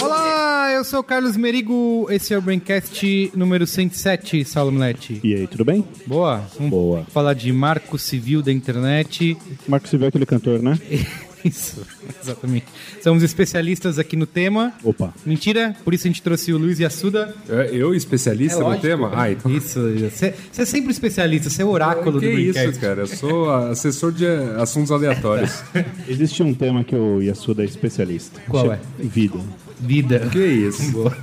Olá, 0.00 0.70
eu 0.72 0.84
sou 0.84 1.00
o 1.00 1.02
Carlos 1.02 1.36
Merigo, 1.36 2.06
esse 2.10 2.32
é 2.32 2.38
o 2.38 2.42
Braincast 2.42 3.32
número 3.34 3.66
107, 3.66 4.44
Saulo 4.44 4.70
Milete. 4.70 5.20
E 5.24 5.34
aí, 5.34 5.46
tudo 5.46 5.64
bem? 5.64 5.84
Boa? 6.06 6.48
Vamos 6.56 6.70
Boa. 6.70 7.04
falar 7.12 7.34
de 7.34 7.52
marco 7.52 7.98
civil 7.98 8.42
da 8.42 8.52
internet. 8.52 9.36
Marco 9.66 9.88
Silvio 9.88 10.04
é 10.06 10.08
aquele 10.08 10.26
cantor, 10.26 10.62
né? 10.62 10.78
Isso, 11.48 11.80
exatamente. 12.22 12.66
Somos 13.02 13.22
especialistas 13.22 13.98
aqui 13.98 14.16
no 14.16 14.26
tema. 14.26 14.72
Opa. 14.82 15.12
Mentira, 15.24 15.76
por 15.84 15.94
isso 15.94 16.06
a 16.06 16.10
gente 16.10 16.22
trouxe 16.22 16.52
o 16.52 16.58
Luiz 16.58 16.80
Assuda. 16.80 17.34
É, 17.48 17.70
Eu, 17.72 17.94
especialista 17.94 18.60
no 18.60 18.78
tema? 18.78 19.12
Ah, 19.14 19.30
então. 19.30 19.50
Isso, 19.50 19.80
você 20.10 20.34
é 20.58 20.64
sempre 20.64 20.90
especialista, 20.90 21.48
você 21.50 21.62
é 21.62 21.64
o 21.64 21.68
oráculo 21.70 22.18
que 22.20 22.26
do 22.26 22.32
Braincast. 22.32 22.70
isso, 22.70 22.80
cara? 22.80 23.00
Eu 23.02 23.06
sou 23.06 23.50
assessor 23.50 24.12
de 24.12 24.26
assuntos 24.58 24.90
aleatórios. 24.90 25.62
Existe 26.08 26.42
um 26.42 26.52
tema 26.54 26.84
que 26.84 26.94
o 26.94 27.20
Yasuda 27.22 27.62
é 27.62 27.64
especialista. 27.66 28.40
Qual 28.48 28.72
é? 28.72 28.78
Vida. 28.98 29.38
Vida. 29.80 30.28
que 30.32 30.38
isso? 30.44 30.90
Boa. 30.92 31.14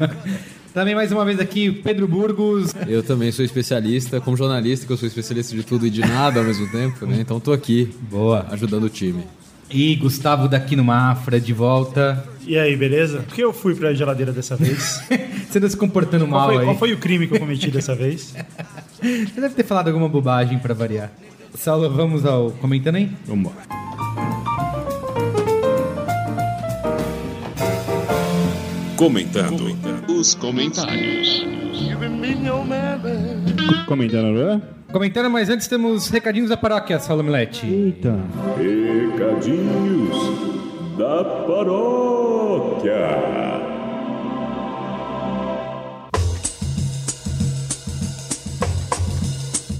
Também 0.74 0.96
mais 0.96 1.12
uma 1.12 1.24
vez 1.24 1.40
aqui, 1.40 1.72
Pedro 1.72 2.08
Burgos. 2.08 2.74
Eu 2.88 3.04
também 3.04 3.32
sou 3.32 3.46
especialista, 3.46 4.20
como 4.20 4.36
jornalista, 4.36 4.88
que 4.88 4.92
eu 4.92 4.98
sou 4.98 5.08
especialista 5.08 5.56
de 5.56 5.64
tudo 5.64 5.86
e 5.86 5.90
de 5.90 6.02
nada 6.02 6.40
ao 6.40 6.46
mesmo 6.46 6.68
tempo, 6.72 7.06
né? 7.06 7.18
Então 7.20 7.40
tô 7.40 7.54
aqui 7.54 7.94
Boa. 8.10 8.48
ajudando 8.50 8.86
o 8.86 8.90
time. 8.90 9.24
E 9.70 9.96
Gustavo 9.96 10.48
daqui 10.48 10.76
no 10.76 10.84
Mafra, 10.84 11.40
de 11.40 11.54
volta. 11.54 12.24
E 12.46 12.58
aí, 12.58 12.76
beleza? 12.76 13.20
Por 13.20 13.34
que 13.34 13.44
eu 13.44 13.54
fui 13.54 13.74
pra 13.76 13.94
geladeira 13.94 14.32
dessa 14.32 14.56
vez? 14.56 15.02
Você 15.50 15.60
tá 15.60 15.70
se 15.70 15.78
comportando 15.78 16.28
Qual 16.28 16.32
mal 16.40 16.50
foi, 16.50 16.58
aí. 16.60 16.64
qual 16.66 16.78
foi 16.78 16.94
o 16.94 16.98
crime 16.98 17.28
que 17.28 17.36
eu 17.36 17.40
cometi 17.40 17.72
dessa 17.72 17.96
vez? 17.96 18.36
Você 19.02 19.42
deve 19.42 19.56
ter 19.56 19.64
falado 19.64 19.88
alguma 19.88 20.08
bobagem 20.10 20.60
pra 20.60 20.74
variar. 20.74 21.12
Saulo, 21.56 21.90
vamos 21.90 22.26
ao 22.26 22.52
comentando 22.52 22.96
aí? 22.96 23.12
Vamos 23.26 23.52
embora. 23.52 24.64
Comentando 28.98 29.76
os 30.08 30.34
comentários. 30.36 31.46
Comentando, 33.86 34.34
não 34.34 34.52
é? 34.52 34.62
Comentando, 34.92 35.30
mas 35.30 35.50
antes 35.50 35.68
temos 35.68 36.10
recadinhos 36.10 36.50
da 36.50 36.58
paróquia, 36.58 37.00
Saulo 37.00 37.24
Milete. 37.24 37.66
Eita. 37.66 38.16
Recadinhos 38.58 40.18
da 40.98 41.24
paróquia. 41.48 42.94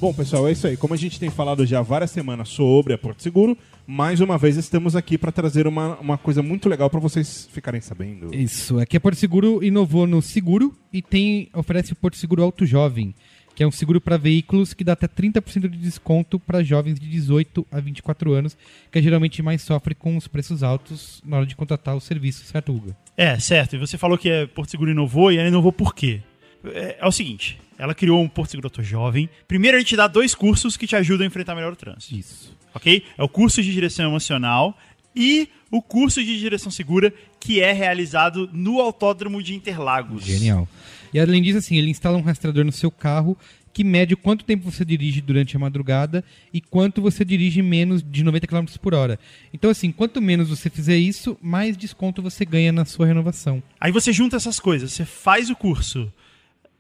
Bom, 0.04 0.14
pessoal, 0.14 0.50
é 0.50 0.52
isso 0.52 0.68
aí. 0.68 0.76
Como 0.76 0.94
a 0.94 0.98
gente 0.98 1.18
tem 1.18 1.30
falado 1.30 1.66
já 1.66 1.80
há 1.80 1.82
várias 1.82 2.12
semanas 2.12 2.50
sobre 2.50 2.92
a 2.92 2.98
Porto 2.98 3.24
Seguro, 3.24 3.58
mais 3.88 4.20
uma 4.20 4.38
vez 4.38 4.58
estamos 4.58 4.98
aqui 4.98 5.18
para 5.18 5.32
trazer 5.32 5.66
uma, 5.66 5.98
uma 5.98 6.18
coisa 6.18 6.44
muito 6.44 6.68
legal 6.68 6.90
para 6.90 7.00
vocês 7.00 7.48
ficarem 7.54 7.80
sabendo. 7.80 8.36
Isso, 8.36 8.78
aqui 8.80 8.98
a 8.98 9.00
Porto 9.00 9.16
Seguro 9.16 9.64
inovou 9.64 10.06
no 10.06 10.22
seguro 10.22 10.76
e 10.92 11.02
tem 11.02 11.48
oferece 11.54 11.94
o 11.94 11.96
Porto 11.96 12.18
Seguro 12.18 12.44
Auto 12.44 12.66
Jovem, 12.66 13.16
que 13.56 13.64
é 13.64 13.66
um 13.66 13.72
seguro 13.72 14.02
para 14.02 14.18
veículos 14.18 14.74
que 14.74 14.84
dá 14.84 14.92
até 14.92 15.08
30% 15.08 15.70
de 15.70 15.78
desconto 15.78 16.38
para 16.38 16.62
jovens 16.62 17.00
de 17.00 17.08
18 17.08 17.66
a 17.72 17.80
24 17.80 18.34
anos, 18.34 18.58
que 18.92 19.02
geralmente 19.02 19.42
mais 19.42 19.62
sofre 19.62 19.96
com 19.96 20.18
os 20.18 20.28
preços 20.28 20.64
altos 20.64 21.22
na 21.26 21.38
hora 21.38 21.46
de 21.46 21.56
contratar 21.56 21.96
o 21.96 22.02
serviço, 22.02 22.44
certo, 22.44 22.74
Hugo? 22.74 22.94
É, 23.16 23.40
certo. 23.40 23.78
E 23.78 23.80
você 23.80 23.98
falou 23.98 24.18
que 24.18 24.30
é 24.30 24.48
Porto 24.48 24.70
Seguro 24.70 24.92
inovou 24.92 25.32
e 25.32 25.38
ela 25.38 25.48
inovou 25.48 25.72
por 25.72 25.96
quê? 25.96 26.20
É, 26.66 26.98
é 27.00 27.08
o 27.08 27.12
seguinte, 27.12 27.58
ela 27.78 27.94
criou 27.94 28.22
um 28.22 28.28
Porto 28.28 28.52
Seguro 28.52 28.72
Jovem. 28.84 29.30
Primeiro 29.48 29.78
a 29.78 29.80
gente 29.80 29.96
dá 29.96 30.08
dois 30.08 30.36
cursos 30.36 30.78
que 30.78 30.88
te 30.88 30.96
ajudam 30.96 31.24
a 31.24 31.28
enfrentar 31.28 31.56
melhor 31.56 31.74
o 31.74 31.76
trânsito. 31.76 32.16
Isso. 32.16 32.56
ok? 32.74 33.04
É 33.18 33.24
o 33.24 33.30
curso 33.30 33.62
de 33.62 33.72
direção 33.72 34.06
emocional 34.06 34.78
e 35.16 35.50
o 35.72 35.82
curso 35.82 36.24
de 36.24 36.40
direção 36.40 36.72
segura 36.72 37.14
que 37.40 37.62
é 37.62 37.72
realizado 37.72 38.50
no 38.54 38.80
Autódromo 38.80 39.42
de 39.42 39.54
Interlagos. 39.56 40.24
Genial. 40.24 40.68
E 41.14 41.20
além 41.20 41.42
disso, 41.42 41.60
assim, 41.60 41.78
ele 41.78 41.90
instala 41.90 42.18
um 42.18 42.22
rastreador 42.22 42.64
no 42.66 42.72
seu 42.72 42.90
carro 42.90 43.38
que 43.74 43.84
mede 43.84 44.16
quanto 44.16 44.46
tempo 44.46 44.70
você 44.70 44.86
dirige 44.86 45.20
durante 45.20 45.58
a 45.58 45.60
madrugada 45.60 46.24
e 46.54 46.62
quanto 46.62 47.02
você 47.02 47.26
dirige 47.26 47.62
menos 47.62 48.04
de 48.04 48.24
90 48.24 48.46
km 48.46 48.66
por 48.80 48.94
hora. 48.94 49.20
Então, 49.52 49.70
assim, 49.72 49.92
quanto 49.92 50.22
menos 50.22 50.50
você 50.50 50.70
fizer 50.70 50.98
isso, 50.98 51.36
mais 51.42 51.76
desconto 51.76 52.22
você 52.22 52.46
ganha 52.46 52.72
na 52.72 52.86
sua 52.86 53.08
renovação. 53.08 53.64
Aí 53.80 53.92
você 53.92 54.14
junta 54.14 54.38
essas 54.38 54.60
coisas, 54.60 54.94
você 54.94 55.06
faz 55.06 55.50
o 55.50 55.56
curso, 55.56 56.12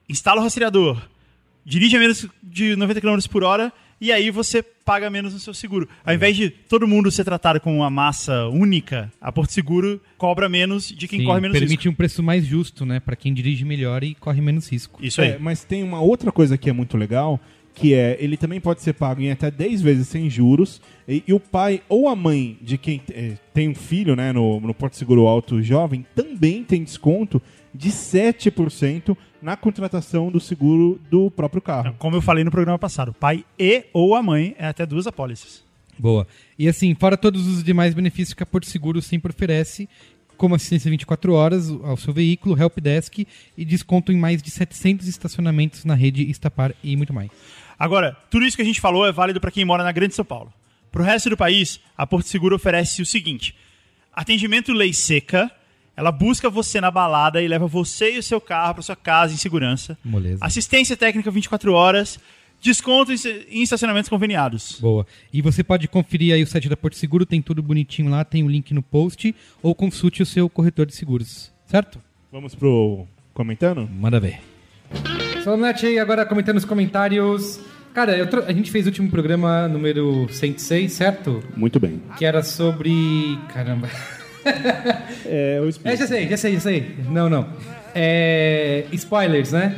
instala 0.07 0.41
o 0.41 0.43
rastreador, 0.43 1.01
dirige 1.65 1.95
a 1.95 1.99
menos 1.99 2.27
de 2.41 2.75
90 2.75 3.01
km 3.01 3.17
por 3.29 3.43
hora 3.43 3.71
e 4.03 4.11
aí 4.11 4.29
você 4.31 4.61
paga 4.61 5.09
menos 5.09 5.33
no 5.33 5.39
seu 5.39 5.53
seguro. 5.53 5.87
Ao 6.05 6.13
invés 6.13 6.35
de 6.35 6.49
todo 6.49 6.85
mundo 6.85 7.09
ser 7.09 7.23
tratado 7.23 7.61
com 7.61 7.73
uma 7.73 7.89
massa 7.89 8.47
única, 8.47 9.09
a 9.21 9.31
Porto 9.31 9.51
Seguro 9.51 10.01
cobra 10.17 10.49
menos 10.49 10.89
de 10.89 11.07
quem 11.07 11.19
Sim, 11.19 11.25
corre 11.25 11.39
menos 11.39 11.57
permite 11.57 11.77
risco. 11.77 11.89
um 11.89 11.93
preço 11.93 12.21
mais 12.21 12.45
justo, 12.45 12.85
né, 12.85 12.99
Pra 12.99 13.15
quem 13.15 13.33
dirige 13.33 13.63
melhor 13.63 14.03
e 14.03 14.13
corre 14.15 14.41
menos 14.41 14.69
risco. 14.69 14.99
Isso 15.01 15.21
aí. 15.21 15.29
É, 15.29 15.37
mas 15.37 15.63
tem 15.63 15.83
uma 15.83 16.01
outra 16.01 16.33
coisa 16.33 16.57
que 16.57 16.69
é 16.69 16.73
muito 16.73 16.97
legal, 16.97 17.39
que 17.73 17.93
é 17.93 18.17
ele 18.19 18.35
também 18.35 18.59
pode 18.59 18.81
ser 18.81 18.91
pago 18.91 19.21
em 19.21 19.31
até 19.31 19.49
10 19.49 19.81
vezes 19.81 20.09
sem 20.09 20.29
juros. 20.29 20.81
E, 21.07 21.23
e 21.25 21.33
o 21.33 21.39
pai 21.39 21.81
ou 21.87 22.09
a 22.09 22.15
mãe 22.15 22.57
de 22.61 22.77
quem 22.77 23.01
eh, 23.09 23.37
tem 23.53 23.69
um 23.69 23.75
filho 23.75 24.17
né, 24.17 24.33
no, 24.33 24.59
no 24.59 24.73
Porto 24.73 24.97
Seguro 24.97 25.27
Alto 25.27 25.61
Jovem 25.61 26.05
também 26.13 26.61
tem 26.63 26.83
desconto 26.83 27.41
de 27.73 27.89
7% 27.89 29.15
na 29.43 29.57
contratação 29.57 30.31
do 30.31 30.39
seguro 30.39 30.99
do 31.11 31.29
próprio 31.29 31.61
carro. 31.61 31.93
Como 31.99 32.15
eu 32.15 32.21
falei 32.21 32.45
no 32.45 32.49
programa 32.49 32.79
passado, 32.79 33.09
o 33.09 33.13
pai 33.13 33.43
e 33.59 33.83
ou 33.91 34.15
a 34.15 34.23
mãe 34.23 34.55
é 34.57 34.65
até 34.65 34.85
duas 34.85 35.05
apólices. 35.05 35.61
Boa. 35.99 36.25
E 36.57 36.67
assim, 36.67 36.95
fora 36.95 37.17
todos 37.17 37.45
os 37.45 37.61
demais 37.61 37.93
benefícios 37.93 38.33
que 38.33 38.41
a 38.41 38.45
Porto 38.45 38.67
Seguro 38.67 39.01
sempre 39.01 39.31
oferece, 39.31 39.87
como 40.37 40.55
assistência 40.55 40.89
24 40.89 41.33
horas 41.33 41.69
ao 41.69 41.97
seu 41.97 42.13
veículo, 42.13 42.59
helpdesk 42.59 43.27
e 43.57 43.65
desconto 43.65 44.13
em 44.13 44.17
mais 44.17 44.41
de 44.41 44.49
700 44.49 45.07
estacionamentos 45.07 45.83
na 45.83 45.93
rede 45.93 46.23
Estapar 46.31 46.73
e 46.81 46.95
muito 46.95 47.13
mais. 47.13 47.29
Agora, 47.77 48.15
tudo 48.31 48.45
isso 48.45 48.55
que 48.55 48.63
a 48.63 48.65
gente 48.65 48.79
falou 48.79 49.05
é 49.05 49.11
válido 49.11 49.41
para 49.41 49.51
quem 49.51 49.65
mora 49.65 49.83
na 49.83 49.91
Grande 49.91 50.15
São 50.15 50.23
Paulo. 50.23 50.53
Para 50.89 51.01
o 51.01 51.05
resto 51.05 51.29
do 51.29 51.37
país, 51.37 51.81
a 51.97 52.07
Porto 52.07 52.27
Seguro 52.27 52.55
oferece 52.55 53.01
o 53.01 53.05
seguinte: 53.05 53.53
atendimento 54.13 54.71
lei 54.71 54.93
seca. 54.93 55.51
Ela 55.95 56.11
busca 56.11 56.49
você 56.49 56.81
na 56.81 56.89
balada 56.89 57.41
e 57.41 57.47
leva 57.47 57.67
você 57.67 58.15
e 58.15 58.17
o 58.17 58.23
seu 58.23 58.41
carro 58.41 58.73
para 58.75 58.83
sua 58.83 58.95
casa 58.95 59.33
em 59.33 59.37
segurança. 59.37 59.97
Moleza. 60.03 60.43
Assistência 60.43 60.97
técnica 60.97 61.29
24 61.29 61.73
horas. 61.73 62.19
Desconto 62.61 63.11
em 63.11 63.61
estacionamentos 63.61 64.09
conveniados. 64.09 64.77
Boa. 64.79 65.05
E 65.33 65.41
você 65.41 65.63
pode 65.63 65.87
conferir 65.87 66.33
aí 66.33 66.41
o 66.41 66.47
site 66.47 66.69
da 66.69 66.77
Porto 66.77 66.95
Seguro, 66.95 67.25
tem 67.25 67.41
tudo 67.41 67.61
bonitinho 67.61 68.09
lá, 68.09 68.23
tem 68.23 68.41
o 68.41 68.47
link 68.49 68.73
no 68.73 68.81
post, 68.81 69.35
ou 69.61 69.75
consulte 69.75 70.23
o 70.23 70.25
seu 70.25 70.49
corretor 70.49 70.85
de 70.85 70.95
seguros. 70.95 71.51
Certo? 71.67 71.99
Vamos 72.31 72.55
pro 72.55 73.05
comentando? 73.33 73.87
Manda 73.91 74.17
ver. 74.19 74.39
Solonete 75.43 75.85
aí 75.87 75.99
agora 75.99 76.25
comentando 76.25 76.57
os 76.57 76.65
comentários. 76.65 77.59
Cara, 77.93 78.17
eu 78.17 78.27
tro- 78.29 78.43
a 78.47 78.53
gente 78.53 78.71
fez 78.71 78.85
o 78.85 78.89
último 78.89 79.09
programa 79.09 79.67
número 79.67 80.27
106, 80.31 80.91
certo? 80.93 81.43
Muito 81.57 81.79
bem. 81.79 82.01
Que 82.17 82.23
era 82.25 82.41
sobre. 82.43 83.37
Caramba. 83.53 83.89
É, 85.25 85.57
eu 85.57 85.69
explico. 85.69 85.93
É, 85.93 85.97
já 85.97 86.07
sei, 86.07 86.27
já 86.27 86.37
sei, 86.37 86.53
já 86.53 86.59
sei. 86.59 86.95
Não, 87.09 87.29
não. 87.29 87.47
É. 87.95 88.85
Spoilers, 88.91 89.51
né? 89.51 89.75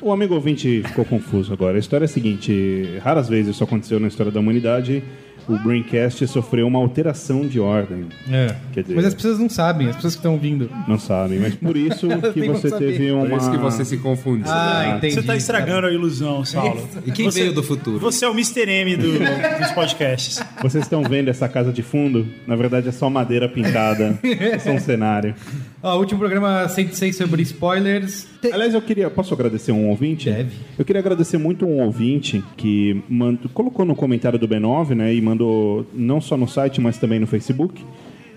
O 0.00 0.12
amigo 0.12 0.34
ouvinte 0.34 0.82
ficou 0.86 1.04
confuso 1.04 1.52
agora. 1.52 1.76
A 1.76 1.80
história 1.80 2.04
é 2.04 2.06
a 2.06 2.08
seguinte: 2.08 2.98
raras 3.02 3.28
vezes 3.28 3.54
isso 3.54 3.64
aconteceu 3.64 3.98
na 3.98 4.08
história 4.08 4.30
da 4.30 4.40
humanidade. 4.40 5.02
O 5.48 5.56
Braincast 5.58 6.26
sofreu 6.26 6.66
uma 6.66 6.78
alteração 6.78 7.46
de 7.46 7.58
ordem. 7.58 8.06
É. 8.30 8.54
Quer 8.72 8.82
dizer- 8.82 8.94
Mas 8.94 9.06
as 9.06 9.14
pessoas 9.14 9.38
não 9.38 9.48
sabem, 9.48 9.88
as 9.88 9.96
pessoas 9.96 10.14
que 10.14 10.18
estão 10.18 10.32
ouvindo. 10.34 10.70
Não 10.86 10.98
sabem, 10.98 11.38
mas 11.38 11.54
por 11.54 11.76
isso 11.76 12.06
que 12.34 12.42
você 12.48 12.68
saber. 12.68 12.92
teve 12.92 13.08
Por 13.08 13.26
uma. 13.26 13.36
isso 13.36 13.50
que 13.50 13.56
você 13.56 13.84
se 13.84 13.96
confunde. 13.96 14.44
Ah, 14.46 14.94
entendi. 14.98 15.14
Você 15.14 15.20
está 15.20 15.36
estragando 15.36 15.86
a 15.86 15.90
ilusão, 15.92 16.44
Saulo. 16.44 16.86
E 17.06 17.10
quem 17.12 17.24
Você- 17.24 17.40
veio 17.40 17.52
do 17.54 17.62
futuro? 17.62 17.98
Você 18.00 18.24
é 18.24 18.28
o 18.28 18.32
Mr. 18.32 18.68
M 18.70 18.96
do- 18.96 19.12
dos 19.58 19.70
podcasts. 19.74 20.38
Vocês 20.62 20.84
estão 20.84 21.02
vendo 21.02 21.28
essa 21.28 21.48
casa 21.48 21.72
de 21.72 21.82
fundo? 21.82 22.26
Na 22.46 22.54
verdade 22.54 22.88
é 22.88 22.92
só 22.92 23.08
madeira 23.08 23.48
pintada. 23.48 24.18
é 24.22 24.58
só 24.58 24.70
um 24.70 24.78
cenário. 24.80 25.34
Ó, 25.82 25.96
o 25.96 26.00
último 26.00 26.18
programa 26.20 26.68
106 26.68 27.16
sobre 27.16 27.40
spoilers. 27.42 28.26
Aliás, 28.52 28.74
eu 28.74 28.82
queria. 28.82 29.08
Posso 29.08 29.32
agradecer 29.34 29.72
um 29.72 29.88
ouvinte? 29.88 30.28
Deve. 30.30 30.50
Eu 30.78 30.84
queria 30.84 31.00
agradecer 31.00 31.38
muito 31.38 31.64
um 31.66 31.80
ouvinte 31.82 32.42
que 32.56 33.02
mandou, 33.08 33.48
colocou 33.54 33.84
no 33.84 33.94
comentário 33.94 34.38
do 34.38 34.46
B9, 34.48 34.94
né? 34.94 35.14
E 35.14 35.20
não 35.92 36.20
só 36.20 36.36
no 36.36 36.46
site, 36.48 36.80
mas 36.80 36.98
também 36.98 37.18
no 37.18 37.26
Facebook. 37.26 37.84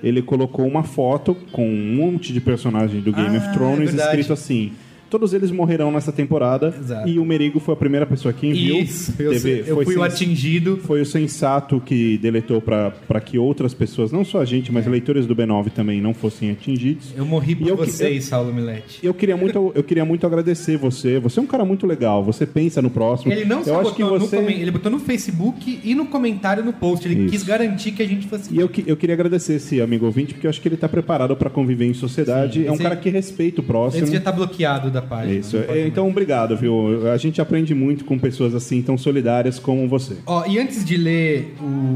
Ele 0.03 0.21
colocou 0.21 0.65
uma 0.67 0.83
foto 0.83 1.35
com 1.51 1.67
um 1.67 1.95
monte 1.95 2.33
de 2.33 2.41
personagens 2.41 3.03
do 3.03 3.13
Game 3.13 3.35
Ah, 3.35 3.39
of 3.39 3.53
Thrones 3.53 3.93
é 3.97 4.03
escrito 4.03 4.33
assim: 4.33 4.71
Todos 5.11 5.33
eles 5.33 5.51
morrerão 5.51 5.91
nessa 5.91 6.11
temporada. 6.11 6.73
Exato. 6.79 7.07
E 7.07 7.19
o 7.19 7.25
Merigo 7.25 7.59
foi 7.59 7.73
a 7.73 7.77
primeira 7.77 8.05
pessoa 8.05 8.33
que 8.33 8.47
enviou. 8.47 8.79
Isso, 8.79 9.13
eu, 9.19 9.31
Teve- 9.33 9.63
eu 9.67 9.75
foi 9.75 9.85
fui 9.85 9.97
o 9.97 10.03
atingido. 10.03 10.77
Foi 10.77 11.01
o 11.01 11.05
sensato 11.05 11.79
que 11.81 12.17
deletou 12.17 12.61
para 12.61 13.19
que 13.23 13.37
outras 13.37 13.73
pessoas, 13.73 14.11
não 14.11 14.23
só 14.23 14.39
a 14.39 14.45
gente, 14.45 14.71
mas 14.71 14.87
leitores 14.87 15.25
do 15.27 15.35
B9 15.35 15.69
também 15.71 15.99
não 16.01 16.13
fossem 16.13 16.49
atingidos. 16.49 17.13
Eu 17.15 17.25
morri 17.25 17.55
por 17.55 17.67
E 17.67 17.69
eu 17.69 17.77
que- 17.77 17.85
vocês, 17.85 18.23
Saulo 18.23 18.53
Milete. 18.53 18.99
Eu 19.03 19.13
queria 19.13 19.35
muito, 19.35 19.71
eu 19.75 19.83
queria 19.83 20.05
muito 20.05 20.25
agradecer 20.25 20.77
você. 20.77 21.19
Você 21.19 21.39
é 21.39 21.43
um 21.43 21.47
cara 21.47 21.65
muito 21.65 21.85
legal. 21.85 22.23
Você 22.23 22.45
pensa 22.45 22.81
no 22.81 22.89
próximo. 22.89 23.33
Ele 23.33 23.43
não 23.43 23.59
eu 23.59 23.65
só 23.65 23.81
acho 23.81 23.93
que 23.93 24.01
botou 24.03 24.19
você 24.19 24.39
no 24.39 24.49
ele 24.49 24.71
botou 24.71 24.89
no 24.91 24.99
Facebook 24.99 25.79
e 25.83 25.93
no 25.93 26.05
comentário 26.05 26.63
no 26.63 26.71
post. 26.71 27.05
Ele 27.07 27.23
Isso. 27.23 27.31
quis 27.31 27.43
garantir 27.43 27.91
que 27.91 28.01
a 28.01 28.07
gente 28.07 28.27
fosse. 28.27 28.53
E 28.53 28.57
eu, 28.59 28.69
que- 28.69 28.85
eu 28.87 28.95
queria 28.95 29.13
agradecer 29.15 29.55
esse 29.55 29.81
amigo 29.81 30.05
ouvinte, 30.05 30.33
porque 30.33 30.47
eu 30.47 30.49
acho 30.49 30.61
que 30.61 30.67
ele 30.67 30.75
está 30.75 30.87
preparado 30.87 31.35
para 31.35 31.49
conviver 31.49 31.85
em 31.85 31.93
sociedade. 31.93 32.61
Sim, 32.61 32.67
é 32.67 32.71
um 32.71 32.77
cara 32.77 32.95
que 32.95 33.09
respeita 33.09 33.59
o 33.59 33.63
próximo. 33.63 34.03
Esse 34.03 34.13
já 34.13 34.19
tá 34.21 34.31
bloqueado 34.31 34.89
da 34.89 35.00
página. 35.01 35.33
Isso. 35.39 35.57
É, 35.57 35.85
então, 35.87 36.07
obrigado, 36.09 36.55
viu? 36.55 37.11
A 37.11 37.17
gente 37.17 37.41
aprende 37.41 37.73
muito 37.75 38.05
com 38.05 38.17
pessoas 38.17 38.53
assim, 38.55 38.81
tão 38.81 38.97
solidárias 38.97 39.59
como 39.59 39.87
você. 39.87 40.17
Ó, 40.25 40.45
e 40.47 40.57
antes 40.59 40.83
de 40.85 40.95
ler 40.97 41.55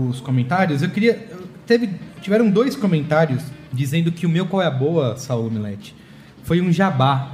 os 0.10 0.20
comentários, 0.22 0.82
eu 0.82 0.90
queria. 0.90 1.28
Teve, 1.66 1.90
tiveram 2.22 2.50
dois 2.50 2.76
comentários 2.76 3.44
dizendo 3.74 4.12
que 4.12 4.26
o 4.26 4.30
meu 4.30 4.46
qual 4.46 4.62
é 4.62 4.68
a 4.68 4.72
boa, 4.72 5.18
Saulo 5.18 5.50
Milete, 5.52 5.96
foi 6.44 6.62
um 6.62 6.72
jabá. 6.72 7.32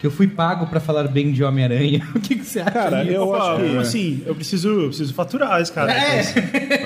Que 0.00 0.06
eu 0.06 0.10
fui 0.10 0.26
pago 0.26 0.66
pra 0.66 0.80
falar 0.80 1.08
bem 1.08 1.30
de 1.30 1.44
Homem-Aranha. 1.44 2.00
O 2.16 2.20
que, 2.20 2.34
que 2.36 2.42
você 2.46 2.60
acha 2.60 2.70
Cara, 2.70 3.02
disso? 3.02 3.16
eu 3.16 3.22
Opa, 3.28 3.52
acho 3.52 3.62
que- 3.70 3.76
assim? 3.76 4.22
Eu 4.24 4.34
preciso, 4.34 4.68
eu 4.70 4.86
preciso 4.88 5.12
faturar 5.12 5.60
esse 5.60 5.70
cara. 5.70 5.92
É, 5.92 6.22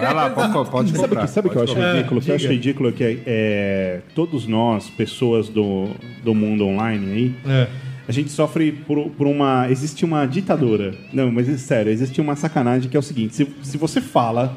Vai 0.01 0.13
lá, 0.15 0.31
pode, 0.31 0.69
pode 0.69 0.91
Sabe 0.91 0.99
o 0.99 1.03
comprar. 1.09 1.21
que, 1.23 1.31
sabe 1.31 1.47
o 1.47 1.51
que 1.53 1.57
eu 1.57 1.63
acho 1.63 1.75
comprar. 1.75 1.93
ridículo? 1.95 2.21
O 2.21 2.25
que 2.25 2.31
eu 2.33 2.35
acho 2.35 2.49
ridículo 2.49 2.89
é 2.89 2.93
que 2.93 3.19
é, 3.25 4.01
todos 4.17 4.49
nós, 4.49 4.91
pessoas 4.91 5.49
do, 5.49 5.91
do 6.25 6.35
mundo 6.35 6.67
online 6.67 7.13
aí, 7.13 7.35
É. 7.47 7.69
a 8.09 8.13
gente 8.13 8.31
sofre 8.31 8.73
por, 8.73 9.11
por 9.11 9.27
uma. 9.27 9.69
Existe 9.71 10.05
uma 10.05 10.27
ditadura. 10.27 10.95
Não, 11.13 11.31
mas 11.33 11.49
é 11.49 11.57
sério, 11.57 11.91
existe 11.93 12.21
uma 12.21 12.37
sacanagem 12.37 12.89
que 12.91 12.97
é 12.97 13.01
o 13.01 13.03
seguinte: 13.03 13.35
se, 13.35 13.47
se 13.63 13.77
você 13.79 14.01
fala, 14.01 14.57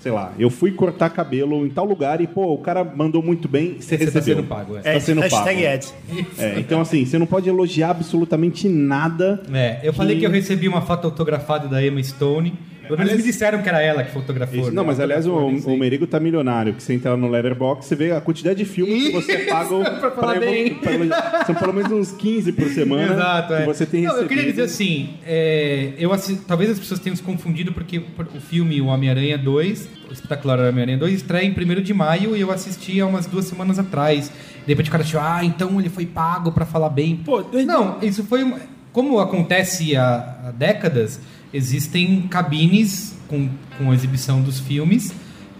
sei 0.00 0.12
lá, 0.12 0.32
eu 0.38 0.50
fui 0.50 0.72
cortar 0.72 1.10
cabelo 1.10 1.64
em 1.66 1.70
tal 1.70 1.84
lugar 1.84 2.20
e, 2.20 2.26
pô, 2.26 2.52
o 2.54 2.58
cara 2.58 2.82
mandou 2.84 3.22
muito 3.22 3.48
bem, 3.48 3.76
você, 3.80 3.96
Você 3.96 4.06
tá 4.06 4.18
recebeu. 4.18 4.36
sendo 4.36 4.46
pago, 4.48 4.76
é. 4.76 4.80
Tá 4.94 5.00
sendo 5.00 5.20
hashtag 5.20 5.62
pago. 5.62 5.74
ads. 5.74 5.94
É, 6.38 6.58
então, 6.60 6.80
assim, 6.80 7.04
você 7.04 7.18
não 7.18 7.26
pode 7.26 7.48
elogiar 7.48 7.90
absolutamente 7.90 8.68
nada. 8.68 9.42
É, 9.52 9.80
eu 9.82 9.92
falei 9.92 10.14
Que- 10.16 10.20
que 10.20 10.26
eu 10.26 10.30
recebi 10.30 10.66
uma 10.68 10.80
foto 10.82 11.04
autografada 11.06 11.68
da 11.68 11.84
Emma 11.84 12.02
Stone. 12.02 12.52
Pelo 12.88 12.98
menos 12.98 13.14
me 13.14 13.22
disseram 13.22 13.62
que 13.62 13.68
era 13.68 13.80
ela 13.80 14.02
que 14.02 14.10
fotografou. 14.10 14.58
Isso, 14.58 14.68
né? 14.70 14.74
não, 14.74 14.84
mas 14.84 14.98
aliás, 14.98 15.26
o, 15.26 15.32
o 15.36 15.76
Merigo 15.78 16.06
tá 16.06 16.18
milionário, 16.18 16.74
que 16.74 16.82
você 16.82 16.94
entra 16.94 17.10
lá 17.12 17.16
no 17.16 17.28
Letterboxd, 17.28 17.86
você 17.86 17.94
vê 17.94 18.10
a 18.12 18.20
quantidade 18.20 18.58
de 18.58 18.64
filmes 18.64 19.06
que 19.08 19.12
você 19.12 19.38
paga 19.38 19.90
pra 20.00 20.10
falar 20.10 20.40
bem. 20.40 20.74
pra. 20.74 21.44
São 21.44 21.54
pelo 21.54 21.72
menos 21.72 21.92
uns 21.92 22.12
15 22.12 22.52
por 22.52 22.68
semana 22.68 23.12
Exato, 23.14 23.54
é. 23.54 23.60
que 23.60 23.66
você 23.66 23.86
tem 23.86 24.02
Não, 24.02 24.10
recebido. 24.14 24.24
eu 24.24 24.28
queria 24.36 24.50
dizer 24.50 24.62
assim, 24.62 25.10
é, 25.26 25.92
eu 25.98 26.12
assi- 26.12 26.40
talvez 26.46 26.70
as 26.70 26.78
pessoas 26.78 26.98
tenham 27.00 27.14
se 27.16 27.22
confundido 27.22 27.72
porque 27.72 27.98
o 27.98 28.40
filme 28.40 28.80
O 28.80 28.86
Homem-Aranha 28.86 29.38
2, 29.38 29.88
o 30.08 30.12
espetacular 30.12 30.58
Homem-Aranha 30.60 30.98
2, 30.98 31.14
estreia 31.14 31.44
em 31.46 31.50
1 31.52 31.82
de 31.82 31.94
maio 31.94 32.36
e 32.36 32.40
eu 32.40 32.50
assisti 32.50 33.00
há 33.00 33.06
umas 33.06 33.26
duas 33.26 33.44
semanas 33.44 33.78
atrás. 33.78 34.30
De 34.66 34.72
repente 34.72 34.88
o 34.88 34.92
cara 34.92 35.02
achou, 35.04 35.20
ah, 35.20 35.40
então 35.44 35.78
ele 35.80 35.88
foi 35.88 36.06
pago 36.06 36.52
pra 36.52 36.64
falar 36.66 36.88
bem. 36.90 37.16
Pô, 37.16 37.42
Não, 37.64 37.98
isso 38.02 38.24
foi... 38.24 38.42
uma- 38.42 38.58
Como 38.92 39.18
acontece 39.20 39.94
há, 39.96 40.38
há 40.46 40.50
décadas, 40.50 41.20
existem 41.52 42.22
cabines 42.28 43.16
com, 43.26 43.48
com 43.76 43.90
a 43.90 43.94
exibição 43.94 44.40
dos 44.40 44.58
filmes 44.60 45.14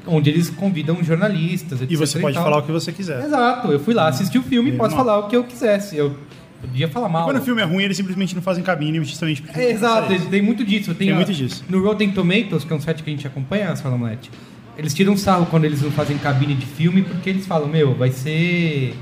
onde 0.09 0.31
eles 0.31 0.51
convidam 0.51 1.03
jornalistas, 1.05 1.83
etc. 1.83 1.91
E 1.91 1.97
você 1.97 2.19
pode 2.19 2.35
tal. 2.35 2.45
falar 2.45 2.59
o 2.59 2.63
que 2.63 2.73
você 2.73 2.91
quiser. 2.91 3.23
Exato, 3.25 3.71
eu 3.71 3.79
fui 3.79 3.95
lá 3.95 4.09
assistir 4.09 4.39
o 4.39 4.43
filme 4.43 4.71
e 4.71 4.73
posso 4.73 4.95
Irmão. 4.95 5.05
falar 5.05 5.19
o 5.19 5.29
que 5.29 5.37
eu 5.37 5.45
quisesse. 5.45 5.97
Eu 5.97 6.17
podia 6.61 6.89
falar 6.89 7.09
mal. 7.09 7.25
Quando 7.25 7.39
o 7.39 7.43
filme 7.43 7.61
é 7.61 7.65
ruim, 7.65 7.85
eles 7.85 7.97
simplesmente 7.97 8.35
não 8.35 8.43
fazem 8.43 8.65
cabine, 8.65 8.99
justamente 9.05 9.43
porque. 9.43 9.61
É, 9.61 9.71
exato, 9.71 10.15
tem 10.31 10.43
muito 10.43 10.65
disso. 10.65 10.95
Tem, 10.95 11.09
Tem 11.09 11.17
muito 11.17 11.33
disso. 11.33 11.65
No 11.69 11.83
Rotten 11.83 12.11
Tomatoes, 12.11 12.65
que 12.65 12.73
é 12.73 12.77
um 12.77 12.81
site 12.81 13.03
que 13.03 13.11
a 13.11 13.13
gente 13.13 13.27
acompanha, 13.27 13.71
as 13.71 13.81
Falamonete, 13.81 14.31
eles 14.77 14.95
tiram 14.95 15.17
sarro 15.17 15.47
quando 15.47 15.65
eles 15.65 15.83
não 15.83 15.91
fazem 15.91 16.17
cabine 16.19 16.55
de 16.55 16.67
filme, 16.67 17.03
porque 17.03 17.29
eles 17.31 17.47
falam, 17.47 17.69
meu, 17.69 17.95
vai 17.95 18.11
ser. 18.11 18.95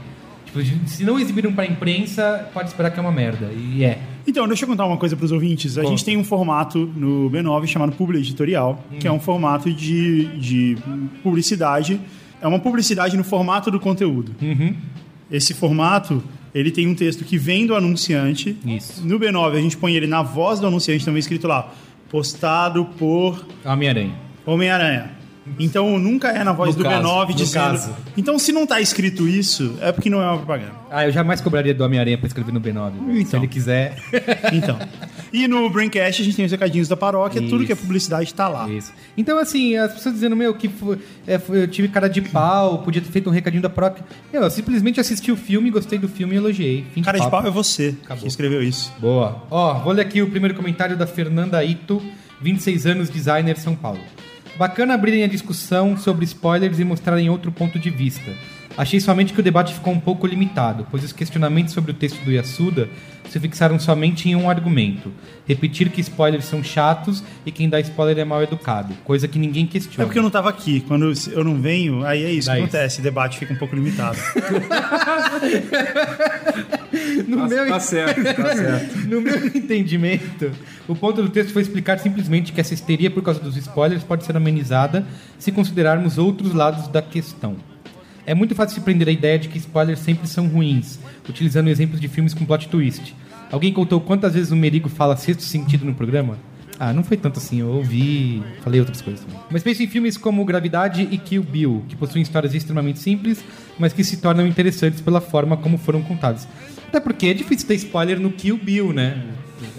Tipo, 0.46 0.60
se 0.88 1.04
não 1.04 1.18
exibiram 1.18 1.52
pra 1.52 1.66
imprensa, 1.66 2.48
pode 2.52 2.68
esperar 2.68 2.90
que 2.90 2.98
é 2.98 3.02
uma 3.02 3.12
merda. 3.12 3.50
E 3.52 3.84
é. 3.84 3.98
Então, 4.26 4.48
deixa 4.48 4.64
eu 4.64 4.68
contar 4.68 4.84
uma 4.86 4.96
coisa 4.96 5.14
para 5.16 5.24
os 5.24 5.32
ouvintes. 5.32 5.78
A 5.78 5.82
Conta. 5.82 5.90
gente 5.90 6.04
tem 6.04 6.16
um 6.16 6.24
formato 6.24 6.90
no 6.96 7.30
B9 7.30 7.66
chamado 7.66 7.92
Publi 7.92 8.18
Editorial, 8.18 8.84
que 8.98 9.06
é 9.06 9.12
um 9.12 9.20
formato 9.20 9.72
de, 9.72 10.26
de 10.38 10.76
publicidade. 11.22 12.00
É 12.40 12.46
uma 12.46 12.58
publicidade 12.58 13.16
no 13.16 13.24
formato 13.24 13.70
do 13.70 13.78
conteúdo. 13.78 14.34
Esse 15.30 15.54
formato, 15.54 16.22
ele 16.54 16.70
tem 16.70 16.86
um 16.86 16.94
texto 16.94 17.24
que 17.24 17.38
vem 17.38 17.66
do 17.66 17.74
anunciante. 17.74 18.56
Isso. 18.64 19.06
No 19.06 19.18
B9, 19.18 19.52
a 19.56 19.60
gente 19.60 19.76
põe 19.76 19.94
ele 19.94 20.06
na 20.06 20.22
voz 20.22 20.60
do 20.60 20.66
anunciante, 20.66 21.04
também 21.04 21.20
escrito 21.20 21.46
lá, 21.46 21.72
postado 22.10 22.84
por 22.98 23.46
Homem-Aranha. 23.64 24.14
Homem-Aranha. 24.44 25.15
Então 25.58 25.98
nunca 25.98 26.28
é 26.28 26.42
na 26.44 26.52
voz 26.52 26.74
No 26.76 26.82
do 26.82 26.88
caso, 26.88 27.06
B9 27.08 27.28
no 27.28 27.34
dizendo. 27.34 27.62
caso. 27.62 27.96
Então, 28.16 28.38
se 28.38 28.52
não 28.52 28.66
tá 28.66 28.80
escrito 28.80 29.26
isso, 29.28 29.76
é 29.80 29.92
porque 29.92 30.10
não 30.10 30.20
é 30.20 30.26
uma 30.26 30.36
propaganda. 30.38 30.72
Ah, 30.90 31.04
eu 31.06 31.12
jamais 31.12 31.40
cobraria 31.40 31.72
do 31.74 31.82
Homem-Aranha 31.84 32.18
pra 32.18 32.26
escrever 32.26 32.52
no 32.52 32.60
B9. 32.60 32.90
velho. 32.92 33.14
Se 33.16 33.22
Então. 33.22 33.40
ele 33.40 33.48
quiser. 33.48 33.96
Então. 34.52 34.78
e 35.32 35.46
no 35.48 35.68
Braincast 35.70 36.22
a 36.22 36.24
gente 36.24 36.36
tem 36.36 36.44
os 36.44 36.50
recadinhos 36.50 36.88
da 36.88 36.96
paróquia, 36.96 37.40
tudo 37.42 37.64
que 37.64 37.72
é 37.72 37.74
Isso. 37.74 37.82
publicidade 37.82 38.32
tá 38.34 38.48
lá. 38.48 38.68
Isso. 38.68 38.92
Então, 39.16 39.38
assim, 39.38 39.76
as 39.76 39.92
pessoas 39.92 40.14
dizendo, 40.14 40.36
meu, 40.36 40.54
que 40.54 40.68
foi- 40.68 40.98
é, 41.26 41.38
foi- 41.38 41.62
eu 41.62 41.68
tive 41.68 41.88
cara 41.88 42.08
de 42.08 42.20
pau, 42.20 42.78
podia 42.78 43.00
ter 43.02 43.10
feito 43.10 43.28
um 43.28 43.32
recadinho 43.32 43.62
da 43.62 43.70
própria. 43.70 44.04
Eu, 44.32 44.42
eu 44.42 44.50
simplesmente 44.50 45.00
assisti 45.00 45.30
o 45.32 45.36
filme, 45.36 45.70
gostei 45.70 45.98
do 45.98 46.08
filme 46.08 46.34
e 46.34 46.36
elogiei. 46.38 46.84
Fim 46.94 47.02
Cara 47.02 47.18
de 47.18 47.24
papo. 47.24 47.36
pau 47.42 47.46
é 47.46 47.50
você 47.50 47.94
Acabou. 48.04 48.22
que 48.22 48.28
escreveu 48.28 48.62
isso. 48.62 48.92
Boa. 48.98 49.42
Ó, 49.50 49.74
vou 49.80 49.92
ler 49.92 50.02
aqui 50.02 50.22
o 50.22 50.30
primeiro 50.30 50.54
comentário 50.54 50.96
da 50.96 51.06
Fernanda 51.06 51.62
Ito, 51.64 52.02
26 52.40 52.86
anos, 52.86 53.08
designer 53.10 53.56
São 53.58 53.74
Paulo. 53.74 54.00
Bacana 54.58 54.94
abrirem 54.94 55.22
a 55.22 55.28
discussão 55.28 55.98
sobre 55.98 56.24
spoilers 56.24 56.78
e 56.78 56.84
mostrarem 56.84 57.28
outro 57.28 57.52
ponto 57.52 57.78
de 57.78 57.90
vista. 57.90 58.32
Achei 58.76 59.00
somente 59.00 59.32
que 59.32 59.40
o 59.40 59.42
debate 59.42 59.72
ficou 59.74 59.92
um 59.92 60.00
pouco 60.00 60.26
limitado, 60.26 60.86
pois 60.90 61.02
os 61.02 61.12
questionamentos 61.12 61.72
sobre 61.72 61.92
o 61.92 61.94
texto 61.94 62.22
do 62.24 62.30
Yasuda 62.30 62.88
se 63.30 63.40
fixaram 63.40 63.78
somente 63.80 64.28
em 64.28 64.36
um 64.36 64.48
argumento: 64.50 65.10
repetir 65.46 65.88
que 65.90 66.00
spoilers 66.00 66.44
são 66.44 66.62
chatos 66.62 67.24
e 67.46 67.50
quem 67.50 67.68
dá 67.68 67.80
spoiler 67.80 68.18
é 68.18 68.24
mal 68.24 68.42
educado, 68.42 68.92
coisa 69.04 69.26
que 69.26 69.38
ninguém 69.38 69.64
É 69.64 69.68
questiona. 69.68 70.06
porque 70.06 70.18
eu 70.18 70.22
não 70.22 70.30
tava 70.30 70.50
aqui. 70.50 70.80
Quando 70.86 71.12
eu 71.32 71.42
não 71.44 71.60
venho, 71.60 72.04
aí 72.04 72.22
é 72.24 72.30
isso 72.30 72.48
Dá 72.48 72.54
que 72.54 72.58
isso. 72.60 72.68
acontece. 72.68 73.00
O 73.00 73.02
debate 73.02 73.38
fica 73.38 73.54
um 73.54 73.56
pouco 73.56 73.74
limitado. 73.74 74.18
no, 77.26 77.36
Tá, 77.38 77.48
meu, 77.48 77.68
tá 77.68 77.80
certo, 77.80 78.22
tá 78.22 78.34
certo. 78.56 78.96
no 79.08 79.20
meu 79.20 79.46
entendimento, 79.46 80.50
o 80.88 80.94
ponto 80.94 81.22
do 81.22 81.28
texto 81.28 81.52
foi 81.52 81.62
explicar 81.62 81.98
simplesmente 81.98 82.52
que 82.52 82.60
essa 82.60 82.74
histeria 82.74 83.10
por 83.10 83.22
causa 83.22 83.40
dos 83.40 83.56
spoilers 83.56 84.02
pode 84.02 84.24
ser 84.24 84.36
amenizada 84.36 85.06
se 85.38 85.52
considerarmos 85.52 86.18
outros 86.18 86.52
lados 86.52 86.88
da 86.88 87.02
questão. 87.02 87.56
É 88.26 88.34
muito 88.34 88.56
fácil 88.56 88.74
se 88.74 88.80
prender 88.80 89.08
a 89.08 89.12
ideia 89.12 89.38
de 89.38 89.48
que 89.48 89.56
spoilers 89.56 90.00
sempre 90.00 90.26
são 90.26 90.48
ruins, 90.48 90.98
utilizando 91.28 91.68
exemplos 91.68 92.00
de 92.00 92.08
filmes 92.08 92.34
com 92.34 92.44
plot 92.44 92.68
twist. 92.68 93.14
Alguém 93.52 93.72
contou 93.72 94.00
quantas 94.00 94.34
vezes 94.34 94.50
o 94.50 94.56
Merigo 94.56 94.88
fala 94.88 95.16
sexto 95.16 95.44
sentido 95.44 95.84
no 95.84 95.94
programa? 95.94 96.36
Ah, 96.78 96.92
não 96.92 97.04
foi 97.04 97.16
tanto 97.16 97.38
assim, 97.38 97.60
eu 97.60 97.68
ouvi, 97.68 98.42
falei 98.62 98.80
outras 98.80 99.00
coisas 99.00 99.24
também. 99.24 99.40
Mas 99.48 99.62
pense 99.62 99.82
em 99.82 99.86
filmes 99.86 100.18
como 100.18 100.44
Gravidade 100.44 101.08
e 101.10 101.16
Kill 101.16 101.42
Bill, 101.42 101.84
que 101.88 101.94
possuem 101.94 102.20
histórias 102.20 102.52
extremamente 102.52 102.98
simples, 102.98 103.42
mas 103.78 103.92
que 103.92 104.02
se 104.04 104.16
tornam 104.18 104.46
interessantes 104.46 105.00
pela 105.00 105.20
forma 105.20 105.56
como 105.56 105.78
foram 105.78 106.02
contadas. 106.02 106.46
Até 106.88 106.98
porque 106.98 107.28
é 107.28 107.34
difícil 107.34 107.66
ter 107.66 107.76
spoiler 107.76 108.20
no 108.20 108.30
Kill 108.30 108.58
Bill, 108.58 108.92
né? 108.92 109.22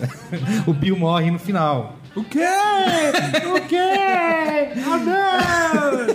o 0.65 0.73
Bill 0.73 0.97
morre 0.97 1.29
no 1.29 1.37
final. 1.37 1.96
O 2.17 2.23
quê? 2.23 2.39
O 3.45 3.61
quê? 3.67 3.77
Ah, 4.83 4.97
não! 4.97 6.07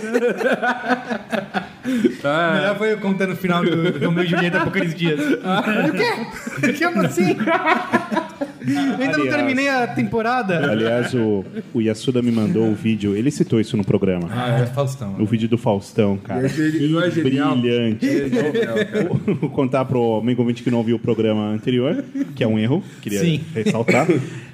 Tá. 2.21 2.53
Melhor 2.55 2.77
foi 2.77 2.91
eu 2.91 2.99
contando 2.99 3.31
o 3.31 3.35
final 3.37 3.63
do 3.63 3.89
do 3.89 4.05
Romeu 4.05 4.25
e 4.25 4.27
Julieta 4.27 4.59
por 4.59 4.67
aqueles 4.67 4.93
dias. 4.93 5.19
o 5.21 5.91
quê? 5.93 6.73
Chama 6.73 7.05
assim? 7.05 7.37
Eu 8.67 8.77
ainda 9.03 9.17
não 9.17 9.27
terminei 9.27 9.67
a 9.69 9.87
temporada. 9.87 10.71
Aliás, 10.71 11.13
o, 11.13 11.43
o 11.73 11.81
Yasuda 11.81 12.21
me 12.21 12.31
mandou 12.31 12.67
o 12.69 12.75
vídeo, 12.75 13.15
ele 13.15 13.29
citou 13.31 13.59
isso 13.59 13.75
no 13.77 13.83
programa. 13.83 14.27
Ah, 14.31 14.59
é 14.61 14.65
Faustão. 14.65 15.15
O 15.19 15.25
vídeo 15.25 15.47
do 15.49 15.57
Faustão, 15.57 16.17
cara. 16.17 16.45
É 16.45 16.49
geni- 16.49 16.87
não 16.89 17.01
é 17.01 17.09
Que 17.09 17.23
genial? 17.23 17.55
Brilhante. 17.57 18.05
É. 18.07 19.03
Vou 19.39 19.49
contar 19.49 19.85
pro 19.85 20.17
amigo 20.17 20.41
ouvinte 20.41 20.63
que 20.63 20.71
não 20.71 20.77
ouviu 20.79 20.95
o 20.95 20.99
programa 20.99 21.49
anterior, 21.49 22.03
que 22.35 22.43
é 22.43 22.47
um 22.47 22.57
erro, 22.59 22.83
queria 23.01 23.19
Sim. 23.19 23.41
ressaltar. 23.53 24.07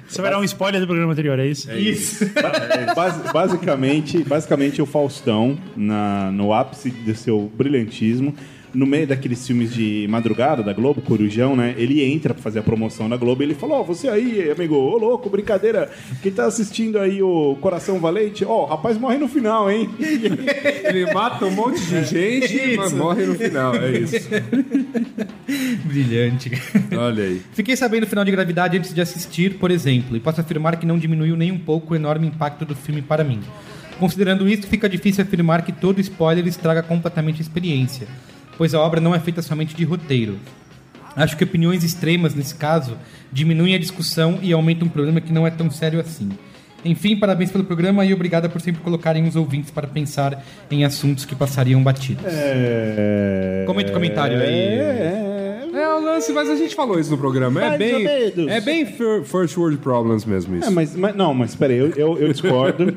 Você 0.08 0.20
vai 0.20 0.30
dar 0.32 0.40
um 0.40 0.44
spoiler 0.44 0.80
do 0.80 0.86
programa 0.88 1.12
anterior, 1.12 1.38
é 1.38 1.46
isso? 1.46 1.70
Isso. 1.72 2.28
Bas- 2.96 3.32
basicamente, 3.32 4.24
basicamente 4.24 4.82
o 4.82 4.86
Faustão, 4.86 5.56
na, 5.76 6.30
no 6.32 6.52
ápice 6.52 6.90
do 6.90 7.14
seu 7.14 7.50
brilhantismo, 7.56 8.34
no 8.74 8.86
meio 8.86 9.06
daqueles 9.06 9.46
filmes 9.46 9.72
de 9.72 10.06
madrugada 10.08 10.62
da 10.62 10.72
Globo, 10.72 11.00
Corujão, 11.00 11.56
né? 11.56 11.74
Ele 11.76 12.02
entra 12.02 12.34
pra 12.34 12.42
fazer 12.42 12.60
a 12.60 12.62
promoção 12.62 13.08
da 13.08 13.16
Globo 13.16 13.42
e 13.42 13.46
ele 13.46 13.54
falou: 13.54 13.80
Ó, 13.80 13.82
você 13.82 14.08
aí, 14.08 14.50
amigo, 14.50 14.74
ô 14.74 14.96
louco, 14.96 15.28
brincadeira. 15.28 15.90
Quem 16.22 16.32
tá 16.32 16.46
assistindo 16.46 16.98
aí 16.98 17.22
o 17.22 17.56
Coração 17.60 17.98
Valente, 17.98 18.44
ó, 18.44 18.64
o 18.64 18.66
rapaz 18.66 18.98
morre 18.98 19.18
no 19.18 19.28
final, 19.28 19.70
hein? 19.70 19.88
Ele 20.84 21.12
mata 21.12 21.44
um 21.46 21.50
monte 21.50 21.80
de 21.80 22.04
gente, 22.04 22.76
mas 22.76 22.92
morre 22.92 23.26
no 23.26 23.34
final. 23.34 23.74
É 23.74 23.98
isso. 23.98 24.28
Brilhante. 25.84 26.50
Olha 26.96 27.24
aí. 27.24 27.42
Fiquei 27.52 27.76
sabendo 27.76 28.04
o 28.04 28.06
final 28.06 28.24
de 28.24 28.30
gravidade 28.30 28.76
antes 28.76 28.94
de 28.94 29.00
assistir, 29.00 29.58
por 29.58 29.70
exemplo, 29.70 30.16
e 30.16 30.20
posso 30.20 30.40
afirmar 30.40 30.76
que 30.76 30.86
não 30.86 30.98
diminuiu 30.98 31.36
nem 31.36 31.50
um 31.52 31.58
pouco 31.58 31.92
o 31.92 31.96
enorme 31.96 32.26
impacto 32.26 32.64
do 32.64 32.74
filme 32.74 33.02
para 33.02 33.24
mim. 33.24 33.40
Considerando 34.00 34.48
isso, 34.48 34.66
fica 34.66 34.88
difícil 34.88 35.22
afirmar 35.22 35.62
que 35.62 35.72
todo 35.72 36.00
spoiler 36.00 36.46
estraga 36.46 36.82
completamente 36.82 37.38
a 37.38 37.42
experiência, 37.42 38.08
pois 38.60 38.74
a 38.74 38.80
obra 38.82 39.00
não 39.00 39.14
é 39.14 39.18
feita 39.18 39.40
somente 39.40 39.74
de 39.74 39.84
roteiro. 39.84 40.36
Acho 41.16 41.34
que 41.34 41.42
opiniões 41.44 41.82
extremas, 41.82 42.34
nesse 42.34 42.54
caso, 42.56 42.94
diminuem 43.32 43.74
a 43.74 43.78
discussão 43.78 44.38
e 44.42 44.52
aumentam 44.52 44.86
um 44.86 44.90
problema 44.90 45.18
que 45.18 45.32
não 45.32 45.46
é 45.46 45.50
tão 45.50 45.70
sério 45.70 45.98
assim. 45.98 46.28
Enfim, 46.84 47.16
parabéns 47.16 47.50
pelo 47.50 47.64
programa 47.64 48.04
e 48.04 48.12
obrigada 48.12 48.50
por 48.50 48.60
sempre 48.60 48.82
colocarem 48.82 49.26
os 49.26 49.34
ouvintes 49.34 49.70
para 49.70 49.86
pensar 49.86 50.44
em 50.70 50.84
assuntos 50.84 51.24
que 51.24 51.34
passariam 51.34 51.82
batidos. 51.82 52.22
É... 52.26 53.64
Comenta 53.66 53.88
o 53.92 53.94
comentário 53.94 54.38
aí. 54.38 54.46
É, 54.46 55.62
é, 55.72 55.78
É 55.80 55.88
o 55.94 56.00
lance, 56.04 56.30
mas 56.30 56.50
a 56.50 56.56
gente 56.56 56.74
falou 56.74 57.00
isso 57.00 57.10
no 57.10 57.16
programa. 57.16 57.64
É 57.64 57.78
bem, 57.78 58.06
é 58.50 58.60
bem 58.60 58.84
fir- 58.84 59.24
first 59.24 59.56
world 59.56 59.78
problems 59.78 60.26
mesmo 60.26 60.54
isso. 60.56 60.68
É, 60.68 60.70
mas, 60.70 60.94
mas- 60.94 61.16
não, 61.16 61.32
mas 61.32 61.54
peraí, 61.54 61.78
eu, 61.78 61.88
eu, 61.96 62.18
eu 62.18 62.28
discordo, 62.30 62.94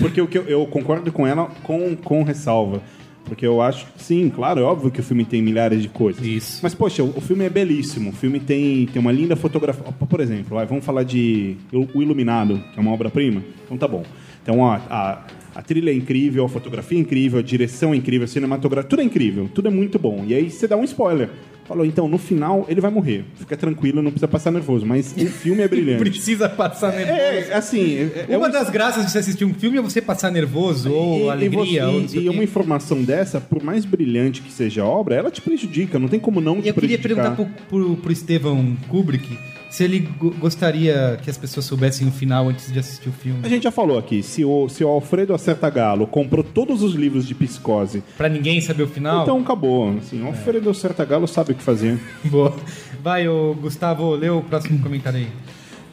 porque 0.00 0.20
o 0.20 0.26
que 0.26 0.38
eu, 0.38 0.42
eu 0.48 0.66
concordo 0.66 1.12
com 1.12 1.24
ela 1.24 1.48
com, 1.62 1.94
com 1.94 2.24
ressalva. 2.24 2.82
Porque 3.26 3.46
eu 3.46 3.60
acho, 3.60 3.86
sim, 3.96 4.30
claro, 4.30 4.60
é 4.60 4.62
óbvio 4.62 4.90
que 4.90 5.00
o 5.00 5.02
filme 5.02 5.24
tem 5.24 5.42
milhares 5.42 5.82
de 5.82 5.88
coisas. 5.88 6.24
Isso. 6.24 6.60
Mas, 6.62 6.74
poxa, 6.74 7.02
o, 7.02 7.20
filme 7.20 7.44
é 7.44 7.50
belíssimo. 7.50 8.10
O 8.10 8.12
filme 8.12 8.38
tem, 8.38 8.86
tem 8.86 9.00
uma 9.00 9.12
linda 9.12 9.34
fotografia. 9.34 9.82
Por 9.84 10.20
exemplo, 10.20 10.56
vamos 10.66 10.84
falar 10.84 11.02
de 11.02 11.56
O 11.72 12.00
Iluminado, 12.00 12.62
que 12.72 12.78
é 12.78 12.82
uma 12.82 12.92
obra-prima. 12.92 13.42
Então 13.64 13.76
tá 13.76 13.88
bom. 13.88 14.04
Então 14.42 14.60
ó, 14.60 14.78
a, 14.88 15.24
a 15.56 15.62
trilha 15.62 15.90
é 15.90 15.94
incrível, 15.94 16.44
a 16.44 16.48
fotografia 16.48 16.98
é 16.98 17.00
incrível, 17.00 17.38
a 17.38 17.42
direção 17.42 17.94
é 17.94 17.96
incrível, 17.96 18.24
a 18.24 18.28
cinematografia, 18.28 18.88
tudo 18.88 19.00
é 19.00 19.04
incrível, 19.04 19.48
tudo 19.54 19.68
é 19.68 19.70
muito 19.70 19.98
bom. 19.98 20.24
E 20.26 20.34
aí 20.34 20.50
você 20.50 20.68
dá 20.68 20.76
um 20.76 20.84
spoiler. 20.84 21.30
Falou, 21.66 21.84
então, 21.84 22.06
no 22.06 22.16
final 22.16 22.64
ele 22.68 22.80
vai 22.80 22.92
morrer. 22.92 23.24
Fica 23.34 23.56
tranquilo, 23.56 24.00
não 24.00 24.12
precisa 24.12 24.28
passar 24.28 24.52
nervoso. 24.52 24.86
Mas 24.86 25.12
o 25.16 25.26
filme 25.26 25.62
é 25.62 25.66
brilhante. 25.68 25.98
Precisa 25.98 26.48
passar 26.48 26.92
nervoso. 26.92 27.18
É, 27.18 27.54
assim, 27.54 27.96
é, 27.96 28.26
é 28.28 28.38
Uma 28.38 28.46
um- 28.46 28.52
das 28.52 28.70
graças 28.70 29.04
de 29.04 29.10
você 29.10 29.18
assistir 29.18 29.44
um 29.44 29.52
filme 29.52 29.76
é 29.76 29.82
você 29.82 30.00
passar 30.00 30.30
nervoso, 30.30 30.92
ou 30.92 31.28
alegria, 31.28 31.82
e, 31.82 31.84
ou 31.86 32.02
você- 32.02 32.08
sei 32.08 32.22
e 32.26 32.28
uma 32.28 32.44
informação 32.44 33.02
dessa, 33.02 33.40
por 33.40 33.64
mais 33.64 33.84
brilhante 33.84 34.42
que 34.42 34.52
seja 34.52 34.82
a 34.82 34.86
obra, 34.86 35.16
ela 35.16 35.28
te 35.30 35.40
prejudica, 35.40 35.98
não 35.98 36.06
tem 36.06 36.20
como 36.20 36.40
não 36.40 36.60
te 36.62 36.66
E 36.66 36.68
eu 36.68 36.74
queria 36.74 36.98
prejudicar. 36.98 37.34
perguntar 37.34 37.58
pro, 37.68 37.84
pro, 37.84 37.96
pro 37.96 38.12
Estevão 38.12 38.76
Kubrick 38.88 39.36
se 39.70 39.84
ele 39.84 40.00
go- 40.00 40.30
gostaria 40.38 41.18
que 41.22 41.28
as 41.30 41.36
pessoas 41.36 41.66
soubessem 41.66 42.06
o 42.08 42.10
final 42.10 42.48
antes 42.48 42.72
de 42.72 42.78
assistir 42.78 43.08
o 43.08 43.12
filme. 43.12 43.40
A 43.42 43.48
gente 43.48 43.64
já 43.64 43.70
falou 43.70 43.98
aqui, 43.98 44.22
se 44.22 44.44
o, 44.44 44.68
se 44.68 44.82
o 44.84 44.88
Alfredo 44.88 45.34
Acerta 45.34 45.68
Galo 45.68 46.06
comprou 46.06 46.42
todos 46.44 46.82
os 46.82 46.94
livros 46.94 47.26
de 47.26 47.34
psicose, 47.34 48.02
Pra 48.16 48.28
ninguém 48.28 48.60
saber 48.60 48.84
o 48.84 48.88
final? 48.88 49.22
então 49.22 49.40
acabou. 49.40 49.96
Assim, 49.98 50.22
o 50.22 50.26
Alfredo 50.28 50.70
Acerta 50.70 51.04
Galo 51.04 51.26
sabe 51.26 51.52
o 51.52 51.54
que 51.54 51.62
fazer. 51.62 51.98
Boa. 52.24 52.54
Vai, 53.02 53.28
ô, 53.28 53.54
Gustavo, 53.54 54.14
lê 54.14 54.30
o 54.30 54.40
próximo 54.42 54.78
comentário 54.82 55.18
aí. 55.20 55.28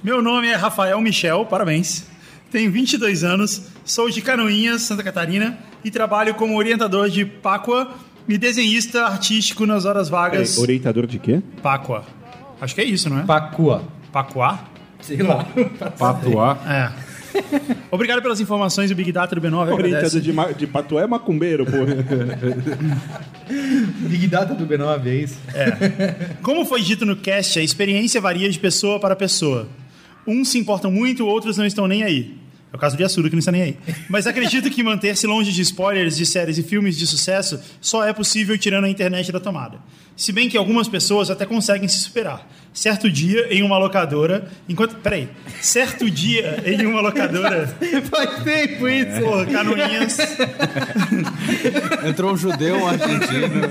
Meu 0.03 0.21
nome 0.21 0.47
é 0.47 0.55
Rafael 0.55 0.99
Michel, 1.01 1.45
parabéns. 1.45 2.05
Tenho 2.51 2.71
22 2.71 3.23
anos, 3.23 3.67
sou 3.83 4.09
de 4.09 4.21
Canoinhas, 4.21 4.83
Santa 4.83 5.01
Catarina 5.01 5.57
e 5.83 5.89
trabalho 5.89 6.35
como 6.35 6.55
orientador 6.55 7.09
de 7.09 7.25
Páqua 7.25 7.89
e 8.29 8.37
desenhista 8.37 9.05
artístico 9.05 9.65
nas 9.65 9.85
horas 9.85 10.07
vagas. 10.09 10.57
É, 10.57 10.61
orientador 10.61 11.07
de 11.07 11.17
quê? 11.19 11.41
Páqua. 11.61 12.03
Acho 12.63 12.75
que 12.75 12.79
é 12.79 12.85
isso, 12.85 13.09
não 13.09 13.19
é? 13.19 13.23
Pacua. 13.23 13.83
Pacuá? 14.09 14.63
Sei 15.01 15.17
lá. 15.17 15.45
Patuá. 15.99 16.57
É. 16.65 16.91
Obrigado 17.91 18.21
pelas 18.21 18.39
informações 18.39 18.89
do 18.89 18.95
Big 18.95 19.11
Data 19.11 19.35
do 19.35 19.41
B9. 19.41 19.73
Orientador 19.73 19.85
agradece. 19.85 20.21
de, 20.21 20.31
de 20.55 20.67
Patué 20.67 21.03
é 21.03 21.07
macumbeiro, 21.07 21.65
pô. 21.65 21.71
Big 24.07 24.27
Data 24.27 24.53
do 24.53 24.65
B9, 24.65 25.07
é 25.07 25.15
isso? 25.15 25.37
Como 26.41 26.63
foi 26.63 26.81
dito 26.81 27.05
no 27.05 27.17
cast, 27.17 27.59
a 27.59 27.63
experiência 27.63 28.21
varia 28.21 28.49
de 28.49 28.57
pessoa 28.57 28.97
para 28.97 29.13
pessoa. 29.13 29.67
Uns 30.25 30.47
se 30.47 30.57
importam 30.57 30.89
muito, 30.89 31.27
outros 31.27 31.57
não 31.57 31.65
estão 31.65 31.85
nem 31.85 32.01
aí. 32.01 32.33
É 32.73 32.75
o 32.75 32.79
caso 32.79 32.97
de 32.97 33.03
Assuda, 33.03 33.29
que 33.29 33.35
não 33.35 33.39
está 33.39 33.51
nem 33.51 33.61
aí. 33.61 33.77
Mas 34.09 34.25
acredito 34.25 34.67
que 34.67 34.81
manter-se 34.81 35.27
longe 35.27 35.51
de 35.51 35.61
spoilers 35.61 36.17
de 36.17 36.25
séries 36.25 36.57
e 36.57 36.63
filmes 36.63 36.97
de 36.97 37.05
sucesso 37.05 37.59
só 37.79 38.03
é 38.03 38.11
possível 38.11 38.57
tirando 38.57 38.85
a 38.85 38.89
internet 38.89 39.31
da 39.31 39.39
tomada. 39.39 39.77
Se 40.17 40.31
bem 40.31 40.49
que 40.49 40.57
algumas 40.57 40.87
pessoas 40.87 41.29
até 41.29 41.45
conseguem 41.45 41.87
se 41.87 41.99
superar. 41.99 42.47
Certo 42.73 43.11
dia, 43.11 43.47
em 43.53 43.61
uma 43.61 43.77
locadora... 43.77 44.49
Enquanto... 44.67 44.95
Peraí. 44.95 45.29
Certo 45.61 46.09
dia, 46.09 46.63
em 46.65 46.83
uma 46.87 46.99
locadora... 46.99 47.67
Faz 48.09 48.43
tempo 48.43 48.87
isso. 48.87 49.21
Porra, 49.21 49.45
Canoinhas... 49.45 50.17
Entrou 52.09 52.33
um 52.33 52.37
judeu, 52.37 52.77
um 52.77 52.87
argentino 52.87 53.69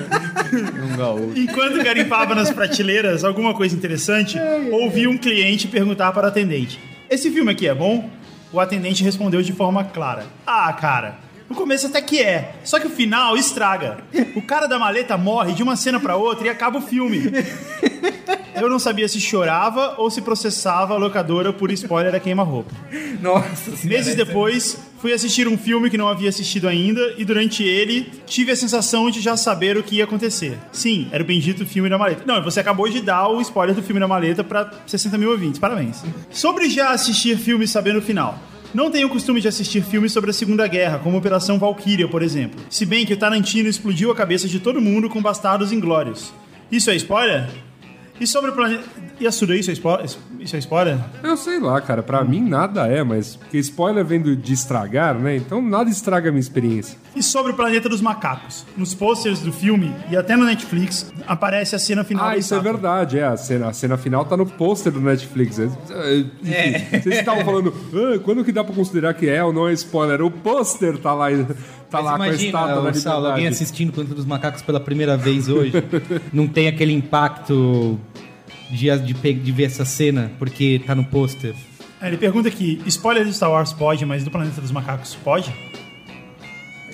um 0.85 0.97
gaúcho. 0.97 1.39
Enquanto 1.39 1.83
garimpava 1.83 2.37
nas 2.37 2.51
prateleiras 2.51 3.25
alguma 3.25 3.53
coisa 3.53 3.75
interessante, 3.75 4.39
ouvi 4.71 5.09
um 5.09 5.19
cliente 5.19 5.67
perguntar 5.67 6.13
para 6.13 6.27
o 6.27 6.29
atendente: 6.29 6.79
Esse 7.11 7.31
filme 7.31 7.51
aqui 7.51 7.67
é 7.67 7.75
bom? 7.75 8.09
O 8.53 8.61
atendente 8.61 9.03
respondeu 9.03 9.43
de 9.43 9.53
forma 9.53 9.85
clara: 9.85 10.27
Ah, 10.47 10.73
cara, 10.73 11.19
no 11.49 11.57
começo 11.57 11.87
até 11.87 12.01
que 12.01 12.23
é, 12.23 12.55
só 12.65 12.79
que 12.79 12.87
o 12.87 12.91
final 12.91 13.37
estraga. 13.37 13.99
O 14.35 14.43
cara 14.43 14.67
da 14.67 14.79
maleta 14.79 15.17
morre 15.17 15.53
de 15.53 15.63
uma 15.63 15.77
cena 15.77 15.99
para 15.99 16.17
outra 16.17 16.47
e 16.47 16.51
acaba 16.51 16.79
o 16.79 16.83
filme. 16.83 17.31
Eu 18.55 18.69
não 18.69 18.79
sabia 18.79 19.09
se 19.09 19.21
chorava 19.21 19.95
ou 19.99 20.11
se 20.11 20.21
processava 20.21 20.95
a 20.95 20.97
locadora 20.99 21.53
por 21.53 21.71
spoiler 21.73 22.15
a 22.15 22.21
queima-roupa. 22.21 22.71
Nossa 23.21 23.77
senhora. 23.77 23.89
Meses 23.89 24.15
depois, 24.15 24.79
fui 25.03 25.13
assistir 25.13 25.49
um 25.49 25.59
filme 25.59 25.91
que 25.91 25.99
não 25.99 26.07
havia 26.07 26.29
assistido 26.29 26.69
ainda 26.69 27.15
e 27.19 27.25
durante 27.25 27.65
ele 27.65 28.09
tive 28.25 28.53
a 28.53 28.57
sensação 28.57 29.11
de 29.11 29.21
já 29.21 29.37
saber 29.37 29.77
o 29.77 29.83
que 29.83 29.97
ia 29.97 30.05
acontecer. 30.05 30.57
Sim, 30.71 31.09
era 31.11 31.25
o 31.25 31.27
bendito 31.27 31.67
filme 31.67 31.91
da 31.91 31.99
maleta. 31.99 32.23
Não, 32.25 32.41
você 32.41 32.61
acabou 32.61 32.89
de 32.89 33.01
dar 33.01 33.27
o 33.27 33.41
spoiler 33.41 33.75
do 33.75 33.83
filme 33.83 33.99
da 33.99 34.07
maleta 34.07 34.45
para 34.45 34.71
60 34.87 35.19
mil 35.19 35.33
ouvintes. 35.33 35.59
Parabéns. 35.59 36.05
Sobre 36.31 36.71
já 36.71 36.91
assistir 36.91 37.37
filmes 37.37 37.73
sabendo 37.73 37.99
o 37.99 38.03
final. 38.03 38.39
Não 38.73 38.93
tenho 38.93 39.09
o 39.09 39.11
costume 39.11 39.41
de 39.41 39.49
assistir 39.49 39.83
filmes 39.83 40.13
sobre 40.13 40.31
a 40.31 40.33
Segunda 40.33 40.69
Guerra, 40.69 41.01
como 41.01 41.19
Operação 41.19 41.59
Valkyria, 41.59 42.07
por 42.07 42.23
exemplo. 42.23 42.61
Se 42.71 42.87
bem 42.87 43.05
que 43.05 43.13
o 43.13 43.17
Tarantino 43.17 43.69
explodiu 43.69 44.13
a 44.13 44.15
cabeça 44.15 44.47
de 44.47 44.61
todo 44.61 44.81
mundo 44.81 45.11
com 45.11 45.21
Bastardos 45.21 45.73
Inglórios. 45.73 46.33
Isso 46.71 46.89
é 46.93 46.95
spoiler? 46.95 47.49
E 48.23 48.27
sobre 48.27 48.51
o 48.51 48.55
planeta... 48.55 48.85
E 49.19 49.27
a 49.27 49.33
Sura, 49.33 49.57
isso 49.57 49.71
é 49.71 49.75
spoiler? 49.75 50.07
Isso 50.41 50.57
é 50.57 50.59
spoiler? 50.59 50.99
Eu 51.23 51.37
sei 51.37 51.61
lá, 51.61 51.81
cara. 51.81 52.03
Pra 52.03 52.25
mim 52.25 52.41
nada 52.41 52.87
é, 52.89 53.03
mas 53.05 53.37
porque 53.37 53.59
spoiler 53.59 54.05
vem 54.05 54.21
do- 54.21 54.35
de 54.37 54.53
estragar, 54.53 55.15
né? 55.17 55.37
Então 55.37 55.61
nada 55.63 55.89
estraga 55.91 56.29
a 56.29 56.33
minha 56.33 56.41
experiência. 56.41 56.97
E 57.15 57.23
sobre 57.23 57.53
o 57.53 57.55
Planeta 57.55 57.89
dos 57.89 58.01
Macacos. 58.01 58.65
Nos 58.77 58.95
posters 58.95 59.41
do 59.41 59.53
filme 59.53 59.95
e 60.11 60.17
até 60.17 60.35
no 60.37 60.45
Netflix 60.45 61.13
aparece 61.27 61.77
a 61.77 61.79
cena 61.79 62.03
final 62.05 62.25
Ah, 62.27 62.31
da 62.33 62.37
isso 62.39 62.55
é 62.55 62.59
verdade, 62.61 63.19
é. 63.19 63.25
A 63.25 63.37
cena, 63.37 63.69
a 63.69 63.73
cena 63.73 63.97
final 63.97 64.25
tá 64.25 64.37
no 64.37 64.47
pôster 64.47 64.93
do 64.93 65.01
Netflix. 65.01 65.59
É, 65.59 65.65
é, 65.95 66.19
enfim, 66.19 67.01
Vocês 67.01 67.19
estavam 67.19 67.45
falando, 67.45 67.73
"Ah, 67.95 68.19
quando 68.25 68.45
que 68.45 68.51
dá 68.53 68.65
pra 68.65 68.75
considerar 68.75 69.15
que 69.15 69.29
é 69.29 69.43
ou 69.45 69.53
não 69.53 69.69
é 69.69 69.73
spoiler? 69.73 70.23
O 70.23 70.31
pôster 70.31 70.97
tá 70.99 71.13
lá, 71.15 71.29
tá 71.31 71.45
Mas 71.93 72.05
lá 72.05 72.17
com 72.17 72.23
a 72.23 72.27
imagina, 72.29 72.47
estátua 72.47 72.83
da 72.83 72.95
Saulo, 72.95 73.27
alguém 73.29 73.47
assistindo 73.47 73.93
Planeta 73.93 74.15
dos 74.17 74.25
Macacos 74.25 74.63
pela 74.63 74.81
primeira 74.81 75.17
vez 75.17 75.49
hoje, 75.49 75.73
não 76.33 76.49
tem 76.49 76.67
aquele 76.67 76.93
impacto 76.93 78.01
de, 78.73 78.99
de, 78.99 79.33
de 79.35 79.53
ver 79.53 79.65
essa 79.65 79.85
cena, 79.85 80.31
porque 80.39 80.81
tá 80.87 80.95
no 80.95 81.05
pôster. 81.05 81.55
É, 82.01 82.09
Ele 82.09 82.17
pergunta 82.17 82.49
aqui, 82.49 82.81
spoiler 82.87 83.25
do 83.25 83.33
Star 83.33 83.51
Wars 83.51 83.73
pode, 83.73 84.05
mas 84.05 84.25
do 84.25 84.31
Planeta 84.31 84.61
dos 84.61 84.73
Macacos 84.73 85.15
pode? 85.23 85.53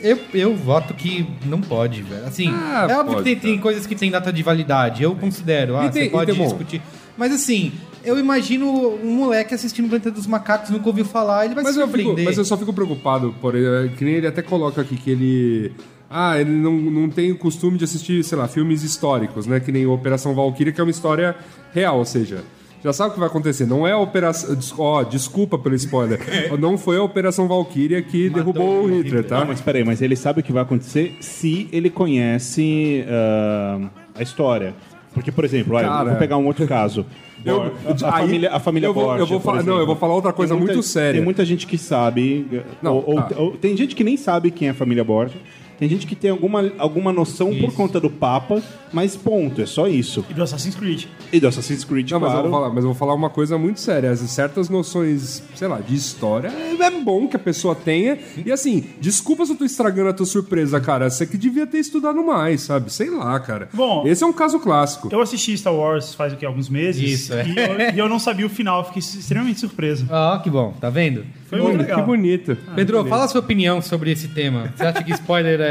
Eu, 0.01 0.19
eu 0.33 0.55
voto 0.55 0.95
que 0.95 1.27
não 1.47 1.61
pode, 1.61 2.03
velho. 2.03 2.27
Assim, 2.27 2.49
Ah, 2.53 2.87
é 2.89 2.97
óbvio 2.97 3.15
pode, 3.17 3.25
que 3.35 3.37
tem, 3.37 3.53
tem 3.53 3.59
coisas 3.59 3.87
que 3.87 3.95
tem 3.97 4.11
data 4.11 4.33
de 4.33 4.43
validade. 4.43 5.03
Eu 5.03 5.15
considero, 5.17 5.77
ah, 5.77 5.89
tem- 5.89 6.05
você 6.05 6.11
pode 6.11 6.33
discutir. 6.33 6.83
Mas 7.17 7.33
assim, 7.33 7.73
eu 8.05 8.17
imagino 8.19 8.69
um 9.03 9.13
moleque 9.17 9.55
assistindo 9.55 9.89
Planeta 9.89 10.11
dos 10.11 10.27
Macacos, 10.27 10.71
nunca 10.71 10.87
ouviu 10.87 11.05
falar, 11.05 11.47
ele 11.47 11.55
vai 11.55 11.65
Mas 11.65 11.75
se 11.75 11.81
eu, 11.81 11.89
fico, 11.89 12.15
mas 12.23 12.39
eu 12.39 12.45
só 12.45 12.57
fico 12.57 12.73
preocupado, 12.73 13.35
por 13.41 13.57
eh, 13.57 13.91
que 13.97 14.05
nem 14.05 14.15
ele 14.15 14.27
até 14.27 14.41
coloca 14.43 14.81
aqui 14.81 14.97
que 14.97 15.11
ele. 15.11 15.73
Ah, 16.11 16.41
ele 16.41 16.51
não, 16.51 16.73
não 16.73 17.11
tem 17.11 17.31
o 17.33 17.37
costume 17.37 17.77
de 17.77 17.85
assistir, 17.85 18.23
sei 18.25 18.39
lá, 18.39 18.49
filmes 18.49 18.83
históricos, 18.83 19.47
né? 19.47 19.61
Que 19.61 19.71
nem 19.71 19.87
Operação 19.87 20.35
Valkyria, 20.35 20.73
que 20.73 20.81
é 20.81 20.85
uma 20.85 20.91
história 20.91 21.37
real, 21.75 21.99
ou 21.99 22.05
seja. 22.05 22.43
Já 22.83 22.93
sabe 22.93 23.11
o 23.11 23.13
que 23.15 23.19
vai 23.19 23.29
acontecer. 23.29 23.67
Não 23.67 23.87
é 23.87 23.93
a 23.93 23.99
Operação. 23.99 24.57
Ó, 24.79 25.03
desculpa 25.03 25.59
pelo 25.59 25.75
spoiler. 25.75 26.21
não 26.59 26.79
foi 26.79 26.97
a 26.97 27.03
Operação 27.03 27.47
Valkyria 27.49 28.01
que 28.01 28.31
derrubou 28.31 28.85
o 28.85 28.89
Hitler, 29.03 29.25
tá? 29.25 29.41
Não, 29.41 29.47
mas 29.49 29.61
peraí, 29.61 29.85
mas 29.85 30.01
ele 30.01 30.15
sabe 30.17 30.41
o 30.41 30.43
que 30.43 30.53
vai 30.53 30.63
acontecer 30.63 31.17
se 31.21 31.69
ele 31.73 31.91
conhece 31.91 33.05
ah, 33.09 33.81
a 34.15 34.23
história. 34.23 34.75
Porque, 35.13 35.33
por 35.33 35.45
exemplo, 35.45 35.75
olha, 35.75 35.89
Cara. 35.89 36.05
eu 36.05 36.11
vou 36.11 36.19
pegar 36.19 36.37
um 36.37 36.47
outro 36.47 36.67
caso. 36.67 37.05
Eu- 37.45 37.63
a, 37.63 37.67
a 38.11 38.17
aí- 38.17 38.23
família, 38.23 38.51
a 38.53 38.59
família 38.59 38.87
eu 38.89 38.93
vou- 38.95 39.03
eu 39.05 39.09
Borgia, 39.11 39.27
vou 39.27 39.41
falar- 39.41 39.63
não, 39.63 39.79
eu 39.79 39.87
vou 39.87 39.95
falar 39.95 40.13
outra 40.15 40.33
coisa 40.33 40.57
muita- 40.57 40.73
muito 40.75 40.85
séria. 40.85 41.15
Tem 41.15 41.23
muita 41.25 41.45
gente 41.45 41.69
que 41.69 41.79
sabe. 41.79 42.45
Não, 42.83 42.97
ou, 42.97 43.11
ou- 43.15 43.23
tá. 43.23 43.37
ou- 43.39 43.53
tem 43.53 43.77
gente 43.77 43.95
que 43.95 44.03
nem 44.03 44.17
sabe 44.17 44.51
quem 44.51 44.67
é 44.67 44.71
a 44.73 44.75
família 44.75 45.05
Borgia. 45.05 45.41
Tem 45.79 45.89
gente 45.89 46.07
que 46.07 46.17
tem 46.17 46.31
alguma, 46.31 46.73
alguma 46.79 47.13
noção 47.13 47.55
por 47.55 47.73
conta 47.73 48.01
do 48.01 48.11
Papa, 48.11 48.61
mas 48.93 49.15
ponto, 49.17 49.61
é 49.63 49.67
só 49.67 49.87
isso. 49.87 50.25
E 50.29 50.35
do 50.35 50.43
Assassin's 50.43 50.75
Creed. 50.75 51.05
E 51.33 51.39
do 51.39 51.47
Assassin's 51.49 51.85
Creed, 51.85 52.11
Não, 52.11 52.19
mas, 52.21 52.29
eu 52.31 52.33
claro. 52.35 52.51
vou 52.51 52.59
falar, 52.61 52.69
mas 52.75 52.85
eu 52.85 52.91
vou 52.91 52.95
falar 52.99 53.15
uma 53.15 53.31
coisa 53.31 53.57
muito 53.59 53.81
séria. 53.81 54.11
As- 54.11 54.19
Certas 54.29 54.69
noções, 54.69 55.43
sei 55.55 55.67
lá, 55.69 55.81
de 55.81 55.95
história 55.95 56.49
é 56.49 56.79
é 56.89 56.91
bom 56.91 57.27
que 57.29 57.37
a 57.37 57.39
pessoa 57.39 57.75
tenha. 57.75 58.19
E 58.45 58.51
assim, 58.51 58.85
desculpa 59.01 59.45
se 59.45 59.53
eu 59.53 59.57
tô 59.57 59.65
estragando 59.65 60.09
a 60.09 60.13
tua 60.13 60.25
surpresa, 60.27 60.81
cara. 60.81 61.11
Você 61.11 61.27
que 61.27 61.37
devia 61.37 61.67
ter 61.67 61.79
estudado 61.79 62.23
mais, 62.25 62.63
sabe? 62.63 62.93
Sei 62.93 63.11
lá, 63.11 63.39
cara. 63.41 63.69
Bom, 63.75 64.07
Esse 64.07 64.25
é 64.25 64.27
um 64.27 64.33
caso 64.33 64.59
clássico. 64.59 65.09
Eu 65.13 65.21
assisti 65.21 65.57
Star 65.57 65.75
Wars 65.75 66.15
faz 66.15 66.33
o 66.33 66.37
que, 66.37 66.47
alguns 66.47 66.69
meses. 66.69 67.03
Isso, 67.21 67.35
é. 67.35 67.47
e, 67.47 67.57
eu, 67.57 67.95
e 67.95 67.99
eu 67.99 68.09
não 68.09 68.19
sabia 68.19 68.47
o 68.47 68.49
final, 68.49 68.85
fiquei 68.85 69.01
extremamente 69.01 69.61
surpreso. 69.61 70.07
Ó, 70.11 70.39
que 70.39 70.49
bom, 70.51 70.73
tá 70.81 70.89
vendo? 70.89 71.25
Foi 71.47 71.61
muito 71.61 71.79
legal. 71.79 72.01
que 72.01 72.07
bonito. 72.07 72.57
Pedro, 72.75 73.05
fala 73.07 73.25
a 73.25 73.29
sua 73.29 73.41
opinião 73.41 73.81
sobre 73.81 74.11
esse 74.11 74.29
tema. 74.29 74.73
Você 74.77 74.85
acha 74.85 75.03
que 75.03 75.13
spoiler 75.13 75.61
é, 75.61 75.68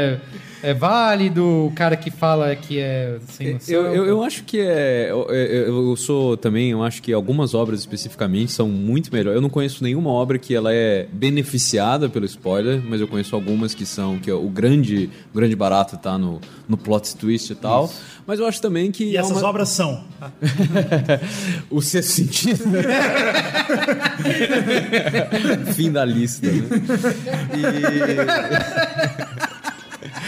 é 0.62 0.74
válido? 0.74 1.66
O 1.66 1.72
cara 1.74 1.96
que 1.96 2.10
fala 2.10 2.54
que 2.56 2.78
é 2.80 3.16
sem 3.28 3.54
noção? 3.54 3.74
Eu, 3.74 3.94
eu, 3.94 4.06
eu 4.06 4.22
acho 4.22 4.44
que 4.44 4.60
é. 4.60 5.08
Eu, 5.10 5.26
eu- 5.30 5.96
sou 5.96 6.36
também, 6.36 6.70
eu 6.70 6.82
acho 6.82 7.02
que 7.02 7.12
algumas 7.12 7.54
obras 7.54 7.80
especificamente 7.80 8.52
são 8.52 8.68
muito 8.68 9.12
melhores. 9.12 9.36
Eu 9.36 9.42
não 9.42 9.48
conheço 9.50 9.82
nenhuma 9.82 10.10
obra 10.10 10.38
que 10.38 10.54
ela 10.54 10.72
é 10.72 11.06
beneficiada 11.12 12.08
pelo 12.08 12.24
spoiler, 12.26 12.80
mas 12.84 13.00
eu 13.00 13.08
conheço 13.08 13.34
algumas 13.34 13.74
que 13.74 13.84
são, 13.86 14.18
que 14.18 14.30
é 14.30 14.34
o 14.34 14.48
grande, 14.48 15.10
o 15.32 15.36
grande 15.36 15.56
barato 15.56 15.96
tá 15.96 16.16
no, 16.18 16.40
no 16.68 16.76
plot 16.76 17.16
twist 17.16 17.50
e 17.52 17.56
tal. 17.56 17.90
Mas 18.26 18.38
eu 18.40 18.46
acho 18.46 18.60
também 18.60 18.90
que. 18.92 19.04
E 19.04 19.16
é 19.16 19.20
essas 19.20 19.38
uma- 19.38 19.48
obras 19.48 19.68
são. 19.70 20.04
o 21.70 21.80
sexto 21.80 22.10
sentido. 22.10 22.64
Fim 25.74 25.90
da 25.92 26.04
lista, 26.04 26.46
né? 26.46 26.62
E- 27.54 29.57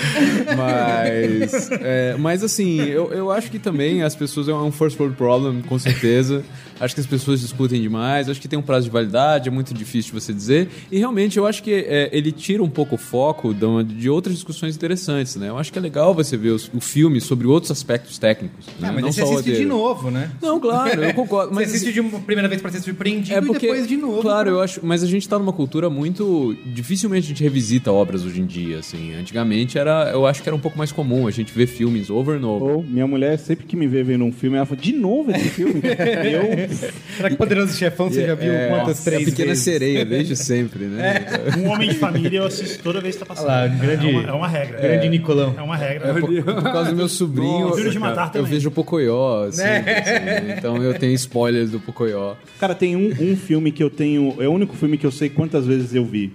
mas, 0.56 1.70
é, 1.72 2.16
mas 2.18 2.42
assim, 2.42 2.80
eu, 2.80 3.12
eu 3.12 3.30
acho 3.30 3.50
que 3.50 3.58
também 3.58 4.02
as 4.02 4.14
pessoas 4.14 4.48
é 4.48 4.54
um 4.54 4.72
first 4.72 4.98
world 4.98 5.16
problem, 5.16 5.62
com 5.62 5.78
certeza. 5.78 6.42
Acho 6.78 6.94
que 6.94 7.00
as 7.02 7.06
pessoas 7.06 7.40
discutem 7.40 7.80
demais, 7.82 8.28
acho 8.30 8.40
que 8.40 8.48
tem 8.48 8.58
um 8.58 8.62
prazo 8.62 8.84
de 8.86 8.90
validade, 8.90 9.48
é 9.48 9.52
muito 9.52 9.74
difícil 9.74 10.14
de 10.14 10.20
você 10.20 10.32
dizer. 10.32 10.68
E 10.90 10.98
realmente 10.98 11.36
eu 11.36 11.46
acho 11.46 11.62
que 11.62 11.72
é, 11.74 12.08
ele 12.10 12.32
tira 12.32 12.62
um 12.62 12.70
pouco 12.70 12.94
o 12.94 12.98
foco 12.98 13.52
de, 13.52 13.64
uma- 13.66 13.84
de 13.84 14.08
outras 14.08 14.34
discussões 14.34 14.74
interessantes, 14.76 15.36
né? 15.36 15.50
Eu 15.50 15.58
acho 15.58 15.70
que 15.70 15.78
é 15.78 15.82
legal 15.82 16.14
você 16.14 16.38
ver 16.38 16.50
os- 16.50 16.70
o 16.72 16.80
filme 16.80 17.20
sobre 17.20 17.46
outros 17.46 17.70
aspectos 17.70 18.16
técnicos. 18.16 18.64
Né? 18.78 18.88
Ah, 18.88 18.92
mas 18.92 19.02
Não 19.02 19.12
você 19.12 19.20
só 19.20 19.34
assiste 19.34 19.56
de 19.56 19.66
novo, 19.66 20.10
né? 20.10 20.30
Não, 20.40 20.58
claro, 20.58 21.04
eu 21.04 21.12
concordo. 21.14 21.50
Você 21.50 21.54
Mas 21.60 21.74
assiste 21.74 21.92
de 21.92 22.00
uma 22.00 22.18
primeira 22.20 22.48
vez 22.48 22.62
pra 22.62 22.70
ser 22.70 22.80
surpreendido 22.80 23.36
é 23.36 23.40
porque, 23.42 23.66
e 23.66 23.68
depois 23.68 23.86
de 23.88 23.96
novo. 23.96 24.22
claro, 24.22 24.48
eu 24.50 24.60
acho, 24.62 24.80
mas 24.82 25.02
a 25.02 25.06
gente 25.06 25.28
tá 25.28 25.38
numa 25.38 25.52
cultura 25.52 25.90
muito 25.90 26.56
dificilmente 26.66 27.26
a 27.26 27.28
gente 27.28 27.42
revisita 27.42 27.92
obras 27.92 28.24
hoje 28.24 28.40
em 28.40 28.46
dia, 28.46 28.78
assim. 28.78 29.14
Antigamente 29.14 29.76
era, 29.76 29.89
eu 30.12 30.26
acho 30.26 30.42
que 30.42 30.48
era 30.48 30.56
um 30.56 30.60
pouco 30.60 30.76
mais 30.78 30.92
comum 30.92 31.26
a 31.26 31.30
gente 31.30 31.52
ver 31.52 31.66
filmes 31.66 32.10
over 32.10 32.36
and 32.38 32.46
over. 32.46 32.76
Ou 32.76 32.82
minha 32.82 33.06
mulher, 33.06 33.38
sempre 33.38 33.66
que 33.66 33.76
me 33.76 33.86
vê 33.86 34.02
vendo 34.02 34.24
um 34.24 34.32
filme, 34.32 34.56
ela 34.56 34.66
fala, 34.66 34.80
de 34.80 34.92
novo 34.92 35.30
esse 35.30 35.48
filme? 35.50 35.80
eu, 35.84 36.68
Será 37.16 37.30
que 37.30 37.36
Poderoso 37.36 37.76
Chefão 37.76 38.08
você 38.10 38.26
já 38.26 38.34
viu 38.34 38.52
é, 38.52 38.68
quantas? 38.68 39.06
é 39.06 39.10
Três 39.10 39.22
a 39.22 39.30
pequena 39.30 39.48
vezes? 39.48 39.64
sereia, 39.64 40.04
desde 40.04 40.36
sempre, 40.36 40.84
né? 40.84 41.24
Um 41.58 41.68
homem 41.68 41.88
de 41.90 41.96
família 41.96 42.38
eu 42.38 42.46
assisto 42.46 42.82
toda 42.82 43.00
vez 43.00 43.14
que 43.16 43.20
tá 43.20 43.26
passando. 43.26 43.46
Lá, 43.46 43.66
grande- 43.66 44.08
é, 44.08 44.10
uma, 44.10 44.22
é 44.28 44.32
uma 44.32 44.48
regra. 44.48 44.80
Grande 44.80 45.08
Nicolão. 45.08 45.54
É 45.56 45.62
uma 45.62 45.76
regra. 45.76 46.14
Por, 46.14 46.42
por 46.42 46.62
causa 46.62 46.90
do 46.90 46.96
meu 46.96 47.08
sobrinho, 47.08 47.68
Nossa, 47.68 47.80
eu- 47.80 48.00
Matar 48.00 48.30
eu 48.34 48.44
vejo 48.44 48.68
o 48.68 48.72
Pocoyo, 48.72 49.52
sempre, 49.52 49.92
assim, 49.92 50.52
então 50.56 50.82
eu 50.82 50.94
tenho 50.94 51.12
spoilers 51.14 51.70
do 51.70 51.78
Pocoyo. 51.78 52.34
Cara, 52.58 52.74
tem 52.74 52.96
um, 52.96 53.10
um 53.20 53.36
filme 53.36 53.70
que 53.70 53.82
eu 53.82 53.90
tenho. 53.90 54.36
É 54.40 54.48
o 54.48 54.52
único 54.52 54.74
filme 54.74 54.96
que 54.96 55.04
eu 55.06 55.10
sei 55.10 55.28
quantas 55.28 55.66
vezes 55.66 55.94
eu 55.94 56.04
vi. 56.04 56.32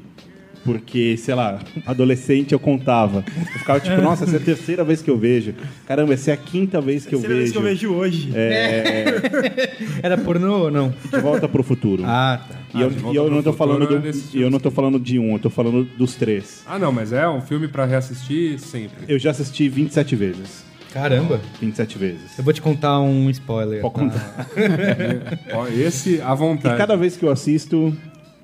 Porque, 0.65 1.15
sei 1.15 1.35
lá, 1.35 1.59
adolescente 1.85 2.51
eu 2.51 2.59
contava. 2.59 3.23
Eu 3.37 3.59
ficava 3.59 3.79
tipo, 3.79 4.01
nossa, 4.01 4.23
essa 4.25 4.37
é 4.37 4.39
a 4.39 4.43
terceira 4.43 4.83
vez 4.83 4.99
que 5.01 5.09
eu 5.11 5.17
vejo. 5.17 5.53
Caramba, 5.87 6.13
essa 6.15 6.31
é 6.31 6.33
a 6.33 6.37
quinta 6.37 6.81
vez 6.81 7.05
que 7.05 7.13
eu 7.13 7.19
Terceira 7.19 7.35
vez 7.41 7.51
vejo. 7.51 7.53
que 7.53 7.57
eu 7.59 7.69
vejo 7.69 7.93
hoje. 7.93 8.31
Era 10.01 10.17
pornô 10.17 10.63
ou 10.63 10.71
não? 10.71 10.91
De 11.11 11.19
volta 11.19 11.47
pro 11.47 11.61
futuro. 11.63 12.03
Ah, 12.05 12.41
tá. 12.47 12.55
e 12.73 12.81
eu, 12.81 12.89
Volta 12.89 13.13
e 13.13 13.15
eu 13.15 13.29
não 13.29 13.43
tô 13.43 13.53
falando 13.53 13.83
é 13.83 13.99
do, 14.11 14.17
e 14.33 14.41
eu 14.41 14.49
não 14.49 14.59
tô 14.59 14.71
falando 14.71 14.99
de 14.99 15.19
um, 15.19 15.33
eu 15.33 15.39
tô 15.39 15.49
falando 15.51 15.83
dos 15.97 16.15
três. 16.15 16.63
Ah, 16.65 16.79
não, 16.79 16.91
mas 16.91 17.13
é 17.13 17.27
um 17.29 17.41
filme 17.41 17.67
pra 17.67 17.85
reassistir 17.85 18.59
sempre. 18.59 19.05
Eu 19.07 19.19
já 19.19 19.31
assisti 19.31 19.69
27 19.69 20.15
vezes. 20.15 20.65
Caramba. 20.91 21.41
27 21.61 21.97
vezes. 21.97 22.37
Eu 22.39 22.43
vou 22.43 22.53
te 22.53 22.61
contar 22.61 22.99
um 23.01 23.29
spoiler. 23.29 23.81
Pode 23.81 23.93
contar. 23.95 24.47
Ó, 25.53 25.67
esse 25.67 26.21
à 26.21 26.33
E 26.33 26.37
vontade. 26.37 26.77
cada 26.77 26.95
vez 26.95 27.17
que 27.17 27.23
eu 27.25 27.29
assisto, 27.29 27.95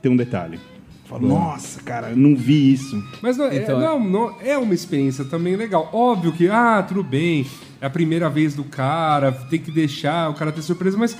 tem 0.01 0.11
um 0.11 0.17
detalhe. 0.17 0.59
Falo, 1.11 1.27
nossa, 1.27 1.81
cara, 1.81 2.11
eu 2.11 2.15
não 2.15 2.33
vi 2.37 2.71
isso. 2.71 3.03
Mas 3.21 3.35
não, 3.37 3.47
é- 3.47 3.57
Então, 3.57 3.77
não, 3.77 3.99
não- 3.99 4.35
é 4.41 4.57
uma 4.57 4.73
experiência 4.73 5.25
também 5.25 5.57
legal. 5.57 5.89
Óbvio 5.91 6.31
que, 6.31 6.47
ah, 6.49 6.81
tudo 6.87 7.03
bem, 7.03 7.45
é 7.81 7.85
a 7.85 7.89
primeira 7.89 8.29
vez 8.29 8.55
do 8.55 8.63
cara, 8.63 9.29
tem 9.33 9.59
que 9.59 9.71
deixar 9.71 10.29
o 10.29 10.33
cara 10.33 10.53
ter 10.53 10.61
surpresa, 10.61 10.97
mas 10.97 11.17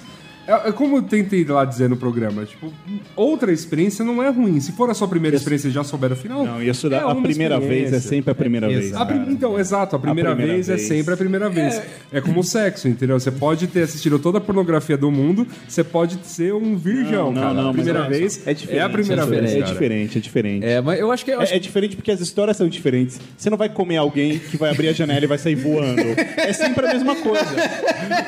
é, 0.47 0.69
é 0.69 0.71
como 0.71 0.97
eu 0.97 1.01
tentei 1.03 1.43
lá 1.45 1.63
dizer 1.65 1.89
no 1.89 1.95
programa, 1.97 2.45
tipo, 2.45 2.71
outra 3.15 3.51
experiência 3.51 4.03
não 4.03 4.21
é 4.21 4.29
ruim. 4.29 4.59
Se 4.59 4.71
for 4.71 4.89
a 4.89 4.93
sua 4.93 5.07
primeira 5.07 5.35
experiência 5.37 5.67
e 5.67 5.71
já 5.71 5.83
souber 5.83 6.11
o 6.11 6.15
final. 6.15 6.45
Não, 6.45 6.61
isso 6.61 6.87
é 6.87 6.89
da, 6.91 7.01
a 7.03 7.07
uma 7.13 7.21
primeira 7.21 7.59
vez 7.59 7.91
é 7.93 7.99
sempre 7.99 8.31
a 8.31 8.35
primeira 8.35 8.67
vez. 8.67 8.85
exato. 8.85 9.03
A 9.03 9.05
prim- 9.05 9.25
então, 9.31 9.59
exato, 9.59 9.95
a 9.95 9.99
primeira, 9.99 10.29
primeira 10.31 10.53
vez, 10.53 10.67
vez. 10.67 10.81
é 10.83 10.87
sempre 10.87 11.13
a 11.13 11.17
primeira 11.17 11.49
vez. 11.49 11.81
É, 12.11 12.21
como 12.21 12.39
o 12.39 12.43
sexo, 12.43 12.87
entendeu? 12.87 13.19
Você 13.19 13.31
pode 13.31 13.67
ter 13.67 13.83
assistido 13.83 14.19
toda 14.19 14.37
a 14.39 14.41
pornografia 14.41 14.97
do 14.97 15.11
mundo, 15.11 15.47
você 15.67 15.83
pode 15.83 16.17
ser 16.25 16.53
um 16.53 16.75
virgão, 16.75 17.31
Não, 17.31 17.33
não, 17.33 17.41
cara. 17.41 17.53
não, 17.53 17.61
a 17.61 17.65
mas 17.65 17.75
primeira 17.75 17.99
olha 18.01 18.09
vez 18.09 18.41
é 18.47 18.53
diferente. 18.53 18.79
é 18.79 18.83
a 18.83 18.89
primeira 18.89 19.21
é 19.23 19.25
vez. 19.25 19.53
É 19.53 19.61
diferente, 19.61 20.17
é 20.17 20.21
diferente. 20.21 20.65
É, 20.65 20.81
mas 20.81 20.99
eu 20.99 21.11
acho 21.11 21.23
que 21.25 21.31
eu 21.31 21.39
acho 21.41 21.53
É, 21.53 21.57
é 21.57 21.59
diferente 21.59 21.95
porque 21.95 22.11
as 22.11 22.19
histórias 22.19 22.57
são 22.57 22.67
diferentes. 22.67 23.19
Você 23.37 23.49
não 23.49 23.57
vai 23.57 23.69
comer 23.69 23.97
alguém 23.97 24.39
que 24.39 24.57
vai 24.57 24.71
abrir 24.71 24.89
a 24.89 24.93
janela 24.93 25.23
e 25.23 25.27
vai 25.27 25.37
sair 25.37 25.55
voando. 25.55 26.01
É 26.37 26.51
sempre 26.53 26.85
a 26.87 26.93
mesma 26.93 27.15
coisa. 27.15 27.45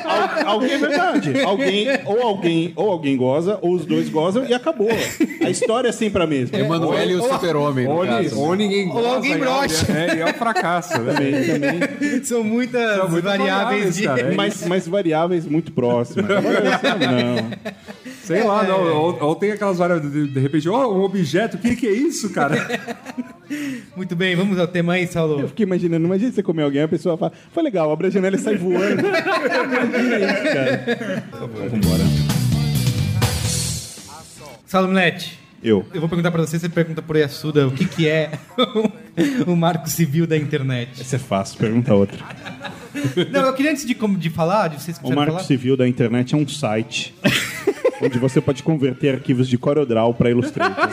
Al- 0.04 0.46
alguém 0.54 0.72
é 0.72 0.78
verdade. 0.78 1.40
Alguém, 1.40 1.86
ou 2.06 2.22
alguém, 2.22 2.72
ou 2.76 2.90
alguém 2.90 3.16
goza, 3.16 3.58
ou 3.62 3.72
os 3.74 3.84
dois 3.86 4.08
gozam 4.08 4.44
e 4.46 4.54
acabou. 4.54 4.88
A 5.44 5.50
história 5.50 5.88
é 5.88 5.92
sempre 5.92 6.22
a 6.22 6.26
mesma. 6.26 6.58
Emanuele 6.58 7.12
e 7.12 7.16
o 7.16 7.22
super-homem, 7.22 7.86
Ou, 7.86 8.04
ni- 8.04 8.28
ou 8.34 8.54
ninguém 8.54 8.90
Ou 8.90 9.06
alguém 9.06 9.38
goza, 9.38 9.44
é- 9.44 9.86
brocha. 9.86 9.92
É, 9.92 10.16
e 10.16 10.20
é 10.20 10.26
um 10.26 10.34
fracasso, 10.34 10.98
né? 11.00 11.12
Também, 11.14 11.44
também. 11.46 12.24
São 12.24 12.42
muitas 12.44 12.96
São 12.96 13.08
variáveis 13.08 13.24
variáveis, 13.24 13.96
de... 13.96 14.02
cara. 14.04 14.20
É 14.20 14.34
Mas, 14.34 14.66
mas 14.66 14.88
variáveis 14.88 15.46
muito 15.46 15.72
próximas. 15.72 16.28
Não. 16.34 17.84
Sei 18.22 18.42
lá, 18.42 18.62
não. 18.64 18.82
Ou, 18.96 19.18
ou 19.22 19.36
tem 19.36 19.52
aquelas 19.52 19.76
variáveis, 19.78 20.10
de, 20.10 20.26
de 20.28 20.40
repente, 20.40 20.66
ó, 20.68 20.90
um 20.90 21.02
objeto, 21.02 21.56
o 21.56 21.60
que, 21.60 21.76
que 21.76 21.86
é 21.86 21.92
isso, 21.92 22.30
cara? 22.30 22.56
Muito 23.96 24.16
bem, 24.16 24.34
vamos 24.36 24.58
ao 24.58 24.66
tema 24.66 24.94
aí, 24.94 25.02
Eu 25.04 25.08
Saulo. 25.08 25.48
fiquei 25.48 25.64
imaginando, 25.66 26.06
imagina 26.06 26.32
você 26.32 26.42
comer 26.42 26.62
alguém, 26.62 26.82
a 26.82 26.88
pessoa 26.88 27.16
fala, 27.16 27.32
foi 27.52 27.62
legal, 27.62 27.90
abre 27.92 28.06
a 28.06 28.10
janela 28.10 28.36
e 28.36 28.38
sai 28.38 28.56
voando. 28.56 29.02
imagina 29.04 30.18
isso, 30.18 30.42
cara. 30.52 31.24
Vambora. 31.70 32.04
Saulo 34.66 34.88
Milete, 34.88 35.38
Eu. 35.62 35.84
eu 35.94 36.00
vou 36.00 36.08
perguntar 36.08 36.30
pra 36.32 36.40
você, 36.44 36.58
você 36.58 36.68
pergunta 36.68 37.00
por 37.00 37.16
Yasuda 37.16 37.68
o 37.68 37.70
que 37.70 37.84
que 37.84 38.08
é 38.08 38.30
o 39.46 39.54
marco 39.54 39.88
civil 39.88 40.26
da 40.26 40.36
internet. 40.36 41.00
Essa 41.00 41.16
é 41.16 41.18
fácil, 41.18 41.58
pergunta 41.58 41.94
outra. 41.94 42.18
Não, 43.30 43.42
eu 43.42 43.52
queria 43.52 43.70
antes 43.70 43.84
de, 43.86 43.94
como- 43.94 44.16
de 44.18 44.30
falar, 44.30 44.68
de 44.68 44.82
vocês 44.82 44.98
O 45.02 45.12
Marco 45.14 45.32
falar... 45.32 45.44
Civil 45.44 45.76
da 45.76 45.86
internet 45.86 46.34
é 46.34 46.38
um 46.38 46.46
site 46.48 47.14
onde 48.02 48.18
você 48.18 48.40
pode 48.40 48.62
converter 48.62 49.14
arquivos 49.14 49.48
de 49.48 49.56
CorelDRAW 49.58 50.14
para 50.14 50.30
Illustrator. 50.30 50.88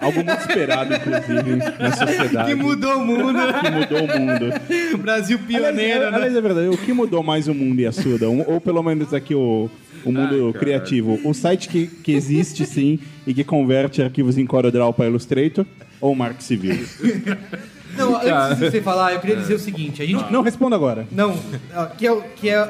Algo 0.00 0.24
muito 0.24 0.40
esperado, 0.40 0.94
inclusive, 0.94 1.56
na 1.78 1.92
sociedade. 1.96 2.48
Que 2.50 2.54
mudou 2.54 2.96
o 2.98 3.04
mundo. 3.04 3.38
Que 3.60 3.70
mudou 3.70 4.04
o 4.04 4.20
mundo. 4.20 4.98
Brasil 4.98 5.38
pioneiro, 5.38 5.68
aliás, 6.06 6.10
né? 6.12 6.16
aliás, 6.16 6.36
é 6.36 6.40
verdade. 6.40 6.68
O 6.68 6.78
que 6.78 6.92
mudou 6.92 7.22
mais 7.22 7.48
o 7.48 7.54
mundo 7.54 7.80
e 7.80 7.86
a 7.86 7.92
Suda? 7.92 8.28
Ou 8.28 8.60
pelo 8.60 8.82
menos 8.82 9.12
aqui 9.14 9.34
o, 9.34 9.70
o 10.04 10.12
mundo 10.12 10.52
criativo. 10.58 11.18
O 11.24 11.32
site 11.34 11.68
que, 11.68 11.86
que 11.86 12.12
existe, 12.12 12.64
sim, 12.66 12.98
e 13.26 13.32
que 13.34 13.44
converte 13.44 14.02
arquivos 14.02 14.36
em 14.38 14.46
CorelDRAW 14.46 14.92
para 14.92 15.06
Illustrator 15.06 15.64
ou 16.00 16.12
o 16.12 16.16
Marco 16.16 16.42
Civil? 16.42 16.84
Não, 17.96 18.16
antes 18.16 18.58
de 18.58 18.70
você 18.70 18.80
falar, 18.82 19.12
eu 19.12 19.20
queria 19.20 19.36
dizer 19.36 19.54
o 19.54 19.58
seguinte, 19.58 20.02
a 20.02 20.06
gente... 20.06 20.24
Não, 20.32 20.42
responda 20.42 20.74
agora. 20.74 21.06
Não, 21.12 21.38
ó, 21.74 21.86
que 21.86 22.04
é, 22.06 22.12
o- 22.12 22.22
que 22.34 22.48
é 22.48 22.68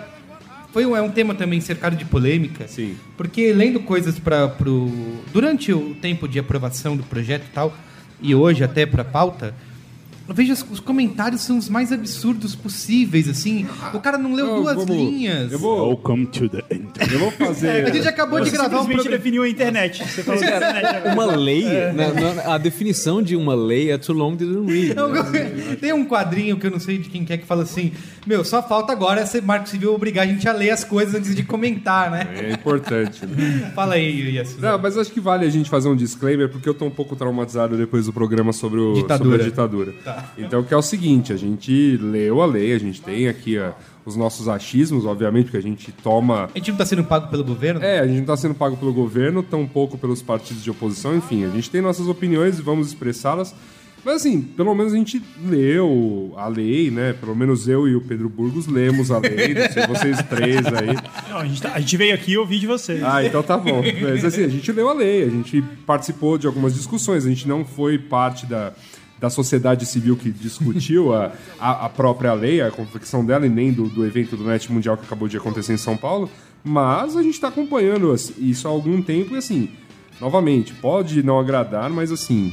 foi 0.75 0.85
um, 0.85 0.95
é 0.97 1.01
um 1.01 1.09
tema 1.11 1.35
também 1.37 1.61
cercado 1.61 1.97
de 1.97 2.05
polêmica. 2.05 2.67
Sim. 2.67 2.97
Porque 3.17 3.53
lendo 3.53 3.79
coisas 3.81 4.19
para 4.19 4.49
pro 4.49 4.91
durante 5.33 5.73
o 5.73 5.95
tempo 5.95 6.27
de 6.29 6.39
aprovação 6.39 6.97
do 6.97 7.05
projeto 7.05 7.45
e 7.49 7.53
tal 7.55 7.73
e 8.21 8.35
hoje 8.35 8.65
até 8.65 8.85
para 8.85 9.05
pauta, 9.05 9.55
eu 10.27 10.35
vejo 10.35 10.55
os 10.71 10.81
comentários 10.81 11.43
são 11.43 11.59
os 11.59 11.69
mais 11.69 11.93
absurdos 11.93 12.55
possíveis 12.57 13.29
assim. 13.29 13.67
O 13.93 14.01
cara 14.01 14.17
não 14.17 14.33
leu 14.35 14.47
Eu 14.47 14.57
duas 14.63 14.75
vou- 14.77 14.87
linhas. 14.87 15.53
Eu 15.53 15.59
vou, 15.59 15.89
Welcome 15.89 16.27
to 16.27 16.49
the 16.49 16.59
internet. 16.75 17.13
eu 17.13 17.19
vou 17.19 17.29
A 17.29 17.33
fazer. 17.33 17.93
gente 17.95 18.09
acabou 18.09 18.41
de 18.41 18.49
Você 18.49 18.57
gravar 18.57 18.81
um 18.81 18.87
programa. 18.87 19.11
definiu 19.11 19.43
a 19.43 19.49
internet. 19.51 20.03
Você 20.03 20.23
falou 20.23 20.43
internet 20.43 20.87
agora. 20.87 21.13
Uma 21.13 21.27
lei? 21.37 21.65
Na- 21.93 22.13
na- 22.35 22.55
a 22.55 22.59
definição 22.59 23.23
de 23.23 23.37
uma 23.37 23.55
lei 23.55 23.91
é 23.91 23.99
too 23.99 24.15
long 24.17 24.35
didn't 24.35 24.67
read. 24.67 24.95
Né? 24.95 25.77
Tem 25.79 25.93
um 25.93 26.07
quadrinho 26.07 26.57
que 26.57 26.67
eu 26.67 26.71
não 26.71 26.81
sei 26.81 26.97
de 26.97 27.11
quem 27.11 27.23
que 27.25 27.33
é 27.35 27.37
que 27.37 27.45
fala 27.47 27.63
assim: 27.65 27.93
Meu, 28.27 28.45
só 28.45 28.63
falta 28.63 28.93
agora 28.93 29.23
esse 29.23 29.41
Marco 29.41 29.69
Civil 29.69 29.95
obrigar 29.95 30.25
a 30.25 30.27
gente 30.27 30.49
a 30.49 30.53
ler 30.53 30.71
as 30.71 30.83
coisas 30.83 31.15
antes 31.15 31.35
de 31.35 31.43
comentar, 31.43 32.11
né? 32.11 32.27
É 32.35 32.53
importante. 32.53 33.27
Né? 33.27 33.73
Fala 33.77 33.95
aí, 33.95 34.35
Yasuda. 34.35 34.73
Não, 34.73 34.79
mas 34.79 34.97
acho 34.97 35.13
que 35.13 35.21
vale 35.21 35.47
a 35.47 35.51
gente 35.51 35.69
fazer 35.69 35.89
um 35.89 35.97
disclaimer, 35.97 36.49
porque 36.49 36.69
eu 36.69 36.75
tô 36.75 36.87
um 36.87 36.91
pouco 36.91 37.15
traumatizado 37.15 37.77
depois 37.77 38.07
do 38.07 38.13
programa 38.13 38.53
sobre, 38.53 38.81
o, 38.81 38.95
Ditadura. 38.95 39.31
sobre 39.31 39.43
a 39.43 39.45
ditadura. 39.45 39.95
Então, 40.39 40.63
que 40.63 40.73
é 40.73 40.77
o 40.77 40.83
seguinte, 40.83 41.33
a 41.33 41.37
gente 41.37 41.99
leu 41.99 42.41
a 42.41 42.47
lei, 42.47 42.73
a 42.73 42.79
gente 42.79 43.03
tem 43.03 43.29
aqui 43.29 43.59
ó, 43.59 43.73
os 44.07 44.17
nossos 44.17 44.49
achismos, 44.49 45.05
obviamente, 45.05 45.45
porque 45.45 45.59
a 45.59 45.63
gente 45.63 45.93
toma... 45.93 46.49
A 46.55 46.59
gente 46.59 46.71
não 46.71 46.79
tá 46.79 46.87
sendo 46.87 47.05
pago 47.05 47.29
pelo 47.29 47.45
governo? 47.45 47.83
É, 47.83 48.01
a 48.01 48.07
gente 48.07 48.17
não 48.17 48.23
está 48.23 48.37
sendo 48.37 48.55
pago 48.55 48.77
pelo 48.77 48.93
governo, 48.93 49.43
tampouco 49.43 49.99
pelos 49.99 50.23
partidos 50.23 50.63
de 50.63 50.71
oposição, 50.71 51.15
enfim, 51.15 51.45
a 51.45 51.51
gente 51.51 51.71
tem 51.71 51.83
nossas 51.83 52.09
opiniões 52.09 52.59
e 52.59 52.63
vamos 52.63 52.89
expressá-las. 52.89 53.55
Mas 54.05 54.17
assim, 54.17 54.43
pelo 54.43 54.75
menos 54.75 54.93
a 54.93 54.97
gente 54.97 55.23
leu 55.47 56.35
a 56.37 56.47
lei, 56.47 56.91
né? 56.91 57.15
Pelo 57.15 57.35
menos 57.35 57.67
eu 57.67 57.89
e 57.89 57.97
o 57.97 58.01
Pedro 58.03 58.29
Burgos 58.29 58.67
lemos 58.67 59.11
a 59.11 59.19
lei, 59.19 59.55
não 59.55 59.71
sei 59.71 59.87
vocês 59.87 60.23
três 60.29 60.59
aí. 60.67 60.97
Não, 61.31 61.39
a, 61.39 61.47
gente 61.47 61.63
tá- 61.63 61.73
a 61.75 61.81
gente 61.81 61.97
veio 61.97 62.15
aqui 62.15 62.37
ouvir 62.37 62.59
de 62.59 62.67
vocês. 62.67 63.03
Ah, 63.03 63.25
então 63.25 63.43
tá 63.43 63.57
bom. 63.57 63.83
Mas 64.03 64.25
assim, 64.25 64.45
a 64.45 64.49
gente 64.49 64.71
leu 64.73 64.89
a 64.91 64.93
lei, 64.93 65.23
a 65.23 65.31
gente 65.31 65.63
participou 65.87 66.37
de 66.37 66.47
algumas 66.47 66.75
discussões, 66.75 67.25
a 67.25 67.29
gente 67.31 67.49
não 67.49 67.65
foi 67.65 67.97
parte 67.99 68.45
da, 68.45 68.73
da 69.19 69.31
sociedade 69.31 69.87
civil 69.87 70.17
que 70.17 70.31
discutiu 70.31 71.15
a, 71.15 71.33
a, 71.59 71.87
a 71.87 71.89
própria 71.89 72.35
lei, 72.35 72.61
a 72.61 72.71
confecção 72.71 73.25
dela, 73.25 73.47
e 73.47 73.49
nem 73.49 73.73
do, 73.73 73.89
do 73.89 74.05
evento 74.05 74.37
do 74.37 74.45
NET 74.45 74.71
Mundial 74.71 74.99
que 74.99 75.05
acabou 75.07 75.29
de 75.29 75.37
acontecer 75.39 75.73
em 75.73 75.79
São 75.79 75.97
Paulo, 75.97 76.29
mas 76.63 77.17
a 77.17 77.23
gente 77.23 77.41
tá 77.41 77.49
acompanhando 77.49 78.13
assim, 78.13 78.35
isso 78.39 78.69
há 78.69 78.71
algum 78.71 79.01
tempo 79.01 79.35
e 79.35 79.39
assim, 79.39 79.71
novamente, 80.21 80.75
pode 80.75 81.23
não 81.23 81.39
agradar, 81.39 81.89
mas 81.89 82.13
assim. 82.13 82.53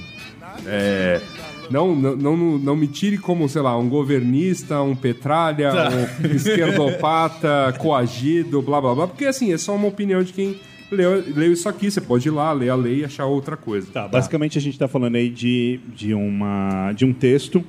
É, 0.65 1.19
não, 1.69 1.95
não, 1.95 2.15
não, 2.15 2.35
não 2.57 2.75
me 2.75 2.87
tire 2.87 3.17
como, 3.17 3.47
sei 3.47 3.61
lá, 3.61 3.77
um 3.77 3.87
governista, 3.87 4.81
um 4.81 4.95
petralha, 4.95 5.71
um 6.23 6.35
esquerdopata, 6.35 7.73
coagido, 7.79 8.61
blá 8.61 8.81
blá 8.81 8.93
blá, 8.95 9.07
porque 9.07 9.25
assim, 9.25 9.53
é 9.53 9.57
só 9.57 9.75
uma 9.75 9.87
opinião 9.87 10.21
de 10.23 10.33
quem 10.33 10.59
leu, 10.91 11.23
leu 11.35 11.53
isso 11.53 11.67
aqui. 11.69 11.89
Você 11.89 12.01
pode 12.01 12.27
ir 12.27 12.31
lá, 12.31 12.51
ler 12.51 12.69
a 12.69 12.75
lei 12.75 12.99
e 12.99 13.05
achar 13.05 13.25
outra 13.25 13.55
coisa. 13.57 13.87
Tá, 13.91 14.07
basicamente 14.07 14.57
a 14.57 14.61
gente 14.61 14.73
está 14.73 14.87
falando 14.87 15.15
aí 15.15 15.29
de, 15.29 15.79
de, 15.95 16.13
uma, 16.13 16.91
de 16.93 17.05
um 17.05 17.13
texto 17.13 17.63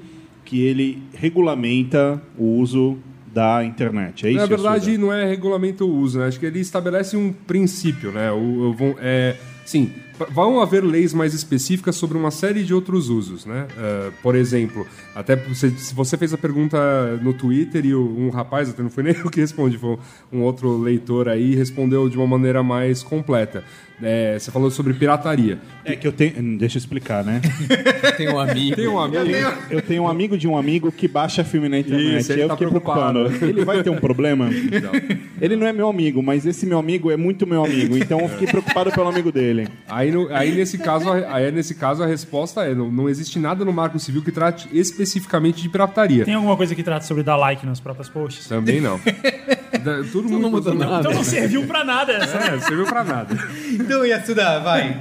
que 0.44 0.62
ele 0.62 1.02
regulamenta 1.14 2.20
o 2.36 2.44
uso 2.58 2.98
da 3.32 3.64
internet. 3.64 4.26
É 4.26 4.30
isso? 4.30 4.38
Na 4.40 4.46
verdade, 4.46 4.98
não 4.98 5.12
é 5.12 5.24
regulamento 5.26 5.86
o 5.86 5.94
uso, 6.00 6.18
né? 6.18 6.26
Acho 6.26 6.38
que 6.38 6.44
ele 6.44 6.58
estabelece 6.60 7.16
um 7.16 7.32
princípio, 7.32 8.10
né? 8.12 8.30
O, 8.30 8.36
o- 8.70 8.72
vão- 8.74 8.94
é, 9.00 9.36
sim, 9.64 9.90
vão 10.30 10.60
haver 10.60 10.84
leis 10.84 11.12
mais 11.12 11.34
específicas 11.34 11.96
sobre 11.96 12.16
uma 12.16 12.30
série 12.30 12.64
de 12.64 12.74
outros 12.74 13.08
usos, 13.08 13.46
né? 13.46 13.66
Eh, 13.76 14.10
por 14.22 14.34
exemplo, 14.34 14.86
até 15.14 15.36
se 15.54 15.94
você 15.94 16.16
fez 16.16 16.32
a 16.32 16.38
pergunta 16.38 16.78
no 17.22 17.32
Twitter 17.32 17.84
e 17.86 17.94
um 17.94 18.30
rapaz, 18.30 18.68
até 18.68 18.82
não 18.82 18.90
foi 18.90 19.02
nem 19.04 19.16
eu 19.16 19.30
que 19.30 19.40
respondi, 19.40 19.78
foi 19.78 19.98
um 20.32 20.42
outro 20.42 20.76
leitor 20.78 21.28
aí, 21.28 21.54
respondeu 21.54 22.08
de 22.08 22.16
uma 22.16 22.26
maneira 22.26 22.62
mais 22.62 23.02
completa. 23.02 23.64
Eh, 24.02 24.38
você 24.38 24.50
falou 24.50 24.70
sobre 24.70 24.92
pirataria. 24.94 25.58
É 25.84 25.94
que 25.96 26.06
eu 26.06 26.12
tenho. 26.12 26.58
Deixa 26.58 26.76
eu 26.76 26.80
explicar, 26.80 27.24
né? 27.24 27.40
Tem 28.16 28.28
um 28.28 28.38
amigo. 28.38 28.76
Tem 28.76 28.88
um 28.88 28.98
amigo. 28.98 29.24
Eu 29.70 29.80
tenho 29.82 30.02
um 30.04 30.08
amigo 30.08 30.36
de 30.36 30.48
um 30.48 30.56
amigo 30.56 30.90
que 30.90 31.06
baixa 31.08 31.44
filme 31.44 31.68
na 31.68 31.78
internet. 31.78 32.18
Isso, 32.20 32.32
ele 32.32 32.42
eu 32.42 32.48
tá 32.48 32.54
fiquei 32.56 32.68
preocupado. 32.68 33.20
preocupado. 33.20 33.44
Ele 33.50 33.64
vai 33.64 33.82
ter 33.82 33.90
um 33.90 33.96
problema? 33.98 34.48
Ele 35.40 35.56
não 35.56 35.66
é 35.66 35.72
meu 35.72 35.88
amigo, 35.88 36.22
mas 36.22 36.46
esse 36.46 36.66
meu 36.66 36.78
amigo 36.78 37.10
é 37.10 37.16
muito 37.16 37.46
meu 37.46 37.64
amigo. 37.64 37.96
Então 37.96 38.20
eu 38.20 38.28
fiquei 38.28 38.46
preocupado 38.46 38.90
pelo 38.92 39.08
amigo 39.08 39.30
dele. 39.32 39.68
Aí, 39.88 40.10
no- 40.10 40.28
aí 40.34 40.52
nesse 40.54 40.78
caso, 40.78 41.08
a- 41.10 41.34
aí 41.36 41.50
nesse 41.50 41.74
caso 41.74 42.02
a 42.02 42.06
resposta 42.06 42.62
é: 42.64 42.74
não, 42.74 42.90
não 42.90 43.08
existe 43.08 43.38
nada 43.38 43.64
no 43.64 43.72
Marco 43.72 43.98
Civil 43.98 44.22
que 44.22 44.32
trate 44.32 44.68
especificamente 44.72 45.62
de 45.62 45.68
pirataria. 45.68 46.24
Tem 46.24 46.34
alguma 46.34 46.56
coisa 46.56 46.74
que 46.74 46.82
trata 46.82 47.04
sobre 47.04 47.22
dar 47.22 47.36
like 47.36 47.64
nos 47.66 47.80
próprios 47.80 48.08
posts? 48.08 48.46
Também 48.48 48.80
não. 48.80 49.00
Da- 49.82 50.04
Todo 50.12 50.28
mundo 50.28 50.42
não 50.42 50.50
muda 50.50 50.72
nada. 50.74 51.00
Então 51.00 51.12
não 51.14 51.24
serviu 51.24 51.66
pra 51.66 51.82
nada 51.82 52.12
essa. 52.12 52.36
É, 52.38 52.58
serviu 52.60 52.84
pra 52.84 53.02
nada. 53.02 53.34
Então, 53.92 54.06
Yasuda, 54.06 54.60
vai. 54.60 54.96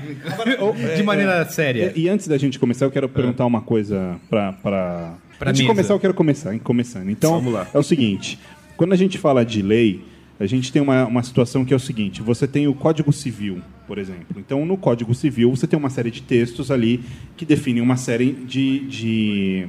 De 0.97 1.03
maneira 1.03 1.45
séria. 1.49 1.93
E, 1.95 2.01
e 2.01 2.09
antes 2.09 2.27
da 2.27 2.37
gente 2.37 2.59
começar, 2.59 2.85
eu 2.85 2.91
quero 2.91 3.07
perguntar 3.07 3.45
uma 3.45 3.61
coisa 3.61 4.19
pra. 4.29 4.51
pra... 4.53 5.13
Pra 5.39 5.49
antes 5.49 5.59
de 5.59 5.63
mesa. 5.63 5.73
começar, 5.73 5.93
eu 5.93 5.99
quero 5.99 6.13
começar, 6.13 6.53
hein? 6.53 6.59
Começando. 6.63 7.09
Então, 7.09 7.31
Vamos 7.31 7.53
lá. 7.53 7.67
é 7.73 7.79
o 7.79 7.81
seguinte: 7.81 8.37
quando 8.77 8.93
a 8.93 8.95
gente 8.95 9.17
fala 9.17 9.43
de 9.43 9.61
lei, 9.61 10.03
a 10.39 10.45
gente 10.45 10.71
tem 10.71 10.81
uma, 10.81 11.05
uma 11.05 11.23
situação 11.23 11.65
que 11.65 11.73
é 11.73 11.75
o 11.75 11.79
seguinte: 11.79 12.21
você 12.21 12.47
tem 12.47 12.67
o 12.67 12.73
Código 12.75 13.11
Civil, 13.11 13.59
por 13.87 13.97
exemplo. 13.97 14.35
Então, 14.37 14.65
no 14.65 14.77
Código 14.77 15.15
Civil, 15.15 15.49
você 15.49 15.65
tem 15.65 15.79
uma 15.79 15.89
série 15.89 16.11
de 16.11 16.21
textos 16.21 16.69
ali 16.69 16.99
que 17.35 17.43
definem 17.45 17.81
uma 17.81 17.97
série 17.97 18.33
de, 18.33 18.81
de, 18.81 19.67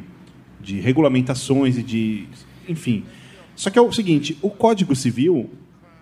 de 0.61 0.80
regulamentações 0.80 1.78
e 1.78 1.82
de. 1.82 2.24
Enfim. 2.68 3.04
Só 3.56 3.70
que 3.70 3.78
é 3.78 3.82
o 3.82 3.90
seguinte: 3.92 4.37
o 4.42 4.50
Código 4.50 4.94
Civil 4.94 5.48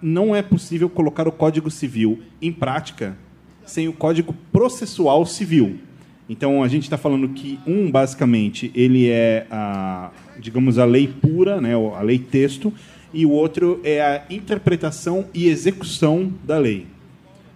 não 0.02 0.34
é 0.34 0.42
possível 0.42 0.88
colocar 0.88 1.28
o 1.28 1.32
Código 1.32 1.70
Civil 1.70 2.20
em 2.40 2.52
prática 2.52 3.16
sem 3.64 3.88
o 3.88 3.92
Código 3.92 4.34
Processual 4.52 5.24
Civil. 5.24 5.78
Então 6.28 6.62
a 6.62 6.68
gente 6.68 6.84
está 6.84 6.96
falando 6.96 7.28
que 7.30 7.58
um 7.66 7.90
basicamente 7.90 8.70
ele 8.74 9.08
é 9.08 9.46
a, 9.50 10.10
digamos 10.38 10.78
a 10.78 10.84
lei 10.84 11.08
pura, 11.08 11.60
né, 11.60 11.74
a 11.74 12.02
lei 12.02 12.18
texto, 12.18 12.72
e 13.12 13.26
o 13.26 13.30
outro 13.30 13.80
é 13.82 14.00
a 14.00 14.24
interpretação 14.30 15.26
e 15.34 15.48
execução 15.48 16.32
da 16.44 16.58
lei. 16.58 16.86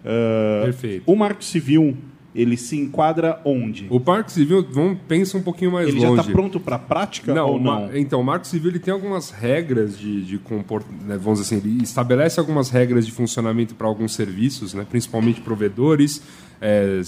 Ah, 0.05 0.63
Perfeito. 0.65 1.05
O 1.07 1.17
Marco 1.17 1.45
Civil 1.45 1.97
ele 2.35 2.57
se 2.57 2.77
enquadra 2.77 3.41
onde? 3.45 3.87
O 3.89 4.01
Marco 4.05 4.31
Civil, 4.31 4.67
vamos 4.69 4.99
pensa 5.07 5.39
um 5.39 5.43
pouquinho 5.43 5.71
mais 5.71 5.89
Ele 5.89 6.01
já 6.01 6.09
longe. 6.09 6.21
está 6.21 6.33
pronto 6.33 6.59
para 6.59 6.77
a 6.77 6.79
prática 6.79 7.33
Não, 7.33 7.51
ou 7.51 7.61
não? 7.61 7.97
então, 7.97 8.21
o 8.21 8.25
Marco 8.25 8.47
Civil 8.47 8.71
ele 8.73 8.79
tem 8.81 8.93
algumas 8.93 9.31
regras 9.31 9.97
de, 9.97 10.25
de 10.25 10.39
comportamento, 10.39 11.21
vamos 11.21 11.41
dizer 11.41 11.57
assim, 11.57 11.69
ele 11.69 11.83
estabelece 11.85 12.41
algumas 12.41 12.71
regras 12.71 13.07
de 13.07 13.13
funcionamento 13.13 13.75
para 13.75 13.87
alguns 13.87 14.15
serviços, 14.15 14.75
né, 14.75 14.85
principalmente 14.89 15.41
provedores, 15.41 16.23
é, 16.61 17.01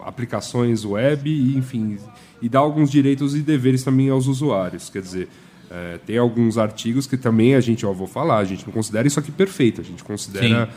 aplicações 0.00 0.84
web, 0.84 1.28
e, 1.28 1.56
enfim, 1.56 1.98
e 2.40 2.48
dá 2.48 2.58
alguns 2.58 2.90
direitos 2.90 3.34
e 3.34 3.40
deveres 3.40 3.82
também 3.82 4.08
aos 4.08 4.26
usuários. 4.26 4.88
Quer 4.88 5.02
dizer, 5.02 5.28
é, 5.70 5.98
tem 6.06 6.16
alguns 6.16 6.56
artigos 6.56 7.06
que 7.06 7.16
também 7.16 7.54
a 7.54 7.60
gente, 7.60 7.84
ó, 7.84 7.92
vou 7.92 8.06
falar, 8.06 8.38
a 8.38 8.44
gente 8.44 8.64
não 8.66 8.72
considera 8.72 9.06
isso 9.06 9.20
aqui 9.20 9.30
perfeito, 9.30 9.80
a 9.80 9.84
gente 9.84 10.02
considera 10.02 10.66
que 10.66 10.72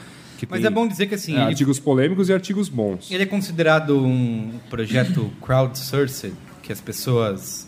Mas 0.50 0.60
tem 0.62 0.68
é 0.68 0.70
bom 0.70 0.88
dizer 0.88 1.08
que 1.08 1.16
assim, 1.16 1.34
é, 1.34 1.38
ele, 1.38 1.46
artigos 1.46 1.80
polêmicos 1.80 2.30
e 2.30 2.34
artigos 2.34 2.70
bons. 2.70 3.10
ele 3.12 3.24
é 3.24 3.26
considerado 3.26 3.98
um 4.04 4.52
projeto 4.70 5.32
crowdsourced, 5.42 6.34
que 6.62 6.72
as 6.72 6.82
pessoas. 6.82 7.68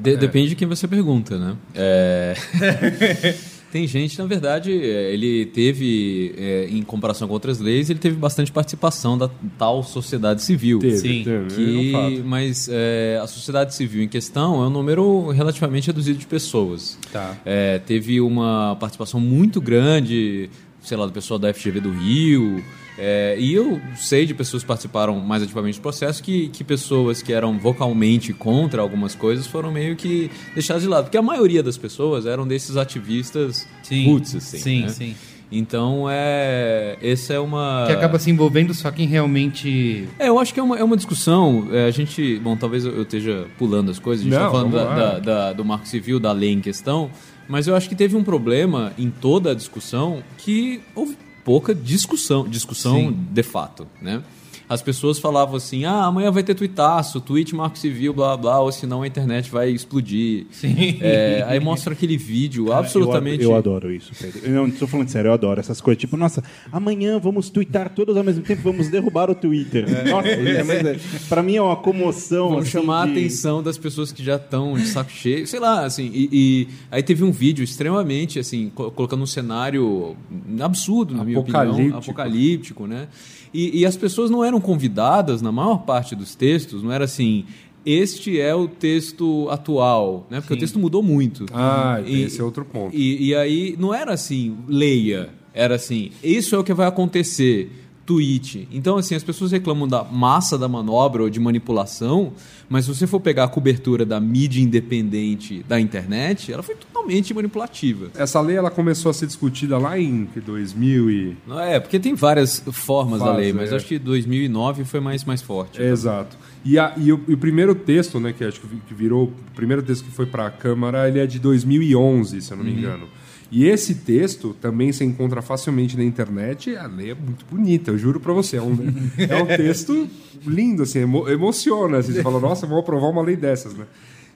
De- 0.00 0.16
Depende 0.16 0.50
de 0.50 0.56
quem 0.56 0.66
você 0.68 0.86
pergunta, 0.88 1.38
né? 1.38 1.56
É... 1.74 2.34
Tem 3.72 3.86
gente, 3.86 4.16
na 4.18 4.24
verdade, 4.24 4.72
é, 4.72 5.12
ele 5.12 5.44
teve, 5.46 6.32
é, 6.38 6.66
em 6.70 6.82
comparação 6.82 7.26
com 7.26 7.34
outras 7.34 7.58
leis, 7.58 7.90
ele 7.90 7.98
teve 7.98 8.16
bastante 8.16 8.50
participação 8.50 9.18
da 9.18 9.28
tal 9.58 9.82
sociedade 9.82 10.40
civil. 10.42 10.78
Teve, 10.78 10.96
Sim, 10.98 11.24
teve, 11.24 11.36
é 11.36 11.40
um 11.40 11.48
Que, 11.48 11.92
fato. 11.92 12.24
mas 12.24 12.68
é, 12.72 13.18
a 13.20 13.26
sociedade 13.26 13.74
civil 13.74 14.02
em 14.02 14.08
questão 14.08 14.62
é 14.62 14.68
um 14.68 14.70
número 14.70 15.28
relativamente 15.30 15.88
reduzido 15.88 16.18
de 16.18 16.26
pessoas. 16.26 16.96
Tá. 17.12 17.36
É, 17.44 17.78
teve 17.80 18.20
uma 18.20 18.76
participação 18.80 19.20
muito 19.20 19.60
grande, 19.60 20.48
sei 20.86 20.96
lá, 20.96 21.04
do 21.06 21.12
pessoal 21.12 21.38
da 21.38 21.52
FGV 21.52 21.80
do 21.80 21.90
Rio. 21.90 22.62
é, 22.98 23.36
e 23.38 23.52
eu 23.52 23.78
sei 23.96 24.24
de 24.24 24.32
pessoas 24.32 24.62
que 24.62 24.66
participaram 24.68 25.18
mais 25.20 25.42
ativamente 25.42 25.78
do 25.78 25.82
processo 25.82 26.22
que, 26.22 26.48
que 26.48 26.64
pessoas 26.64 27.20
que 27.20 27.32
eram 27.32 27.58
vocalmente 27.58 28.32
contra 28.32 28.80
algumas 28.80 29.14
coisas 29.14 29.46
foram 29.46 29.70
meio 29.70 29.94
que 29.96 30.30
deixadas 30.54 30.82
de 30.82 30.88
lado. 30.88 31.04
Porque 31.04 31.18
a 31.18 31.22
maioria 31.22 31.62
das 31.62 31.76
pessoas 31.76 32.24
eram 32.24 32.46
desses 32.46 32.76
ativistas 32.76 33.68
Sim, 33.82 34.06
roots, 34.06 34.34
assim. 34.36 34.58
sim, 34.58 34.80
né? 34.82 34.88
sim. 34.88 35.14
Então, 35.52 36.06
é, 36.10 36.96
essa 37.00 37.32
é 37.34 37.38
uma... 37.38 37.84
Que 37.86 37.92
acaba 37.92 38.18
se 38.18 38.28
envolvendo 38.30 38.74
só 38.74 38.90
quem 38.90 39.06
realmente. 39.06 40.08
É, 40.18 40.28
eu 40.28 40.40
acho 40.40 40.52
que 40.52 40.58
é 40.58 40.62
uma, 40.62 40.76
é 40.76 40.82
uma 40.82 40.96
discussão. 40.96 41.68
é, 41.70 41.86
a 41.86 41.90
gente. 41.92 42.40
Bom, 42.40 42.56
talvez 42.56 42.84
eu 42.84 43.02
esteja 43.02 43.46
pulando 43.56 43.90
as 43.92 43.98
coisas. 44.00 44.26
A 44.26 44.28
gente 44.28 44.36
está 44.36 44.50
falando 44.50 44.72
da- 44.72 44.84
da- 44.94 45.18
da- 45.20 45.52
do 45.52 45.64
marco 45.64 45.86
civil, 45.86 46.18
da 46.18 46.32
lei 46.32 46.50
em 46.52 46.60
questão. 46.60 47.10
Mas 47.48 47.66
eu 47.66 47.76
acho 47.76 47.88
que 47.88 47.94
teve 47.94 48.16
um 48.16 48.24
problema 48.24 48.92
em 48.98 49.10
toda 49.10 49.52
a 49.52 49.54
discussão 49.54 50.22
que 50.38 50.80
houve 50.94 51.16
pouca 51.44 51.74
discussão, 51.74 52.48
discussão 52.48 53.12
de 53.12 53.42
fato, 53.42 53.86
né? 54.02 54.22
As 54.68 54.82
pessoas 54.82 55.18
falavam 55.20 55.54
assim, 55.56 55.84
ah, 55.84 56.04
amanhã 56.06 56.30
vai 56.32 56.42
ter 56.42 56.54
tuitaço, 56.54 57.20
tweet 57.20 57.54
marco 57.54 57.78
civil, 57.78 58.12
blá 58.12 58.36
blá, 58.36 58.60
ou 58.60 58.72
senão 58.72 59.02
a 59.02 59.06
internet 59.06 59.48
vai 59.50 59.70
explodir. 59.70 60.46
Sim. 60.50 60.98
É, 61.00 61.44
aí 61.46 61.60
mostra 61.60 61.92
aquele 61.92 62.16
vídeo 62.16 62.72
absolutamente... 62.72 63.44
Eu, 63.44 63.50
eu 63.52 63.56
adoro 63.56 63.92
isso, 63.92 64.10
Pedro. 64.20 64.40
Eu 64.44 64.50
não 64.52 64.66
estou 64.66 64.88
falando 64.88 65.08
sério, 65.08 65.28
eu 65.28 65.32
adoro 65.34 65.60
essas 65.60 65.80
coisas. 65.80 66.00
Tipo, 66.00 66.16
nossa, 66.16 66.42
amanhã 66.72 67.18
vamos 67.18 67.48
twittar 67.48 67.90
todos 67.90 68.16
ao 68.16 68.24
mesmo 68.24 68.42
tempo, 68.42 68.62
vamos 68.62 68.88
derrubar 68.88 69.30
o 69.30 69.34
Twitter. 69.36 69.86
Nossa, 70.10 70.28
é, 70.28 70.62
mas 70.64 70.84
é, 70.84 70.96
pra 71.28 71.42
mim 71.44 71.56
é 71.56 71.62
uma 71.62 71.76
comoção. 71.76 72.48
Vamos 72.48 72.62
assim, 72.64 72.72
chamar 72.72 73.02
a 73.02 73.06
de- 73.06 73.12
atenção 73.12 73.62
das 73.62 73.78
pessoas 73.78 74.10
que 74.10 74.24
já 74.24 74.34
estão 74.36 74.74
de 74.74 74.86
saco 74.86 75.10
cheio, 75.12 75.46
sei 75.46 75.60
lá, 75.60 75.84
assim, 75.84 76.10
e, 76.12 76.28
e 76.32 76.68
aí 76.90 77.02
teve 77.04 77.22
um 77.22 77.30
vídeo 77.30 77.62
extremamente, 77.62 78.38
assim, 78.40 78.70
co- 78.74 78.90
colocando 78.90 79.22
um 79.22 79.26
cenário 79.26 80.16
absurdo, 80.60 81.14
na 81.14 81.24
minha 81.24 81.38
opinião, 81.38 81.60
Apocalíptico. 81.62 81.98
apocalíptico, 81.98 82.86
né? 82.86 83.08
E, 83.54 83.80
e 83.80 83.86
as 83.86 83.96
pessoas 83.96 84.28
não 84.30 84.44
eram 84.44 84.55
convidadas, 84.60 85.40
na 85.42 85.50
maior 85.52 85.78
parte 85.78 86.14
dos 86.14 86.34
textos, 86.34 86.82
não 86.82 86.90
era 86.92 87.04
assim, 87.04 87.44
este 87.84 88.40
é 88.40 88.54
o 88.54 88.66
texto 88.66 89.48
atual, 89.50 90.26
né? 90.30 90.40
Porque 90.40 90.54
o 90.54 90.58
texto 90.58 90.78
mudou 90.78 91.02
muito. 91.02 91.46
Ah, 91.52 92.00
E- 92.04 92.22
esse 92.22 92.40
é 92.40 92.44
outro 92.44 92.64
ponto. 92.64 92.94
E, 92.96 93.28
e 93.28 93.34
aí 93.34 93.76
não 93.78 93.94
era 93.94 94.12
assim, 94.12 94.56
leia. 94.68 95.30
Era 95.54 95.76
assim, 95.76 96.10
isso 96.22 96.54
é 96.54 96.58
o 96.58 96.64
que 96.64 96.74
vai 96.74 96.86
acontecer. 96.86 97.70
Tweet. 98.06 98.68
Então, 98.72 98.96
assim, 98.96 99.14
as 99.16 99.24
pessoas 99.24 99.50
reclamam 99.50 99.88
da 99.88 100.04
massa 100.04 100.56
da 100.56 100.68
manobra 100.68 101.24
ou 101.24 101.28
de 101.28 101.40
manipulação, 101.40 102.32
mas 102.68 102.84
se 102.84 102.94
você 102.94 103.06
for 103.06 103.18
pegar 103.20 103.44
a 103.44 103.48
cobertura 103.48 104.06
da 104.06 104.20
mídia 104.20 104.62
independente 104.62 105.64
da 105.68 105.78
internet, 105.80 106.52
ela 106.52 106.62
foi 106.62 106.76
totalmente 106.76 107.34
manipulativa. 107.34 108.08
Essa 108.16 108.40
lei 108.40 108.56
ela 108.56 108.70
começou 108.70 109.10
a 109.10 109.12
ser 109.14 109.26
discutida 109.26 109.76
lá 109.76 109.98
em 109.98 110.26
que, 110.26 110.40
2000 110.40 111.10
e... 111.10 111.36
Não 111.46 111.58
é, 111.60 111.78
porque 111.80 111.98
tem 111.98 112.14
várias 112.14 112.62
formas 112.72 113.18
da 113.20 113.26
Fase, 113.26 113.40
lei, 113.40 113.52
mas 113.52 113.72
é. 113.72 113.76
acho 113.76 113.86
que 113.86 113.98
2009 113.98 114.84
foi 114.84 115.00
mais, 115.00 115.24
mais 115.24 115.42
forte. 115.42 115.82
Exato. 115.82 116.36
E, 116.64 116.78
a- 116.78 116.94
e 116.96 117.12
o, 117.12 117.20
e 117.28 117.34
o 117.34 117.38
primeiro 117.38 117.74
texto, 117.74 118.18
né, 118.20 118.32
que 118.32 118.44
acho 118.44 118.60
que 118.60 118.66
vi- 118.66 118.82
que 118.88 118.94
virou 118.94 119.24
o 119.24 119.32
primeiro 119.54 119.82
texto 119.82 120.04
que 120.04 120.10
foi 120.10 120.26
para 120.26 120.46
a 120.46 120.50
Câmara, 120.50 121.08
ele 121.08 121.18
é 121.18 121.26
de 121.26 121.38
2011, 121.38 122.40
se 122.40 122.50
eu 122.52 122.56
não 122.56 122.64
me 122.64 122.72
engano. 122.72 123.06
E 123.50 123.64
esse 123.66 123.94
texto 123.94 124.54
também 124.60 124.90
se 124.92 125.04
encontra 125.04 125.40
facilmente 125.40 125.96
na 125.96 126.02
internet. 126.02 126.74
A 126.76 126.86
lei 126.86 127.12
é 127.12 127.14
muito 127.14 127.44
bonita, 127.50 127.90
eu 127.92 127.98
juro 127.98 128.18
para 128.18 128.32
você. 128.32 128.56
É 128.56 128.62
um, 128.62 128.76
é 129.18 129.36
um 129.42 129.46
texto 129.46 130.08
lindo, 130.44 130.82
assim, 130.82 131.00
emo- 131.00 131.28
emociona. 131.28 131.98
Assim, 131.98 132.12
você 132.12 132.22
fala, 132.22 132.40
nossa, 132.40 132.66
vou 132.66 132.78
aprovar 132.80 133.08
uma 133.08 133.22
lei 133.22 133.36
dessas, 133.36 133.72
né? 133.74 133.86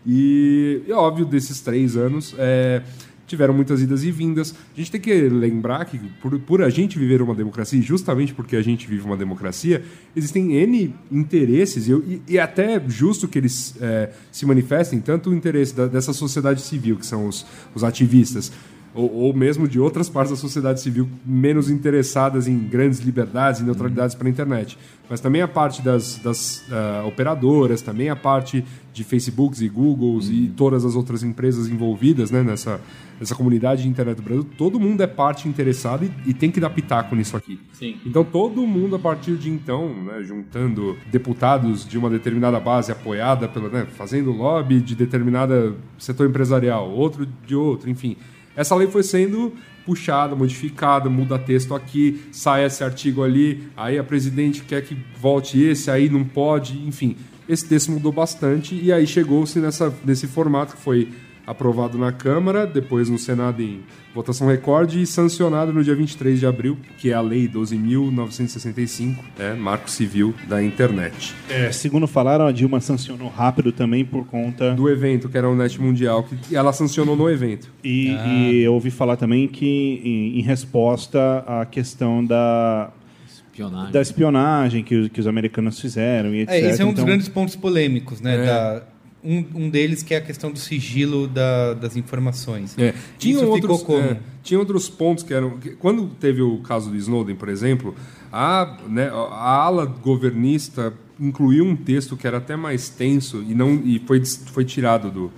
E, 0.06 0.82
e 0.86 0.92
óbvio, 0.92 1.26
desses 1.26 1.60
três 1.60 1.96
anos, 1.96 2.34
é, 2.38 2.82
tiveram 3.26 3.52
muitas 3.52 3.82
idas 3.82 4.02
e 4.04 4.10
vindas. 4.10 4.54
A 4.74 4.78
gente 4.78 4.90
tem 4.92 5.00
que 5.00 5.12
lembrar 5.28 5.84
que, 5.84 5.98
por, 6.22 6.38
por 6.40 6.62
a 6.62 6.70
gente 6.70 6.98
viver 6.98 7.20
uma 7.20 7.34
democracia, 7.34 7.78
e 7.78 7.82
justamente 7.82 8.32
porque 8.32 8.56
a 8.56 8.62
gente 8.62 8.86
vive 8.88 9.04
uma 9.04 9.16
democracia, 9.16 9.84
existem 10.16 10.52
N 10.54 10.94
interesses, 11.12 11.86
e, 11.88 11.92
e, 11.92 12.22
e 12.28 12.38
até 12.38 12.80
justo 12.88 13.28
que 13.28 13.38
eles 13.38 13.74
é, 13.80 14.10
se 14.32 14.46
manifestem, 14.46 15.00
tanto 15.00 15.30
o 15.30 15.34
interesse 15.34 15.74
da- 15.74 15.86
dessa 15.86 16.12
sociedade 16.12 16.62
civil, 16.62 16.96
que 16.96 17.04
são 17.06 17.26
os, 17.26 17.44
os 17.74 17.84
ativistas, 17.84 18.50
ou, 18.94 19.12
ou 19.12 19.34
mesmo 19.34 19.68
de 19.68 19.78
outras 19.78 20.08
partes 20.08 20.32
da 20.32 20.36
sociedade 20.36 20.80
civil 20.80 21.08
menos 21.24 21.70
interessadas 21.70 22.48
em 22.48 22.58
grandes 22.58 23.00
liberdades 23.00 23.60
e 23.60 23.64
neutralidades 23.64 24.14
para 24.14 24.26
a 24.26 24.30
internet. 24.30 24.76
Mas 25.08 25.20
também 25.20 25.42
a 25.42 25.48
parte 25.48 25.82
das, 25.82 26.18
das 26.18 26.64
ah, 26.70 27.04
operadoras, 27.04 27.82
também 27.82 28.08
a 28.08 28.16
parte 28.16 28.64
de 28.92 29.04
Facebooks 29.04 29.60
e 29.60 29.68
Googles 29.68 30.28
e 30.28 30.52
todas 30.56 30.84
as 30.84 30.94
outras 30.94 31.22
empresas 31.22 31.68
envolvidas 31.68 32.30
né, 32.30 32.42
nessa, 32.42 32.80
nessa 33.18 33.34
comunidade 33.34 33.82
de 33.82 33.88
internet 33.88 34.16
do 34.16 34.22
Brasil. 34.22 34.46
Todo 34.56 34.78
mundo 34.78 35.02
é 35.02 35.06
parte 35.06 35.48
interessada 35.48 36.04
e, 36.04 36.30
e 36.30 36.34
tem 36.34 36.50
que 36.50 36.60
dar 36.60 36.70
pitaco 36.70 37.14
nisso 37.14 37.36
aqui. 37.36 37.58
Sim. 37.72 37.96
Então 38.04 38.24
todo 38.24 38.64
mundo, 38.66 38.96
a 38.96 38.98
partir 38.98 39.36
de 39.36 39.50
então, 39.50 39.92
né, 40.04 40.22
juntando 40.22 40.96
deputados 41.10 41.86
de 41.88 41.98
uma 41.98 42.10
determinada 42.10 42.58
base 42.60 42.92
apoiada 42.92 43.48
pela, 43.48 43.68
né, 43.68 43.86
fazendo 43.96 44.30
lobby 44.30 44.80
de 44.80 44.94
determinada 44.94 45.74
setor 45.98 46.28
empresarial, 46.28 46.90
outro 46.90 47.26
de 47.46 47.54
outro, 47.54 47.88
enfim. 47.90 48.16
Essa 48.56 48.74
lei 48.74 48.88
foi 48.88 49.02
sendo 49.02 49.52
puxada, 49.84 50.36
modificada, 50.36 51.08
muda 51.08 51.38
texto 51.38 51.74
aqui, 51.74 52.20
sai 52.30 52.64
esse 52.64 52.84
artigo 52.84 53.22
ali, 53.22 53.68
aí 53.76 53.98
a 53.98 54.04
presidente 54.04 54.62
quer 54.62 54.82
que 54.82 54.96
volte 55.18 55.60
esse, 55.60 55.90
aí 55.90 56.08
não 56.08 56.24
pode, 56.24 56.78
enfim. 56.86 57.16
Esse 57.48 57.66
texto 57.66 57.90
mudou 57.90 58.12
bastante 58.12 58.74
e 58.74 58.92
aí 58.92 59.06
chegou-se 59.06 59.58
nessa, 59.58 59.92
nesse 60.04 60.26
formato 60.26 60.76
que 60.76 60.82
foi 60.82 61.08
aprovado 61.50 61.98
na 61.98 62.12
Câmara, 62.12 62.66
depois 62.66 63.08
no 63.10 63.18
Senado 63.18 63.60
em 63.62 63.80
votação 64.14 64.46
recorde 64.48 65.02
e 65.02 65.06
sancionado 65.06 65.72
no 65.72 65.82
dia 65.84 65.94
23 65.94 66.38
de 66.38 66.46
abril, 66.46 66.76
que 66.98 67.10
é 67.10 67.14
a 67.14 67.20
Lei 67.20 67.48
12.965, 67.48 69.16
né, 69.38 69.54
Marco 69.54 69.90
Civil 69.90 70.34
da 70.48 70.62
Internet. 70.62 71.34
É, 71.48 71.70
segundo 71.72 72.06
falaram, 72.06 72.46
a 72.46 72.52
Dilma 72.52 72.80
sancionou 72.80 73.28
rápido 73.28 73.72
também 73.72 74.04
por 74.04 74.26
conta. 74.26 74.74
Do 74.74 74.88
evento, 74.88 75.28
que 75.28 75.36
era 75.38 75.48
o 75.48 75.54
Net 75.56 75.80
Mundial, 75.80 76.22
que 76.24 76.54
ela 76.56 76.72
sancionou 76.72 77.16
no 77.16 77.28
evento. 77.28 77.68
E, 77.82 78.08
e 78.10 78.62
eu 78.62 78.74
ouvi 78.74 78.90
falar 78.90 79.16
também 79.16 79.46
que, 79.48 79.66
em, 80.04 80.38
em 80.38 80.42
resposta 80.42 81.44
à 81.46 81.64
questão 81.66 82.24
da, 82.24 82.90
Espionagem. 83.28 83.92
da 83.92 84.00
espionagem 84.00 84.82
que, 84.84 84.94
os- 84.94 85.08
que 85.08 85.20
os 85.20 85.26
americanos 85.26 85.78
fizeram 85.80 86.34
e 86.34 86.40
etc. 86.42 86.54
É, 86.54 86.70
esse 86.70 86.82
é 86.82 86.84
um 86.84 86.88
dos 86.88 86.94
Então, 86.94 87.04
grandes 87.06 87.28
pontos 87.28 87.56
polêmicos, 87.56 88.20
né? 88.20 88.34
É. 88.36 88.46
da- 88.46 88.82
um, 89.22 89.44
um 89.54 89.70
deles 89.70 90.02
que 90.02 90.14
é 90.14 90.16
a 90.16 90.20
questão 90.20 90.50
do 90.50 90.58
sigilo 90.58 91.26
da- 91.28 91.74
das 91.74 91.96
informações. 91.96 92.74
É, 92.78 92.94
tinha 93.18 93.34
Isso 93.36 93.46
outros, 93.46 93.80
ficou 93.80 93.96
como? 93.96 94.08
é, 94.10 94.18
tinha 94.42 94.58
outros 94.58 94.88
pontos 94.88 95.22
que 95.24 95.34
eram. 95.34 95.58
que- 95.58 95.70
quando 95.70 96.06
teve 96.18 96.40
o 96.42 96.58
caso 96.58 96.90
do 96.90 96.96
Snowden, 96.96 97.36
por 97.36 97.48
exemplo, 97.48 97.94
a, 98.32 98.78
né, 98.88 99.10
a 99.10 99.50
ala 99.62 99.84
governista 99.84 100.92
incluiu 101.18 101.64
um 101.66 101.76
texto 101.76 102.16
que 102.16 102.26
era 102.26 102.38
até 102.38 102.56
mais 102.56 102.88
tenso 102.88 103.44
e 103.46 103.54
não 103.54 103.74
e 103.84 103.98
foi, 104.06 104.24
foi 104.24 104.64
tirado 104.64 105.10
do 105.10 105.30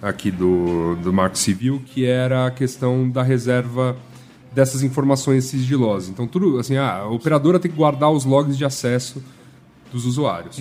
aqui 0.00 0.30
do, 0.30 0.96
do 0.96 1.12
Marco 1.12 1.36
Civil, 1.38 1.82
que 1.84 2.04
era 2.06 2.46
a 2.46 2.50
questão 2.50 3.08
da 3.08 3.22
reserva 3.22 3.96
dessas 4.54 4.82
informações 4.82 5.44
sigilosas. 5.44 6.08
Então, 6.08 6.26
tudo 6.26 6.58
assim, 6.58 6.76
ah, 6.76 7.00
a 7.02 7.08
operadora 7.08 7.58
tem 7.60 7.70
que 7.70 7.76
guardar 7.76 8.10
os 8.10 8.24
logs 8.24 8.56
de 8.58 8.64
acesso 8.64 9.22
dos 9.92 10.04
usuários. 10.06 10.58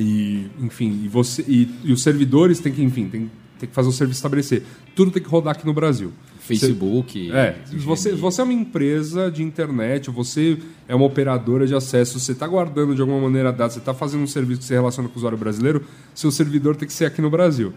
E, 0.00 0.46
enfim, 0.60 1.02
e, 1.04 1.08
você, 1.08 1.44
e, 1.48 1.68
e 1.82 1.92
os 1.92 2.04
servidores 2.04 2.60
têm 2.60 2.72
que, 2.72 2.80
enfim, 2.80 3.08
tem, 3.08 3.28
tem 3.58 3.68
que 3.68 3.74
fazer 3.74 3.88
o 3.88 3.92
serviço 3.92 4.18
estabelecer. 4.18 4.62
Tudo 4.94 5.10
tem 5.10 5.20
que 5.20 5.28
rodar 5.28 5.56
aqui 5.56 5.66
no 5.66 5.74
Brasil. 5.74 6.12
Facebook. 6.38 7.30
É, 7.32 7.56
você, 7.76 8.14
você 8.14 8.40
é 8.40 8.44
uma 8.44 8.52
empresa 8.52 9.28
de 9.28 9.42
internet, 9.42 10.08
você 10.08 10.56
é 10.86 10.94
uma 10.94 11.04
operadora 11.04 11.66
de 11.66 11.74
acesso, 11.74 12.18
você 12.18 12.32
está 12.32 12.46
guardando 12.46 12.94
de 12.94 13.00
alguma 13.00 13.20
maneira 13.20 13.52
dados, 13.52 13.74
você 13.74 13.80
está 13.80 13.92
fazendo 13.92 14.22
um 14.22 14.26
serviço 14.26 14.60
que 14.60 14.66
se 14.66 14.72
relaciona 14.72 15.08
com 15.08 15.14
o 15.16 15.18
usuário 15.18 15.36
brasileiro, 15.36 15.84
seu 16.14 16.30
servidor 16.30 16.76
tem 16.76 16.86
que 16.86 16.94
ser 16.94 17.04
aqui 17.04 17.20
no 17.20 17.28
Brasil. 17.28 17.74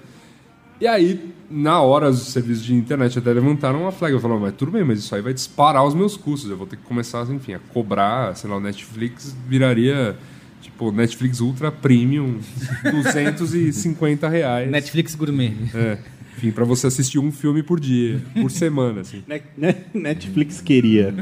E 0.80 0.88
aí, 0.88 1.34
na 1.50 1.82
hora, 1.82 2.10
os 2.10 2.20
serviços 2.28 2.64
de 2.64 2.74
internet 2.74 3.20
até 3.20 3.34
levantaram 3.34 3.82
uma 3.82 3.92
flag. 3.92 4.14
Eu 4.14 4.20
falei, 4.20 4.40
mas 4.40 4.56
tudo 4.56 4.72
bem, 4.72 4.84
mas 4.84 4.98
isso 4.98 5.14
aí 5.14 5.22
vai 5.22 5.34
disparar 5.34 5.86
os 5.86 5.94
meus 5.94 6.18
custos. 6.18 6.50
Eu 6.50 6.58
vou 6.58 6.66
ter 6.66 6.76
que 6.76 6.84
começar, 6.84 7.24
enfim, 7.30 7.54
a 7.54 7.60
cobrar, 7.60 8.36
sei 8.36 8.50
lá, 8.50 8.58
o 8.58 8.60
Netflix 8.60 9.36
viraria, 9.48 10.18
tipo, 10.62 10.92
Netflix 10.92 11.40
Ultra 11.40 11.72
Premium, 11.72 12.40
250 12.92 14.28
reais. 14.30 14.70
Netflix 14.70 15.16
Gourmet. 15.16 15.54
É. 15.74 15.98
Enfim, 16.38 16.50
pra 16.52 16.64
você 16.66 16.88
assistir 16.88 17.20
um 17.20 17.32
filme 17.32 17.62
por 17.62 17.80
dia, 17.80 18.20
por 18.42 18.50
semana, 18.50 19.02
assim. 19.02 19.22
Net- 19.28 19.86
Netflix 19.94 20.62
queria. 20.62 21.14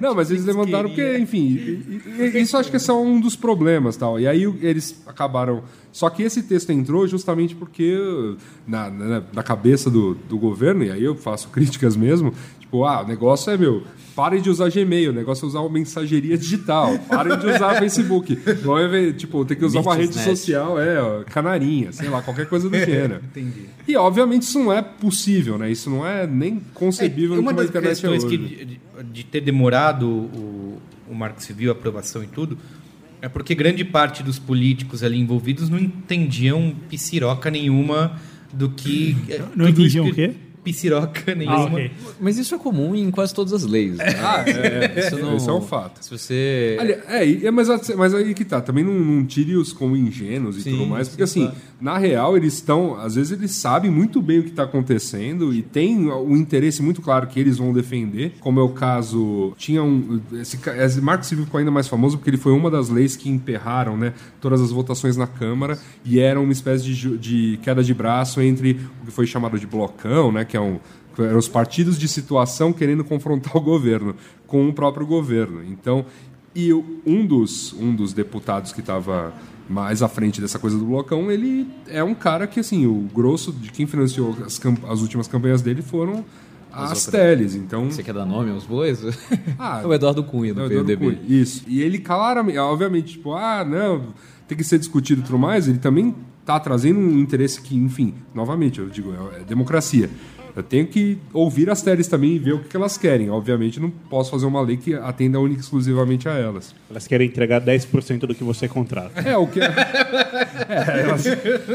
Não, 0.00 0.14
mas 0.14 0.30
eles 0.30 0.44
levantaram 0.44 0.88
porque, 0.88 1.18
enfim, 1.18 1.92
isso 2.34 2.56
acho 2.56 2.70
que 2.70 2.76
é 2.76 2.80
só 2.80 3.00
um 3.00 3.20
dos 3.20 3.36
problemas, 3.36 3.96
tal. 3.96 4.18
E 4.18 4.26
aí 4.26 4.42
eles 4.60 5.00
acabaram. 5.06 5.62
Só 5.92 6.08
que 6.10 6.22
esse 6.22 6.42
texto 6.42 6.70
entrou 6.70 7.06
justamente 7.06 7.54
porque 7.54 7.96
na, 8.66 8.90
na, 8.90 9.22
na 9.32 9.42
cabeça 9.42 9.90
do, 9.90 10.14
do 10.14 10.38
governo, 10.38 10.82
e 10.84 10.90
aí 10.90 11.04
eu 11.04 11.14
faço 11.14 11.48
críticas 11.50 11.94
mesmo, 11.94 12.32
tipo, 12.72 12.84
ah, 12.84 13.02
o 13.02 13.06
negócio 13.06 13.52
é 13.52 13.56
meu. 13.58 13.82
Parem 14.16 14.42
de 14.42 14.50
usar 14.50 14.70
Gmail, 14.70 15.10
o 15.10 15.14
negócio 15.14 15.44
é 15.44 15.48
usar 15.48 15.60
uma 15.60 15.70
mensageria 15.70 16.36
digital. 16.36 16.98
Parem 17.08 17.38
de 17.38 17.46
usar 17.46 17.78
Facebook. 17.78 18.38
Não 18.64 18.78
é, 18.78 19.12
tipo, 19.12 19.44
tem 19.44 19.56
que 19.56 19.64
usar 19.64 19.80
uma 19.80 19.94
rede 19.94 20.08
Businessnet. 20.08 20.38
social, 20.38 20.78
é, 20.80 21.00
ó, 21.00 21.22
canarinha, 21.24 21.92
sei 21.92 22.08
lá, 22.08 22.20
qualquer 22.22 22.46
coisa 22.46 22.68
do 22.68 22.76
gênero. 22.78 23.20
Entendi. 23.24 23.66
E 23.86 23.96
obviamente 23.96 24.42
isso 24.42 24.58
não 24.58 24.72
é 24.72 24.82
possível, 24.82 25.56
né? 25.58 25.70
Isso 25.70 25.88
não 25.90 26.06
é 26.06 26.26
nem 26.26 26.60
concebível 26.74 27.34
É, 27.34 27.36
no 27.36 27.42
uma 27.42 27.52
que 27.54 27.60
uma 27.60 27.66
das 27.68 27.74
é 27.84 27.88
questões 27.88 28.24
hoje. 28.24 28.38
que, 28.38 28.64
de, 28.64 28.80
de 29.12 29.24
ter 29.24 29.40
demorado 29.40 30.06
o, 30.08 30.78
o 31.10 31.14
Marco 31.14 31.42
Civil, 31.42 31.70
a 31.70 31.72
aprovação 31.72 32.22
e 32.22 32.26
tudo, 32.26 32.58
é 33.22 33.28
porque 33.28 33.54
grande 33.54 33.82
parte 33.84 34.22
dos 34.22 34.38
políticos 34.38 35.02
ali 35.02 35.18
envolvidos 35.18 35.70
não 35.70 35.78
entendiam 35.78 36.74
pisiroca 36.88 37.50
nenhuma 37.50 38.18
do 38.52 38.68
que. 38.68 39.16
Não 39.56 39.66
tudo 39.66 39.86
isso 39.86 39.98
entendiam 39.98 40.06
o 40.08 40.14
quê? 40.14 40.34
Pisiroca 40.64 41.34
nenhuma. 41.34 41.56
Ah, 41.58 41.64
ok. 41.64 41.90
Mas 42.20 42.38
isso 42.38 42.54
é 42.54 42.58
comum 42.58 42.94
em 42.94 43.10
quase 43.10 43.34
todas 43.34 43.52
as 43.52 43.64
leis. 43.64 43.96
né? 43.96 44.04
Ah, 44.22 44.44
é, 44.46 45.00
Isso 45.06 45.18
não- 45.18 45.36
Esse 45.36 45.48
é 45.48 45.52
um 45.52 45.60
fato. 45.60 46.02
Se 46.04 46.10
você. 46.10 46.76
Ali- 46.80 46.92
é, 47.08 47.46
é, 47.46 47.50
mas, 47.50 47.68
mas 47.96 48.14
aí 48.14 48.32
que 48.34 48.44
tá. 48.44 48.60
Também 48.60 48.84
não, 48.84 48.92
não 48.94 49.24
tire-os 49.24 49.72
como 49.72 49.96
ingênuos 49.96 50.56
e 50.58 50.62
Sim, 50.62 50.70
tudo 50.72 50.86
mais, 50.86 51.06
sim, 51.06 51.10
porque 51.12 51.22
assim, 51.24 51.40
claro. 51.46 51.56
na 51.80 51.98
real, 51.98 52.36
eles 52.36 52.54
estão. 52.54 52.94
Às 53.00 53.16
vezes 53.16 53.32
eles 53.32 53.52
sabem 53.52 53.90
muito 53.90 54.22
bem 54.22 54.38
o 54.38 54.42
que 54.44 54.50
está 54.50 54.62
acontecendo 54.62 55.52
e 55.52 55.62
tem 55.62 56.08
um 56.10 56.36
interesse 56.36 56.82
muito 56.82 57.02
claro 57.02 57.26
que 57.26 57.40
eles 57.40 57.58
vão 57.58 57.72
defender. 57.72 58.34
Como 58.40 58.60
é 58.60 58.62
o 58.62 58.68
caso. 58.68 59.52
Tinha 59.56 59.82
um. 59.82 60.20
Esse, 60.34 60.58
esse 60.78 61.00
Marco 61.00 61.24
Civil 61.26 61.44
ficou 61.44 61.58
ainda 61.58 61.70
mais 61.70 61.88
famoso 61.88 62.16
porque 62.18 62.30
ele 62.30 62.36
foi 62.36 62.52
uma 62.52 62.70
das 62.70 62.88
leis 62.88 63.16
que 63.16 63.28
emperraram 63.28 63.96
né, 63.96 64.12
todas 64.40 64.60
as 64.60 64.70
votações 64.70 65.16
na 65.16 65.26
Câmara 65.26 65.78
e 66.04 66.20
era 66.20 66.40
uma 66.40 66.52
espécie 66.52 66.84
de, 66.84 67.18
de 67.18 67.58
queda 67.62 67.82
de 67.82 67.92
braço 67.94 68.40
entre 68.40 68.78
o 69.02 69.06
que 69.06 69.10
foi 69.12 69.26
chamado 69.26 69.58
de 69.58 69.66
blocão, 69.66 70.30
né, 70.30 70.44
que 70.52 70.56
é 70.58 70.60
um 70.60 70.78
eram 71.18 71.38
os 71.38 71.48
partidos 71.48 71.98
de 71.98 72.08
situação 72.08 72.72
querendo 72.72 73.02
confrontar 73.04 73.54
o 73.56 73.60
governo 73.60 74.14
com 74.46 74.68
o 74.68 74.72
próprio 74.72 75.06
governo. 75.06 75.62
Então, 75.64 76.04
e 76.54 76.72
um 76.72 77.26
dos, 77.26 77.72
um 77.74 77.94
dos 77.94 78.12
deputados 78.12 78.72
que 78.72 78.80
estava 78.80 79.32
mais 79.68 80.02
à 80.02 80.08
frente 80.08 80.40
dessa 80.40 80.58
coisa 80.58 80.76
do 80.78 80.84
blocão, 80.84 81.30
ele 81.30 81.66
é 81.86 82.02
um 82.02 82.14
cara 82.14 82.46
que, 82.46 82.60
assim, 82.60 82.86
o 82.86 83.08
grosso 83.14 83.52
de 83.52 83.70
quem 83.70 83.86
financiou 83.86 84.34
as, 84.44 84.60
as 84.88 85.00
últimas 85.00 85.26
campanhas 85.28 85.60
dele 85.62 85.80
foram 85.82 86.24
as, 86.72 86.82
outras- 86.90 87.06
teles. 87.06 87.54
Então, 87.54 87.90
Você 87.90 88.02
quer 88.02 88.14
dar 88.14 88.24
nome 88.26 88.50
aos 88.50 88.64
bois? 88.64 89.00
Ah, 89.58 89.80
É 89.82 89.86
o 89.86 89.92
Eduardo 89.94 90.24
Cunha, 90.24 90.52
do 90.54 90.60
não, 90.60 90.66
Eduardo 90.66 90.86
PMDB. 90.96 91.16
Cunha. 91.22 91.40
Isso. 91.42 91.62
E 91.66 91.80
ele 91.82 91.98
claramente, 91.98 92.58
obviamente, 92.58 93.12
tipo, 93.12 93.32
ah, 93.34 93.64
não, 93.64 94.14
tem 94.48 94.56
que 94.56 94.64
ser 94.64 94.78
discutido 94.78 95.20
e 95.20 95.24
tudo 95.24 95.38
mais, 95.38 95.68
ele 95.68 95.78
também 95.78 96.14
está 96.40 96.58
trazendo 96.58 96.98
um 96.98 97.18
interesse 97.20 97.60
que, 97.62 97.76
enfim, 97.76 98.14
novamente, 98.34 98.80
eu 98.80 98.88
digo, 98.88 99.12
é, 99.32 99.40
é 99.40 99.44
democracia. 99.44 100.10
Eu 100.54 100.62
tenho 100.62 100.86
que 100.86 101.16
ouvir 101.32 101.70
as 101.70 101.80
teles 101.80 102.06
também 102.08 102.32
e 102.34 102.38
ver 102.38 102.52
o 102.52 102.58
que 102.60 102.76
elas 102.76 102.98
querem. 102.98 103.30
Obviamente, 103.30 103.80
não 103.80 103.88
posso 103.90 104.30
fazer 104.30 104.44
uma 104.46 104.60
lei 104.60 104.76
que 104.76 104.94
atenda 104.94 105.40
única 105.40 105.60
e 105.60 105.62
exclusivamente 105.62 106.28
a 106.28 106.32
elas. 106.32 106.74
Elas 106.90 107.06
querem 107.06 107.26
entregar 107.28 107.60
10% 107.62 108.20
do 108.26 108.34
que 108.34 108.44
você 108.44 108.68
contrata. 108.68 109.20
É, 109.26 109.36
o 109.36 109.46
que. 109.46 109.60
É, 109.60 111.00
elas, 111.02 111.24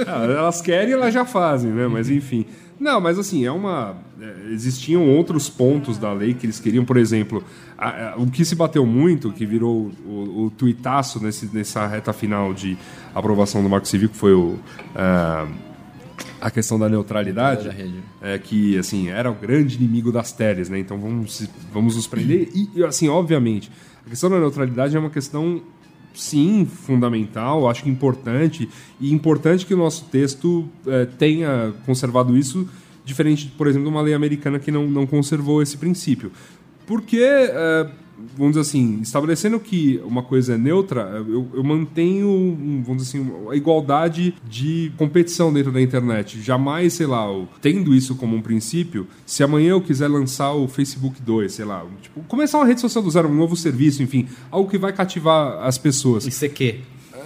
ah, 0.08 0.24
elas 0.26 0.62
querem, 0.62 0.94
elas 0.94 1.14
já 1.14 1.26
fazem, 1.26 1.72
né? 1.72 1.88
Mas 1.88 2.10
enfim. 2.10 2.46
Não, 2.80 3.02
mas 3.02 3.18
assim, 3.18 3.44
é 3.44 3.52
uma. 3.52 3.96
é, 4.22 4.52
existiam 4.52 5.10
outros 5.10 5.50
pontos 5.50 5.98
da 5.98 6.14
lei 6.14 6.36
que 6.36 6.46
eles 6.46 6.60
queriam, 6.60 6.86
por 6.86 6.98
exemplo, 6.98 7.44
a- 7.76 8.10
a- 8.12 8.16
o 8.18 8.28
que 8.30 8.46
se 8.46 8.54
bateu 8.56 8.86
muito, 8.86 9.32
que 9.32 9.48
virou 9.48 9.92
o, 10.06 10.46
o 10.46 10.52
tuitaço 10.52 11.20
nesse, 11.24 11.50
nessa 11.52 11.88
reta 11.88 12.14
final 12.14 12.54
de 12.54 12.78
aprovação 13.16 13.64
do 13.64 13.70
Marco 13.70 13.88
Civil, 13.88 14.10
que 14.10 14.16
foi 14.18 14.34
o. 14.34 14.60
a 16.40 16.52
questão 16.52 16.78
da 16.78 16.88
neutralidade, 16.88 17.70
é 18.22 18.38
que 18.38 18.78
assim 18.78 19.10
era 19.10 19.30
o 19.30 19.36
grande 19.36 19.76
inimigo 19.76 20.12
das 20.12 20.32
teles, 20.32 20.70
né? 20.70 20.80
Então 20.80 21.00
vamos 21.00 21.48
vamos 21.74 21.96
nos 21.96 22.08
prender. 22.08 22.50
E 22.54 22.84
assim 22.84 23.10
obviamente 23.10 23.72
a 24.06 24.10
questão 24.10 24.30
da 24.30 24.40
neutralidade 24.40 24.96
é 24.96 25.00
uma 25.00 25.10
questão 25.10 25.62
sim 26.14 26.66
fundamental, 26.66 27.70
acho 27.70 27.84
que 27.84 27.90
importante. 27.90 28.70
E 29.00 29.14
importante 29.14 29.66
que 29.66 29.74
o 29.74 29.78
nosso 29.78 30.06
texto 30.06 30.68
eh, 30.88 31.06
tenha 31.18 31.74
conservado 31.86 32.36
isso, 32.38 32.68
diferente, 33.06 33.54
por 33.58 33.68
exemplo, 33.68 33.88
de 33.88 33.94
uma 33.94 34.02
lei 34.02 34.14
americana 34.14 34.60
que 34.60 34.72
não, 34.72 34.88
não 34.88 35.06
conservou 35.06 35.62
esse 35.62 35.78
princípio, 35.78 36.32
porque 36.86 37.22
eh, 37.22 37.90
vamos 38.36 38.52
dizer 38.56 38.62
assim, 38.62 39.00
estabelecendo 39.02 39.60
que 39.60 40.02
uma 40.04 40.24
coisa 40.24 40.56
é 40.56 40.58
neutra, 40.58 41.24
eu, 41.28 41.48
eu 41.54 41.64
mantenho, 41.64 42.84
vamos 42.86 43.04
dizer 43.04 43.20
assim, 43.20 43.32
a 43.52 43.56
igualdade 43.56 44.34
de 44.48 44.92
competição 44.98 45.52
dentro 45.54 45.72
da 45.72 45.82
internet. 45.82 46.42
Jamais, 46.42 46.94
sei 46.94 47.06
lá, 47.08 47.26
eu- 47.28 47.48
tendo 47.62 47.94
isso 47.94 48.16
como 48.16 48.36
um 48.36 48.42
princípio, 48.42 49.08
se 49.26 49.44
amanhã 49.44 49.72
eu 49.72 49.82
quiser 49.82 50.08
lançar 50.08 50.52
o 50.54 50.68
Facebook 50.68 51.22
2, 51.22 51.52
sei 51.54 51.66
lá, 51.66 51.86
tipo, 52.02 52.22
começar 52.24 52.58
uma 52.60 52.66
rede 52.66 52.82
social 52.82 53.04
do 53.04 53.10
zero, 53.12 53.28
um 53.30 53.36
novo 53.36 53.56
serviço, 53.56 54.02
enfim, 54.04 54.28
algo 54.52 54.70
que 54.70 54.78
vai 54.78 54.94
cativar 54.94 55.64
as 55.66 55.78
pessoas. 55.78 56.26
ICQ. 56.26 56.80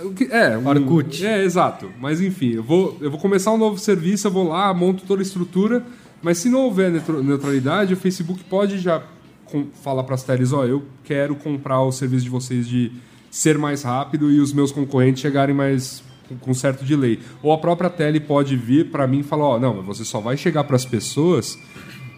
O 0.03 0.13
que- 0.13 0.23
É, 0.31 0.57
um, 0.57 0.67
Orkut. 0.67 1.23
É, 1.25 1.43
exato. 1.43 1.89
Mas 1.99 2.19
enfim, 2.21 2.53
eu 2.53 2.63
vou, 2.63 2.97
eu 3.01 3.11
vou 3.11 3.19
começar 3.19 3.51
um 3.51 3.57
novo 3.57 3.77
serviço, 3.77 4.25
eu 4.27 4.31
vou 4.31 4.47
lá, 4.47 4.73
monto 4.73 5.03
toda 5.05 5.21
a 5.21 5.23
estrutura, 5.23 5.85
mas 6.23 6.37
se 6.39 6.49
não 6.49 6.61
houver 6.61 6.91
neutralidade, 7.23 7.93
o 7.93 7.97
Facebook 7.97 8.43
pode 8.45 8.79
já 8.79 9.03
falar 9.83 10.03
para 10.03 10.15
as 10.15 10.23
teles, 10.23 10.53
ó, 10.53 10.65
eu 10.65 10.83
quero 11.03 11.35
comprar 11.35 11.81
o 11.81 11.91
serviço 11.91 12.23
de 12.23 12.29
vocês 12.29 12.67
de 12.67 12.91
ser 13.29 13.57
mais 13.57 13.83
rápido 13.83 14.31
e 14.31 14.39
os 14.39 14.51
meus 14.51 14.71
concorrentes 14.71 15.21
chegarem 15.21 15.55
mais 15.55 16.03
com, 16.39 16.53
certo 16.53 16.83
delay. 16.83 17.19
Ou 17.41 17.51
a 17.51 17.57
própria 17.57 17.89
tele 17.89 18.19
pode 18.19 18.55
vir 18.55 18.89
para 18.89 19.07
mim 19.07 19.19
e 19.19 19.23
falar, 19.23 19.45
ó, 19.45 19.59
não, 19.59 19.75
mas 19.75 19.85
você 19.85 20.05
só 20.05 20.19
vai 20.19 20.37
chegar 20.37 20.63
para 20.63 20.75
as 20.75 20.85
pessoas 20.85 21.57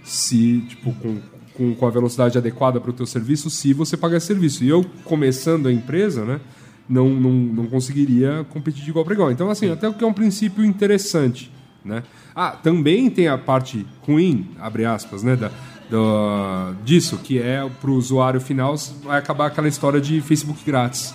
se, 0.04 0.62
tipo, 0.68 0.94
com, 0.94 1.20
com, 1.54 1.76
com 1.76 1.88
a 1.88 1.90
velocidade 1.90 2.38
adequada 2.38 2.80
para 2.80 2.90
o 2.90 2.94
teu 2.94 3.06
serviço, 3.06 3.50
se 3.50 3.74
você 3.74 3.96
pagar 3.96 4.18
esse 4.18 4.28
serviço. 4.28 4.64
E 4.64 4.70
eu, 4.70 4.86
começando 5.04 5.68
a 5.68 5.72
empresa, 5.72 6.26
né, 6.26 6.42
não, 6.88 7.10
não, 7.10 7.32
não 7.32 7.66
conseguiria 7.68 8.46
competir 8.50 8.84
de 8.84 8.90
igual 8.90 9.06
para 9.06 9.14
igual. 9.14 9.32
Então, 9.32 9.50
assim, 9.50 9.72
até 9.72 9.88
o 9.88 9.94
que 9.94 10.04
é 10.04 10.08
um 10.08 10.14
princípio 10.14 10.66
interessante, 10.66 11.52
né? 11.84 12.04
Ah, 12.36 12.52
também 12.52 13.10
tem 13.10 13.28
a 13.28 13.38
parte 13.38 13.86
ruim, 14.02 14.50
abre 14.60 14.86
aspas, 14.86 15.22
né, 15.22 15.36
da, 15.36 15.52
da- 15.90 16.74
disso, 16.84 17.18
que 17.24 17.40
é 17.40 17.68
para 17.82 17.90
o 17.92 17.96
usuário 17.96 18.40
final 18.42 18.76
vai 19.04 19.18
acabar 19.20 19.48
aquela 19.48 19.68
história 19.68 20.00
de 20.02 20.22
Facebook 20.22 20.60
grátis 20.66 21.14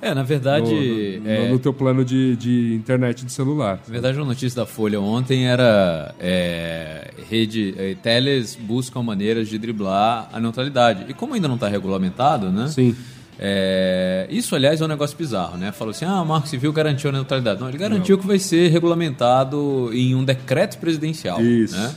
É, 0.00 0.14
na 0.14 0.20
no, 0.22 0.26
verdade. 0.26 1.20
no- 1.22 1.28
é, 1.30 1.48
no 1.48 1.58
teu 1.58 1.72
plano 1.72 2.04
de, 2.04 2.36
de 2.36 2.74
internet 2.74 3.24
de 3.24 3.32
celular. 3.32 3.80
Na 3.86 3.92
verdade, 3.92 4.18
a 4.18 4.24
notícia 4.24 4.60
da 4.60 4.66
Folha 4.66 5.00
ontem 5.00 5.46
era 5.46 6.14
é, 6.20 7.10
rede, 7.30 7.74
é, 7.78 7.94
teles 8.02 8.54
buscam 8.60 9.02
maneiras 9.02 9.48
de 9.48 9.58
driblar 9.58 10.28
a 10.32 10.38
neutralidade. 10.38 11.06
E 11.08 11.14
como 11.14 11.34
ainda 11.34 11.48
não 11.48 11.54
está 11.56 11.66
regulamentado, 11.68 12.50
né? 12.50 12.68
Sim. 12.68 12.94
É, 13.38 14.26
isso, 14.30 14.54
aliás, 14.56 14.80
é 14.80 14.84
um 14.84 14.88
negócio 14.88 15.16
bizarro, 15.16 15.56
né? 15.58 15.70
Falou 15.72 15.90
assim, 15.90 16.04
ah, 16.06 16.22
o 16.22 16.26
Marco 16.26 16.48
Civil 16.48 16.72
garantiu 16.72 17.10
a 17.10 17.12
neutralidade. 17.12 17.60
Não, 17.60 17.68
ele 17.68 17.76
garantiu 17.78 18.16
que 18.18 18.26
vai 18.26 18.38
ser 18.38 18.68
regulamentado 18.70 19.90
em 19.92 20.14
um 20.14 20.24
decreto 20.24 20.78
presidencial. 20.78 21.40
Isso. 21.42 21.76
Né? 21.76 21.94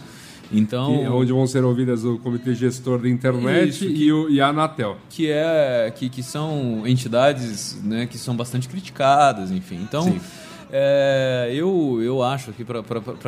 Então, 0.51 0.97
Que- 0.99 1.07
onde 1.07 1.31
vão 1.31 1.45
ser 1.45 1.63
ouvidas 1.63 2.03
o 2.03 2.17
Comitê 2.17 2.55
Gestor 2.55 2.99
da 2.99 3.07
Internet 3.09 3.69
Isso, 3.69 3.85
e, 3.85 4.11
o, 4.11 4.29
e 4.29 4.41
a 4.41 4.47
Anatel. 4.47 4.97
que 5.09 5.29
é 5.29 5.93
que, 5.95 6.09
que 6.09 6.23
são 6.23 6.83
entidades 6.87 7.79
né, 7.83 8.07
que 8.07 8.17
são 8.17 8.35
bastante 8.35 8.67
criticadas, 8.67 9.51
enfim. 9.51 9.79
Então, 9.81 10.15
é, 10.71 11.51
eu, 11.53 11.99
eu 12.01 12.23
acho 12.23 12.51
que 12.51 12.63
para 12.63 12.81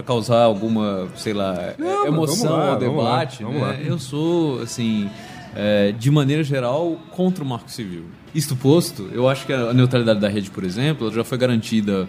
causar 0.03 0.43
alguma, 0.43 1.07
sei 1.15 1.34
lá, 1.34 1.73
Não, 1.77 1.97
mas 1.99 2.05
emoção 2.07 2.51
lá, 2.53 2.63
ao 2.65 2.71
lá, 2.73 2.75
debate, 2.79 3.43
né, 3.43 3.60
lá. 3.62 3.73
eu 3.75 3.99
sou, 3.99 4.62
assim, 4.62 5.10
é, 5.55 5.91
de 5.91 6.10
maneira 6.10 6.43
geral, 6.43 6.97
contra 7.12 7.43
o 7.43 7.47
Marco 7.47 7.69
Civil. 7.69 8.05
Isto 8.34 8.55
posto, 8.55 9.10
eu 9.12 9.27
acho 9.27 9.45
que 9.45 9.53
a 9.53 9.73
neutralidade 9.73 10.19
da 10.19 10.27
rede, 10.29 10.49
por 10.49 10.63
exemplo, 10.63 11.12
já 11.12 11.23
foi 11.23 11.38
garantida 11.38 12.07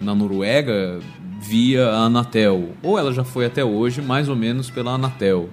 na 0.00 0.14
Noruega 0.14 1.00
via 1.48 1.86
a 1.88 2.04
Anatel, 2.04 2.70
ou 2.82 2.98
ela 2.98 3.12
já 3.12 3.24
foi 3.24 3.46
até 3.46 3.64
hoje 3.64 4.00
mais 4.02 4.28
ou 4.28 4.36
menos 4.36 4.70
pela 4.70 4.92
Anatel. 4.92 5.48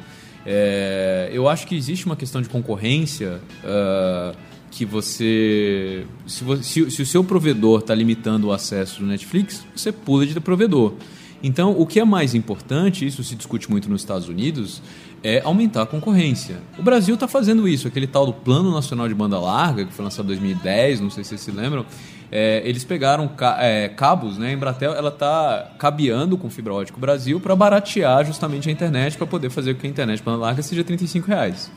É, 0.45 1.29
eu 1.31 1.47
acho 1.47 1.65
que 1.67 1.75
existe 1.75 2.05
uma 2.05 2.15
questão 2.15 2.41
de 2.41 2.49
concorrência 2.49 3.39
ah, 3.63 4.33
que 4.71 4.85
você 4.85 6.05
se, 6.25 6.43
vo- 6.43 6.61
se- 6.61 6.91
se 6.91 7.01
o 7.01 7.05
seu 7.05 7.23
provedor 7.23 7.79
está 7.79 7.93
limitando 7.95 8.47
o 8.47 8.51
acesso 8.51 8.99
do 9.01 9.05
Netflix, 9.05 9.63
você 9.75 9.91
pula 9.91 10.25
de 10.25 10.37
provedor. 10.39 10.93
Então, 11.41 11.71
o 11.77 11.85
que 11.85 11.99
é 11.99 12.05
mais 12.05 12.33
importante, 12.33 13.05
isso 13.05 13.23
se 13.23 13.35
discute 13.35 13.69
muito 13.69 13.89
nos 13.89 14.01
Estados 14.01 14.29
Unidos, 14.29 14.81
é 15.21 15.41
aumentar 15.43 15.83
a 15.83 15.85
concorrência. 15.85 16.57
O 16.77 16.81
Brasil 16.83 17.15
está 17.15 17.27
fazendo 17.27 17.67
isso, 17.67 17.87
aquele 17.87 18.07
tal 18.07 18.25
do 18.25 18.33
Plano 18.33 18.71
Nacional 18.71 19.07
de 19.09 19.13
Banda 19.13 19.37
Larga, 19.39 19.85
que 19.85 19.93
foi 19.93 20.03
lançado 20.05 20.25
em 20.25 20.27
2010, 20.27 21.01
não 21.01 21.09
sei 21.09 21.23
se 21.23 21.29
vocês 21.31 21.41
se 21.41 21.51
lembram. 21.51 21.85
É, 22.31 22.61
eles 22.65 22.83
pegaram 22.83 23.27
ca- 23.27 23.57
é, 23.59 23.87
cabos, 23.89 24.37
né? 24.37 24.49
A 24.49 24.51
Embratel 24.53 24.93
ela 24.93 25.09
está 25.09 25.71
cabeando 25.77 26.37
com 26.37 26.49
fibra 26.49 26.73
ótica 26.73 26.97
Brasil 26.99 27.39
para 27.39 27.55
baratear 27.55 28.25
justamente 28.25 28.69
a 28.69 28.71
internet, 28.71 29.17
para 29.17 29.27
poder 29.27 29.49
fazer 29.49 29.75
com 29.75 29.81
que 29.81 29.87
a 29.87 29.89
internet 29.89 30.21
banda 30.23 30.37
larga 30.39 30.61
seja 30.63 30.83
35 30.83 31.27
reais. 31.27 31.71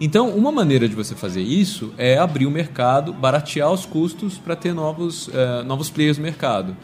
Então, 0.00 0.30
uma 0.30 0.52
maneira 0.52 0.88
de 0.88 0.94
você 0.94 1.14
fazer 1.14 1.42
isso 1.42 1.92
é 1.98 2.16
abrir 2.18 2.46
o 2.46 2.50
mercado, 2.50 3.12
baratear 3.12 3.70
os 3.72 3.84
custos 3.84 4.38
para 4.38 4.54
ter 4.54 4.72
novos, 4.72 5.28
eh, 5.34 5.62
novos 5.64 5.90
players 5.90 6.16
no 6.18 6.22
mercado. 6.22 6.76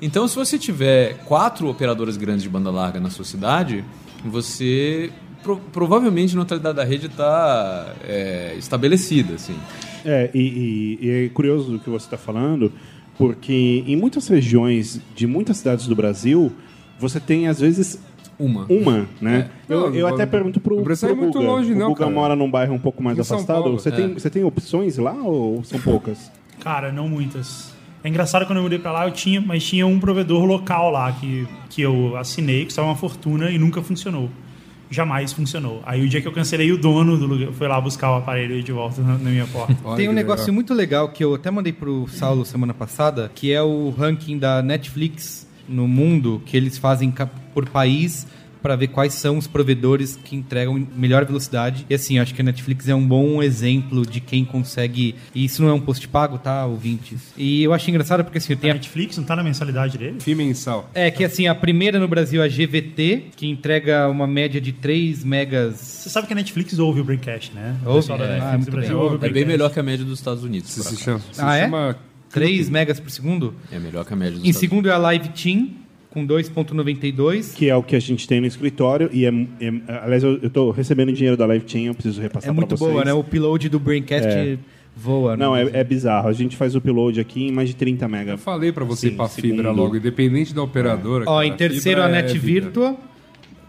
Então, 0.00 0.26
se 0.26 0.34
você 0.34 0.58
tiver 0.58 1.18
quatro 1.26 1.68
operadoras 1.68 2.16
grandes 2.16 2.42
de 2.42 2.48
banda 2.48 2.70
larga 2.70 2.98
na 2.98 3.10
sua 3.10 3.24
cidade, 3.26 3.84
você 4.24 5.10
pro- 5.42 5.60
provavelmente 5.72 6.32
a 6.32 6.36
neutralidade 6.36 6.76
da 6.76 6.82
rede 6.84 7.06
está 7.06 7.92
estabelecida. 8.58 9.34
Assim. 9.34 9.54
É, 10.04 10.30
e, 10.34 10.40
e- 10.40 11.06
e 11.06 11.10
é 11.10 11.28
curioso 11.28 11.76
o 11.76 11.78
que 11.78 11.88
você 11.90 12.06
está 12.06 12.16
falando, 12.18 12.72
porque 13.18 13.84
em 13.86 13.96
muitas 13.96 14.26
regiões 14.28 15.00
de 15.14 15.26
muitas 15.26 15.58
cidades 15.58 15.86
do 15.86 15.94
Brasil, 15.94 16.52
você 16.98 17.20
tem, 17.20 17.46
às 17.48 17.60
vezes, 17.60 17.98
Uma. 18.38 18.66
uma, 18.68 19.06
né? 19.20 19.50
É. 19.68 19.72
Eu, 19.72 19.80
Não, 19.90 19.94
eu 19.94 20.06
não- 20.08 20.14
até 20.14 20.26
pergunto 20.26 20.58
pro, 20.60 20.76
não 20.76 20.82
precisa 20.84 21.08
pro 21.08 21.16
ir 21.16 21.20
muito 21.20 21.38
Guga. 21.38 21.50
longe, 21.50 21.72
o 21.72 21.76
não, 21.76 21.88
Guga 21.90 22.00
cara. 22.00 22.10
mora 22.10 22.36
num 22.36 22.50
bairro 22.50 22.74
um 22.74 22.78
pouco 22.78 23.02
mais 23.02 23.16
Em 23.16 23.20
afastado. 23.20 23.70
Você, 23.72 23.88
é. 23.90 23.92
tem, 23.92 24.14
você 24.14 24.30
tem 24.30 24.42
opções 24.44 24.98
lá 24.98 25.12
ou 25.14 25.62
são 25.64 25.78
poucas? 25.80 26.30
Cara, 26.60 26.90
não 26.92 27.08
muitas. 27.08 27.72
É 28.04 28.08
engraçado 28.08 28.46
quando 28.46 28.56
eu 28.56 28.62
mudei 28.64 28.80
pra 28.80 28.90
lá, 28.90 29.06
eu 29.06 29.12
tinha, 29.12 29.40
mas 29.40 29.62
tinha 29.64 29.86
um 29.86 30.00
provedor 30.00 30.44
local 30.44 30.90
lá 30.90 31.12
que, 31.12 31.46
que 31.70 31.82
eu 31.82 32.16
assinei, 32.16 32.60
que 32.60 32.64
custava 32.66 32.88
uma 32.88 32.96
fortuna 32.96 33.50
e 33.50 33.58
nunca 33.58 33.80
funcionou. 33.80 34.28
Jamais 34.92 35.32
funcionou. 35.32 35.82
Aí 35.84 36.04
o 36.04 36.08
dia 36.08 36.20
que 36.20 36.28
eu 36.28 36.32
cancelei, 36.32 36.70
o 36.70 36.76
dono 36.76 37.16
do 37.16 37.26
lugar 37.26 37.52
foi 37.52 37.66
lá 37.66 37.80
buscar 37.80 38.12
o 38.12 38.16
aparelho 38.16 38.62
de 38.62 38.72
volta 38.72 39.00
na, 39.00 39.14
na 39.14 39.30
minha 39.30 39.46
porta. 39.46 39.74
Tem 39.96 40.08
um 40.08 40.12
negócio 40.12 40.44
legal. 40.44 40.54
muito 40.54 40.74
legal 40.74 41.08
que 41.08 41.24
eu 41.24 41.34
até 41.34 41.50
mandei 41.50 41.72
pro 41.72 42.06
Saulo 42.08 42.44
semana 42.44 42.74
passada, 42.74 43.30
que 43.34 43.52
é 43.52 43.62
o 43.62 43.90
ranking 43.90 44.38
da 44.38 44.62
Netflix 44.62 45.48
no 45.68 45.88
mundo, 45.88 46.42
que 46.44 46.56
eles 46.56 46.76
fazem 46.76 47.12
por 47.54 47.68
país 47.68 48.26
para 48.62 48.76
ver 48.76 48.88
quais 48.88 49.14
são 49.14 49.36
os 49.38 49.46
provedores 49.46 50.18
que 50.24 50.36
entregam 50.36 50.86
melhor 50.96 51.24
velocidade. 51.24 51.84
E 51.90 51.94
assim, 51.94 52.16
eu 52.16 52.22
acho 52.22 52.34
que 52.34 52.40
a 52.40 52.44
Netflix 52.44 52.88
é 52.88 52.94
um 52.94 53.06
bom 53.06 53.42
exemplo 53.42 54.06
de 54.06 54.20
quem 54.20 54.44
consegue. 54.44 55.14
E 55.34 55.44
isso 55.44 55.62
não 55.62 55.68
é 55.68 55.72
um 55.72 55.80
post 55.80 56.06
pago, 56.08 56.38
tá, 56.38 56.64
ouvintes? 56.66 57.32
E 57.36 57.62
eu 57.62 57.72
acho 57.74 57.88
engraçado 57.90 58.22
porque 58.24 58.38
assim, 58.38 58.54
tem 58.56 58.70
A 58.70 58.74
a 58.74 58.76
Netflix 58.76 59.16
não 59.16 59.24
tá 59.24 59.34
na 59.36 59.42
mensalidade 59.42 59.98
dele? 59.98 60.20
FII 60.20 60.34
mensal. 60.34 60.88
é 60.94 61.10
que 61.10 61.24
assim, 61.24 61.46
a 61.46 61.54
primeira 61.54 61.98
no 61.98 62.06
Brasil 62.08 62.42
é 62.42 62.46
a 62.46 62.48
GVT, 62.48 63.24
que 63.36 63.46
entrega 63.48 64.08
uma 64.08 64.26
média 64.26 64.60
de 64.60 64.72
3 64.72 65.24
megas. 65.24 65.76
Você 65.76 66.08
sabe 66.10 66.26
que 66.26 66.32
a 66.32 66.36
Netflix 66.36 66.78
ouve 66.78 67.00
o 67.00 67.04
Braincast, 67.04 67.52
né? 67.54 67.76
O 67.84 67.88
Ouve? 67.88 68.00
pessoal 68.00 68.18
da 68.18 68.24
É, 68.24 68.28
Netflix 68.28 68.52
ah, 68.52 68.56
muito 68.56 68.70
do 68.70 68.72
Brasil 68.76 68.94
bem. 68.94 69.02
ouve 69.02 69.14
o 69.14 69.16
É 69.16 69.20
bem 69.20 69.30
Braincast. 69.30 69.52
melhor 69.52 69.70
que 69.72 69.80
a 69.80 69.82
média 69.82 70.04
dos 70.04 70.18
Estados 70.18 70.44
Unidos. 70.44 70.70
Se, 70.70 70.82
se 70.82 70.96
chama, 71.02 71.20
se 71.32 71.40
Ah, 71.40 71.56
é? 71.56 71.62
chama 71.64 71.96
3 72.30 72.70
megas 72.70 72.98
por 73.00 73.10
segundo? 73.10 73.54
É 73.70 73.78
melhor 73.78 74.04
que 74.04 74.12
a 74.12 74.16
média 74.16 74.32
dos 74.34 74.44
Em 74.44 74.48
Estados 74.50 74.60
segundo 74.60 74.88
é 74.88 74.92
a 74.92 74.98
Live 74.98 75.28
Team, 75.30 75.68
com 76.12 76.26
2.92. 76.26 77.54
Que 77.54 77.68
é 77.70 77.76
o 77.76 77.82
que 77.82 77.96
a 77.96 78.00
gente 78.00 78.28
tem 78.28 78.40
no 78.40 78.46
escritório. 78.46 79.08
E 79.12 79.24
é, 79.24 79.28
é- 79.60 79.98
aliás, 80.02 80.22
eu, 80.22 80.38
eu 80.42 80.50
tô 80.50 80.70
recebendo 80.70 81.12
dinheiro 81.12 81.36
da 81.36 81.46
Live 81.46 81.64
Chain, 81.66 81.86
eu 81.86 81.94
preciso 81.94 82.20
repassar 82.20 82.50
É 82.50 82.52
pra 82.52 82.60
muito 82.60 82.76
vocês. 82.76 82.90
boa, 82.90 83.04
né? 83.04 83.12
O 83.12 83.20
upload 83.20 83.68
do 83.68 83.78
Braincast 83.80 84.26
É. 84.28 84.58
voa. 84.96 85.36
Não, 85.36 85.54
né? 85.54 85.70
é, 85.72 85.80
é 85.80 85.84
bizarro. 85.84 86.28
A 86.28 86.32
gente 86.32 86.56
faz 86.56 86.74
o 86.74 86.78
upload 86.78 87.18
aqui 87.20 87.44
em 87.48 87.52
mais 87.52 87.68
de 87.68 87.76
30 87.76 88.06
mega. 88.08 88.32
Eu 88.32 88.38
falei 88.38 88.70
pra 88.72 88.84
você 88.84 89.08
Sim, 89.08 89.14
ir 89.14 89.16
pra 89.16 89.28
fibra 89.28 89.62
segundo. 89.64 89.76
logo, 89.82 89.96
independente 89.96 90.54
da 90.54 90.62
operadora. 90.62 91.24
Ó, 91.26 91.36
cara, 91.36 91.46
em 91.46 91.56
terceiro 91.56 92.02
a 92.02 92.08
é 92.08 92.12
Net 92.12 92.38
vida. 92.38 92.66
Virtua, 92.66 92.96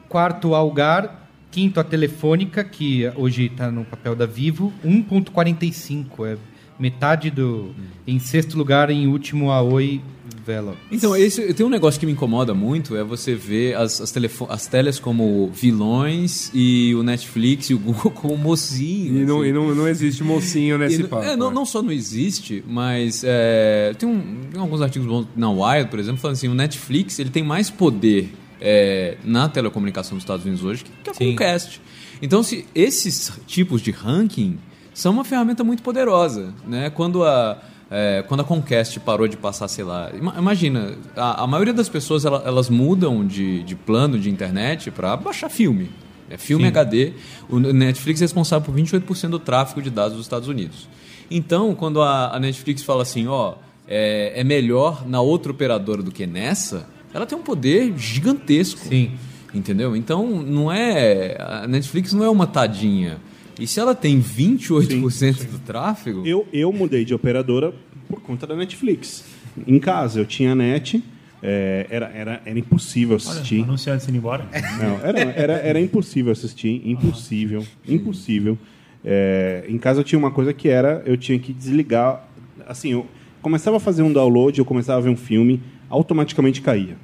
quarto, 0.09 0.53
a 0.53 0.57
Algar. 0.57 1.21
Quinto, 1.51 1.79
a 1.79 1.83
Telefônica, 1.83 2.63
que 2.63 3.03
hoje 3.15 3.45
está 3.45 3.71
no 3.71 3.85
papel 3.85 4.15
da 4.15 4.25
Vivo. 4.25 4.73
1,45. 4.83 6.25
É 6.25 6.35
metade 6.79 7.29
do. 7.29 7.69
Em 8.07 8.17
sexto 8.19 8.57
lugar, 8.57 8.89
em 8.89 9.05
último, 9.07 9.51
a 9.51 9.61
Oi 9.61 10.01
Velo. 10.45 10.75
Então, 10.91 11.15
esse, 11.15 11.53
tem 11.53 11.65
um 11.65 11.69
negócio 11.69 11.99
que 11.99 12.05
me 12.05 12.11
incomoda 12.11 12.53
muito, 12.53 12.95
é 12.95 13.03
você 13.03 13.33
ver 13.33 13.75
as, 13.75 14.01
as, 14.01 14.13
as 14.49 14.67
teles 14.67 14.99
como 14.99 15.49
vilões 15.53 16.51
e 16.53 16.93
o 16.95 17.03
Netflix 17.03 17.69
e 17.69 17.73
o 17.73 17.79
Google 17.79 18.11
como 18.15 18.37
mocinho. 18.37 19.21
E, 19.21 19.25
não, 19.25 19.39
assim. 19.39 19.49
e 19.49 19.53
não, 19.53 19.73
não 19.75 19.87
existe 19.87 20.23
mocinho 20.23 20.77
nesse 20.77 21.01
E, 21.01 21.07
papo. 21.07 21.23
é, 21.23 21.35
não, 21.35 21.49
né? 21.49 21.55
não 21.55 21.65
só 21.65 21.81
não 21.81 21.91
existe, 21.91 22.63
mas 22.67 23.23
é, 23.25 23.93
tem, 23.97 24.07
um- 24.09 24.41
tem 24.51 24.59
alguns 24.59 24.81
artigos 24.81 25.07
bons 25.07 25.27
na 25.35 25.49
Wired, 25.49 25.89
por 25.89 25.99
exemplo, 25.99 26.19
falando 26.19 26.35
assim, 26.35 26.47
o 26.47 26.53
Netflix 26.55 27.19
ele 27.19 27.29
tem 27.29 27.43
mais 27.43 27.69
poder 27.69 28.33
é, 28.59 29.17
na 29.23 29.47
telecomunicação 29.49 30.17
dos 30.17 30.23
Estados 30.23 30.45
Unidos 30.45 30.63
hoje 30.63 30.83
que, 30.83 30.91
que 31.03 31.09
a 31.09 31.13
Sim. 31.13 31.29
Comcast. 31.31 31.81
Então, 32.21 32.41
se 32.43 32.65
esses 32.73 33.31
tipos 33.47 33.81
de 33.81 33.91
ranking 33.91 34.57
são 34.93 35.11
uma 35.13 35.23
ferramenta 35.25 35.63
muito 35.63 35.81
poderosa, 35.83 36.53
né? 36.67 36.89
Quando 36.89 37.23
a 37.23 37.61
é, 37.95 38.23
quando 38.27 38.39
a 38.39 38.43
Comcast 38.43 38.99
parou 39.01 39.27
de 39.27 39.37
passar, 39.37 39.67
sei 39.67 39.83
lá, 39.83 40.09
ima- 40.17 40.33
imagina, 40.37 40.95
a, 41.15 41.43
a 41.43 41.47
maioria 41.47 41.73
das 41.73 41.87
pessoas 41.87 42.25
ela- 42.25 42.41
elas 42.43 42.67
mudam 42.69 43.23
de, 43.25 43.61
de 43.61 43.75
plano 43.75 44.17
de 44.19 44.29
internet 44.31 44.89
para 44.89 45.15
baixar 45.15 45.47
filme. 45.49 45.91
É 46.29 46.37
filme 46.37 46.63
Sim. 46.63 46.69
HD. 46.69 47.13
O 47.47 47.59
Netflix 47.59 48.19
é 48.21 48.23
responsável 48.23 48.65
por 48.65 48.73
28% 48.75 49.29
do 49.29 49.37
tráfego 49.39 49.81
de 49.81 49.91
dados 49.91 50.17
dos 50.17 50.25
Estados 50.25 50.47
Unidos. 50.47 50.87
Então, 51.29 51.75
quando 51.75 52.01
a, 52.01 52.35
a 52.35 52.39
Netflix 52.39 52.81
fala 52.81 53.03
assim, 53.03 53.27
ó, 53.27 53.53
é, 53.87 54.33
é 54.35 54.43
melhor 54.43 55.07
na 55.07 55.21
outra 55.21 55.51
operadora 55.51 56.01
do 56.01 56.11
que 56.11 56.25
nessa, 56.25 56.87
ela 57.13 57.25
tem 57.27 57.37
um 57.37 57.41
poder 57.43 57.93
gigantesco. 57.97 58.79
Sim. 58.87 59.11
Entendeu? 59.53 59.95
Então, 59.95 60.25
não 60.41 60.71
é. 60.71 61.37
A 61.39 61.67
Netflix 61.67 62.11
não 62.13 62.23
é 62.23 62.29
uma 62.29 62.47
tadinha. 62.47 63.17
E 63.59 63.67
se 63.67 63.79
ela 63.79 63.93
tem 63.93 64.21
28% 64.21 65.47
do 65.49 65.59
tráfego. 65.59 66.25
Eu, 66.25 66.47
eu 66.51 66.71
mudei 66.71 67.05
de 67.05 67.13
operadora 67.13 67.73
por 68.07 68.21
conta 68.21 68.47
da 68.47 68.55
Netflix. 68.55 69.23
Em 69.67 69.79
casa, 69.79 70.19
eu 70.19 70.25
tinha 70.25 70.55
net, 70.55 71.03
é, 71.41 71.85
era, 71.89 72.05
era, 72.07 72.41
era 72.45 72.59
impossível 72.59 73.17
assistir. 73.17 73.63
Anunciando 73.63 73.99
você 73.99 74.09
indo 74.09 74.17
embora. 74.17 74.47
Não, 74.79 75.05
era, 75.05 75.19
era, 75.19 75.53
era 75.53 75.79
impossível 75.79 76.31
assistir, 76.31 76.81
impossível, 76.85 77.65
impossível. 77.87 78.57
É, 79.03 79.65
em 79.67 79.77
casa 79.77 79.99
eu 79.99 80.03
tinha 80.03 80.17
uma 80.17 80.31
coisa 80.31 80.53
que 80.53 80.69
era, 80.69 81.03
eu 81.05 81.17
tinha 81.17 81.37
que 81.37 81.51
desligar, 81.51 82.25
assim, 82.65 82.93
eu 82.93 83.05
começava 83.41 83.77
a 83.77 83.79
fazer 83.79 84.01
um 84.01 84.13
download, 84.13 84.57
eu 84.57 84.65
começava 84.65 84.99
a 84.99 85.01
ver 85.01 85.09
um 85.09 85.17
filme, 85.17 85.61
automaticamente 85.89 86.61
caía. 86.61 86.95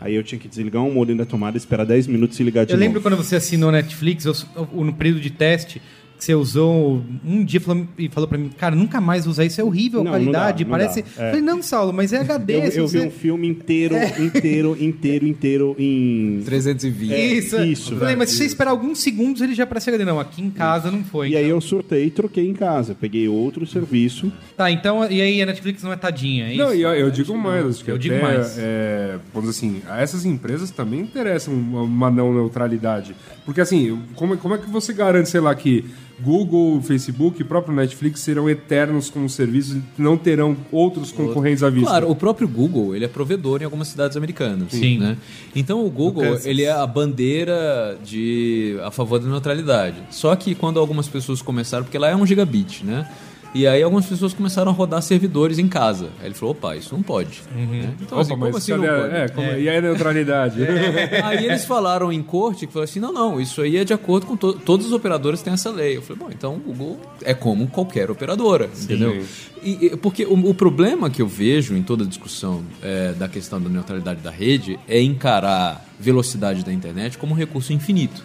Aí 0.00 0.14
eu 0.14 0.22
tinha 0.22 0.38
que 0.38 0.48
desligar 0.48 0.82
um 0.82 0.92
modem 0.92 1.16
da 1.16 1.24
tomada, 1.24 1.56
esperar 1.56 1.84
10 1.86 2.06
minutos 2.06 2.38
e 2.38 2.42
ligar 2.42 2.64
de 2.66 2.72
Eu 2.72 2.76
novo. 2.76 2.86
lembro 2.86 3.00
quando 3.02 3.16
você 3.16 3.36
assinou 3.36 3.70
Netflix, 3.72 4.24
eu- 4.24 4.34
eu- 4.56 4.84
no 4.84 4.92
período 4.92 5.20
de 5.20 5.30
teste, 5.30 5.80
que 6.24 6.26
você 6.26 6.34
usou 6.34 7.02
um 7.24 7.44
dia 7.44 7.60
falou- 7.60 7.86
e 7.98 8.08
falou 8.08 8.26
pra 8.26 8.38
mim, 8.38 8.48
cara, 8.56 8.74
nunca 8.74 9.00
mais 9.00 9.26
usar 9.26 9.44
isso, 9.44 9.60
é 9.60 9.64
horrível 9.64 10.00
a 10.00 10.04
Não, 10.04 10.12
não 10.12 10.18
qualidade, 10.18 10.64
dá, 10.64 10.70
não 10.70 10.78
parece... 10.78 11.02
dá, 11.02 11.08
é. 11.08 11.26
Eu 11.26 11.30
Falei, 11.30 11.40
não, 11.42 11.62
Saulo, 11.62 11.92
mas 11.92 12.12
é 12.12 12.18
HD. 12.18 12.54
Eu, 12.56 12.60
eu 12.62 12.70
vi 12.88 12.98
você- 12.98 13.06
um 13.06 13.10
filme 13.10 13.46
inteiro, 13.48 13.94
inteiro, 14.18 14.76
inteiro, 14.80 15.26
inteiro 15.26 15.76
em... 15.78 16.40
320. 16.44 17.12
Isso, 17.38 17.56
é. 17.56 17.66
isso, 17.66 17.92
Eu 17.94 17.98
falei, 17.98 18.16
mas 18.16 18.30
se 18.30 18.36
você 18.38 18.44
esperar 18.44 18.70
alguns 18.70 18.98
segundos, 19.00 19.42
ele 19.42 19.54
já 19.54 19.64
aparece 19.64 19.90
HD. 19.90 20.04
Não, 20.04 20.18
aqui 20.18 20.42
em 20.42 20.50
casa 20.50 20.90
não 20.90 21.04
foi. 21.04 21.30
E 21.30 21.36
aí 21.36 21.48
eu 21.48 21.60
surtei 21.60 22.06
e 22.06 22.10
troquei 22.10 22.48
em 22.48 22.54
casa. 22.54 22.94
Peguei 22.98 23.28
outro 23.28 23.66
serviço. 23.66 24.32
Tá, 24.56 24.70
então, 24.70 25.04
e 25.10 25.20
aí 25.20 25.42
a 25.42 25.46
Netflix 25.46 25.82
não 25.82 25.92
é 25.92 25.96
tadinha, 25.96 26.52
é 26.52 26.56
Não, 26.56 26.66
isso? 26.68 26.76
e 26.76 26.82
eu, 26.82 26.90
eu 26.94 27.10
digo 27.10 27.36
mais, 27.36 27.66
acho 27.66 27.84
que 27.84 27.90
Eu 27.90 27.96
até, 27.96 28.02
digo 28.02 28.22
mais. 28.22 28.56
é, 28.58 29.18
vamos 29.32 29.50
dizer 29.50 29.66
assim, 29.66 29.82
a 29.88 30.00
essas 30.00 30.24
empresas 30.24 30.70
também 30.70 31.00
interessam 31.00 31.52
uma, 31.54 32.10
não 32.10 32.32
neutralidade. 32.32 33.14
Porque 33.44 33.60
assim, 33.60 34.00
como, 34.14 34.34
é- 34.34 34.36
como 34.36 34.54
é 34.54 34.58
que 34.58 34.70
você 34.70 34.92
garante, 34.92 35.28
sei 35.28 35.40
lá, 35.40 35.54
que 35.54 35.84
Google, 36.20 36.80
Facebook 36.82 37.40
e 37.40 37.44
próprio 37.44 37.74
Netflix 37.74 38.20
serão 38.20 38.48
eternos 38.48 39.10
como 39.10 39.28
serviços 39.28 39.76
e 39.76 39.82
não 39.98 40.16
terão 40.16 40.56
outros 40.70 41.10
concorrentes 41.10 41.62
à 41.62 41.70
vista? 41.70 41.88
Claro, 41.88 42.10
o 42.10 42.16
próprio 42.16 42.46
Google, 42.46 42.94
ele 42.94 43.04
é 43.04 43.08
provedor 43.08 43.60
em 43.62 43.64
algumas 43.64 43.88
cidades 43.88 44.16
americanas. 44.16 44.70
Sim. 44.70 44.98
Né? 44.98 45.16
Então 45.54 45.84
o 45.84 45.90
Google, 45.90 46.38
ele 46.44 46.62
é 46.62 46.70
a 46.70 46.86
bandeira 46.86 47.98
de 48.04 48.78
a 48.82 48.90
favor 48.90 49.18
da 49.18 49.28
neutralidade. 49.28 49.96
Só 50.10 50.34
que 50.36 50.54
quando 50.54 50.78
algumas 50.78 51.08
pessoas 51.08 51.42
começaram, 51.42 51.84
porque 51.84 51.98
lá 51.98 52.08
é 52.08 52.16
um 52.16 52.26
gigabit, 52.26 52.84
né? 52.84 53.08
E 53.54 53.66
aí 53.68 53.82
algumas 53.82 54.04
pessoas 54.06 54.34
começaram 54.34 54.70
a 54.72 54.74
rodar 54.74 55.00
servidores 55.00 55.58
em 55.60 55.68
casa. 55.68 56.08
Aí 56.20 56.26
ele 56.26 56.34
falou, 56.34 56.52
opa, 56.52 56.74
isso 56.74 56.92
não 56.94 57.02
pode. 57.02 57.42
Né? 57.54 57.94
Então, 58.00 58.18
Opa, 58.18 58.22
assim, 58.22 58.30
como 58.38 58.56
assim 58.56 58.72
não 58.72 58.84
a- 58.84 59.00
pode? 59.00 59.14
é, 59.14 59.28
como- 59.28 59.50
E 59.52 59.68
aí 59.68 59.76
a 59.76 59.80
neutralidade? 59.80 60.58
Aí 61.22 61.46
eles 61.46 61.64
falaram 61.64 62.12
em 62.12 62.22
corte 62.22 62.66
que 62.66 62.72
falaram 62.72 62.90
assim: 62.90 62.98
não, 63.00 63.12
não, 63.12 63.40
isso 63.40 63.62
aí 63.62 63.76
é 63.76 63.84
de 63.84 63.92
acordo 63.92 64.26
com 64.26 64.36
to 64.36 64.52
todos 64.54 64.86
os 64.86 64.92
operadores 64.92 65.40
têm 65.40 65.52
essa 65.52 65.70
lei. 65.70 65.96
Eu 65.96 66.02
falei, 66.02 66.22
bom, 66.24 66.30
então 66.32 66.54
o 66.56 66.58
Google 66.58 67.00
é 67.22 67.32
como 67.32 67.66
qualquer 67.68 68.10
operadora, 68.10 68.68
entendeu? 68.82 69.22
E, 69.64 69.96
porque 69.96 70.24
o, 70.26 70.50
o 70.50 70.54
problema 70.54 71.08
que 71.08 71.22
eu 71.22 71.26
vejo 71.26 71.74
em 71.74 71.82
toda 71.82 72.04
a 72.04 72.06
discussão 72.06 72.62
é, 72.82 73.12
da 73.12 73.26
questão 73.28 73.60
da 73.60 73.68
neutralidade 73.68 74.20
da 74.20 74.30
rede 74.30 74.78
é 74.86 75.00
encarar 75.00 75.84
velocidade 75.98 76.62
da 76.64 76.72
internet 76.72 77.16
como 77.16 77.32
um 77.32 77.36
recurso 77.36 77.72
infinito. 77.72 78.22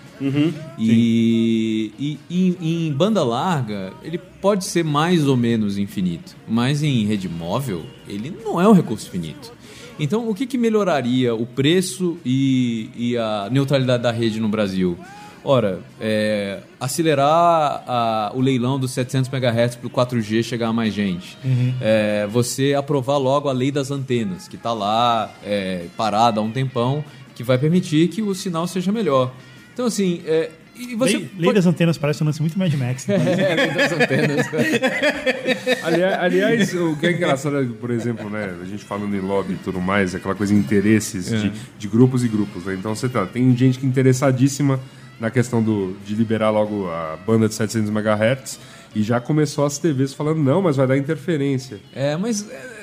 e, 0.77 2.19
e, 2.29 2.57
e 2.59 2.87
em 2.87 2.91
banda 2.91 3.23
larga, 3.23 3.93
ele 4.03 4.17
pode 4.17 4.65
ser 4.65 4.83
mais 4.83 5.25
ou 5.25 5.37
menos 5.37 5.77
infinito, 5.77 6.35
mas 6.45 6.83
em 6.83 7.05
rede 7.05 7.29
móvel, 7.29 7.83
ele 8.07 8.35
não 8.43 8.59
é 8.59 8.67
um 8.67 8.73
recurso 8.73 9.09
finito. 9.09 9.53
Então, 9.97 10.29
o 10.29 10.35
que, 10.35 10.45
que 10.45 10.57
melhoraria 10.57 11.35
o 11.35 11.45
preço 11.45 12.17
e 12.25 13.17
a 13.17 13.49
neutralidade 13.51 14.03
da 14.03 14.11
rede 14.11 14.39
no 14.39 14.47
Brasil? 14.47 14.97
Ora, 15.43 15.79
é, 16.01 16.59
acelerar 16.79 17.83
a- 17.87 18.31
o 18.35 18.41
leilão 18.41 18.77
dos 18.79 18.91
700 18.91 19.29
MHz 19.31 19.75
para 19.75 19.87
o 19.87 19.89
4G 19.89 20.43
chegar 20.43 20.67
a 20.67 20.73
mais 20.73 20.93
gente. 20.93 21.37
É, 21.81 22.27
você 22.29 22.73
aprovar 22.73 23.17
logo 23.17 23.47
a 23.47 23.53
lei 23.53 23.71
das 23.71 23.89
antenas, 23.89 24.47
que 24.47 24.55
está 24.57 24.73
lá 24.73 25.31
é, 25.45 25.85
parada 25.95 26.39
há 26.39 26.43
um 26.43 26.51
tempão, 26.51 27.03
que 27.35 27.43
vai 27.43 27.57
permitir 27.57 28.09
que 28.09 28.21
o 28.21 28.35
sinal 28.35 28.67
seja 28.67 28.91
melhor. 28.91 29.31
Então, 29.73 29.85
assim, 29.85 30.21
é, 30.25 30.49
e 30.77 30.93
você 30.95 31.17
Lei, 31.17 31.29
Lei 31.37 31.53
das 31.53 31.65
Antenas 31.65 31.97
parece 31.97 32.21
um 32.21 32.25
lance 32.25 32.41
muito 32.41 32.57
Mad 32.59 32.73
Max. 32.73 33.07
né? 33.07 33.15
É, 33.39 33.55
lei 33.55 33.71
das 33.71 33.91
antenas. 33.93 34.45
aliás, 35.83 36.19
aliás, 36.19 36.73
o 36.73 36.95
que 36.97 37.07
é 37.07 37.11
engraçado, 37.11 37.59
é, 37.61 37.65
por 37.65 37.91
exemplo, 37.91 38.29
né, 38.29 38.55
a 38.61 38.65
gente 38.65 38.83
falando 38.83 39.15
em 39.15 39.19
lobby 39.19 39.53
e 39.53 39.57
tudo 39.57 39.79
mais, 39.79 40.13
aquela 40.15 40.35
coisa 40.35 40.53
de 40.53 40.59
interesses 40.59 41.29
de, 41.29 41.51
de 41.77 41.87
grupos 41.87 42.23
e 42.23 42.27
grupos. 42.27 42.65
Né? 42.65 42.75
Então, 42.77 42.93
você 42.95 43.07
tá, 43.09 43.25
tem 43.25 43.55
gente 43.55 43.79
que 43.79 43.85
é 43.85 43.89
interessadíssima 43.89 44.79
na 45.19 45.29
questão 45.29 45.61
do, 45.61 45.95
de 46.05 46.15
liberar 46.15 46.49
logo 46.49 46.89
a 46.89 47.17
banda 47.25 47.47
de 47.47 47.55
700 47.55 47.89
MHz 47.89 48.59
e 48.95 49.03
já 49.03 49.19
começou 49.19 49.65
as 49.65 49.77
TVs 49.77 50.13
falando, 50.13 50.41
não, 50.41 50.61
mas 50.61 50.77
vai 50.77 50.87
dar 50.87 50.97
interferência. 50.97 51.79
É, 51.93 52.15
mas 52.15 52.49
é, 52.49 52.78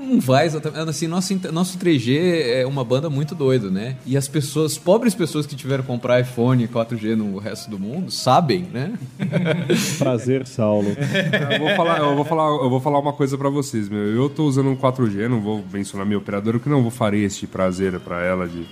não 0.00 0.20
vai 0.20 0.46
exatamente. 0.46 0.88
Assim, 0.88 1.06
nosso, 1.06 1.52
nosso 1.52 1.78
3G 1.78 2.18
é 2.60 2.66
uma 2.66 2.84
banda 2.84 3.10
muito 3.10 3.34
doida, 3.34 3.70
né? 3.70 3.96
E 4.06 4.16
as 4.16 4.28
pessoas, 4.28 4.78
pobres 4.78 5.14
pessoas 5.14 5.46
que 5.46 5.54
tiveram 5.54 5.82
que 5.82 5.88
comprar 5.88 6.20
iPhone 6.20 6.64
e 6.64 6.68
4G 6.68 7.14
no 7.14 7.38
resto 7.38 7.70
do 7.70 7.78
mundo, 7.78 8.10
sabem, 8.10 8.62
né? 8.72 8.94
Prazer, 9.98 10.46
Saulo. 10.46 10.96
Eu 11.50 11.58
vou 11.58 11.76
falar, 11.76 11.98
eu 11.98 12.16
vou 12.16 12.24
falar, 12.24 12.48
eu 12.62 12.70
vou 12.70 12.80
falar 12.80 12.98
uma 12.98 13.12
coisa 13.12 13.36
pra 13.36 13.48
vocês, 13.48 13.88
meu. 13.88 14.00
Eu 14.00 14.28
tô 14.28 14.44
usando 14.44 14.70
um 14.70 14.76
4G, 14.76 15.28
não 15.28 15.40
vou 15.40 15.64
mencionar 15.72 16.06
minha 16.06 16.18
operadora, 16.18 16.58
porque 16.58 16.70
não 16.70 16.82
vou 16.82 16.90
farei 16.90 17.24
este 17.24 17.46
prazer 17.46 17.98
pra 18.00 18.24
ela 18.24 18.48
de, 18.48 18.66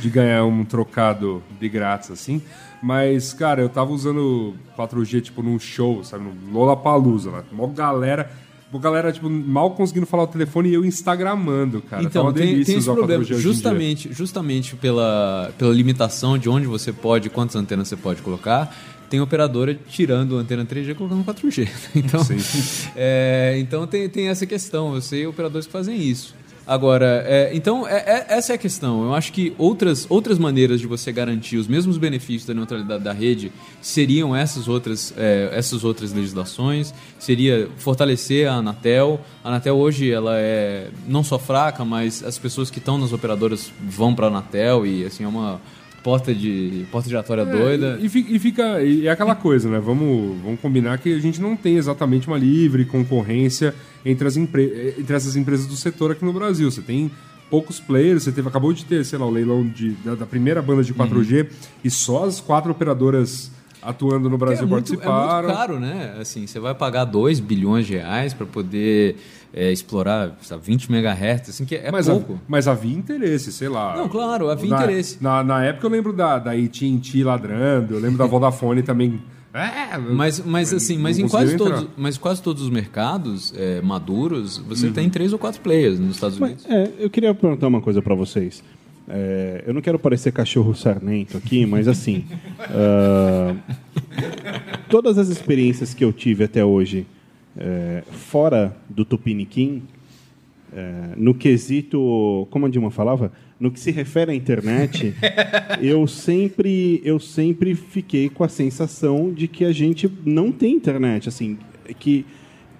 de 0.00 0.10
ganhar 0.10 0.44
um 0.44 0.64
trocado 0.64 1.42
de 1.60 1.68
grátis, 1.68 2.10
assim. 2.10 2.40
Mas, 2.82 3.32
cara, 3.32 3.62
eu 3.62 3.68
tava 3.68 3.90
usando 3.90 4.54
4G, 4.76 5.22
tipo, 5.22 5.42
num 5.42 5.58
show, 5.58 6.04
sabe? 6.04 6.24
No 6.24 6.58
Lollapalooza 6.58 7.30
lá. 7.30 7.44
Mó 7.52 7.66
galera... 7.66 8.45
Uma 8.72 8.80
galera, 8.80 9.12
tipo, 9.12 9.30
mal 9.30 9.70
conseguindo 9.70 10.06
falar 10.06 10.24
o 10.24 10.26
telefone 10.26 10.70
e 10.70 10.74
eu 10.74 10.84
instagramando, 10.84 11.80
cara. 11.82 12.02
tá 12.02 12.08
Então, 12.08 12.24
uma 12.24 12.32
tem, 12.32 12.46
delícia 12.46 12.74
tem 12.74 12.78
esse 12.78 12.92
problema. 12.92 13.22
4G 13.22 13.26
hoje 13.26 13.32
em 13.32 13.36
dia. 13.36 13.52
Justamente, 13.52 14.12
justamente 14.12 14.76
pela, 14.76 15.52
pela 15.56 15.72
limitação 15.72 16.36
de 16.36 16.48
onde 16.48 16.66
você 16.66 16.92
pode, 16.92 17.30
quantas 17.30 17.54
antenas 17.56 17.88
você 17.88 17.96
pode 17.96 18.22
colocar, 18.22 18.74
tem 19.08 19.20
operadora 19.20 19.78
tirando 19.88 20.36
a 20.36 20.40
antena 20.40 20.64
3G 20.64 20.90
e 20.90 20.94
colocando 20.94 21.24
4G. 21.24 21.68
Então, 21.94 22.20
é, 22.94 23.56
então 23.58 23.86
tem, 23.86 24.08
tem 24.08 24.28
essa 24.28 24.44
questão. 24.46 24.94
Eu 24.94 25.00
sei 25.00 25.26
operadores 25.26 25.66
que 25.66 25.72
fazem 25.72 25.96
isso. 25.96 26.34
Agora, 26.66 27.22
é, 27.26 27.50
então, 27.54 27.86
é- 27.86 27.94
é- 27.98 28.26
essa 28.36 28.52
é 28.52 28.56
a 28.56 28.58
questão. 28.58 29.04
Eu 29.04 29.14
acho 29.14 29.32
que 29.32 29.54
outras, 29.56 30.04
outras 30.08 30.36
maneiras 30.36 30.80
de 30.80 30.86
você 30.86 31.12
garantir 31.12 31.58
os 31.58 31.68
mesmos 31.68 31.96
benefícios 31.96 32.44
da 32.44 32.52
neutralidade 32.54 33.04
da 33.04 33.12
rede 33.12 33.52
seriam 33.80 34.34
essas 34.34 34.66
outras, 34.66 35.14
é, 35.16 35.48
essas 35.52 35.84
outras 35.84 36.12
legislações. 36.12 36.92
Seria 37.20 37.68
fortalecer 37.76 38.48
a 38.48 38.54
Anatel. 38.54 39.20
A 39.44 39.48
Anatel 39.48 39.76
hoje 39.76 40.10
ela 40.10 40.36
é 40.38 40.90
não 41.06 41.22
só 41.22 41.38
fraca, 41.38 41.84
mas 41.84 42.24
as 42.24 42.36
pessoas 42.36 42.68
que 42.68 42.78
estão 42.78 42.98
nas 42.98 43.12
operadoras 43.12 43.70
vão 43.80 44.12
para 44.12 44.26
a 44.26 44.28
Anatel 44.28 44.84
e 44.84 45.04
assim 45.04 45.22
é 45.22 45.28
uma 45.28 45.60
porta 46.06 46.32
de 46.32 46.86
porta 46.92 47.08
giratória 47.08 47.44
doida. 47.44 47.98
E, 48.00 48.06
e 48.36 48.38
fica. 48.38 48.80
E 48.80 49.08
é 49.08 49.10
aquela 49.10 49.34
coisa, 49.34 49.68
né? 49.68 49.80
Vamos, 49.80 50.40
vamos 50.40 50.60
combinar 50.60 50.96
que 50.98 51.12
a 51.12 51.18
gente 51.18 51.40
não 51.40 51.56
tem 51.56 51.76
exatamente 51.76 52.28
uma 52.28 52.38
livre 52.38 52.84
concorrência 52.84 53.74
entre, 54.04 54.28
as 54.28 54.36
empre- 54.36 54.94
entre 54.96 55.16
essas 55.16 55.34
empresas 55.34 55.66
do 55.66 55.74
setor 55.74 56.12
aqui 56.12 56.24
no 56.24 56.32
Brasil. 56.32 56.70
Você 56.70 56.80
tem 56.80 57.10
poucos 57.50 57.80
players. 57.80 58.22
Você 58.22 58.30
teve, 58.30 58.46
acabou 58.46 58.72
de 58.72 58.84
ter, 58.84 59.04
sei 59.04 59.18
lá, 59.18 59.26
o 59.26 59.30
leilão 59.30 59.66
de, 59.66 59.90
da, 60.04 60.14
da 60.14 60.26
primeira 60.26 60.62
banda 60.62 60.84
de 60.84 60.94
4G 60.94 61.48
e 61.82 61.90
só 61.90 62.24
as 62.24 62.40
quatro 62.40 62.70
operadoras 62.70 63.50
atuando 63.86 64.28
no 64.28 64.36
Brasil 64.36 64.64
é 64.64 64.66
muito, 64.66 64.92
é 64.92 64.96
participaram. 64.96 65.48
muito 65.48 65.56
caro, 65.56 65.80
né? 65.80 66.16
Assim, 66.20 66.46
você 66.46 66.58
vai 66.58 66.74
pagar 66.74 67.04
2 67.04 67.40
bilhões 67.40 67.86
de 67.86 67.94
reais 67.94 68.34
para 68.34 68.46
poder 68.46 69.16
é, 69.54 69.72
explorar 69.72 70.36
sabe, 70.42 70.62
20 70.64 70.90
megahertz, 70.90 71.50
assim, 71.50 71.64
que 71.64 71.76
é 71.76 71.90
mas, 71.90 72.08
pouco. 72.08 72.34
A, 72.34 72.36
mas 72.46 72.68
havia 72.68 72.96
interesse, 72.96 73.52
sei 73.52 73.68
lá. 73.68 73.96
Não, 73.96 74.08
claro, 74.08 74.50
havia 74.50 74.70
na, 74.70 74.76
interesse. 74.76 75.18
Na, 75.20 75.42
na 75.42 75.64
época 75.64 75.86
eu 75.86 75.90
lembro 75.90 76.12
da, 76.12 76.38
da 76.38 76.52
AT&T 76.52 77.24
ladrando, 77.24 77.94
eu 77.94 78.00
lembro 78.00 78.18
da 78.18 78.26
Vodafone 78.26 78.82
também. 78.82 79.20
É, 79.54 79.96
Mas, 79.96 80.38
mas 80.44 80.74
assim, 80.74 80.98
mas 80.98 81.18
em 81.18 81.26
quase 81.26 81.56
conseguiu 81.56 81.64
todos, 81.64 81.82
entrar. 81.84 81.94
mas 81.96 82.18
quase 82.18 82.42
todos 82.42 82.62
os 82.62 82.68
mercados 82.68 83.54
é, 83.56 83.80
maduros, 83.80 84.58
você 84.58 84.90
tem 84.90 85.08
três 85.08 85.32
ou 85.32 85.38
quatro 85.38 85.62
players 85.62 85.98
nos 85.98 86.16
Estados 86.16 86.38
Unidos. 86.38 86.66
É, 86.66 86.90
eu 86.98 87.08
queria 87.08 87.34
perguntar 87.34 87.66
uma 87.66 87.80
coisa 87.80 88.02
para 88.02 88.14
vocês. 88.14 88.62
É, 89.08 89.62
eu 89.66 89.72
não 89.72 89.80
quero 89.80 89.98
parecer 89.98 90.32
cachorro 90.32 90.74
sarnento 90.74 91.36
aqui, 91.36 91.64
mas 91.64 91.86
assim, 91.86 92.24
ah, 92.58 93.54
todas 94.88 95.16
as 95.16 95.28
experiências 95.28 95.94
que 95.94 96.04
eu 96.04 96.12
tive 96.12 96.44
até 96.44 96.64
hoje, 96.64 97.06
é, 97.56 98.02
fora 98.10 98.76
do 98.88 99.04
Tupiniquim, 99.04 99.82
é, 100.72 101.14
no 101.16 101.34
quesito, 101.34 102.48
como 102.50 102.66
a 102.66 102.68
Dilma 102.68 102.90
falava, 102.90 103.32
no 103.58 103.70
que 103.70 103.80
se 103.80 103.90
refere 103.90 104.32
à 104.32 104.34
internet, 104.34 105.14
eu 105.80 106.06
sempre, 106.06 107.00
eu 107.04 107.18
sempre 107.18 107.74
fiquei 107.74 108.28
com 108.28 108.42
a 108.42 108.48
sensação 108.48 109.32
de 109.32 109.46
que 109.46 109.64
a 109.64 109.72
gente 109.72 110.10
não 110.24 110.50
tem 110.50 110.74
internet, 110.74 111.28
assim, 111.28 111.56
que, 111.98 112.26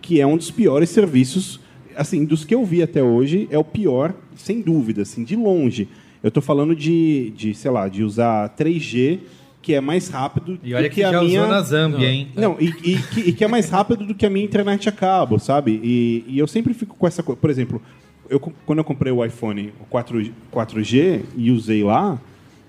que 0.03 0.21
é 0.21 0.27
um 0.27 0.37
dos 0.37 0.51
piores 0.51 0.91
serviços, 0.91 1.61
assim, 1.95 2.25
dos 2.25 2.45
que 2.45 2.55
eu 2.55 2.65
vi 2.65 2.83
até 2.83 3.03
hoje, 3.03 3.49
é 3.51 3.57
o 3.57 3.65
pior, 3.65 4.15
sem 4.35 4.61
dúvida, 4.61 5.03
assim, 5.03 5.25
de 5.25 5.37
longe. 5.37 5.89
Eu 6.27 6.31
estou 6.31 6.43
falando 6.43 6.75
de, 6.75 7.33
de, 7.37 7.55
sei 7.55 7.71
lá, 7.71 7.89
de 7.89 8.03
usar 8.03 8.53
3G, 8.57 9.21
que 9.63 9.75
é 9.75 9.81
mais 9.81 10.09
rápido 10.09 10.59
E 10.63 10.75
olha 10.75 10.89
do 10.89 10.93
que, 10.93 11.03
a 11.03 11.13
já 11.13 11.21
minha... 11.23 11.41
usou 11.41 11.53
na 11.53 11.61
Zâmbia, 11.63 12.09
hein? 12.11 12.29
Não, 12.35 12.57
e, 12.61 12.67
e 12.83 12.99
que, 12.99 13.21
e 13.21 13.33
que 13.33 13.45
é 13.45 13.49
mais 13.49 13.69
rápido 13.71 14.05
do 14.05 14.15
que 14.15 14.27
a 14.27 14.31
minha 14.31 14.45
internet 14.45 14.89
a 14.89 14.93
cabo, 14.93 15.39
sabe? 15.39 15.81
E, 15.83 16.25
e 16.27 16.39
eu 16.39 16.47
sempre 16.49 16.75
fico 16.75 16.97
com 16.97 17.07
essa 17.07 17.23
coisa. 17.23 17.41
Por 17.41 17.49
exemplo, 17.49 17.81
eu, 18.29 18.41
quando 18.41 18.79
eu 18.79 18.85
comprei 18.85 19.13
o 19.13 19.25
iPhone 19.25 19.73
4, 19.89 20.33
4G 20.53 21.23
e 21.37 21.51
usei 21.53 21.85
lá, 21.85 22.21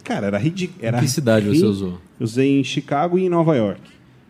cara, 0.04 0.28
era 0.28 0.38
ridículo. 0.38 0.80
Era 0.86 1.00
que 1.00 1.08
cidade 1.08 1.50
ri- 1.50 1.58
você 1.60 1.66
usou? 1.66 2.00
Usei 2.20 2.60
em 2.60 2.64
Chicago 2.64 3.18
e 3.18 3.26
em 3.26 3.30
Nova 3.30 3.56
York. 3.56 3.82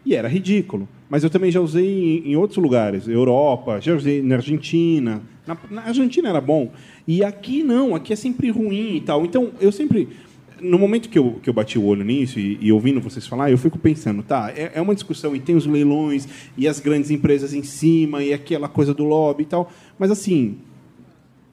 E 0.06 0.16
era 0.16 0.30
ridículo. 0.30 0.88
Mas 1.10 1.24
eu 1.24 1.30
também 1.30 1.52
já 1.52 1.60
usei 1.62 1.86
em, 2.26 2.32
em 2.32 2.36
outros 2.36 2.62
lugares, 2.62 3.08
Europa, 3.08 3.80
já 3.82 3.94
usei 3.94 4.22
na 4.22 4.36
Argentina. 4.36 5.22
Na, 5.46 5.58
na 5.72 5.82
Argentina 5.84 6.30
era 6.30 6.42
bom. 6.42 6.72
E 7.08 7.24
aqui 7.24 7.64
não, 7.64 7.96
aqui 7.96 8.12
é 8.12 8.16
sempre 8.16 8.50
ruim 8.50 8.98
e 8.98 9.02
tal. 9.02 9.26
Então, 9.26 9.52
eu 9.62 9.72
sempre. 9.72 10.10
No 10.60 10.80
momento 10.80 11.08
que 11.10 11.20
eu, 11.20 11.40
que 11.42 11.48
eu 11.48 11.54
bati 11.54 11.78
o 11.78 11.86
olho 11.86 12.04
nisso 12.04 12.40
e, 12.40 12.58
e 12.60 12.72
ouvindo 12.72 13.00
vocês 13.00 13.28
falar, 13.28 13.52
eu 13.52 13.58
fico 13.60 13.78
pensando, 13.78 14.24
tá, 14.24 14.52
é, 14.56 14.72
é 14.74 14.82
uma 14.82 14.96
discussão 14.96 15.36
e 15.36 15.40
tem 15.40 15.56
os 15.56 15.68
leilões 15.68 16.28
e 16.58 16.68
as 16.68 16.80
grandes 16.80 17.12
empresas 17.12 17.54
em 17.54 17.62
cima 17.62 18.24
e 18.24 18.34
aquela 18.34 18.68
coisa 18.68 18.92
do 18.92 19.04
lobby 19.04 19.44
e 19.44 19.46
tal. 19.46 19.72
Mas 20.00 20.10
assim, 20.10 20.58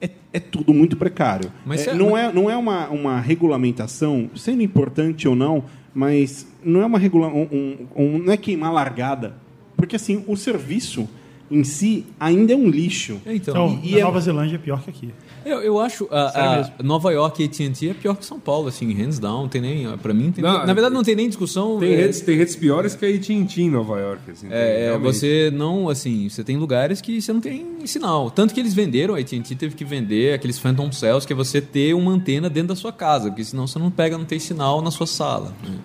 é, 0.01 0.09
é 0.33 0.41
tudo 0.41 0.73
muito 0.73 0.97
precário. 0.97 1.53
Mas 1.67 1.87
É, 1.87 1.93
não, 1.95 2.17
é, 2.17 2.33
não 2.33 2.49
é 2.51 2.57
uma, 2.57 2.89
uma 2.89 3.21
regulamentação, 3.21 4.31
sendo 4.35 4.63
importante 4.63 5.29
ou 5.29 5.37
não, 5.37 5.65
mas 5.95 6.47
não 6.65 6.81
é 6.81 6.87
uma 6.87 6.99
regula 6.99 7.29
um, 7.29 7.43
um- 7.53 7.77
um- 7.95 8.19
não 8.21 8.33
é 8.33 8.39
queimar 8.39 8.73
largada. 8.73 9.37
Porque 9.77 9.97
assim, 9.97 10.25
o 10.27 10.35
serviço 10.35 11.07
em 11.51 11.63
si 11.63 12.07
ainda 12.19 12.55
é 12.55 12.57
um 12.57 12.69
lixo. 12.71 13.21
Então, 13.27 13.35
Então, 13.75 13.81
e 13.85 13.93
na 13.93 13.99
é- 13.99 14.03
Nova 14.03 14.19
Zelândia 14.19 14.57
é 14.57 14.59
pior 14.59 14.83
que 14.83 14.89
aqui. 14.89 15.11
Eu, 15.45 15.61
eu 15.61 15.81
acho 15.81 16.09
a, 16.11 16.29
Sério 16.31 16.51
a 16.51 16.57
mesmo. 16.57 16.73
Nova 16.83 17.13
York 17.13 17.45
AT&T 17.45 17.89
é 17.91 17.95
pior 17.95 18.17
que 18.17 18.25
São 18.25 18.39
Paulo, 18.41 18.69
assim, 18.69 18.93
hands 18.95 19.19
down, 19.19 19.49
tem 19.49 19.61
nem, 19.61 19.97
para 19.99 20.13
mim, 20.15 20.33
tem 20.33 20.43
Não, 20.43 20.67
na 20.67 20.73
verdade 20.73 20.95
não 20.95 21.03
tem 21.03 21.15
nem 21.15 21.29
discussão. 21.29 21.79
Tem, 21.79 21.93
é, 21.93 21.97
redes, 21.97 22.21
tem 22.21 22.37
redes 22.37 22.57
piores 22.57 22.95
que 22.95 23.05
a 23.05 23.09
AT&T 23.09 23.63
em 23.63 23.71
Nova 23.71 23.99
York. 23.99 24.31
Assim, 24.31 24.49
tem, 24.49 24.57
É, 24.57 24.81
é, 24.81 24.85
realmente. 24.87 25.13
você 25.15 25.51
não, 25.53 25.89
assim, 25.89 26.29
você 26.29 26.43
tem 26.43 26.57
lugares 26.57 27.01
que 27.01 27.21
você 27.21 27.33
não 27.33 27.41
tem 27.41 27.87
sinal. 27.87 28.31
Tanto 28.31 28.55
que 28.55 28.61
eles 28.61 28.75
venderam, 28.75 29.15
a 29.15 29.19
AT&T 29.19 29.55
teve 29.55 29.75
que 29.75 29.85
vender 29.85 30.35
aqueles 30.35 30.59
Phantom 30.59 30.91
Cells, 30.93 31.27
que 31.27 31.33
é 31.33 31.37
você 31.37 31.61
ter 31.61 31.95
uma 31.95 32.13
antena 32.13 32.49
dentro 32.49 32.69
da 32.69 32.77
sua 32.77 32.93
casa, 32.93 33.29
porque 33.31 33.45
senão 33.45 33.67
você 33.67 33.79
não 33.79 33.91
pega, 33.91 34.17
não 34.19 34.25
tem 34.25 34.39
sinal 34.39 34.81
na 34.81 34.91
sua 34.91 35.07
sala. 35.07 35.53
né? 35.63 35.77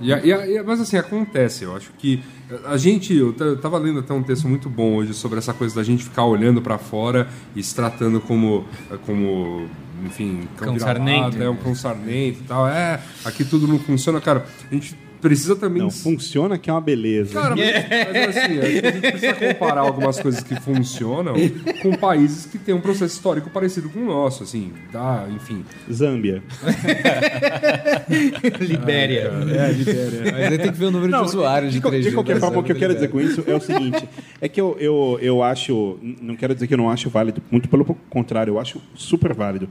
E 0.00 0.10
e 0.10 0.62
mas 0.62 0.80
assim, 0.80 0.96
acontece, 0.96 1.64
eu 1.64 1.74
acho 1.76 1.90
que 1.98 2.22
a 2.66 2.76
gente, 2.76 3.14
eu 3.14 3.32
t- 3.32 3.42
eu 3.44 3.56
tava 3.60 3.78
lendo 3.78 4.00
até 4.00 4.12
um 4.12 4.22
texto 4.22 4.48
muito 4.48 4.68
bom 4.68 4.94
hoje 4.96 5.14
sobre 5.14 5.38
essa 5.38 5.52
coisa 5.54 5.74
da 5.76 5.82
gente 5.82 6.04
ficar 6.04 6.24
olhando 6.24 6.60
para 6.60 6.78
fora 6.78 7.28
e 7.54 7.62
se 7.62 7.74
tratando 7.74 8.20
como, 8.20 8.64
como 9.06 9.66
enfim, 10.04 10.48
Cão 10.56 10.78
sarnento. 10.78 11.42
É 11.42 11.48
um 11.48 11.56
cão 11.56 11.74
sarnento 11.74 12.40
e 12.40 12.44
tal. 12.46 12.68
É, 12.68 13.00
aqui 13.24 13.44
tudo 13.44 13.66
não 13.66 13.78
funciona. 13.78 14.20
Cara, 14.20 14.44
a 14.70 14.74
gente 14.74 14.94
precisa 15.24 15.56
também... 15.56 15.80
Não, 15.80 15.90
funciona 15.90 16.58
que 16.58 16.68
é 16.68 16.72
uma 16.72 16.82
beleza. 16.82 17.32
Cara, 17.32 17.56
mas, 17.56 17.64
mas 18.12 18.36
assim, 18.36 18.58
a 18.58 18.68
gente 18.68 19.00
precisa 19.00 19.32
comparar 19.32 19.80
algumas 19.80 20.20
coisas 20.20 20.42
que 20.42 20.54
funcionam 20.60 21.32
com 21.80 21.96
países 21.96 22.44
que 22.44 22.58
têm 22.58 22.74
um 22.74 22.80
processo 22.80 23.14
histórico 23.14 23.48
parecido 23.48 23.88
com 23.88 24.00
o 24.00 24.04
nosso, 24.04 24.42
assim, 24.42 24.70
tá, 24.92 25.26
enfim. 25.34 25.64
Zâmbia. 25.90 26.42
Libéria. 28.60 29.32
É, 29.32 29.72
Libéria. 29.72 30.30
Mas 30.30 30.52
aí 30.52 30.58
tem 30.58 30.72
que 30.72 30.78
ver 30.78 30.84
o 30.84 30.90
número 30.90 31.10
de 31.10 31.24
usuários 31.24 31.72
de, 31.72 31.80
de, 31.80 31.86
3G. 31.86 32.02
de 32.02 32.12
qualquer 32.12 32.38
forma, 32.38 32.58
o 32.58 32.62
que 32.62 32.72
eu 32.72 32.76
quero 32.76 32.92
dizer 32.92 33.08
com 33.08 33.18
isso 33.18 33.42
é 33.46 33.54
o 33.54 33.60
seguinte: 33.60 34.06
é 34.42 34.46
que 34.46 34.60
eu, 34.60 34.76
eu, 34.78 35.18
eu 35.22 35.42
acho. 35.42 35.98
Não 36.20 36.36
quero 36.36 36.52
dizer 36.52 36.66
que 36.66 36.74
eu 36.74 36.78
não 36.78 36.90
acho 36.90 37.08
válido, 37.08 37.40
muito 37.50 37.66
pelo 37.66 37.82
contrário, 38.10 38.50
eu 38.50 38.60
acho 38.60 38.78
super 38.94 39.32
válido. 39.32 39.70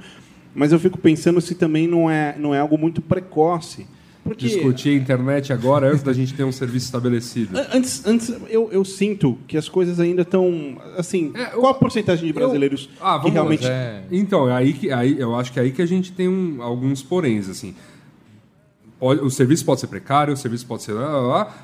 Mas 0.56 0.72
eu 0.72 0.80
fico 0.80 0.98
pensando 0.98 1.40
se 1.40 1.54
também 1.54 1.88
não 1.88 2.10
é, 2.10 2.36
não 2.40 2.56
é 2.56 2.60
algo 2.60 2.76
muito 2.76 3.04
precoce. 3.04 3.86
Porque 4.24 4.48
Discutir 4.48 4.90
a 4.90 4.94
internet 4.94 5.52
agora 5.52 5.90
antes 5.92 6.02
da 6.02 6.14
gente 6.14 6.34
ter 6.34 6.46
um 6.46 6.52
serviço 6.52 6.86
estabelecido. 6.86 7.58
an- 7.58 7.68
antes, 7.74 8.06
antes 8.06 8.34
eu, 8.50 8.70
eu 8.72 8.86
sinto 8.86 9.38
que 9.48 9.58
as 9.58 9.68
coisas 9.68 10.00
ainda 10.00 10.22
estão. 10.22 10.78
Assim, 10.98 11.32
É, 11.36 11.46
qual 11.48 11.68
a 11.68 11.74
porcentagem 11.74 12.26
de 12.28 12.32
brasileiros 12.34 12.90
Ah, 13.02 13.20
que 13.22 13.30
realmente. 13.30 13.66
É. 13.68 14.04
Então, 14.10 14.50
é 14.50 14.54
aí 14.54 14.72
que, 14.74 14.90
aí, 14.92 15.20
eu 15.20 15.36
acho 15.36 15.52
que 15.52 15.60
é 15.60 15.64
aí 15.64 15.72
que 15.72 15.82
a 15.82 15.86
gente 15.86 16.14
tem 16.14 16.30
um- 16.30 16.62
alguns 16.64 17.04
poréns, 17.04 17.50
assim. 17.50 17.76
O 19.00 19.30
serviço 19.30 19.66
pode 19.66 19.82
ser 19.82 19.88
precário, 19.88 20.34
o 20.34 20.38
serviço 20.38 20.66
pode 20.66 20.84
ser... 20.84 20.94
Lá, 20.94 21.06
lá, 21.10 21.20
lá. 21.20 21.58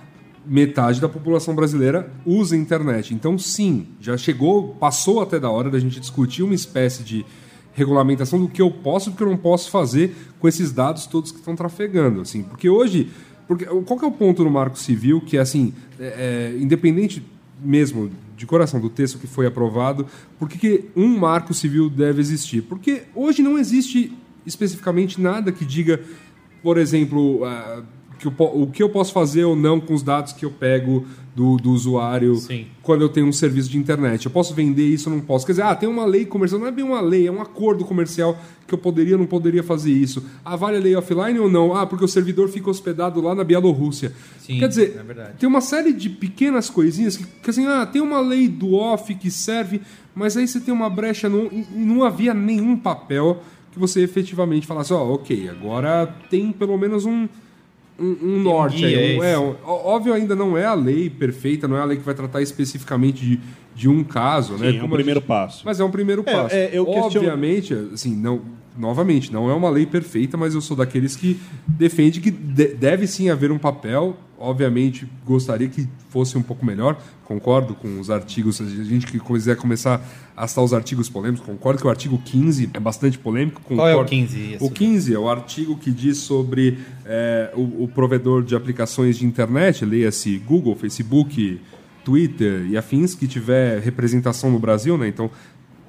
Metade 0.45 0.99
da 0.99 1.07
população 1.07 1.55
brasileira 1.55 2.11
usa 2.25 2.57
internet. 2.57 3.13
Então, 3.13 3.37
sim, 3.37 3.87
já 4.01 4.17
chegou, 4.17 4.75
passou 4.75 5.21
até 5.21 5.39
da 5.39 5.49
hora 5.49 5.69
da 5.69 5.79
gente 5.79 5.99
discutir 6.01 6.43
uma 6.43 6.53
espécie 6.55 7.03
de 7.03 7.25
regulamentação 7.73 8.39
do 8.39 8.47
que 8.47 8.61
eu 8.61 8.71
posso 8.71 9.09
e 9.09 9.11
do 9.11 9.17
que 9.17 9.23
eu 9.23 9.29
não 9.29 9.37
posso 9.37 9.69
fazer 9.69 10.15
com 10.39 10.47
esses 10.47 10.71
dados 10.71 11.05
todos 11.05 11.31
que 11.31 11.39
estão 11.39 11.55
trafegando, 11.55 12.21
assim. 12.21 12.43
Porque 12.43 12.69
hoje... 12.69 13.09
Porque, 13.47 13.65
qual 13.65 13.99
é 14.03 14.05
o 14.05 14.11
ponto 14.11 14.43
no 14.43 14.51
Marco 14.51 14.77
Civil 14.77 15.19
que, 15.21 15.35
assim, 15.35 15.73
é, 15.99 16.53
é, 16.53 16.61
independente 16.61 17.23
mesmo 17.61 18.11
de 18.35 18.45
coração 18.45 18.79
do 18.79 18.89
texto 18.89 19.19
que 19.19 19.27
foi 19.27 19.45
aprovado, 19.45 20.05
por 20.37 20.47
que, 20.47 20.57
que 20.57 20.85
um 20.95 21.17
marco 21.17 21.53
civil 21.53 21.89
deve 21.89 22.21
existir? 22.21 22.61
Porque 22.61 23.03
hoje 23.13 23.41
não 23.41 23.57
existe 23.57 24.17
especificamente 24.45 25.19
nada 25.19 25.51
que 25.51 25.65
diga, 25.65 25.99
por 26.63 26.77
exemplo, 26.77 27.43
ah, 27.43 27.83
que 28.19 28.27
eu 28.27 28.33
o 28.37 28.67
que 28.67 28.83
eu 28.83 28.89
posso 28.89 29.13
fazer 29.13 29.45
ou 29.45 29.55
não 29.55 29.79
com 29.79 29.93
os 29.93 30.03
dados 30.03 30.33
que 30.33 30.45
eu 30.45 30.51
pego 30.51 31.05
do, 31.33 31.55
do 31.55 31.71
usuário 31.71 32.35
Sim. 32.35 32.67
quando 32.83 33.01
eu 33.01 33.07
tenho 33.07 33.25
um 33.25 33.31
serviço 33.31 33.69
de 33.69 33.77
internet. 33.77 34.25
Eu 34.25 34.31
posso 34.31 34.53
vender 34.53 34.85
isso 34.85 35.09
ou 35.09 35.15
não 35.15 35.23
posso? 35.23 35.45
Quer 35.45 35.53
dizer, 35.53 35.61
ah, 35.63 35.73
tem 35.73 35.87
uma 35.87 36.05
lei 36.05 36.25
comercial, 36.25 36.59
não 36.59 36.67
é 36.67 36.71
bem 36.71 36.83
uma 36.83 36.99
lei, 36.99 37.27
é 37.27 37.31
um 37.31 37.41
acordo 37.41 37.85
comercial 37.85 38.37
que 38.67 38.73
eu 38.73 38.77
poderia 38.77 39.13
ou 39.13 39.19
não 39.19 39.25
poderia 39.25 39.63
fazer 39.63 39.93
isso. 39.93 40.23
Ah, 40.43 40.57
vale 40.57 40.77
a 40.77 40.79
lei 40.81 40.95
offline 40.95 41.39
ou 41.39 41.49
não? 41.49 41.73
Ah, 41.73 41.87
porque 41.87 42.03
o 42.03 42.09
servidor 42.09 42.49
fica 42.49 42.69
hospedado 42.69 43.21
lá 43.21 43.33
na 43.33 43.45
Bielorrússia. 43.45 44.13
Sim, 44.39 44.59
Quer 44.59 44.67
dizer, 44.67 45.05
é 45.17 45.23
tem 45.39 45.47
uma 45.47 45.61
série 45.61 45.93
de 45.93 46.09
pequenas 46.09 46.69
coisinhas 46.69 47.15
que, 47.15 47.23
que 47.25 47.49
assim, 47.49 47.65
ah, 47.67 47.85
tem 47.85 48.01
uma 48.01 48.19
lei 48.19 48.49
do 48.49 48.73
off 48.73 49.15
que 49.15 49.31
serve, 49.31 49.81
mas 50.13 50.35
aí 50.35 50.45
você 50.45 50.59
tem 50.59 50.73
uma 50.73 50.89
brecha 50.89 51.29
no, 51.29 51.45
e 51.45 51.65
e 51.73 51.79
não 51.79 52.03
havia 52.03 52.33
nenhum 52.33 52.75
papel 52.75 53.41
que 53.71 53.79
você 53.79 54.01
efetivamente 54.01 54.67
falasse, 54.67 54.93
ó, 54.93 55.13
ok, 55.13 55.47
agora 55.49 56.05
tem 56.29 56.51
pelo 56.51 56.77
menos 56.77 57.05
um, 57.05 57.29
um, 57.99 58.17
um 58.21 58.39
norte 58.43 58.77
guia, 58.77 58.97
aí. 58.99 59.17
Um, 59.19 59.23
é 59.23 59.31
é, 59.33 59.39
um- 59.39 59.55
óbvio, 59.65 60.13
ainda 60.13 60.35
não 60.35 60.57
é 60.57 60.65
a 60.65 60.73
lei 60.73 61.09
perfeita, 61.09 61.67
não 61.67 61.77
é 61.77 61.81
a 61.81 61.85
lei 61.85 61.97
que 61.97 62.03
vai 62.03 62.13
tratar 62.15 62.41
especificamente 62.41 63.25
de, 63.25 63.39
de 63.75 63.87
um 63.89 64.03
caso, 64.03 64.53
né? 64.53 64.71
Sim, 64.71 64.77
é 64.77 64.77
um 64.77 64.81
Como 64.81 64.93
a 64.93 64.97
primeiro 64.97 65.19
gente- 65.19 65.27
passo. 65.27 65.61
Mas 65.65 65.79
é 65.79 65.83
um 65.83 65.91
primeiro 65.91 66.23
É, 66.25 66.33
passo. 66.33 66.55
é, 66.55 66.69
eu 66.73 66.85
questiono- 66.85 67.05
Obviamente, 67.05 67.73
assim, 67.93 68.15
não, 68.15 68.41
novamente, 68.77 69.31
não 69.33 69.49
é 69.49 69.53
uma 69.53 69.69
lei 69.69 69.85
perfeita, 69.85 70.37
mas 70.37 70.53
eu 70.55 70.61
sou 70.61 70.75
daqueles 70.77 71.15
que 71.15 71.39
defende 71.67 72.19
que 72.21 72.31
de- 72.31 72.73
deve 72.75 73.05
sim 73.07 73.29
haver 73.29 73.51
um 73.51 73.57
papel. 73.57 74.15
Obviamente, 74.39 75.05
gostaria 75.25 75.67
que 75.67 75.87
fosse 76.09 76.37
um 76.37 76.41
pouco 76.41 76.65
melhor. 76.65 76.97
Concordo 77.25 77.75
com 77.75 77.99
os 77.99 78.09
artigos. 78.09 78.55
Se 78.57 78.63
a 78.63 78.65
gente 78.83 79.05
que 79.05 79.19
quiser 79.19 79.57
começar 79.57 80.01
a 80.35 80.47
citar 80.47 80.63
os 80.63 80.73
artigos 80.73 81.09
polêmicos, 81.09 81.45
concordo 81.45 81.81
que 81.81 81.85
o 81.85 81.89
artigo 81.89 82.17
15 82.23 82.69
é 82.73 82.79
bastante 82.79 83.17
polêmico. 83.19 83.61
Qual 83.61 83.87
é 83.87 83.91
o 83.93 83.97
concordo- 83.99 84.09
15? 84.09 84.57
O 84.61 84.69
15 84.71 85.13
é 85.13 85.19
o 85.19 85.29
artigo 85.29 85.77
que 85.77 85.91
diz 85.91 86.17
sobre 86.19 86.77
é, 87.05 87.51
o, 87.53 87.83
o 87.83 87.87
provedor 87.93 88.41
de 88.41 88.55
aplicações 88.55 89.17
de 89.17 89.25
internet, 89.25 89.83
leia-se 89.83 90.37
Google, 90.39 90.73
Facebook, 90.75 91.59
Twitter 92.05 92.65
e 92.69 92.77
afins, 92.77 93.13
que 93.13 93.27
tiver 93.27 93.79
representação 93.81 94.49
no 94.49 94.57
Brasil, 94.57 94.97
né? 94.97 95.07
Então, 95.07 95.29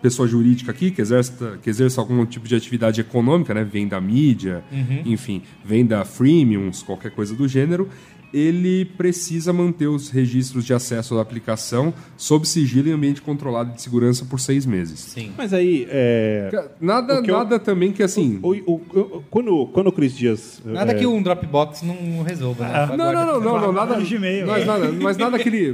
pessoa 0.02 0.26
jurídica 0.26 0.70
aqui 0.70 0.90
que 0.90 1.00
exerça, 1.00 1.58
que 1.62 1.68
exerça 1.70 2.00
algum 2.00 2.24
tipo 2.26 2.48
de 2.48 2.54
atividade 2.56 3.00
econômica, 3.00 3.54
né? 3.54 3.62
Venda 3.64 4.00
mídia, 4.00 4.64
enfim, 5.06 5.42
venda 5.64 6.04
freemiums, 6.04 6.82
qualquer 6.82 7.10
coisa 7.12 7.34
do 7.34 7.46
gênero, 7.46 7.88
ele 8.32 8.84
precisa 8.84 9.52
manter 9.52 9.86
os 9.88 10.08
registros 10.10 10.64
de 10.64 10.72
acesso 10.74 11.18
à 11.18 11.22
aplicação 11.22 11.92
sob 12.16 12.46
sigilo 12.46 12.88
em 12.88 12.92
ambiente 12.92 13.20
controlado 13.22 13.72
de 13.74 13.82
segurança 13.82 14.24
por 14.24 14.38
seis 14.40 14.64
meses. 14.64 15.00
Sim. 15.00 15.32
Mas 15.36 15.52
aí, 15.52 15.86
é, 15.90 16.68
Nada, 16.80 17.22
que 17.22 17.30
eu- 17.30 17.36
nada 17.38 17.58
também 17.58 17.92
que 17.92 18.02
assim. 18.02 18.38
o- 18.42 18.50
o- 18.50 18.74
o- 18.94 19.24
quando, 19.30 19.66
quando 19.68 19.86
o 19.88 19.92
Cris 19.92 20.16
Dias... 20.16 20.60
Nada 20.64 20.92
é, 20.92 20.94
que 20.94 21.06
um 21.06 21.22
Dropbox 21.22 21.82
não 21.82 22.22
resolva, 22.22 22.66
né? 22.66 22.86
Não, 22.96 23.12
não, 23.12 23.26
não, 23.26 23.40
não, 23.40 23.60
não, 23.60 23.72
nada. 23.72 24.00
Gmail. 24.00 24.46
Mas 24.46 24.66
nada, 24.66 24.92
mas 24.92 25.16
nada 25.16 25.36
aquele. 25.36 25.70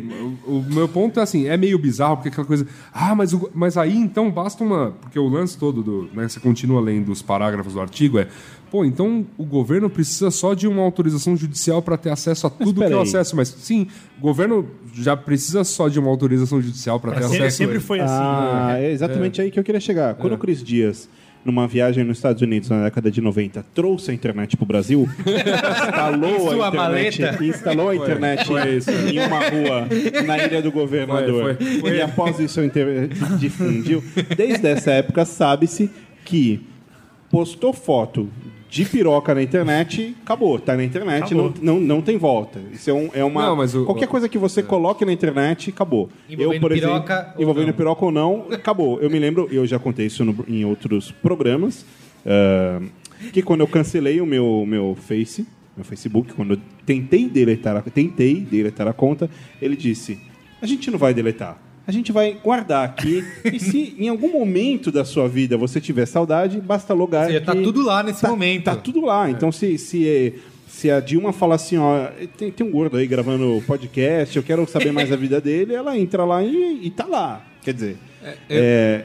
O, 0.46 0.58
o 0.58 0.64
meu 0.68 0.88
ponto 0.88 1.20
é 1.20 1.22
assim, 1.22 1.46
é 1.46 1.56
meio 1.56 1.78
bizarro, 1.78 2.16
porque 2.16 2.28
aquela 2.28 2.46
coisa. 2.46 2.66
Ah, 2.92 3.14
mas, 3.14 3.32
o- 3.32 3.50
mas 3.54 3.76
aí 3.76 3.96
então 3.96 4.30
basta 4.30 4.64
uma. 4.64 4.92
Porque 5.00 5.18
o 5.18 5.28
lance 5.28 5.56
todo 5.56 5.82
do. 5.82 6.08
Né, 6.12 6.28
você 6.28 6.40
continua 6.40 6.80
lendo 6.80 7.10
os 7.12 7.22
parágrafos 7.22 7.74
do 7.74 7.80
artigo, 7.80 8.18
é. 8.18 8.26
Pô, 8.70 8.84
então 8.84 9.24
o 9.38 9.44
governo 9.44 9.88
precisa 9.88 10.30
só 10.30 10.52
de 10.52 10.66
uma 10.66 10.82
autorização 10.82 11.36
judicial 11.36 11.80
para 11.80 11.96
ter 11.96 12.10
acesso 12.10 12.46
a 12.46 12.50
tudo 12.50 12.84
que 12.84 12.92
eu 12.92 13.00
acesso. 13.00 13.36
Mas 13.36 13.48
sim, 13.48 13.86
o 14.18 14.20
governo 14.20 14.68
já 14.94 15.16
precisa 15.16 15.62
só 15.64 15.88
de 15.88 15.98
uma 15.98 16.08
autorização 16.10 16.60
judicial 16.60 16.98
para 16.98 17.12
ter 17.12 17.22
Sempre, 17.22 17.36
acesso. 17.38 17.56
sempre 17.56 17.80
foi 17.80 18.00
assim. 18.00 18.14
Ah, 18.14 18.74
é 18.78 18.90
exatamente 18.90 19.40
aí 19.40 19.50
que 19.50 19.58
eu 19.58 19.64
queria 19.64 19.80
chegar. 19.80 20.14
Quando 20.14 20.32
o 20.32 20.38
Cris 20.38 20.62
Dias, 20.64 21.08
numa 21.44 21.68
viagem 21.68 22.02
nos 22.02 22.18
Estados 22.18 22.42
Unidos 22.42 22.68
na 22.68 22.82
década 22.82 23.08
de 23.08 23.20
90, 23.20 23.64
trouxe 23.72 24.10
a 24.10 24.14
internet 24.14 24.56
pro 24.56 24.66
Brasil, 24.66 25.08
instalou 25.80 26.50
a 26.50 26.68
internet, 26.68 27.20
maleta? 27.22 27.44
instalou 27.44 27.88
a 27.90 27.96
internet 27.96 28.46
foi 28.46 28.76
isso. 28.76 28.90
em 28.90 29.18
uma 29.20 29.48
rua 29.48 29.88
na 30.26 30.38
Ilha 30.44 30.60
do 30.60 30.72
Governador. 30.72 31.56
Foi, 31.56 31.80
foi, 31.80 31.96
E 31.98 32.02
após 32.02 32.40
isso 32.40 32.60
difundiu. 33.38 34.02
Desde 34.36 34.66
essa 34.66 34.90
época 34.90 35.24
sabe-se 35.24 35.88
que 36.24 36.60
postou 37.30 37.72
foto 37.72 38.28
de 38.76 38.84
piroca 38.84 39.34
na 39.34 39.42
internet, 39.42 40.14
acabou, 40.22 40.58
tá 40.58 40.76
na 40.76 40.84
internet, 40.84 41.34
não, 41.34 41.46
Acabou. 41.46 41.64
não, 41.64 41.80
não 41.80 42.02
tem 42.02 42.18
volta. 42.18 42.60
Isso 42.72 42.90
é, 42.90 42.92
um- 42.92 43.10
é 43.14 43.24
uma. 43.24 43.46
Não, 43.46 43.56
mas 43.56 43.74
o- 43.74 43.84
qualquer 43.84 44.06
coisa 44.06 44.28
que 44.28 44.36
você 44.36 44.62
coloque 44.62 45.04
na 45.04 45.12
internet, 45.12 45.70
acabou. 45.70 46.10
Envolvendo 46.28 46.68
piroca 46.68 47.32
ou 47.36 47.42
envolvendo 47.42 47.66
não. 47.68 47.72
piroca 47.74 48.04
ou 48.04 48.12
não, 48.12 48.46
acabou. 48.52 49.00
Eu 49.00 49.08
me 49.08 49.18
lembro, 49.18 49.48
eu 49.50 49.66
já 49.66 49.78
contei 49.78 50.06
isso 50.06 50.24
no- 50.24 50.44
em 50.46 50.64
outros 50.64 51.10
programas, 51.10 51.86
ah, 52.26 52.80
que 53.32 53.40
quando 53.42 53.60
eu 53.60 53.66
cancelei 53.66 54.20
o 54.20 54.26
meu, 54.26 54.64
meu 54.66 54.94
Face, 55.00 55.46
meu 55.76 55.84
Facebook, 55.84 56.32
quando 56.34 56.54
eu 56.54 56.58
tentei 56.84 57.28
deletar, 57.28 57.76
a, 57.76 57.82
tentei 57.82 58.40
deletar 58.40 58.86
a 58.86 58.92
conta, 58.92 59.30
ele 59.60 59.74
disse: 59.76 60.18
a 60.60 60.66
gente 60.66 60.90
não 60.90 60.98
vai 60.98 61.14
deletar. 61.14 61.60
A 61.86 61.92
gente 61.92 62.10
vai 62.12 62.36
guardar 62.42 62.84
aqui. 62.84 63.24
e 63.44 63.60
se 63.60 63.94
em 63.98 64.08
algum 64.08 64.32
momento 64.32 64.90
da 64.90 65.04
sua 65.04 65.28
vida 65.28 65.56
você 65.56 65.80
tiver 65.80 66.06
saudade, 66.06 66.60
basta 66.60 66.92
logar. 66.92 67.28
Tá 67.42 67.54
que- 67.54 67.62
tudo 67.62 67.82
lá 67.84 68.02
nesse 68.02 68.22
tá- 68.22 68.28
momento. 68.28 68.64
Tá 68.64 68.76
tudo 68.76 69.00
lá. 69.04 69.30
Então, 69.30 69.52
se, 69.52 69.78
se, 69.78 70.34
se 70.66 70.90
a 70.90 70.98
Dilma 71.00 71.32
falar 71.32 71.54
assim, 71.56 71.76
ó, 71.76 72.06
tem, 72.36 72.50
tem 72.50 72.66
um 72.66 72.70
gordo 72.70 72.96
aí 72.96 73.06
gravando 73.06 73.62
podcast, 73.66 74.36
eu 74.36 74.42
quero 74.42 74.66
saber 74.68 74.92
mais 74.92 75.08
da 75.10 75.16
vida 75.16 75.40
dele, 75.40 75.74
ela 75.74 75.96
entra 75.98 76.24
lá 76.24 76.42
e, 76.42 76.80
e 76.82 76.90
tá 76.90 77.06
lá. 77.06 77.44
Quer 77.62 77.74
dizer, 77.74 77.96
é, 78.50 79.04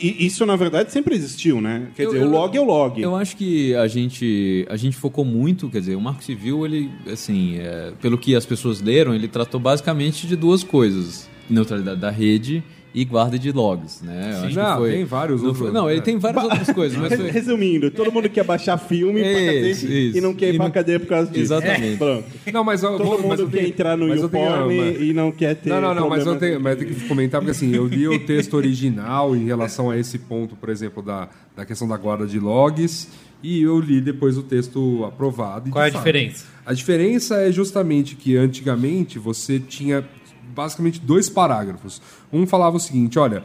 e 0.00 0.26
isso 0.26 0.44
na 0.44 0.56
verdade 0.56 0.92
sempre 0.92 1.14
existiu, 1.14 1.60
né? 1.60 1.88
Quer 1.96 2.04
Eu- 2.04 2.10
dizer, 2.12 2.22
eu- 2.24 2.28
o 2.28 2.30
log 2.30 2.56
é 2.56 2.60
o 2.60 2.64
log. 2.64 3.00
Eu 3.00 3.16
acho 3.16 3.36
que 3.36 3.74
a 3.76 3.86
gente, 3.86 4.66
a 4.68 4.76
gente 4.76 4.96
focou 4.96 5.24
muito, 5.24 5.68
quer 5.70 5.78
dizer, 5.80 5.94
o 5.94 6.00
Marco 6.00 6.22
Civil, 6.22 6.64
ele, 6.66 6.90
assim, 7.10 7.56
é, 7.58 7.92
pelo 8.00 8.18
que 8.18 8.34
as 8.34 8.44
pessoas 8.44 8.80
leram, 8.82 9.14
ele 9.14 9.28
tratou 9.28 9.58
basicamente 9.60 10.26
de 10.26 10.36
duas 10.36 10.62
coisas: 10.62 11.28
neutralidade 11.48 12.00
da 12.00 12.10
rede 12.10 12.62
e 12.94 13.04
guarda 13.04 13.38
de 13.38 13.52
logs, 13.52 14.00
né? 14.02 14.30
Eu 14.32 14.38
acho 14.38 14.48
que 14.48 14.54
Não, 14.54 14.76
foi- 14.78 14.90
tem 14.92 15.04
vários 15.04 15.40
não, 15.42 15.48
outros, 15.48 15.66
foi- 15.66 15.74
não, 15.74 15.90
ele 15.90 16.00
tem 16.00 16.16
várias 16.18 16.42
outras 16.44 16.70
coisas, 16.70 16.96
mas 16.96 17.12
foi, 17.20 17.30
Resumindo, 17.30 17.90
todo 17.90 18.10
mundo 18.10 18.26
quer 18.30 18.42
baixar 18.42 18.78
filme 18.78 19.20
Isso, 19.20 19.32
cadeia 19.34 19.70
isso. 19.70 20.16
e 20.16 20.20
não 20.22 20.34
quer 20.34 20.48
ir 20.54 20.56
pra 20.56 20.64
não- 20.64 20.72
cadeia 20.72 20.98
por 20.98 21.06
causa 21.06 21.30
disso. 21.30 21.42
Exatamente. 21.42 21.98
Pronto. 21.98 22.24
Não, 22.50 22.64
mas 22.64 22.80
Todo 22.80 22.98
mas 23.06 23.20
mundo 23.20 23.40
eu 23.42 23.48
quer 23.50 23.56
tenho- 23.58 23.68
entrar 23.68 23.96
no 23.98 24.08
mas 24.08 24.20
YouPorn 24.22 24.76
mas- 24.78 25.00
e 25.02 25.12
não 25.12 25.30
quer 25.30 25.56
ter 25.56 25.68
Não, 25.68 25.80
não, 25.82 25.94
não, 25.94 26.08
mas 26.08 26.24
eu 26.26 26.36
tenho, 26.38 26.58
mas 26.58 26.72
eu 26.80 26.86
tenho 26.86 26.98
que 26.98 27.06
comentar, 27.06 27.40
porque 27.42 27.50
assim, 27.50 27.74
eu 27.74 27.86
li 27.86 28.08
o 28.08 28.18
texto 28.24 28.54
original 28.54 29.36
em 29.36 29.44
relação 29.44 29.90
a 29.90 29.98
esse 29.98 30.18
ponto, 30.18 30.56
por 30.56 30.70
exemplo, 30.70 31.02
da, 31.02 31.28
da 31.54 31.66
questão 31.66 31.86
da 31.86 31.98
guarda 31.98 32.26
de 32.26 32.40
logs, 32.40 33.08
e 33.42 33.60
eu 33.60 33.78
li 33.78 34.00
depois 34.00 34.38
o 34.38 34.42
texto 34.42 35.04
aprovado. 35.04 35.68
e, 35.68 35.70
Qual 35.70 35.84
é 35.84 35.88
a 35.88 35.92
fato, 35.92 36.00
diferença? 36.02 36.46
A 36.64 36.72
diferença 36.72 37.36
é 37.42 37.52
justamente 37.52 38.16
que 38.16 38.38
antigamente 38.38 39.18
você 39.18 39.60
tinha 39.60 40.02
basicamente 40.56 40.98
dois 40.98 41.28
parágrafos. 41.28 42.00
Um 42.32 42.46
falava 42.46 42.76
o 42.76 42.80
seguinte: 42.80 43.18
olha, 43.18 43.44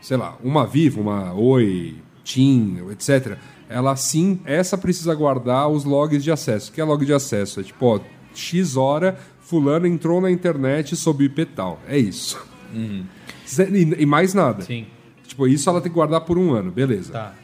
sei 0.00 0.16
lá, 0.16 0.36
uma 0.42 0.66
Vivo, 0.66 1.00
uma 1.00 1.32
Oi, 1.32 1.96
TIM, 2.24 2.78
etc. 2.90 3.38
Ela 3.68 3.94
sim, 3.96 4.40
essa 4.44 4.76
precisa 4.76 5.14
guardar 5.14 5.68
os 5.68 5.84
logs 5.84 6.24
de 6.24 6.30
acesso. 6.32 6.70
O 6.70 6.74
que 6.74 6.80
é 6.80 6.84
log 6.84 7.04
de 7.06 7.12
acesso? 7.12 7.60
É 7.60 7.62
tipo, 7.62 7.86
ó, 7.86 8.00
X 8.34 8.76
hora, 8.76 9.18
fulano 9.40 9.86
entrou 9.86 10.20
na 10.20 10.30
internet 10.30 10.96
sob 10.96 11.24
IP 11.24 11.44
tal. 11.46 11.78
É 11.86 11.96
isso. 11.98 12.38
Zé- 13.48 13.68
E, 13.70 14.02
e 14.02 14.06
mais 14.06 14.34
nada. 14.34 14.62
Sim. 14.62 14.86
Tipo, 15.26 15.46
isso 15.46 15.68
ela 15.68 15.80
tem 15.80 15.90
que 15.90 15.94
guardar 15.94 16.22
por 16.22 16.38
um 16.38 16.52
ano, 16.54 16.70
beleza. 16.70 17.12
Tá. 17.12 17.34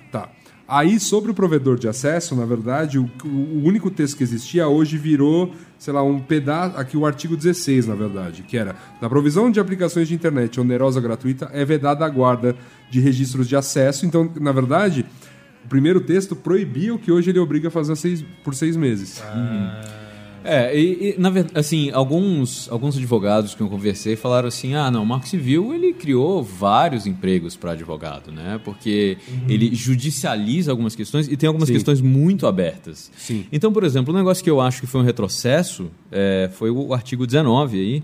Aí, 0.66 0.98
sobre 0.98 1.30
o 1.30 1.34
provedor 1.34 1.78
de 1.78 1.86
acesso, 1.86 2.34
na 2.34 2.46
verdade, 2.46 2.98
o, 2.98 3.10
o 3.24 3.62
único 3.64 3.90
texto 3.90 4.16
que 4.16 4.22
existia 4.22 4.66
hoje 4.66 4.96
virou, 4.96 5.52
sei 5.78 5.92
lá, 5.92 6.02
um 6.02 6.18
pedaço. 6.18 6.76
Aqui 6.78 6.96
o 6.96 7.04
artigo 7.04 7.36
16, 7.36 7.86
na 7.86 7.94
verdade, 7.94 8.42
que 8.42 8.56
era: 8.56 8.74
na 9.00 9.08
provisão 9.08 9.50
de 9.50 9.60
aplicações 9.60 10.08
de 10.08 10.14
internet 10.14 10.58
onerosa 10.58 11.00
gratuita, 11.02 11.50
é 11.52 11.64
vedada 11.64 12.04
a 12.04 12.08
guarda 12.08 12.56
de 12.90 12.98
registros 12.98 13.46
de 13.46 13.54
acesso. 13.56 14.06
Então, 14.06 14.30
na 14.40 14.52
verdade, 14.52 15.04
o 15.64 15.68
primeiro 15.68 16.00
texto 16.00 16.34
proibia 16.34 16.94
o 16.94 16.98
que 16.98 17.12
hoje 17.12 17.30
ele 17.30 17.38
obriga 17.38 17.68
a 17.68 17.70
fazer 17.70 17.94
seis- 17.96 18.24
por 18.42 18.54
seis 18.54 18.74
meses. 18.76 19.22
É, 20.44 20.78
e, 20.78 21.10
e, 21.10 21.14
na 21.18 21.30
verdade, 21.30 21.58
assim, 21.58 21.90
alguns, 21.90 22.70
alguns 22.70 22.96
advogados 22.96 23.54
que 23.54 23.62
eu 23.62 23.68
conversei 23.68 24.14
falaram 24.14 24.48
assim: 24.48 24.74
ah, 24.74 24.90
não, 24.90 25.02
o 25.02 25.06
Marco 25.06 25.26
Civil 25.26 25.74
ele 25.74 25.94
criou 25.94 26.42
vários 26.42 27.06
empregos 27.06 27.56
para 27.56 27.72
advogado, 27.72 28.30
né? 28.30 28.60
Porque 28.62 29.16
ele 29.48 29.74
judicializa 29.74 30.70
algumas 30.70 30.94
questões 30.94 31.28
e 31.28 31.36
tem 31.36 31.46
algumas 31.46 31.68
Sim. 31.68 31.74
questões 31.74 32.00
muito 32.02 32.46
abertas. 32.46 33.10
Sim. 33.16 33.46
Então, 33.50 33.72
por 33.72 33.84
exemplo, 33.84 34.12
um 34.12 34.16
negócio 34.16 34.44
que 34.44 34.50
eu 34.50 34.60
acho 34.60 34.80
que 34.80 34.86
foi 34.86 35.00
um 35.00 35.04
retrocesso 35.04 35.90
é, 36.12 36.50
foi 36.52 36.70
o 36.70 36.92
artigo 36.92 37.26
19 37.26 37.80
aí, 37.80 38.02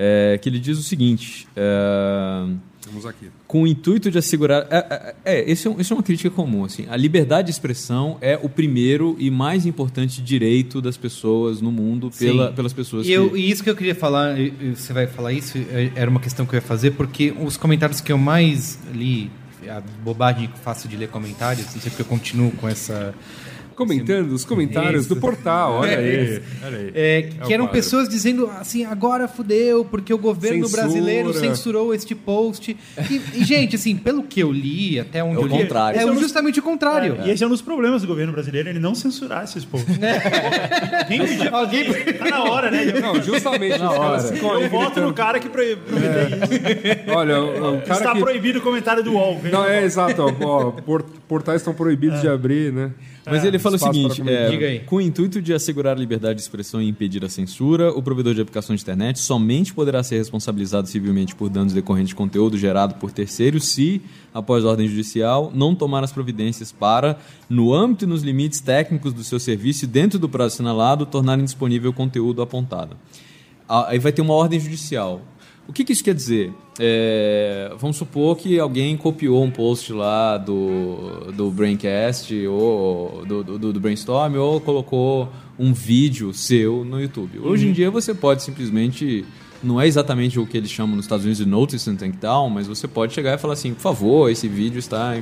é, 0.00 0.38
que 0.40 0.48
ele 0.48 0.60
diz 0.60 0.78
o 0.78 0.82
seguinte. 0.82 1.48
é, 1.56 2.46
Vamos 2.86 3.04
aqui. 3.04 3.30
com 3.46 3.64
o 3.64 3.66
intuito 3.66 4.10
de 4.10 4.16
assegurar. 4.16 4.66
É, 4.70 5.14
é, 5.24 5.34
é, 5.40 5.50
esse 5.50 5.66
é, 5.66 5.70
um- 5.70 5.78
isso 5.80 5.92
é 5.92 5.96
uma 5.96 6.02
crítica 6.02 6.30
comum. 6.30 6.64
Assim. 6.64 6.86
A 6.88 6.96
liberdade 6.96 7.46
de 7.46 7.50
expressão 7.52 8.16
é 8.20 8.38
o 8.42 8.48
primeiro 8.48 9.14
e 9.18 9.30
mais 9.30 9.66
importante 9.66 10.22
direito 10.22 10.80
das 10.80 10.96
pessoas 10.96 11.60
no 11.60 11.70
mundo 11.72 12.10
pela, 12.18 12.48
Sim. 12.48 12.54
pelas 12.54 12.72
pessoas 12.72 13.06
E, 13.06 13.12
eu- 13.12 13.30
que. 13.30 13.36
e 13.38 13.50
isso 13.50 13.62
que 13.64 13.68
eu 13.68 13.76
queria 13.76 13.94
falar, 13.94 14.36
você 14.74 14.92
vai 14.94 15.06
falar 15.06 15.32
isso, 15.34 15.58
é- 15.58 15.90
era 15.96 16.08
uma 16.10 16.20
questão 16.20 16.46
que 16.46 16.54
eu 16.54 16.58
ia 16.58 16.62
fazer, 16.62 16.92
porque 16.92 17.34
os 17.44 17.56
comentários 17.58 18.00
que 18.00 18.10
eu 18.12 18.16
mais 18.18 18.78
li, 18.94 19.30
a 19.68 19.82
bobagem 20.02 20.48
que 20.48 20.58
faço 20.60 20.88
de 20.88 20.96
ler 20.96 21.08
comentários, 21.08 21.66
não 21.74 21.80
sei 21.82 21.90
porque 21.90 22.02
eu 22.02 22.06
continuo 22.06 22.52
com 22.52 22.66
essa. 22.68 23.14
Comentando 23.78 24.32
os 24.32 24.44
comentários 24.44 25.02
Isso. 25.06 25.14
do 25.14 25.20
portal, 25.20 25.74
olha 25.74 25.96
aí. 25.98 26.42
Olha 26.66 26.78
aí. 26.78 26.90
É, 26.94 27.18
É 27.18 27.22
que 27.22 27.54
eram 27.54 27.66
quadro. 27.66 27.80
pessoas 27.80 28.08
dizendo 28.08 28.50
assim, 28.60 28.84
agora 28.84 29.28
fudeu, 29.28 29.84
porque 29.84 30.12
o 30.12 30.18
governo 30.18 30.64
Censura. 30.66 30.82
brasileiro 30.82 31.32
censurou 31.32 31.94
este 31.94 32.12
post. 32.14 32.76
E, 33.08 33.22
e, 33.34 33.44
gente, 33.44 33.76
assim, 33.76 33.94
pelo 33.96 34.24
que 34.24 34.40
eu 34.40 34.50
li, 34.50 34.98
até 34.98 35.22
onde 35.22 35.36
É 35.36 35.38
o 35.38 35.42
eu 35.42 35.46
li, 35.46 35.58
contrário. 35.62 36.00
é 36.00 36.02
é 36.02 36.06
um 36.06 36.18
justamente 36.18 36.58
o 36.58 36.62
contrário. 36.62 37.18
E 37.24 37.30
esse 37.30 37.44
é 37.44 37.46
um 37.46 37.50
dos 37.50 37.62
problemas 37.62 38.02
do 38.02 38.08
governo 38.08 38.32
brasileiro, 38.32 38.68
ele 38.68 38.80
não 38.80 38.94
censurar 38.96 39.44
esses 39.44 39.64
posts. 39.64 39.96
Quem 41.06 41.20
podia 41.20 41.50
Alguém-? 41.50 41.88
Tá 42.18 42.24
na 42.30 42.44
hora, 42.44 42.70
né? 42.70 42.84
Não, 43.00 43.22
justamente 43.22 43.74
os 43.80 43.96
caras 43.96 44.30
ficam 44.30 44.60
Eu 44.60 44.68
voto 44.68 45.00
no 45.00 45.12
cara 45.14 45.38
que 45.38 45.48
pro- 45.48 45.62
prometeu 45.76 46.28
isso. 46.28 47.10
Olha, 47.14 47.40
o, 47.40 47.76
o 47.76 47.82
cara 47.82 48.00
Está 48.00 48.12
que... 48.12 48.20
proibido 48.20 48.58
o 48.58 48.62
comentário 48.62 49.02
do 49.04 49.12
UOL. 49.12 49.40
Não, 49.52 49.64
é 49.64 49.84
exato. 49.84 50.22
Ó, 50.22 50.34
ó, 50.42 50.70
por- 50.72 51.04
portais 51.28 51.60
estão 51.60 51.72
proibidos 51.74 52.20
de 52.20 52.28
abrir, 52.28 52.72
né? 52.72 52.90
Mas 53.30 53.44
ele 53.44 53.58
fala 53.58 53.76
o 53.76 53.78
seguinte: 53.78 54.22
é, 54.26 54.78
com 54.80 54.96
o 54.96 55.00
intuito 55.00 55.40
de 55.40 55.52
assegurar 55.52 55.96
a 55.96 56.00
liberdade 56.00 56.36
de 56.36 56.42
expressão 56.42 56.80
e 56.80 56.88
impedir 56.88 57.24
a 57.24 57.28
censura, 57.28 57.92
o 57.92 58.02
provedor 58.02 58.34
de 58.34 58.40
aplicação 58.40 58.74
de 58.74 58.82
internet 58.82 59.18
somente 59.18 59.72
poderá 59.72 60.02
ser 60.02 60.18
responsabilizado 60.18 60.88
civilmente 60.88 61.34
por 61.34 61.48
danos 61.48 61.72
decorrentes 61.72 62.10
de 62.10 62.14
conteúdo 62.14 62.58
gerado 62.58 62.94
por 62.94 63.10
terceiros 63.10 63.68
se, 63.68 64.02
após 64.32 64.64
ordem 64.64 64.88
judicial, 64.88 65.52
não 65.54 65.74
tomar 65.74 66.04
as 66.04 66.12
providências 66.12 66.72
para, 66.72 67.18
no 67.48 67.72
âmbito 67.72 68.04
e 68.04 68.08
nos 68.08 68.22
limites 68.22 68.60
técnicos 68.60 69.12
do 69.12 69.24
seu 69.24 69.38
serviço 69.38 69.84
e 69.84 69.88
dentro 69.88 70.18
do 70.18 70.28
prazo 70.28 70.54
assinalado, 70.54 71.06
tornar 71.06 71.38
indisponível 71.38 71.90
o 71.90 71.94
conteúdo 71.94 72.42
apontado. 72.42 72.96
Ah, 73.68 73.88
Aí 73.88 73.98
vai 73.98 74.12
ter 74.12 74.22
uma 74.22 74.34
ordem 74.34 74.58
judicial. 74.58 75.20
O 75.68 75.72
que, 75.72 75.84
que 75.84 75.92
isso 75.92 76.02
quer 76.02 76.14
dizer? 76.14 76.50
É, 76.80 77.70
vamos 77.78 77.98
supor 77.98 78.38
que 78.38 78.58
alguém 78.58 78.96
copiou 78.96 79.44
um 79.44 79.50
post 79.50 79.92
lá 79.92 80.38
do, 80.38 81.30
do 81.36 81.50
Braincast 81.50 82.34
ou 82.46 83.22
do, 83.26 83.44
do, 83.44 83.72
do 83.74 83.78
Brainstorm 83.78 84.34
ou 84.36 84.62
colocou 84.62 85.30
um 85.58 85.74
vídeo 85.74 86.32
seu 86.32 86.86
no 86.86 86.98
YouTube. 86.98 87.38
Hoje 87.40 87.68
em 87.68 87.72
dia 87.72 87.90
você 87.90 88.14
pode 88.14 88.42
simplesmente 88.42 89.26
não 89.62 89.80
é 89.80 89.86
exatamente 89.86 90.38
o 90.38 90.46
que 90.46 90.56
eles 90.56 90.70
chamam 90.70 90.96
nos 90.96 91.04
Estados 91.04 91.24
Unidos 91.24 91.44
de 91.44 91.46
notice 91.46 91.90
and 91.90 91.96
take 91.96 92.16
down, 92.16 92.48
mas 92.48 92.66
você 92.66 92.86
pode 92.86 93.12
chegar 93.12 93.34
e 93.34 93.38
falar 93.38 93.54
assim, 93.54 93.74
por 93.74 93.80
favor, 93.80 94.30
esse 94.30 94.46
vídeo 94.48 94.78
está... 94.78 95.20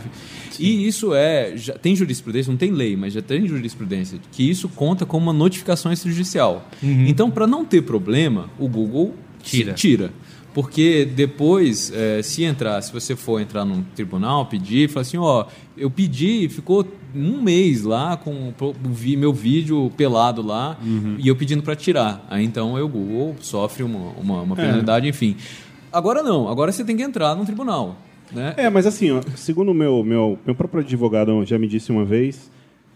E 0.60 0.86
isso 0.86 1.14
é... 1.14 1.56
Já, 1.56 1.72
tem 1.72 1.96
jurisprudência, 1.96 2.50
não 2.50 2.58
tem 2.58 2.70
lei, 2.70 2.96
mas 2.96 3.14
já 3.14 3.22
tem 3.22 3.48
jurisprudência, 3.48 4.18
que 4.30 4.48
isso 4.48 4.68
conta 4.68 5.06
como 5.06 5.24
uma 5.24 5.32
notificação 5.32 5.90
extrajudicial. 5.90 6.68
Então, 6.82 7.30
para 7.30 7.46
não 7.46 7.64
ter 7.64 7.82
problema, 7.82 8.50
o 8.58 8.68
Google 8.68 9.14
Tira. 9.42 9.72
tira. 9.74 10.12
Porque 10.56 11.04
depois, 11.04 11.92
eh, 11.94 12.22
se 12.22 12.42
entrar, 12.42 12.80
se 12.80 12.90
você 12.90 13.14
for 13.14 13.38
entrar 13.42 13.62
num 13.62 13.82
tribunal, 13.94 14.46
pedir, 14.46 14.88
falar 14.88 15.02
assim, 15.02 15.18
ó, 15.18 15.44
eu 15.76 15.90
pedi, 15.90 16.48
ficou 16.48 16.82
um 17.14 17.42
mês 17.42 17.82
lá 17.82 18.16
com 18.16 18.54
vi- 18.84 19.18
meu 19.18 19.34
vídeo 19.34 19.92
pelado 19.98 20.40
lá 20.40 20.78
e 21.18 21.28
eu 21.28 21.36
pedindo 21.36 21.62
para 21.62 21.76
tirar. 21.76 22.26
Aí 22.30 22.42
então 22.42 22.72
o 22.82 22.88
Google 22.88 23.36
sofre 23.42 23.82
uma, 23.82 24.12
uma, 24.18 24.40
uma 24.40 24.56
penalidade, 24.56 25.06
enfim. 25.06 25.36
Agora 25.92 26.22
não, 26.22 26.48
agora 26.48 26.72
você 26.72 26.82
tem 26.82 26.96
que 26.96 27.02
entrar 27.02 27.34
num 27.36 27.44
tribunal. 27.44 27.94
Né? 28.32 28.54
É, 28.56 28.70
mas 28.70 28.86
assim, 28.86 29.10
ó, 29.10 29.20
segundo 29.36 29.72
o 29.72 29.74
meu, 29.74 30.02
meu, 30.02 30.38
meu 30.46 30.54
próprio 30.54 30.80
advogado 30.80 31.44
já 31.44 31.58
me 31.58 31.68
disse 31.68 31.92
uma 31.92 32.06
vez, 32.06 32.50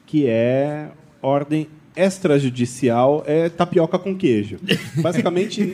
que 0.06 0.24
é 0.26 0.88
ordem 1.20 1.68
extrajudicial 1.96 3.24
é 3.26 3.48
tapioca 3.48 3.98
com 3.98 4.14
queijo. 4.16 4.58
Basicamente, 4.96 5.64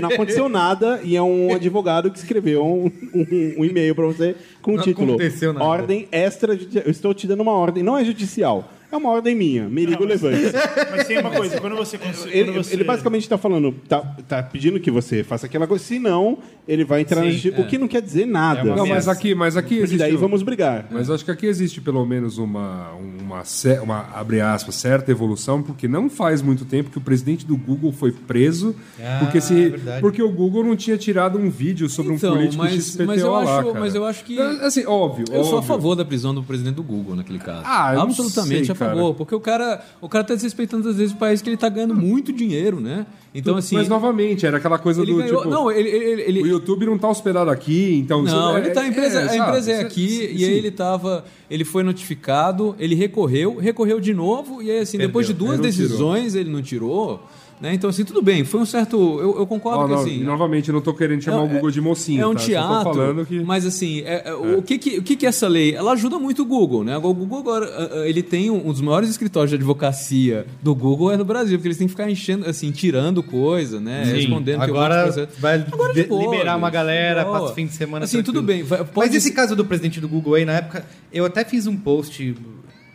não 0.00 0.08
aconteceu 0.10 0.48
nada 0.48 1.00
e 1.04 1.16
é 1.16 1.22
um 1.22 1.54
advogado 1.54 2.10
que 2.10 2.18
escreveu 2.18 2.64
um, 2.64 2.90
um- 3.14 3.54
um 3.58 3.64
e-mail 3.64 3.94
para 3.94 4.06
você 4.06 4.34
com 4.62 4.72
o 4.72 4.76
Não 4.76 4.82
título. 4.82 5.16
Ordem 5.62 6.08
extrajudicial. 6.10 6.84
Eu 6.84 6.90
estou 6.90 7.12
te 7.14 7.26
dando 7.26 7.40
uma 7.42 7.52
ordem, 7.52 7.82
não 7.82 7.96
é 7.96 8.04
judicial. 8.04 8.72
É 8.96 8.98
uma 8.98 9.10
ordem 9.10 9.34
minha. 9.34 9.68
Merigo 9.68 10.04
levante. 10.04 10.42
Mas 10.90 11.06
tem 11.06 11.18
uma 11.18 11.30
coisa, 11.30 11.60
quando 11.60 11.76
você... 11.76 11.98
Ele, 12.30 12.52
quando 12.52 12.64
você... 12.64 12.74
ele 12.74 12.84
basicamente 12.84 13.22
está 13.22 13.36
falando, 13.36 13.72
tá, 13.88 14.00
tá 14.26 14.42
pedindo 14.42 14.80
que 14.80 14.90
você 14.90 15.22
faça 15.22 15.46
aquela 15.46 15.66
coisa, 15.66 15.84
senão 15.84 16.38
ele 16.66 16.84
vai 16.84 17.02
entrar 17.02 17.20
na 17.20 17.26
Sim, 17.26 17.32
justiça. 17.32 17.56
é. 17.56 17.60
O 17.60 17.66
que 17.66 17.78
não 17.78 17.86
quer 17.86 18.00
dizer 18.02 18.26
nada. 18.26 18.60
É 18.60 18.64
uma 18.64 18.76
Não, 18.76 18.86
mas 18.86 19.06
aqui, 19.06 19.34
mas 19.34 19.56
aqui 19.56 19.68
Porque 19.76 19.82
existe. 19.84 19.98
daí 19.98 20.16
vamos 20.16 20.42
brigar. 20.42 20.86
Mas 20.90 21.10
acho 21.10 21.24
que 21.24 21.30
aqui 21.30 21.46
existe 21.46 21.80
pelo 21.80 22.04
menos 22.06 22.38
uma, 22.38 22.90
uma, 22.92 23.44
ce- 23.44 23.78
uma, 23.80 24.08
abre 24.14 24.40
aspas, 24.40 24.74
certa 24.76 25.10
evolução, 25.12 25.62
porque 25.62 25.86
não 25.86 26.08
faz 26.10 26.40
muito 26.42 26.64
tempo 26.64 26.90
que 26.90 26.98
o 26.98 27.00
presidente 27.00 27.44
do 27.46 27.56
Google 27.56 27.92
foi 27.92 28.10
preso, 28.12 28.74
Ah, 29.00 29.18
porque, 29.20 29.40
se, 29.40 29.68
verdade. 29.70 30.00
porque 30.00 30.22
o 30.22 30.30
Google 30.30 30.64
não 30.64 30.74
tinha 30.74 30.96
tirado 30.96 31.38
um 31.38 31.50
vídeo 31.50 31.88
sobre 31.88 32.14
Então, 32.14 32.32
um 32.32 32.36
político 32.36 32.62
mas- 32.64 32.72
XPTO 32.74 33.06
mas 33.06 33.20
eu 33.20 33.30
lá, 33.30 33.42
acho- 33.42 33.66
cara. 33.68 33.80
mas 33.80 33.94
eu 33.94 34.04
acho 34.04 34.24
que- 34.24 34.38
Assim, 34.40 34.84
óbvio, 34.86 35.26
Eu 35.30 35.44
sou 35.44 35.54
a 35.54 35.56
óbvio. 35.58 35.62
favor 35.68 35.94
da 35.94 36.04
prisão 36.04 36.34
do 36.34 36.42
presidente 36.42 36.74
do 36.76 36.82
Google 36.82 37.14
naquele 37.16 37.38
caso. 37.38 37.62
Ah, 37.64 37.90
eu 37.92 37.96
não 37.96 38.02
Absolutamente 38.06 38.64
sei, 38.66 38.72
a 38.72 38.74
favor. 38.88 39.14
Porque 39.14 39.34
o 39.34 39.40
cara, 39.40 39.84
o 40.00 40.08
cara 40.08 40.24
tá 40.24 40.34
desrespeitando 40.34 40.88
às 40.88 40.96
vezes 40.96 41.12
o 41.14 41.16
país 41.16 41.42
que 41.42 41.48
ele 41.48 41.56
tá 41.56 41.68
ganhando 41.68 41.94
muito 41.94 42.32
dinheiro, 42.32 42.80
né? 42.80 43.06
Então, 43.34 43.56
assim. 43.56 43.76
Mas 43.76 43.88
novamente, 43.88 44.46
era 44.46 44.56
aquela 44.56 44.78
coisa 44.78 45.04
do 45.04 45.16
ganhou. 45.16 45.38
tipo... 45.38 45.48
não, 45.50 45.70
ele. 45.70 45.88
ele, 45.88 46.22
ele- 46.22 46.42
O 46.42 46.46
YouTube 46.46 46.86
não 46.86 46.96
tá 46.96 47.08
hospedado 47.08 47.50
aqui, 47.50 47.98
então... 48.02 48.22
não, 48.22 48.50
isso- 48.58 48.58
ele 48.66 48.70
tá, 48.74 48.80
a 48.82 48.88
empresa, 48.88 49.20
a 49.20 49.24
exato, 49.24 49.48
empresa 49.50 49.72
é 49.72 49.80
aqui, 49.80 50.08
sim, 50.08 50.16
e 50.22 50.22
aí 50.22 50.38
sim. 50.38 50.44
ele 50.52 50.70
tava. 50.70 51.24
Ele 51.50 51.64
foi 51.64 51.82
notificado, 51.82 52.74
ele 52.78 52.94
recorreu, 52.94 53.56
recorreu 53.58 54.00
de 54.00 54.12
novo, 54.14 54.62
e 54.62 54.70
aí, 54.70 54.78
assim, 54.80 54.98
depois 54.98 55.26
de 55.26 55.32
Perdeu, 55.34 55.48
duas 55.48 55.60
não 55.60 55.70
tirou. 55.70 55.86
decisões, 55.88 56.34
ele 56.34 56.50
não 56.50 56.62
tirou. 56.62 57.22
Né? 57.58 57.72
Então, 57.72 57.88
assim, 57.88 58.04
tudo 58.04 58.20
bem, 58.20 58.44
foi 58.44 58.60
um 58.60 58.66
certo. 58.66 58.96
Eu, 59.18 59.38
eu 59.38 59.46
concordo 59.46 59.80
Ó, 59.80 59.86
que 59.86 59.92
não, 59.94 60.00
assim. 60.02 60.22
novamente, 60.22 60.68
eu 60.68 60.74
não 60.74 60.82
tô 60.82 60.92
querendo 60.92 61.22
chamar 61.22 61.42
o 61.42 61.48
Google 61.48 61.70
de 61.70 61.80
mocinho, 61.80 62.20
É 62.20 62.26
um 62.26 62.34
tá? 62.34 62.40
Teatro, 62.40 62.92
falando 62.92 63.24
que... 63.24 63.40
mas 63.40 63.64
assim, 63.64 64.00
é- 64.02 64.24
é, 64.28 64.34
o, 64.34 64.60
que 64.60 64.76
que, 64.76 64.98
o 64.98 65.02
que 65.02 65.16
que 65.16 65.24
essa 65.24 65.48
lei? 65.48 65.74
Ela 65.74 65.92
ajuda 65.92 66.18
muito 66.18 66.42
o 66.42 66.44
Google, 66.44 66.84
né? 66.84 66.94
O 66.98 67.00
Google 67.14 67.38
agora, 67.38 67.66
ah, 67.66 67.90
ah, 68.02 68.06
ele 68.08 68.22
tem 68.22 68.50
um, 68.50 68.68
um 68.68 68.72
dos 68.72 68.82
maiores 68.82 69.08
escritórios 69.08 69.48
de 69.48 69.56
advocacia 69.56 70.46
do 70.62 70.74
Google 70.74 71.10
é 71.12 71.16
no 71.16 71.24
Brasil, 71.24 71.56
porque 71.56 71.68
eles 71.68 71.78
têm 71.78 71.86
que 71.86 71.92
ficar 71.94 72.10
enchendo, 72.10 72.46
assim, 72.46 72.70
tirando 72.70 73.22
coisa, 73.22 73.80
né? 73.80 74.04
Respondendo 74.04 74.58
que 74.58 74.64
agora 74.70 75.28
vai 75.38 75.54
Agora 75.72 75.94
de 75.94 76.02
boa, 76.04 76.22
liberar 76.30 76.56
uma 76.58 76.68
galera, 76.68 77.24
boa. 77.24 77.40
passa 77.40 77.52
o 77.52 77.54
fim 77.54 77.64
de 77.64 77.72
semana 77.72 78.04
Assim, 78.04 78.22
tudo 78.22 78.42
tranquilo. 78.42 78.46
bem. 78.58 78.62
vai- 78.64 78.84
pode 78.84 79.08
Mas 79.08 79.14
esse 79.16 79.32
caso 79.32 79.56
do 79.56 79.64
presidente 79.64 79.98
do 79.98 80.08
Google 80.08 80.34
aí, 80.34 80.44
na 80.44 80.52
época, 80.52 80.84
eu 81.10 81.24
até 81.24 81.42
fiz 81.42 81.66
um 81.66 81.74
post 81.76 82.34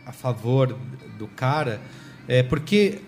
a 0.06 0.12
favor 0.12 0.76
do 1.18 1.26
cara, 1.26 1.80
é, 2.28 2.44
porque 2.44 2.98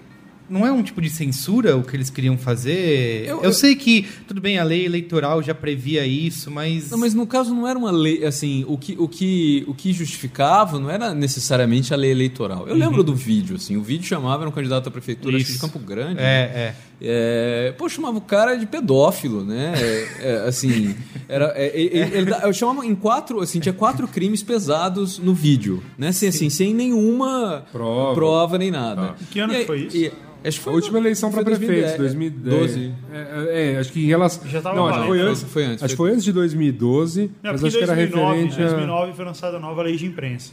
não 0.49 0.67
é 0.67 0.71
um 0.73 0.83
tipo 0.83 1.01
de 1.01 1.09
censura 1.11 1.77
o 1.77 1.83
que 1.83 1.97
eles 1.97 2.11
queriam 2.11 2.37
fazer. 2.37 3.25
Eu, 3.27 3.39
Eu- 3.39 3.45
eu- 3.45 3.53
sei 3.53 3.75
que, 3.75 4.07
tudo 4.29 4.41
bem, 4.41 4.59
a 4.59 4.65
lei 4.65 4.85
eleitoral 4.85 5.43
já 5.43 5.55
previa 5.55 6.07
isso, 6.07 6.51
mas... 6.51 6.91
Não, 6.91 6.99
mas 6.99 7.15
no 7.15 7.27
caso 7.27 7.55
não 7.55 7.67
era 7.67 7.79
uma 7.79 7.91
lei, 7.91 8.25
assim, 8.25 8.65
o 8.69 8.77
que, 8.77 8.95
o 8.99 9.09
que, 9.09 9.65
o 9.67 9.75
que 9.75 9.93
justificava 9.93 10.79
não 10.79 10.91
era 10.91 11.15
necessariamente 11.15 11.93
a 11.95 11.97
lei 11.97 12.11
eleitoral. 12.11 12.69
Eu 12.69 12.75
lembro 12.77 13.03
do 13.03 13.15
vídeo, 13.15 13.57
assim, 13.57 13.77
o 13.77 13.83
vídeo 13.83 14.07
chamava, 14.07 14.43
era 14.43 14.49
um 14.51 14.53
candidato 14.53 14.89
à 14.89 14.91
prefeitura 14.91 15.37
acho 15.37 15.47
que 15.47 15.53
de. 15.53 15.59
Campo 15.59 15.79
Grande. 15.79 16.21
É, 16.21 16.25
é. 16.55 16.75
É, 17.01 17.75
pô, 17.77 17.89
chamava 17.89 18.17
o 18.19 18.21
cara 18.21 18.55
de 18.57 18.67
pedófilo, 18.67 19.45
né? 19.45 19.73
É, 19.77 20.09
é, 20.21 20.37
assim, 20.49 20.95
era, 21.29 21.53
é, 21.57 21.67
é, 21.67 21.81
ele- 21.81 22.17
ele 22.19 22.31
eu 22.43 22.53
chamava 22.53 22.87
em 22.87 22.95
quatro, 22.95 23.41
assim, 23.41 23.61
tinha 23.61 23.73
quatro 23.73 24.07
crimes 24.09 24.43
pesados 24.43 25.19
no 25.19 25.35
vídeo, 25.35 25.83
né? 25.99 26.09
Assim, 26.09 26.29
assim, 26.29 26.49
sem 26.51 26.73
nenhuma 26.73 27.65
Prova. 27.73 28.57
nem 28.59 28.71
nada. 28.71 29.15
Que 29.31 29.41
ano 29.41 29.53
E 29.53 29.65
foi 29.65 29.81
isso? 29.81 29.97
e- 29.97 30.13
acho 30.47 30.59
que 30.59 30.61
A 30.61 30.63
foi 30.65 30.75
última 30.75 30.93
no- 31.01 31.05
eleição 31.07 31.31
para 31.31 31.43
prefeito, 31.45 31.97
2012. 31.97 31.99
2012. 31.99 32.93
É, 33.13 33.73
é, 33.75 33.79
acho 33.79 33.93
que 33.93 34.01
em 34.05 34.07
relação. 34.07 34.47
Já 34.49 34.61
tava 34.63 34.77
não, 34.77 34.87
acho 34.87 35.01
que 35.01 35.07
foi 35.07 35.21
antes. 35.21 35.43
Foi- 35.43 35.65
antes, 35.65 35.83
Acho 35.83 35.93
que 35.93 35.97
foi- 35.97 36.11
antes 36.13 36.25
de 36.25 36.33
2012, 36.33 37.31
Não, 37.43 37.53
mas 37.53 37.65
acho 37.65 37.77
que 37.77 37.83
era 37.83 37.95
2009, 37.95 38.35
referente 38.43 38.55
a. 38.63 38.67
2009 38.69 39.13
foi 39.15 39.25
lançada 39.25 39.57
a 39.57 39.61
nova 39.61 39.83
lei 39.83 39.97
de 39.97 40.07
imprensa. 40.07 40.53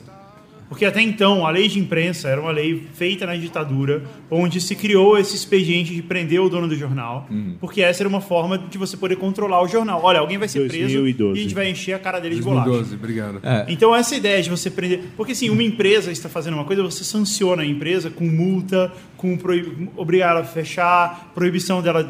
Porque 0.72 0.86
até 0.86 1.02
então, 1.02 1.46
a 1.46 1.50
lei 1.52 1.68
de 1.68 1.78
imprensa 1.80 2.30
era 2.30 2.40
uma 2.40 2.50
lei 2.50 2.88
feita 2.94 3.26
na 3.26 3.36
ditadura, 3.36 4.04
onde 4.30 4.62
se 4.62 4.74
criou 4.74 5.18
esse 5.18 5.36
expediente 5.36 5.94
de 5.94 6.02
prender 6.02 6.40
o 6.42 6.48
dono 6.48 6.66
do 6.66 6.78
jornal, 6.78 7.28
Uhum. 7.30 7.58
porque 7.60 7.82
essa 7.82 8.02
era 8.02 8.08
uma 8.08 8.22
forma 8.22 8.58
de 8.58 8.78
você 8.78 8.96
poder 8.96 9.18
controlar 9.18 9.62
o 9.62 9.68
jornal. 9.68 10.00
Olha, 10.02 10.22
alguém 10.22 10.38
vai 10.38 10.48
ser 10.48 10.66
preso 10.70 10.88
2012. 11.00 11.36
e 11.38 11.40
a 11.40 11.44
gente 11.44 11.54
vai 11.54 11.70
encher 11.70 11.92
a 11.94 12.00
cara 12.00 12.20
dele 12.20 12.36
de 12.36 12.42
bolacha. 12.42 12.70
2012, 12.70 12.96
obrigado. 12.96 13.40
É. 13.44 13.66
Então 13.68 13.94
essa 13.94 14.16
ideia 14.16 14.42
de 14.42 14.50
você 14.50 14.70
prender, 14.70 15.02
porque 15.18 15.34
assim, 15.34 15.50
uma 15.50 15.62
empresa 15.62 16.10
está 16.10 16.30
fazendo 16.30 16.54
uma 16.54 16.64
coisa, 16.64 16.82
você 16.82 17.04
sanciona 17.04 17.64
a 17.64 17.66
empresa 17.66 18.10
com 18.10 18.24
multa, 18.24 18.94
com 19.18 19.36
proib... 19.38 19.90
obrigar 19.98 20.32
ela 20.32 20.40
a 20.40 20.44
fechar, 20.46 21.32
proibição 21.36 21.82
dela, 21.82 22.10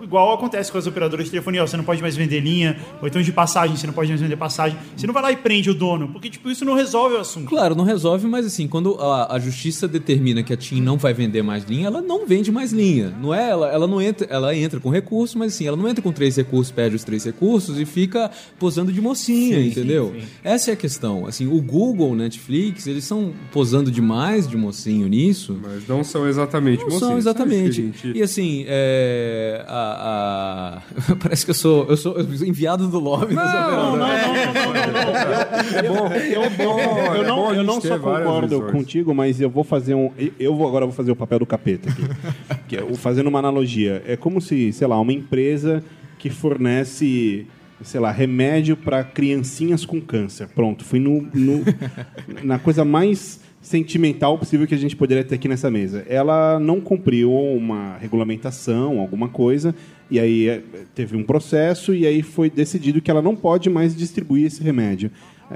igual 0.00 0.32
acontece 0.32 0.70
com 0.70 0.78
as 0.78 0.86
operadoras 0.86 1.24
de 1.26 1.32
telefonia, 1.32 1.62
ó, 1.62 1.66
você 1.66 1.76
não 1.76 1.84
pode 1.84 2.00
mais 2.00 2.16
vender 2.16 2.38
linha, 2.40 2.78
ou 3.02 3.08
então 3.08 3.20
de 3.20 3.32
passagem, 3.32 3.76
você 3.76 3.86
não 3.86 3.92
pode 3.94 4.08
mais 4.10 4.20
vender 4.20 4.36
passagem. 4.36 4.78
Você 4.96 5.06
não 5.08 5.12
vai 5.12 5.22
lá 5.24 5.32
e 5.32 5.36
prende 5.36 5.68
o 5.70 5.74
dono, 5.74 6.08
porque 6.08 6.30
tipo 6.30 6.48
isso 6.50 6.64
não 6.64 6.74
resolve 6.74 7.16
o 7.16 7.18
assunto. 7.18 7.48
Claro, 7.48 7.74
não 7.74 7.82
resolve, 7.84 7.95
mas 8.28 8.46
assim, 8.46 8.66
quando 8.68 8.94
a, 9.00 9.34
a 9.34 9.38
justiça 9.38 9.86
determina 9.88 10.42
que 10.42 10.52
a 10.52 10.56
TIM 10.56 10.80
não 10.80 10.96
vai 10.96 11.12
vender 11.14 11.42
mais 11.42 11.64
linha, 11.64 11.86
ela 11.86 12.00
não 12.02 12.26
vende 12.26 12.50
mais 12.52 12.72
linha. 12.72 13.12
Não 13.20 13.32
é? 13.34 13.50
Ela, 13.50 13.68
ela 13.72 13.86
não 13.86 14.00
entra, 14.00 14.26
ela 14.30 14.54
entra 14.54 14.78
com 14.80 14.90
recurso, 14.90 15.38
mas 15.38 15.54
assim, 15.54 15.66
ela 15.66 15.76
não 15.76 15.88
entra 15.88 16.02
com 16.02 16.12
três 16.12 16.36
recursos, 16.36 16.70
pede 16.72 16.96
os 16.96 17.04
três 17.04 17.24
recursos 17.24 17.78
e 17.78 17.84
fica 17.84 18.30
posando 18.58 18.92
de 18.92 19.00
mocinha, 19.00 19.60
entendeu? 19.60 20.14
Essa 20.42 20.70
é 20.70 20.74
a 20.74 20.76
questão. 20.76 21.26
Assim, 21.26 21.46
o 21.46 21.60
Google, 21.62 22.10
o 22.10 22.14
Netflix, 22.16 22.86
eles 22.86 23.04
estão 23.04 23.32
posando 23.52 23.90
demais 23.90 24.48
de 24.48 24.56
mocinho 24.56 25.06
nisso. 25.08 25.58
Mas 25.62 25.86
não 25.86 26.02
são 26.04 26.26
exatamente 26.26 26.78
Não 26.80 26.86
mocinhos, 26.86 27.00
são 27.06 27.18
exatamente. 27.18 27.72
gente, 27.72 28.12
E 28.16 28.22
assim, 28.22 28.64
é, 28.68 29.64
a, 29.68 30.82
a- 31.08 31.16
parece 31.16 31.44
que 31.44 31.50
eu 31.50 31.54
sou, 31.54 31.86
eu 31.88 31.96
sou 31.96 32.20
enviado 32.20 32.88
do 32.88 32.98
lobby. 32.98 33.34
nessa 33.34 33.70
Não, 33.70 33.96
não, 33.96 34.06
verdade. 34.06 34.54
não, 34.54 34.64
não, 34.64 34.72
não, 34.72 34.92
não. 34.92 35.76
É 35.76 35.82
bom, 35.88 36.06
é 36.12 36.50
bom, 36.50 36.80
Eu 37.14 37.22
é 37.22 37.26
não, 37.26 37.36
bom 37.36 37.50
a 37.50 37.54
eu 37.54 37.64
não 37.64 37.80
só 37.88 37.98
concordo 37.98 38.62
contigo, 38.72 39.14
mas 39.14 39.40
eu 39.40 39.48
vou 39.50 39.64
fazer 39.64 39.94
um. 39.94 40.10
Eu 40.38 40.54
vou 40.54 40.66
agora 40.68 40.84
vou 40.86 40.94
fazer 40.94 41.10
o 41.12 41.16
papel 41.16 41.40
do 41.40 41.46
capeta 41.46 41.88
aqui. 41.90 42.02
que 42.68 42.76
é 42.76 42.94
fazendo 42.94 43.28
uma 43.28 43.38
analogia. 43.38 44.02
É 44.06 44.16
como 44.16 44.40
se, 44.40 44.72
sei 44.72 44.86
lá, 44.86 45.00
uma 45.00 45.12
empresa 45.12 45.82
que 46.18 46.30
fornece, 46.30 47.46
sei 47.82 48.00
lá, 48.00 48.10
remédio 48.10 48.76
para 48.76 49.04
criancinhas 49.04 49.84
com 49.84 50.00
câncer. 50.00 50.48
Pronto, 50.48 50.84
fui 50.84 50.98
no, 50.98 51.22
no- 51.32 51.64
na 52.42 52.58
coisa 52.58 52.84
mais 52.84 53.40
sentimental 53.60 54.38
possível 54.38 54.64
que 54.66 54.74
a 54.74 54.78
gente 54.78 54.94
poderia 54.94 55.24
ter 55.24 55.34
aqui 55.34 55.48
nessa 55.48 55.70
mesa. 55.70 56.04
Ela 56.08 56.60
não 56.60 56.80
cumpriu 56.80 57.32
uma 57.32 57.96
regulamentação, 57.98 59.00
alguma 59.00 59.28
coisa, 59.28 59.74
e 60.08 60.20
aí 60.20 60.48
é, 60.48 60.62
teve 60.94 61.16
um 61.16 61.24
processo 61.24 61.92
e 61.92 62.06
aí 62.06 62.22
foi 62.22 62.48
decidido 62.48 63.00
que 63.00 63.10
ela 63.10 63.20
não 63.20 63.34
pode 63.34 63.68
mais 63.68 63.94
distribuir 63.96 64.46
esse 64.46 64.62
remédio. 64.62 65.10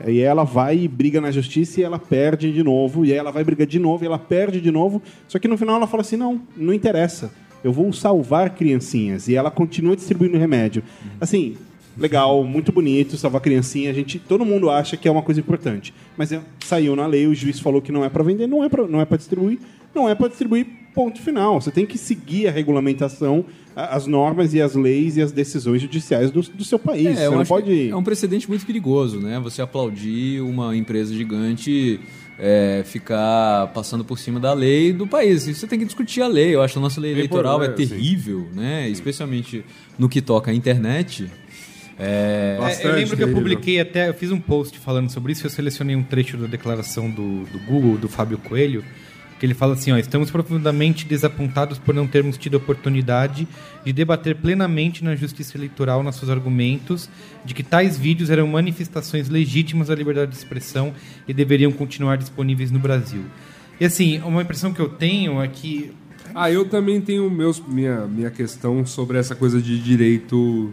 E 0.06 0.20
ela 0.20 0.44
vai 0.44 0.78
e 0.78 0.88
briga 0.88 1.20
na 1.20 1.30
justiça 1.30 1.80
e 1.80 1.82
ela 1.82 1.98
perde 1.98 2.52
de 2.52 2.62
novo, 2.62 3.04
e 3.04 3.12
aí 3.12 3.18
ela 3.18 3.32
vai 3.32 3.42
brigar 3.42 3.66
de 3.66 3.78
novo 3.78 4.04
e 4.04 4.06
ela 4.06 4.18
perde 4.18 4.60
de 4.60 4.70
novo. 4.70 5.02
Só 5.26 5.38
que 5.38 5.48
no 5.48 5.58
final 5.58 5.76
ela 5.76 5.86
fala 5.86 6.02
assim: 6.02 6.16
não, 6.16 6.40
não 6.56 6.72
interessa. 6.72 7.32
Eu 7.62 7.72
vou 7.72 7.92
salvar 7.92 8.50
criancinhas. 8.50 9.28
E 9.28 9.34
ela 9.34 9.50
continua 9.50 9.94
distribuindo 9.94 10.38
remédio. 10.38 10.82
Assim, 11.20 11.56
legal, 11.96 12.42
muito 12.44 12.72
bonito, 12.72 13.16
salvar 13.16 13.40
criancinha. 13.40 13.90
A 13.90 13.92
gente, 13.92 14.18
todo 14.18 14.44
mundo 14.44 14.70
acha 14.70 14.96
que 14.96 15.06
é 15.06 15.10
uma 15.10 15.22
coisa 15.22 15.40
importante. 15.40 15.92
Mas 16.16 16.32
é, 16.32 16.40
saiu 16.60 16.96
na 16.96 17.06
lei, 17.06 17.26
o 17.26 17.34
juiz 17.34 17.60
falou 17.60 17.82
que 17.82 17.92
não 17.92 18.04
é 18.04 18.08
para 18.08 18.24
vender, 18.24 18.46
não 18.46 18.64
é 18.64 18.68
para 18.68 18.86
não 18.86 19.00
é 19.00 19.04
para 19.04 19.18
distribuir, 19.18 19.58
não 19.94 20.08
é 20.08 20.14
para 20.14 20.28
distribuir. 20.28 20.66
Ponto 20.94 21.20
final. 21.20 21.60
Você 21.60 21.70
tem 21.70 21.86
que 21.86 21.96
seguir 21.96 22.48
a 22.48 22.50
regulamentação, 22.50 23.44
a- 23.76 23.96
as 23.96 24.06
normas 24.06 24.52
e 24.54 24.60
as 24.60 24.74
leis 24.74 25.16
e 25.16 25.22
as 25.22 25.30
decisões 25.32 25.80
judiciais 25.82 26.30
do, 26.30 26.42
do 26.42 26.64
seu 26.64 26.78
país. 26.78 27.06
É, 27.18 27.28
Você 27.28 27.36
não 27.36 27.44
pode. 27.44 27.88
É 27.90 27.96
um 27.96 28.02
precedente 28.02 28.48
muito 28.48 28.66
perigoso, 28.66 29.20
né? 29.20 29.38
Você 29.40 29.62
aplaudir 29.62 30.40
uma 30.40 30.76
empresa 30.76 31.14
gigante 31.14 32.00
é, 32.38 32.82
ficar 32.86 33.68
passando 33.74 34.04
por 34.04 34.18
cima 34.18 34.40
da 34.40 34.52
lei 34.52 34.92
do 34.92 35.06
país. 35.06 35.46
E 35.46 35.54
Você 35.54 35.66
tem 35.66 35.78
que 35.78 35.84
discutir 35.84 36.22
a 36.22 36.26
lei. 36.26 36.54
Eu 36.54 36.62
acho 36.62 36.72
que 36.74 36.78
a 36.78 36.82
nossa 36.82 37.00
lei 37.00 37.12
eleitoral 37.12 37.62
é 37.62 37.66
é, 37.66 37.68
sim. 37.76 37.86
terrível, 37.86 38.48
né? 38.54 38.88
Especialmente 38.88 39.64
no 39.98 40.08
que 40.08 40.20
toca 40.20 40.50
à 40.50 40.54
internet. 40.54 41.30
É, 41.98 42.56
Bastante 42.58 42.86
eu 42.86 42.94
lembro 42.94 43.16
que 43.16 43.22
eu 43.22 43.32
publiquei 43.32 43.78
até, 43.78 44.08
eu 44.08 44.14
fiz 44.14 44.30
um 44.32 44.40
post 44.40 44.78
falando 44.78 45.10
sobre 45.10 45.32
isso, 45.32 45.44
eu 45.46 45.50
selecionei 45.50 45.94
um 45.94 46.02
trecho 46.02 46.38
da 46.38 46.46
declaração 46.46 47.10
do, 47.10 47.44
do 47.44 47.58
Google, 47.66 47.98
do 47.98 48.08
Fábio 48.08 48.38
Coelho, 48.38 48.82
que 49.40 49.46
ele 49.46 49.54
fala 49.54 49.72
assim, 49.72 49.90
ó, 49.90 49.96
estamos 49.96 50.30
profundamente 50.30 51.06
desapontados 51.06 51.78
por 51.78 51.94
não 51.94 52.06
termos 52.06 52.36
tido 52.36 52.56
oportunidade 52.56 53.48
de 53.82 53.90
debater 53.90 54.36
plenamente 54.36 55.02
na 55.02 55.16
justiça 55.16 55.56
eleitoral 55.56 56.02
nossos 56.02 56.28
argumentos 56.28 57.08
de 57.42 57.54
que 57.54 57.62
tais 57.62 57.96
vídeos 57.96 58.28
eram 58.28 58.46
manifestações 58.46 59.30
legítimas 59.30 59.88
da 59.88 59.94
liberdade 59.94 60.30
de 60.30 60.36
expressão 60.36 60.92
e 61.26 61.32
deveriam 61.32 61.72
continuar 61.72 62.16
disponíveis 62.16 62.70
no 62.70 62.78
Brasil. 62.78 63.24
E 63.80 63.86
assim, 63.86 64.20
uma 64.20 64.42
impressão 64.42 64.74
que 64.74 64.80
eu 64.80 64.90
tenho 64.90 65.40
é 65.42 65.48
que 65.48 65.90
Ah, 66.34 66.50
eu 66.50 66.68
também 66.68 67.00
tenho 67.00 67.28
meus, 67.30 67.58
minha, 67.66 68.06
minha 68.06 68.30
questão 68.30 68.84
sobre 68.84 69.18
essa 69.18 69.34
coisa 69.34 69.60
de 69.60 69.80
direito. 69.80 70.70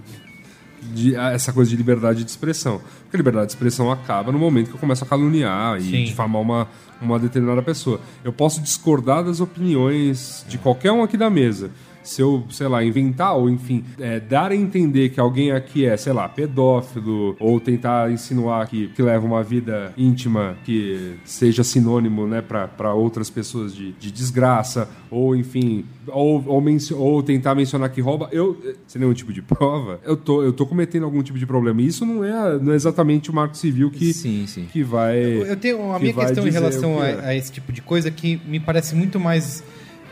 De, 0.94 1.16
essa 1.16 1.54
coisa 1.54 1.70
de 1.70 1.76
liberdade 1.78 2.24
de 2.24 2.30
expressão. 2.30 2.82
Porque 3.04 3.16
a 3.16 3.20
liberdade 3.20 3.48
de 3.48 3.54
expressão 3.54 3.92
acaba 3.92 4.32
no 4.32 4.40
momento 4.40 4.70
que 4.70 4.76
eu 4.76 4.80
começo 4.80 5.04
a 5.04 5.08
caluniar 5.08 5.78
e 5.78 5.82
Sim. 5.82 6.04
difamar 6.06 6.42
uma, 6.42 6.68
uma 7.02 7.20
determinada 7.20 7.62
pessoa. 7.62 8.00
Eu 8.24 8.34
posso 8.34 8.62
discordar 8.62 9.24
das 9.24 9.40
opiniões 9.40 10.46
de 10.48 10.58
qualquer 10.58 10.92
um 10.92 11.04
aqui 11.04 11.18
da 11.18 11.30
mesa. 11.30 11.72
Se 12.08 12.22
eu, 12.22 12.44
sei 12.50 12.68
lá, 12.68 12.84
inventar 12.84 13.36
ou, 13.36 13.50
enfim, 13.50 13.84
é, 14.00 14.20
dar 14.20 14.52
a 14.52 14.56
entender 14.56 15.10
que 15.10 15.20
alguém 15.20 15.52
aqui 15.52 15.86
é, 15.86 15.96
sei 15.98 16.14
lá, 16.14 16.28
pedófilo, 16.28 17.36
ou 17.40 17.60
tentar 17.60 18.12
insinuar 18.12 18.68
que, 18.68 18.88
que 18.88 19.02
leva 19.02 19.26
uma 19.26 19.44
vida 19.44 19.94
íntima 19.98 20.58
que 20.64 21.16
seja 21.24 21.64
sinônimo, 21.64 22.26
né, 22.26 22.42
para 22.42 22.94
outras 22.94 23.30
pessoas 23.30 23.76
de, 23.76 23.92
de 23.94 24.12
desgraça, 24.12 24.90
ou, 25.10 25.36
enfim, 25.36 25.86
ou, 26.08 26.44
ou, 26.48 26.64
ou 26.98 27.24
tentar 27.24 27.56
mencionar 27.56 27.90
que 27.90 28.02
rouba, 28.02 28.30
eu, 28.32 28.58
eh, 28.64 28.76
sem 28.88 29.00
nenhum 29.00 29.14
tipo 29.14 29.34
de 29.34 29.42
prova, 29.42 30.00
eu 30.06 30.16
tô, 30.16 30.44
eu 30.44 30.54
tô 30.54 30.66
cometendo 30.66 31.04
algum 31.04 31.22
tipo 31.22 31.38
de 31.38 31.46
problema. 31.46 31.82
E 31.82 31.88
isso 31.88 32.06
não 32.06 32.24
é, 32.24 32.58
não 32.60 32.74
é 32.74 32.76
exatamente 32.76 33.30
o 33.30 33.34
marco 33.34 33.56
civil 33.56 33.90
que, 33.90 34.14
Sim, 34.14 34.46
sim. 34.48 34.68
que 34.72 34.84
vai. 34.84 35.18
Eu 35.20 35.56
tenho 35.56 35.92
a 35.92 36.00
minha 36.00 36.14
questão 36.14 36.48
em 36.48 36.52
relação 36.52 37.00
a, 37.02 37.08
é. 37.08 37.26
a 37.28 37.36
esse 37.36 37.52
tipo 37.52 37.72
de 37.72 37.82
coisa 37.82 38.10
que 38.12 38.42
me 38.46 38.60
parece 38.60 38.96
muito 38.96 39.20
mais, 39.20 39.64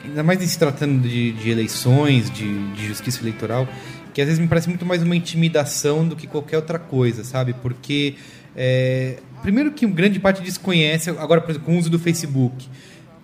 ainda 0.05 0.23
mais 0.23 0.41
em 0.41 0.47
se 0.47 0.57
tratando 0.57 1.07
de, 1.07 1.33
de 1.33 1.49
eleições, 1.49 2.29
de, 2.29 2.73
de 2.73 2.87
justiça 2.87 3.21
eleitoral, 3.21 3.67
que 4.13 4.21
às 4.21 4.27
vezes 4.27 4.39
me 4.39 4.47
parece 4.47 4.69
muito 4.69 4.85
mais 4.85 5.03
uma 5.03 5.15
intimidação 5.15 6.07
do 6.07 6.15
que 6.15 6.27
qualquer 6.27 6.57
outra 6.57 6.79
coisa, 6.79 7.23
sabe? 7.23 7.53
Porque 7.61 8.15
é, 8.55 9.17
primeiro 9.41 9.71
que 9.71 9.85
grande 9.87 10.19
parte 10.19 10.41
desconhece 10.41 11.09
agora 11.09 11.41
por 11.41 11.51
exemplo, 11.51 11.65
com 11.65 11.75
o 11.75 11.79
uso 11.79 11.89
do 11.89 11.99
Facebook. 11.99 12.67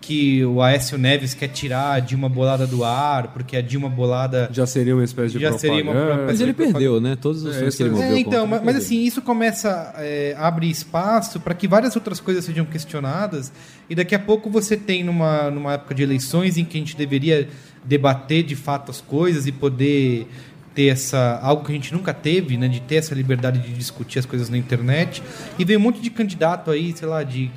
Que 0.02 0.44
o 0.44 0.64
Aécio 0.64 0.98
Neves 0.98 1.36
quer 1.36 1.48
tirar 1.50 1.92
a 1.94 2.00
Dilma 2.00 2.28
Bolada 2.28 2.66
do 2.66 2.84
ar, 2.84 3.28
porque 3.28 3.56
a 3.56 3.62
Dilma 3.62 3.88
Bolada 3.88 4.50
Já 4.52 4.66
seria 4.66 4.96
uma 4.96 5.04
espécie 5.04 5.34
de 5.36 5.40
Já 5.40 5.54
seria 5.54 5.84
uma 5.84 5.94
propaganda. 5.94 6.24
Mas 6.26 6.42
ele 6.42 6.54
perdeu, 6.54 7.00
né? 7.00 7.16
Todas 7.16 7.46
as 7.46 7.56
É, 7.56 7.58
que 7.58 7.62
ele 7.62 7.70
isso 7.70 7.84
é- 7.84 7.90
moveu 7.90 8.04
É, 8.16 8.20
então, 8.20 8.48
contra, 8.50 8.66
mas, 8.66 8.76
assim, 8.76 9.04
isso 9.04 9.22
começa, 9.22 9.94
é, 9.98 10.36
abre 10.40 10.68
espaço 10.70 11.40
para 11.40 11.54
que 11.54 11.68
várias 11.68 11.96
outras 11.96 12.20
coisas 12.20 12.44
sejam 12.44 12.66
questionadas 12.66 13.52
e 13.88 13.94
daqui 13.94 14.16
a 14.16 14.20
pouco 14.20 14.50
você 14.50 14.76
tem 14.76 15.04
numa, 15.04 15.52
numa 15.52 15.74
época 15.74 15.94
de 15.94 16.02
eleições 16.02 16.58
em 16.58 16.66
que 16.66 16.78
a 16.78 16.80
gente 16.80 16.98
deveria 16.98 17.48
debater 17.86 18.42
de 18.44 18.56
fato 18.56 18.90
as 18.90 19.02
coisas 19.02 19.46
e 19.46 19.52
poder 19.52 20.28
ter 20.74 20.88
essa 20.88 21.40
algo 21.44 21.64
que 21.64 21.72
a 21.72 21.76
gente 21.76 21.94
nunca 21.94 22.12
teve, 22.14 22.58
né, 22.58 22.68
de 22.68 22.80
ter 22.80 22.96
essa 22.96 23.14
liberdade 23.14 23.60
de 23.60 23.72
discutir 23.74 24.18
as 24.20 24.26
coisas 24.26 24.50
na 24.50 24.58
internet. 24.58 25.22
E 25.60 25.64
vem 25.66 25.78
um 25.78 25.82
monte 25.82 26.02
de 26.02 26.10
candidato 26.10 26.72
aí, 26.72 26.92
sei 26.96 27.08
lá, 27.08 27.24
de 27.24 27.52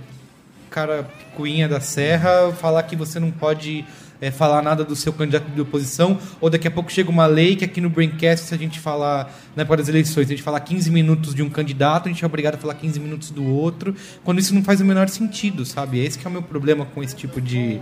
cara 0.74 1.04
picuinha 1.04 1.68
da 1.68 1.78
serra 1.78 2.52
falar 2.52 2.82
que 2.82 2.96
você 2.96 3.20
não 3.20 3.30
pode 3.30 3.84
é, 4.20 4.32
falar 4.32 4.60
nada 4.60 4.82
do 4.82 4.96
seu 4.96 5.12
candidato 5.12 5.48
de 5.48 5.60
oposição, 5.60 6.18
ou 6.40 6.50
daqui 6.50 6.66
a 6.66 6.70
pouco 6.70 6.90
chega 6.90 7.08
uma 7.08 7.26
lei 7.26 7.54
que 7.54 7.64
aqui 7.64 7.80
no 7.80 7.88
Braincast, 7.88 8.46
se 8.46 8.54
a 8.54 8.58
gente 8.58 8.80
falar, 8.80 9.32
na 9.54 9.62
época 9.62 9.76
das 9.76 9.88
eleições, 9.88 10.26
a 10.26 10.30
gente 10.30 10.42
falar 10.42 10.58
15 10.58 10.90
minutos 10.90 11.32
de 11.32 11.44
um 11.44 11.48
candidato, 11.48 12.08
a 12.08 12.12
gente 12.12 12.24
é 12.24 12.26
obrigado 12.26 12.56
a 12.56 12.58
falar 12.58 12.74
15 12.74 12.98
minutos 12.98 13.30
do 13.30 13.44
outro, 13.44 13.94
quando 14.24 14.40
isso 14.40 14.52
não 14.52 14.64
faz 14.64 14.80
o 14.80 14.84
menor 14.84 15.08
sentido, 15.08 15.64
sabe? 15.64 16.04
Esse 16.04 16.18
que 16.18 16.26
é 16.26 16.28
o 16.28 16.32
meu 16.32 16.42
problema 16.42 16.84
com 16.84 17.02
esse 17.02 17.14
tipo 17.14 17.40
de... 17.40 17.80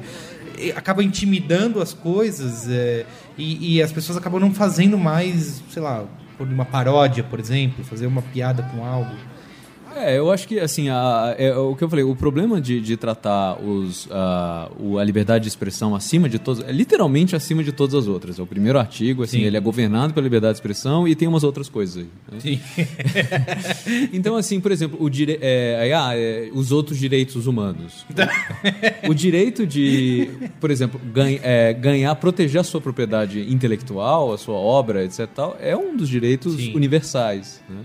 Acaba 0.77 1.03
intimidando 1.03 1.81
as 1.81 1.95
coisas 1.95 2.69
é, 2.69 3.07
e, 3.39 3.77
e 3.77 3.83
as 3.83 3.91
pessoas 3.91 4.19
acabam 4.19 4.39
não 4.39 4.53
fazendo 4.53 4.99
mais, 4.99 5.63
sei 5.71 5.81
lá, 5.81 6.05
por 6.37 6.47
uma 6.47 6.67
paródia, 6.67 7.25
por 7.25 7.41
exemplo, 7.41 7.83
fazer 7.85 8.07
uma 8.07 8.21
piada 8.21 8.63
com 8.65 8.85
algo. 8.85 9.32
É, 9.97 10.19
eu 10.19 10.31
acho 10.31 10.47
que, 10.49 10.59
assim, 10.59 10.89
a, 10.89 11.35
é, 11.39 11.55
o 11.57 11.75
que 11.77 11.85
eu 11.85 11.89
falei, 11.89 12.05
o 12.05 12.15
problema 12.17 12.61
de, 12.61 12.81
de 12.81 12.97
tratar 12.97 13.61
os, 13.63 14.09
a, 14.11 14.71
a 15.01 15.05
liberdade 15.05 15.43
de 15.45 15.49
expressão 15.49 15.95
acima 15.95 16.29
de 16.29 16.39
todas, 16.39 16.67
é 16.67 16.73
literalmente 16.73 17.37
acima 17.37 17.63
de 17.63 17.73
todas 17.73 17.95
as 17.95 18.07
outras. 18.09 18.39
É 18.39 18.43
o 18.43 18.47
primeiro 18.47 18.79
artigo, 18.79 19.23
assim, 19.23 19.39
Sim. 19.39 19.45
ele 19.45 19.57
é 19.57 19.61
governado 19.61 20.13
pela 20.15 20.25
liberdade 20.25 20.55
de 20.55 20.59
expressão 20.59 21.07
e 21.07 21.15
tem 21.15 21.29
umas 21.29 21.45
outras 21.45 21.69
coisas 21.69 21.99
aí. 21.99 22.09
né? 22.31 22.41
Sim. 22.41 22.61
Então, 24.13 24.37
assim, 24.37 24.61
por 24.61 24.71
exemplo, 24.73 24.99
o 25.03 25.09
dire... 25.09 25.39
é, 25.41 25.93
ah, 25.95 26.17
é, 26.17 26.51
os 26.53 26.73
outros 26.73 26.99
direitos 26.99 27.47
humanos. 27.47 28.05
o 29.09 29.15
direito 29.15 29.67
de, 29.67 30.29
por 30.61 30.71
exemplo, 30.71 31.01
ganha- 31.13 31.41
é, 31.43 31.73
ganhar, 31.73 32.15
proteger 32.17 32.61
a 32.61 32.65
sua 32.65 32.81
propriedade 32.81 33.41
intelectual, 33.53 34.33
a 34.33 34.39
sua 34.39 34.55
obra, 34.55 35.05
etc. 35.05 35.27
Tal, 35.35 35.57
é 35.61 35.77
um 35.77 35.97
dos 35.97 36.09
direitos 36.09 36.55
Sim. 36.57 36.75
universais. 36.75 37.63
Né? 37.69 37.81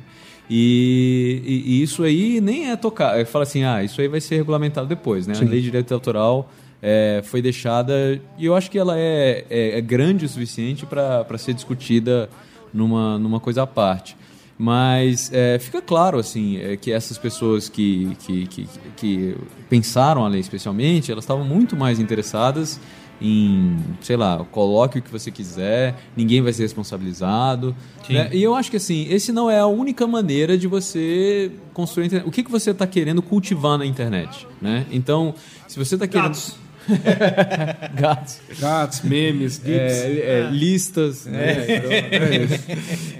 E, 0.50 1.42
e- 1.46 1.72
e 1.80 1.84
isso 1.84 2.04
aí 2.04 2.40
nem 2.42 2.70
é 2.72 2.76
tocar. 2.76 3.20
é, 3.20 3.26
Fala 3.26 3.44
assim, 3.44 3.64
ah, 3.64 3.84
isso 3.84 4.00
aí 4.02 4.08
vai 4.08 4.22
ser 4.22 4.38
regulamentado 4.38 4.88
depois. 4.88 5.28
Né? 5.28 5.34
A 5.36 5.40
lei 5.42 5.60
de 5.60 5.66
direito 5.66 5.94
autoral 5.94 6.50
é, 6.82 7.22
foi 7.26 7.42
deixada 7.42 8.20
e 8.38 8.46
eu 8.46 8.56
acho 8.56 8.70
que 8.72 8.78
ela 8.78 8.98
é, 8.98 9.46
é- 9.50 9.78
é 9.78 9.82
grande 9.82 10.26
o 10.26 10.30
suficiente 10.30 10.86
para 10.86 11.38
ser 11.38 11.54
discutida 11.54 12.30
numa, 12.74 13.18
numa 13.20 13.40
coisa 13.40 13.64
à 13.64 13.68
parte. 13.68 14.16
Mas 14.60 15.30
é, 15.34 15.60
fica 15.60 15.82
claro 15.82 16.18
assim 16.18 16.58
é, 16.58 16.76
que 16.78 16.92
essas 16.92 17.18
pessoas 17.18 17.70
que, 17.70 18.16
que, 18.26 18.48
que, 18.48 18.68
que 18.96 19.36
pensaram 19.70 20.26
a 20.26 20.28
lei 20.28 20.40
especialmente, 20.40 21.12
elas 21.12 21.24
estavam 21.26 21.46
muito 21.46 21.76
mais 21.76 22.00
interessadas 22.00 22.80
em, 23.22 23.78
sei 24.02 24.16
lá, 24.16 24.46
coloque 24.52 25.00
o 25.00 25.02
que 25.02 25.12
você 25.12 25.32
quiser, 25.32 25.96
ninguém 26.16 26.42
vai 26.42 26.54
ser 26.54 26.64
responsabilizado. 26.64 27.76
né? 28.10 28.30
E 28.32 28.42
eu 28.44 28.56
acho 28.56 28.70
que 28.70 28.78
assim, 28.78 29.08
esse 29.10 29.32
não 29.32 29.50
é 29.50 29.60
a 29.60 29.68
única 29.68 30.06
maneira 30.06 30.58
de 30.58 30.68
você 30.68 31.52
construir 31.74 32.04
a 32.04 32.08
internet. 32.08 32.28
O 32.28 32.32
que, 32.32 32.44
que 32.44 32.52
você 32.52 32.72
está 32.72 32.86
querendo 32.86 33.22
cultivar 33.22 33.78
na 33.78 33.86
internet? 33.86 34.48
Né? 34.62 34.86
Então, 34.92 35.34
se 35.68 35.78
você 35.78 35.96
está 35.96 36.08
querendo. 36.08 36.28
Gatos. 36.28 36.56
Gatos. 37.96 38.40
Gatos, 38.60 39.02
memes, 39.02 39.56
gifs. 39.56 39.68
É, 39.68 40.42
é, 40.48 40.50
listas. 40.52 41.26
né? 41.26 41.66
Então, 41.78 41.92
é 41.92 42.38
isso. 42.38 42.64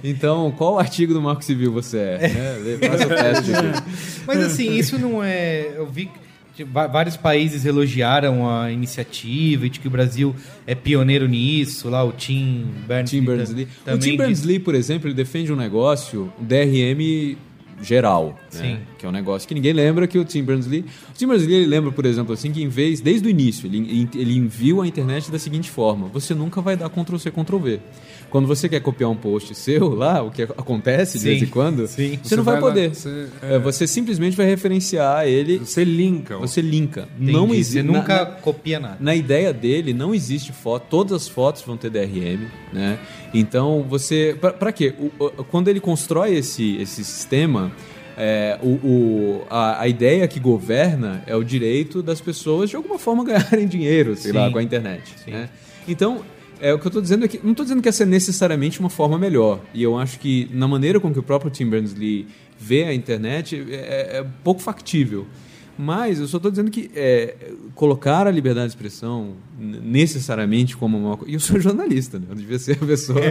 Então, 0.02 0.54
qual 0.56 0.78
artigo 0.78 1.12
do 1.12 1.20
Marco 1.20 1.44
Civil 1.44 1.72
você 1.72 1.98
é? 1.98 2.28
né? 2.28 2.88
Faça 2.88 3.04
o 3.04 3.08
teste. 3.10 3.50
Mas 4.26 4.38
assim, 4.40 4.72
isso 4.74 4.98
não 4.98 5.22
é. 5.22 5.72
Eu 5.76 5.86
vi 5.86 6.08
vários 6.64 7.16
países 7.16 7.64
elogiaram 7.64 8.48
a 8.48 8.70
iniciativa 8.70 9.66
e 9.66 9.70
de 9.70 9.80
que 9.80 9.88
o 9.88 9.90
Brasil 9.90 10.34
é 10.66 10.74
pioneiro 10.74 11.26
nisso. 11.28 11.88
Lá 11.88 12.04
o 12.04 12.12
Tim 12.12 12.66
Berners-Lee 12.86 13.20
Tim 13.20 13.26
Berners-Lee. 13.26 13.68
O 13.86 13.98
Tim 13.98 14.16
Berners-Lee, 14.16 14.58
por 14.58 14.74
exemplo, 14.74 15.08
ele 15.08 15.14
defende 15.14 15.52
um 15.52 15.56
negócio, 15.56 16.32
um 16.40 16.44
DRM 16.44 17.36
geral, 17.82 18.38
né? 18.54 18.80
Que 18.98 19.06
é 19.06 19.08
um 19.08 19.12
negócio 19.12 19.46
que 19.46 19.54
ninguém 19.54 19.72
lembra 19.72 20.06
que 20.06 20.18
o 20.18 20.24
Tim 20.24 20.42
Berners-Lee... 20.42 20.84
O 21.10 21.12
Tim 21.14 21.26
Berners-Lee 21.26 21.66
lembra, 21.66 21.92
por 21.92 22.04
exemplo, 22.04 22.32
assim, 22.32 22.50
que 22.50 22.62
em 22.62 22.68
vez, 22.68 23.00
desde 23.00 23.26
o 23.28 23.30
início, 23.30 23.66
ele, 23.66 24.08
ele 24.14 24.36
enviou 24.36 24.82
a 24.82 24.86
internet 24.86 25.30
da 25.30 25.38
seguinte 25.38 25.70
forma, 25.70 26.08
você 26.08 26.34
nunca 26.34 26.60
vai 26.60 26.76
dar 26.76 26.88
Ctrl-C, 26.90 27.30
Ctrl-V. 27.30 27.80
Quando 28.30 28.46
você 28.46 28.68
quer 28.68 28.80
copiar 28.80 29.08
um 29.10 29.16
post 29.16 29.54
seu 29.54 29.94
lá, 29.94 30.22
o 30.22 30.30
que 30.30 30.42
acontece 30.42 31.14
de 31.14 31.20
Sim, 31.20 31.28
vez 31.30 31.42
em 31.42 31.46
quando, 31.46 31.86
sim. 31.86 32.18
você, 32.22 32.36
não 32.36 32.44
vai, 32.44 32.54
lá, 32.56 32.60
poder. 32.60 32.94
você- 32.94 33.26
É, 33.40 33.58
você 33.58 33.86
simplesmente 33.86 34.36
vai 34.36 34.44
referenciar 34.46 35.26
ele, 35.26 35.58
Você 35.58 35.82
linka. 35.82 36.36
você 36.36 36.60
linka. 36.60 37.08
Entendi, 37.16 37.32
Não 37.32 37.46
Você 37.48 37.56
existe... 37.56 37.82
nunca 37.82 38.18
na- 38.18 38.26
copia 38.26 38.78
nada. 38.78 38.96
na 39.00 39.14
ideia 39.14 39.52
dele, 39.52 39.94
não 39.94 40.14
existe 40.14 40.52
foto, 40.52 40.86
todas 40.90 41.12
as 41.14 41.26
fotos 41.28 41.62
vão 41.62 41.76
ter 41.78 41.88
DRM, 41.90 42.46
né? 42.72 42.98
Então 43.32 43.84
você. 43.88 44.36
Pra, 44.40 44.52
pra 44.52 44.72
quê? 44.72 44.94
O- 44.98 45.24
o- 45.24 45.30
quando 45.44 45.68
ele 45.68 45.80
constrói 45.80 46.34
esse, 46.36 46.76
esse 46.76 47.02
sistema, 47.04 47.72
é, 48.14 48.58
o, 48.62 48.68
o- 48.68 49.42
a, 49.48 49.80
a 49.82 49.88
ideia 49.88 50.28
que 50.28 50.38
governa 50.38 51.22
é 51.26 51.34
o 51.34 51.42
direito 51.42 52.02
das 52.02 52.20
pessoas 52.20 52.68
de 52.68 52.76
alguma 52.76 52.98
forma 52.98 53.24
ganharem 53.24 53.66
dinheiro, 53.66 54.14
sei 54.16 54.32
lá, 54.32 54.50
com 54.50 54.58
a 54.58 54.62
internet. 54.62 55.02
Né? 55.26 55.48
Então. 55.88 56.20
É, 56.60 56.72
o 56.74 56.78
que 56.78 56.86
eu 56.86 56.88
estou 56.88 57.02
dizendo 57.02 57.24
é 57.24 57.28
que 57.28 57.40
não 57.42 57.52
estou 57.52 57.64
dizendo 57.64 57.82
que 57.82 57.88
essa 57.88 58.02
é 58.02 58.06
necessariamente 58.06 58.80
uma 58.80 58.90
forma 58.90 59.18
melhor. 59.18 59.60
E 59.72 59.82
eu 59.82 59.96
acho 59.98 60.18
que 60.18 60.48
na 60.52 60.66
maneira 60.66 60.98
com 60.98 61.12
que 61.12 61.18
o 61.18 61.22
próprio 61.22 61.50
Tim 61.50 61.68
Berners-Lee 61.68 62.26
vê 62.58 62.84
a 62.84 62.94
internet 62.94 63.64
é, 63.70 64.18
é 64.18 64.26
pouco 64.42 64.60
factível. 64.60 65.26
Mas 65.80 66.18
eu 66.18 66.26
só 66.26 66.38
estou 66.38 66.50
dizendo 66.50 66.72
que 66.72 66.90
é, 66.92 67.36
colocar 67.76 68.26
a 68.26 68.30
liberdade 68.32 68.66
de 68.66 68.72
expressão 68.72 69.34
necessariamente 69.56 70.76
como 70.76 70.98
uma 70.98 71.16
coisa. 71.16 71.30
E 71.30 71.34
eu 71.34 71.40
sou 71.40 71.58
jornalista, 71.62 72.18
né? 72.18 72.26
Eu 72.28 72.34
devia 72.34 72.58
ser 72.58 72.72
a 72.72 72.84
pessoa. 72.86 73.20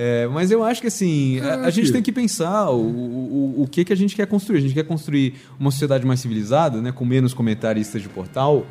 É, 0.00 0.28
mas 0.28 0.50
eu 0.52 0.62
acho 0.62 0.80
que 0.80 0.86
assim, 0.86 1.40
a, 1.40 1.62
a 1.62 1.70
gente 1.70 1.90
tem 1.90 2.00
que 2.00 2.12
pensar 2.12 2.70
o, 2.70 2.78
o, 2.78 3.62
o 3.62 3.66
que, 3.66 3.84
que 3.84 3.92
a 3.92 3.96
gente 3.96 4.14
quer 4.14 4.28
construir. 4.28 4.58
A 4.58 4.60
gente 4.60 4.74
quer 4.74 4.84
construir 4.84 5.34
uma 5.58 5.72
sociedade 5.72 6.06
mais 6.06 6.20
civilizada, 6.20 6.80
né? 6.80 6.92
com 6.92 7.04
menos 7.04 7.34
comentaristas 7.34 8.00
de 8.00 8.08
portal. 8.08 8.64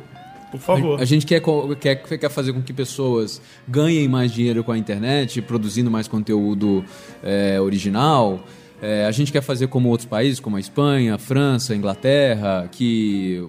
Por 0.50 0.60
favor. 0.60 1.00
A 1.00 1.04
gente 1.04 1.26
quer, 1.26 1.42
quer, 1.80 1.96
quer 1.96 2.30
fazer 2.30 2.52
com 2.52 2.62
que 2.62 2.72
pessoas 2.72 3.40
ganhem 3.66 4.08
mais 4.08 4.32
dinheiro 4.32 4.64
com 4.64 4.72
a 4.72 4.78
internet, 4.78 5.42
produzindo 5.42 5.90
mais 5.90 6.08
conteúdo 6.08 6.84
é, 7.22 7.60
original. 7.60 8.40
É, 8.80 9.06
a 9.06 9.10
gente 9.10 9.32
quer 9.32 9.40
fazer 9.42 9.66
como 9.66 9.88
outros 9.88 10.06
países, 10.08 10.38
como 10.38 10.56
a 10.56 10.60
Espanha, 10.60 11.16
a 11.16 11.18
França, 11.18 11.72
a 11.72 11.76
Inglaterra, 11.76 12.68
que. 12.70 13.44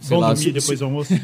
Sei 0.00 0.08
Vão 0.10 0.18
lá, 0.18 0.26
dormir 0.34 0.42
se- 0.42 0.50
depois 0.50 0.78
do 0.80 0.84
almoço. 0.86 1.14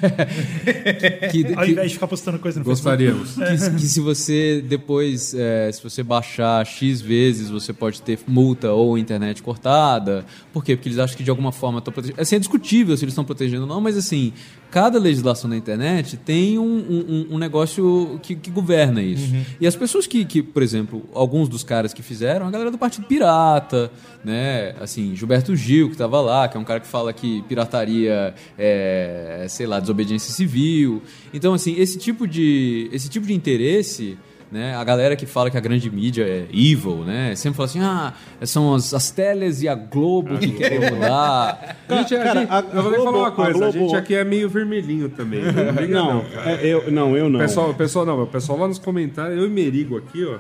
que, 1.33 1.55
Ao 1.55 1.65
que- 1.65 1.71
invés 1.73 1.89
de 1.89 1.95
ficar 1.95 2.07
postando 2.07 2.39
coisa 2.39 2.61
no 2.61 2.65
Gostaríamos. 2.65 3.35
que, 3.35 3.71
que 3.77 3.87
se 3.89 4.01
você 4.01 4.63
depois, 4.65 5.35
é, 5.35 5.71
se 5.73 5.83
você 5.83 6.05
baixar 6.05 6.65
X 6.65 7.01
vezes, 7.01 7.51
você 7.51 7.73
pode 7.73 8.01
ter 8.01 8.19
multa 8.29 8.71
ou 8.73 8.97
internet 8.97 9.43
cortada. 9.43 10.25
Por 10.53 10.65
quê? 10.65 10.77
Porque 10.77 10.89
eles 10.89 10.99
acham 11.01 11.17
que 11.17 11.25
de 11.25 11.31
alguma 11.31 11.51
forma 11.51 11.79
estão 11.81 11.93
protegendo. 11.93 12.21
Assim, 12.21 12.37
é 12.37 12.39
discutível 12.39 12.97
se 12.97 13.05
eles 13.05 13.13
estão 13.13 13.25
protegendo 13.25 13.63
ou 13.63 13.69
não, 13.69 13.81
mas 13.81 13.97
assim, 13.97 14.33
cada 14.71 14.99
legislação 14.99 15.49
da 15.49 15.57
internet 15.57 16.17
tem 16.17 16.59
um, 16.59 16.65
um- 16.65 17.27
um 17.31 17.39
negócio 17.39 18.21
que, 18.23 18.35
que 18.37 18.51
governa 18.51 19.01
isso. 19.03 19.35
E 19.61 19.67
as 19.67 19.75
pessoas 19.75 20.07
que, 20.07 20.25
que, 20.25 20.43
por 20.43 20.63
exemplo, 20.63 21.05
alguns 21.15 21.49
dos 21.49 21.65
caras 21.65 21.95
que 21.95 22.03
fizeram, 22.03 22.47
a 22.47 22.51
galera 22.51 22.71
do 22.71 22.77
Partido 22.79 23.07
Pirata, 23.07 23.91
né? 24.25 24.75
Assim, 24.81 25.15
Gilberto 25.17 25.57
Gil, 25.57 25.87
que 25.89 25.95
estava 25.95 26.21
lá, 26.21 26.47
que 26.49 26.57
é 26.57 26.61
um 26.61 26.65
cara 26.65 26.81
que 26.81 26.87
fala 26.87 27.13
que 27.13 27.43
pirataria 27.49 28.35
é, 28.59 29.47
sei 29.49 29.67
lá, 29.67 29.81
desobediência 29.81 30.33
civil. 30.33 31.03
Então, 31.33 31.55
assim, 31.55 31.75
esse 31.79 31.99
tipo 31.99 32.27
de, 32.27 32.89
esse 32.93 33.09
tipo 33.09 33.27
de 33.27 33.33
interesse. 33.35 34.19
Né? 34.51 34.75
A 34.75 34.83
galera 34.83 35.15
que 35.15 35.27
fala 35.27 35.51
que 35.51 35.59
a 35.59 35.61
grande 35.61 35.91
mídia 35.91 36.23
é 36.25 36.47
evil, 36.51 37.05
né? 37.05 37.35
Sempre 37.37 37.59
fala 37.59 37.69
assim: 37.69 37.81
ah, 37.83 38.15
são 38.47 38.75
as, 38.75 38.95
as 38.95 39.11
teles 39.11 39.61
e 39.61 39.69
a 39.69 39.75
Globo 39.75 40.39
que 40.39 40.53
querem 40.57 40.91
mudar. 40.91 41.77
A 41.87 41.97
gente, 41.97 42.15
a 42.17 42.23
Cara, 42.25 42.41
gente- 42.41 42.51
a 42.53 42.65
eu 42.75 42.83
vou 42.83 42.93
Globo- 42.93 43.05
falar 43.05 43.19
uma 43.19 43.29
a 43.29 43.31
coisa, 43.31 43.51
a, 43.51 43.53
Globo- 43.71 43.73
gente 43.73 43.97
aqui 43.97 44.15
é 44.15 44.25
meio 44.25 44.49
vermelhinho 44.49 45.11
também. 45.11 45.43
Não, 45.43 45.73
liga 45.83 45.95
não, 45.95 46.15
Não, 46.15 46.25
cara. 46.31 46.51
é, 46.53 46.67
eu, 46.67 46.91
não, 46.91 47.15
eu 47.15 47.29
não. 47.29 47.39
O 47.39 47.43
pessoal, 47.43 47.75
pessoal, 47.75 48.07
não, 48.07 48.23
o 48.23 48.27
pessoal 48.27 48.59
lá 48.59 48.69
nos 48.69 48.79
comentários, 48.79 49.37
eu 49.39 49.45
e 49.47 49.51
Merigo 49.51 49.99
aqui, 49.99 50.25
ó. 50.25 50.39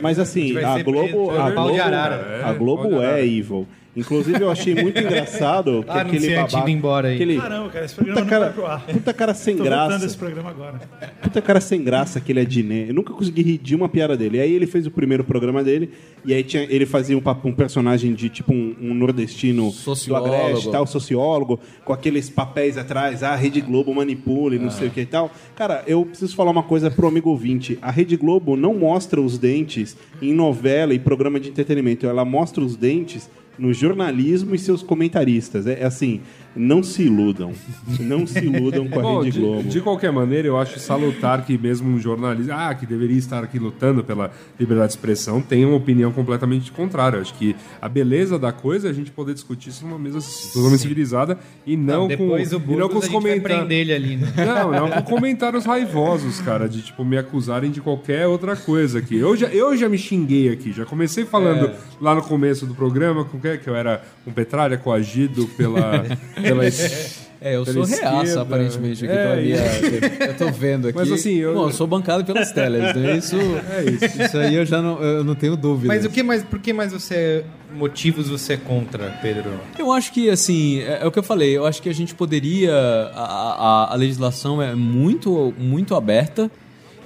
Mas 0.00 0.20
assim, 0.20 0.56
a 0.58 0.80
Globo, 0.82 1.26
preto, 1.28 1.30
a 1.40 1.48
é 1.48 1.52
Globo. 1.52 1.70
É, 1.78 2.42
a 2.44 2.52
Globo 2.52 3.02
é 3.02 3.26
evil. 3.26 3.66
Inclusive 3.94 4.40
eu 4.40 4.50
achei 4.50 4.74
muito 4.74 4.98
engraçado 5.00 5.82
que 5.84 5.90
Ah, 5.90 6.00
aquele 6.00 6.34
babaca, 6.34 6.58
indo 6.60 6.70
embora 6.70 7.08
aí. 7.08 7.14
aquele 7.14 7.36
Caramba, 7.36 7.68
cara, 7.68 7.84
esse 7.84 7.94
programa 7.94 8.20
puta 8.20 8.24
não 8.24 8.30
cara, 8.30 8.44
vai 8.46 8.54
pro 8.54 8.66
ar. 8.66 8.86
puta 8.86 9.12
cara 9.12 9.34
sem 9.34 9.56
Tô 9.56 9.64
graça. 9.64 10.06
esse 10.06 10.16
programa 10.16 10.50
agora. 10.50 10.80
Puta 11.22 11.42
cara 11.42 11.60
sem 11.60 11.82
graça 11.82 12.20
que 12.20 12.32
ele 12.32 12.40
é 12.40 12.44
de 12.44 12.60
Eu 12.88 12.94
nunca 12.94 13.12
consegui 13.12 13.42
rir 13.42 13.58
de 13.58 13.74
uma 13.74 13.88
piada 13.88 14.16
dele. 14.16 14.38
E 14.38 14.40
aí 14.40 14.52
ele 14.52 14.66
fez 14.66 14.86
o 14.86 14.90
primeiro 14.90 15.22
programa 15.24 15.62
dele, 15.62 15.90
e 16.24 16.32
aí 16.32 16.42
tinha, 16.42 16.62
ele 16.70 16.86
fazia 16.86 17.18
um, 17.18 17.20
papo- 17.20 17.48
um 17.48 17.52
personagem 17.52 18.14
de 18.14 18.28
tipo 18.30 18.52
um, 18.52 18.74
um 18.80 18.94
nordestino 18.94 19.70
Sociólogo. 19.70 20.28
do 20.30 20.34
Agreste, 20.34 20.70
tal, 20.70 20.86
sociólogo, 20.86 21.60
com 21.84 21.92
aqueles 21.92 22.30
papéis 22.30 22.78
atrás, 22.78 23.22
ah, 23.22 23.32
a 23.32 23.36
Rede 23.36 23.60
Globo 23.60 23.94
manipula 23.94 24.54
e 24.54 24.58
não 24.58 24.70
sei 24.70 24.88
o 24.88 24.90
que 24.90 25.00
e 25.02 25.06
tal. 25.06 25.30
Cara, 25.54 25.82
eu 25.86 26.06
preciso 26.06 26.34
falar 26.34 26.50
uma 26.50 26.62
coisa 26.62 26.90
pro 26.90 27.08
amigo 27.08 27.28
ouvinte. 27.28 27.78
A 27.82 27.90
Rede 27.90 28.16
Globo 28.16 28.56
não 28.56 28.72
mostra 28.74 29.20
os 29.20 29.36
dentes 29.36 29.96
em 30.22 30.32
novela 30.32 30.94
e 30.94 30.98
programa 30.98 31.38
de 31.38 31.50
entretenimento. 31.50 32.06
Ela 32.06 32.24
mostra 32.24 32.62
os 32.64 32.74
dentes 32.76 33.28
no 33.58 33.72
jornalismo 33.72 34.54
e 34.54 34.58
seus 34.58 34.82
comentaristas. 34.82 35.66
É, 35.66 35.80
é 35.80 35.84
assim, 35.84 36.20
não 36.54 36.82
se 36.82 37.02
iludam. 37.04 37.52
Não 38.00 38.26
se 38.26 38.38
iludam 38.38 38.88
com 38.88 38.98
a 38.98 39.02
Bom, 39.02 39.18
Rede 39.22 39.30
de, 39.32 39.40
Globo. 39.40 39.68
de 39.68 39.80
qualquer 39.80 40.12
maneira, 40.12 40.48
eu 40.48 40.58
acho 40.58 40.78
salutar 40.78 41.44
que 41.44 41.56
mesmo 41.56 41.88
um 41.88 41.98
jornalista, 41.98 42.54
ah, 42.54 42.74
que 42.74 42.84
deveria 42.86 43.16
estar 43.18 43.42
aqui 43.42 43.58
lutando 43.58 44.02
pela 44.04 44.30
liberdade 44.58 44.88
de 44.88 44.94
expressão, 44.98 45.40
tem 45.40 45.64
uma 45.64 45.76
opinião 45.76 46.12
completamente 46.12 46.70
contrária. 46.72 47.16
Eu 47.16 47.22
acho 47.22 47.34
que 47.34 47.56
a 47.80 47.88
beleza 47.88 48.38
da 48.38 48.52
coisa 48.52 48.88
é 48.88 48.90
a 48.90 48.94
gente 48.94 49.10
poder 49.10 49.34
discutir 49.34 49.70
isso 49.70 49.86
numa 49.86 49.98
mesa 49.98 50.18
totalmente 50.52 50.80
civilizada 50.80 51.38
e 51.66 51.76
não, 51.76 52.06
depois 52.08 52.50
com, 52.50 52.56
o 52.56 52.74
e 52.74 52.76
não 52.76 52.88
com 52.88 52.98
os 52.98 53.08
comentários. 53.08 53.90
ali, 53.90 54.16
né? 54.16 54.32
Não, 54.52 54.70
não 54.72 54.90
com 54.90 55.02
comentários 55.02 55.64
raivosos, 55.64 56.40
cara, 56.40 56.68
de 56.68 56.82
tipo 56.82 57.04
me 57.04 57.16
acusarem 57.16 57.70
de 57.70 57.80
qualquer 57.80 58.26
outra 58.26 58.56
coisa 58.56 58.98
aqui. 58.98 59.16
Eu 59.16 59.36
já, 59.36 59.46
eu 59.48 59.76
já 59.76 59.88
me 59.88 59.96
xinguei 59.98 60.48
aqui, 60.50 60.72
já 60.72 60.84
comecei 60.84 61.24
falando 61.24 61.66
É. 61.66 61.74
lá 62.00 62.14
no 62.14 62.22
começo 62.22 62.66
do 62.66 62.74
programa 62.74 63.24
com 63.24 63.38
que, 63.38 63.58
que 63.58 63.68
eu 63.68 63.74
era 63.76 64.02
um 64.26 64.32
petralha 64.32 64.76
coagido 64.76 65.46
pela. 65.56 66.04
pela 66.42 66.66
es- 66.66 67.22
É, 67.44 67.56
eu 67.56 67.64
pela 67.64 67.84
sou 67.84 67.96
reaça, 67.96 68.16
esquerda. 68.22 68.42
aparentemente, 68.42 69.04
aqui 69.04 69.12
É, 69.12 69.36
minha. 69.40 69.56
isso. 69.56 70.22
Eu 70.28 70.36
tô 70.36 70.52
vendo 70.52 70.86
aqui. 70.86 70.96
Mas, 70.96 71.10
assim, 71.10 71.34
eu- 71.38 71.52
Bom, 71.54 71.66
eu 71.66 71.72
sou 71.72 71.88
bancado 71.88 72.24
pelas 72.24 72.52
telas, 72.52 72.94
né? 72.94 73.16
Isso, 73.16 73.34
É 73.36 73.82
isso. 73.90 74.22
isso 74.22 74.38
aí 74.38 74.54
eu 74.54 74.64
já 74.64 74.80
não, 74.80 75.02
eu 75.02 75.24
não 75.24 75.34
tenho 75.34 75.56
dúvida. 75.56 75.88
Mas 75.92 76.04
o 76.04 76.08
que 76.10 76.22
mais, 76.22 76.44
por 76.44 76.60
que 76.60 76.72
mais 76.72 76.92
você 76.92 77.44
motivos 77.74 78.28
você 78.28 78.52
é 78.52 78.56
contra, 78.56 79.18
Pedro? 79.20 79.54
Eu 79.76 79.90
acho 79.90 80.12
que, 80.12 80.30
assim, 80.30 80.82
é, 80.82 81.00
é 81.02 81.04
o 81.06 81.10
que 81.10 81.18
eu 81.18 81.22
falei, 81.24 81.56
eu 81.56 81.66
acho 81.66 81.82
que 81.82 81.88
a 81.88 81.92
gente 81.94 82.14
poderia. 82.14 82.72
A, 83.12 83.86
a, 83.88 83.92
a 83.92 83.96
legislação 83.96 84.62
é 84.62 84.76
muito, 84.76 85.52
muito 85.58 85.96
aberta. 85.96 86.48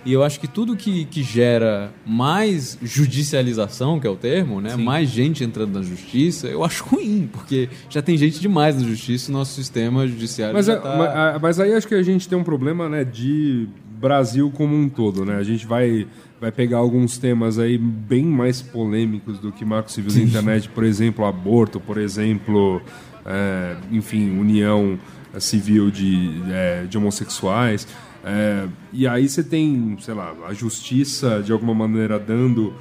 E 0.07 0.12
eu 0.12 0.22
acho 0.22 0.38
que 0.40 0.46
tudo 0.46 0.76
que, 0.76 1.04
que 1.07 1.22
gera 1.22 1.92
mais 2.07 2.78
judicialização, 2.80 3.98
que 3.98 4.07
é 4.07 4.11
o 4.11 4.16
termo, 4.16 4.61
né? 4.61 4.76
Mais 4.76 5.09
gente 5.11 5.42
entrando 5.42 5.74
na 5.78 5.82
justiça, 5.82 6.46
eu 6.46 6.62
acho 6.64 6.84
ruim, 6.84 7.28
porque 7.32 7.68
já 7.90 8.00
tem 8.00 8.16
gente 8.16 8.40
demais 8.40 8.80
na 8.80 8.86
justiça 8.86 9.30
e 9.30 9.34
o 9.34 9.36
nosso 9.36 9.52
sistema 9.54 10.07
judiciário 10.07 10.54
Mas, 10.54 10.68
é- 10.68 10.76
tá... 10.76 10.96
ma- 10.96 11.09
a- 11.34 11.38
mas 11.40 11.59
aí 11.59 11.72
acho 11.74 11.88
que 11.88 11.94
a 11.94 12.02
gente 12.02 12.28
tem 12.28 12.38
um 12.38 12.44
problema, 12.44 12.88
né, 12.88 13.02
de 13.04 13.68
Brasil 14.00 14.50
como 14.54 14.76
um 14.76 14.88
todo, 14.88 15.24
né? 15.24 15.36
A 15.36 15.42
gente 15.42 15.66
vai, 15.66 16.07
vai 16.40 16.52
pegar 16.52 16.78
alguns 16.78 17.18
temas 17.18 17.59
aí 17.59 17.76
bem 17.76 18.24
mais 18.24 18.62
polêmicos 18.62 19.38
do 19.40 19.50
que 19.50 19.64
Marco 19.64 19.90
Civil 19.90 20.12
da 20.12 20.20
Internet, 20.20 20.68
por 20.68 20.84
exemplo, 20.84 21.24
aborto, 21.24 21.80
por 21.80 21.98
exemplo, 21.98 22.80
é, 23.24 23.76
enfim, 23.90 24.38
união 24.38 24.98
eh, 25.34 25.40
civil 25.40 25.90
de, 25.90 26.42
é, 26.50 26.84
de 26.88 26.96
homossexuais. 26.98 27.88
É, 28.28 28.66
e 28.92 29.06
aí 29.06 29.28
você 29.28 29.40
tem, 29.44 29.96
sei 30.00 30.12
lá, 30.12 30.34
a 30.48 30.52
justiça 30.52 31.40
de 31.44 31.52
alguma 31.52 31.72
maneira 31.72 32.18
dando, 32.18 32.74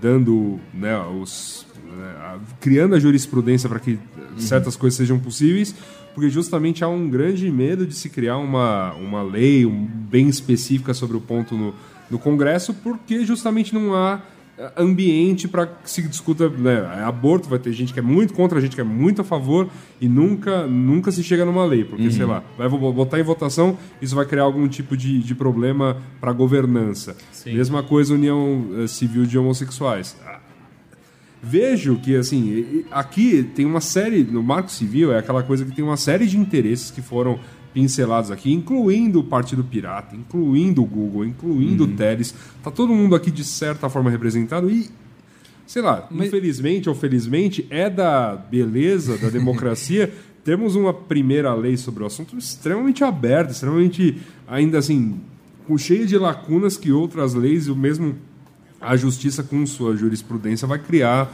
dando 0.00 0.60
né, 0.72 0.96
os, 1.20 1.66
né, 1.84 2.14
a- 2.20 2.38
criando 2.60 2.94
a 2.94 3.00
jurisprudência 3.00 3.68
para 3.68 3.80
que 3.80 3.98
certas 4.38 4.76
coisas 4.76 4.96
sejam 4.96 5.18
possíveis, 5.18 5.74
porque 6.14 6.30
justamente 6.30 6.84
há 6.84 6.88
um 6.88 7.10
grande 7.10 7.50
medo 7.50 7.84
de 7.84 7.96
se 7.96 8.08
criar 8.10 8.36
uma, 8.36 8.92
uma 8.94 9.22
lei 9.24 9.66
um, 9.66 9.84
bem 9.86 10.28
específica 10.28 10.94
sobre 10.94 11.16
o 11.16 11.20
ponto 11.20 11.56
no, 11.56 11.74
no 12.08 12.18
Congresso, 12.18 12.72
porque 12.72 13.24
justamente 13.24 13.74
não 13.74 13.96
há 13.96 14.20
ambiente 14.76 15.48
para 15.48 15.66
que 15.66 15.90
se 15.90 16.02
discuta 16.02 16.48
né, 16.48 17.02
aborto 17.04 17.48
vai 17.48 17.58
ter 17.58 17.72
gente 17.72 17.92
que 17.92 17.98
é 17.98 18.02
muito 18.02 18.32
contra 18.34 18.60
gente 18.60 18.74
que 18.74 18.80
é 18.80 18.84
muito 18.84 19.20
a 19.20 19.24
favor 19.24 19.68
e 20.00 20.08
nunca 20.08 20.66
nunca 20.66 21.10
se 21.10 21.22
chega 21.22 21.44
numa 21.44 21.64
lei 21.64 21.84
porque 21.84 22.10
sei 22.10 22.24
lá 22.24 22.42
vai 22.56 22.68
botar 22.68 23.18
em 23.18 23.22
votação 23.22 23.76
isso 24.00 24.14
vai 24.14 24.26
criar 24.26 24.42
algum 24.42 24.68
tipo 24.68 24.96
de, 24.96 25.18
de 25.20 25.34
problema 25.34 25.96
para 26.20 26.32
governança. 26.32 27.16
Mesma 27.46 27.82
coisa 27.82 28.14
união 28.14 28.66
eh, 28.78 28.86
civil 28.86 29.24
de 29.26 29.38
homossexuais. 29.38 30.16
Vejo 31.42 31.96
que 31.96 32.14
assim 32.14 32.84
aqui 32.90 33.42
tem 33.42 33.66
uma 33.66 33.80
série 33.80 34.22
no 34.22 34.42
Marco 34.42 34.70
Civil 34.70 35.12
é 35.12 35.18
aquela 35.18 35.42
coisa 35.42 35.64
que 35.64 35.72
tem 35.72 35.84
uma 35.84 35.96
série 35.96 36.26
de 36.26 36.38
interesses 36.38 36.90
que 36.90 37.02
foram 37.02 37.40
pincelados 37.72 38.30
aqui, 38.30 38.52
incluindo 38.52 39.20
o 39.20 39.24
Partido 39.24 39.64
Pirata, 39.64 40.14
incluindo 40.14 40.82
o 40.82 40.86
Google, 40.86 41.24
incluindo 41.24 41.84
o 41.84 41.88
Teles. 41.88 42.34
Tá 42.62 42.70
todo 42.70 42.94
mundo 42.94 43.14
aqui 43.14 43.30
de 43.30 43.44
certa 43.44 43.88
forma 43.88 44.10
representado 44.10 44.70
e 44.70 44.90
sei 45.66 45.80
lá, 45.80 46.08
infelizmente 46.10 46.88
ou 46.88 46.94
felizmente 46.94 47.66
é 47.70 47.88
da 47.88 48.36
beleza 48.36 49.16
da 49.16 49.30
democracia 49.30 50.12
temos 50.44 50.74
uma 50.74 50.92
primeira 50.92 51.54
lei 51.54 51.76
sobre 51.76 52.02
o 52.02 52.06
assunto 52.06 52.36
extremamente 52.36 53.04
aberta, 53.04 53.52
extremamente 53.52 54.20
ainda 54.46 54.78
assim 54.78 55.20
cheia 55.78 56.04
de 56.04 56.18
lacunas 56.18 56.76
que 56.76 56.92
outras 56.92 57.32
leis 57.32 57.66
e 57.66 57.70
o 57.70 57.76
mesmo 57.76 58.16
a 58.80 58.96
justiça 58.96 59.42
com 59.42 59.64
sua 59.64 59.96
jurisprudência 59.96 60.66
vai 60.66 60.78
criar 60.78 61.32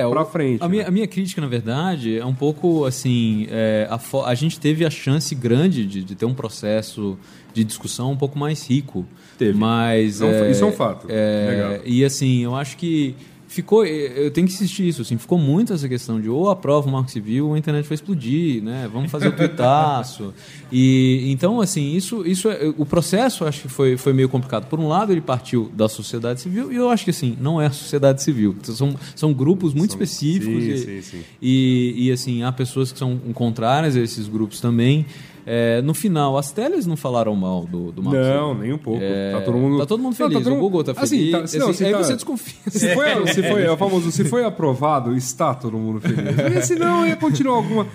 É, 0.00 0.08
pra 0.08 0.22
o- 0.22 0.24
frente, 0.26 0.62
A, 0.62 0.66
né? 0.66 0.70
minha, 0.70 0.88
a 0.88 0.90
minha 0.90 1.06
crítica, 1.06 1.40
na 1.40 1.46
verdade, 1.46 2.18
é 2.18 2.24
um 2.24 2.34
pouco 2.34 2.84
assim: 2.84 3.46
é, 3.50 3.86
a, 3.90 4.00
a 4.26 4.34
gente 4.34 4.58
teve 4.60 4.84
a 4.84 4.90
chance 4.90 5.34
grande 5.34 5.84
de, 5.86 6.02
de 6.04 6.14
ter 6.14 6.24
um 6.26 6.34
processo 6.34 7.18
de 7.54 7.64
discussão 7.64 8.12
um 8.12 8.16
pouco 8.16 8.38
mais 8.38 8.66
rico. 8.68 9.04
Teve. 9.38 9.58
Mas. 9.58 10.14
Isso 10.16 10.24
é 10.24 10.26
um- 10.26 10.50
isso 10.50 10.64
é 10.64 10.66
um 10.66 10.72
fato. 10.72 11.06
é, 11.10 11.46
Legal. 11.50 11.80
e 11.84 12.04
assim, 12.04 12.40
eu 12.44 12.54
acho 12.54 12.76
que 12.76 13.14
ficou, 13.52 13.84
eu 13.84 14.30
tenho 14.30 14.46
que 14.46 14.52
insistir 14.54 14.88
isso, 14.88 15.02
assim, 15.02 15.18
ficou 15.18 15.36
muito 15.38 15.72
essa 15.72 15.88
questão 15.88 16.20
de 16.20 16.28
ou 16.28 16.48
aprova 16.48 16.88
o 16.88 16.92
Marco 16.92 17.10
Civil 17.10 17.48
ou 17.48 17.54
a 17.54 17.58
internet 17.58 17.86
vai 17.86 17.94
explodir, 17.94 18.62
né? 18.62 18.88
Vamos 18.92 19.10
fazer 19.10 19.28
o 19.28 19.32
tuitaço. 19.32 20.32
E 20.74 21.30
então, 21.30 21.60
assim, 21.60 21.94
isso, 21.94 22.26
isso 22.26 22.48
é, 22.48 22.72
o 22.78 22.86
processo 22.86 23.44
acho 23.44 23.60
que 23.62 23.68
foi, 23.68 23.98
foi 23.98 24.14
meio 24.14 24.26
complicado. 24.26 24.66
Por 24.68 24.80
um 24.80 24.88
lado, 24.88 25.12
ele 25.12 25.20
partiu 25.20 25.70
da 25.74 25.86
sociedade 25.86 26.40
civil 26.40 26.72
e 26.72 26.76
eu 26.76 26.88
acho 26.88 27.04
que 27.04 27.10
assim, 27.10 27.36
não 27.38 27.60
é 27.60 27.66
a 27.66 27.70
sociedade 27.70 28.22
civil. 28.22 28.56
São, 28.62 28.96
são 29.14 29.34
grupos 29.34 29.74
muito 29.74 29.90
São- 29.92 30.00
específicos 30.02 30.64
sim, 30.64 30.70
e, 30.70 30.78
sim, 30.78 31.02
sim. 31.02 31.20
E, 31.42 32.06
e, 32.06 32.10
assim, 32.10 32.42
há 32.42 32.50
pessoas 32.50 32.90
que 32.90 32.98
são 32.98 33.18
contrárias 33.34 33.94
a 33.96 34.00
esses 34.00 34.26
grupos 34.28 34.60
também. 34.62 35.04
É, 35.44 35.82
no 35.82 35.92
final, 35.94 36.38
as 36.38 36.52
teles 36.52 36.86
não 36.86 36.96
falaram 36.96 37.34
mal 37.34 37.64
do, 37.66 37.90
do 37.90 38.02
Marco 38.02 38.18
Não, 38.20 38.54
nem 38.54 38.72
um 38.72 38.78
pouco. 38.78 39.00
É, 39.02 39.32
Tá 39.32 39.40
todo 39.40 39.58
mundo, 39.58 39.78
tá 39.78 39.86
todo 39.86 40.02
mundo 40.02 40.16
Não, 40.18 40.28
feliz. 40.28 40.44
todo 40.44 40.56
O 40.56 40.58
Google 40.60 40.84
tá 40.84 40.92
Assim, 40.96 41.16
feliz. 41.16 41.32
tá- 41.32 41.46
se 41.46 41.58
não, 41.58 41.68
Assim, 41.70 41.78
se 41.78 41.84
aí 41.84 41.92
tá- 41.92 41.98
você 41.98 42.14
desconfia. 42.14 42.54
Se 42.70 42.94
foi, 42.94 43.26
se 43.34 43.42
foi, 43.42 43.62
é 43.64 43.70
o 43.70 43.76
famoso, 43.76 44.12
se 44.12 44.24
foi 44.24 44.44
aprovado, 44.44 45.16
está 45.16 45.54
todo 45.54 45.76
mundo 45.76 46.00
feliz. 46.00 46.22
Porque 46.36 46.62
senão 46.62 47.06
ia 47.06 47.16
continuar 47.16 47.56
alguma. 47.56 47.86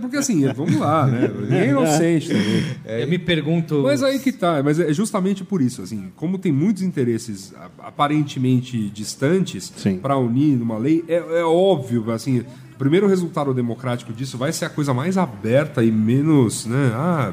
Porque 0.00 0.16
assim, 0.18 0.46
vamos 0.52 0.76
lá, 0.76 1.06
né? 1.06 1.30
Ninguém 1.40 1.58
é 1.60 1.68
inocente 1.68 2.28
também. 2.28 3.00
Eu 3.00 3.08
me 3.08 3.18
pergunto. 3.18 3.82
Mas 3.84 4.02
aí 4.02 4.18
que 4.18 4.30
tá, 4.32 4.62
mas 4.62 4.78
é 4.78 4.92
justamente 4.92 5.44
por 5.44 5.62
isso, 5.62 5.80
assim, 5.82 6.10
como 6.16 6.36
tem 6.38 6.52
muitos 6.52 6.82
interesses 6.82 7.52
aparentemente 7.78 8.90
distantes 8.90 9.72
para 10.02 10.16
unir 10.18 10.56
numa 10.56 10.76
lei, 10.78 11.04
é, 11.08 11.14
é 11.16 11.44
óbvio, 11.44 12.10
assim, 12.10 12.44
primeiro 12.82 13.06
resultado 13.06 13.54
democrático 13.54 14.12
disso 14.12 14.36
vai 14.36 14.52
ser 14.52 14.64
a 14.66 14.70
coisa 14.70 14.92
mais 14.92 15.16
aberta 15.16 15.82
e 15.84 15.90
menos, 15.92 16.66
né? 16.66 16.92
Ah, 16.94 17.32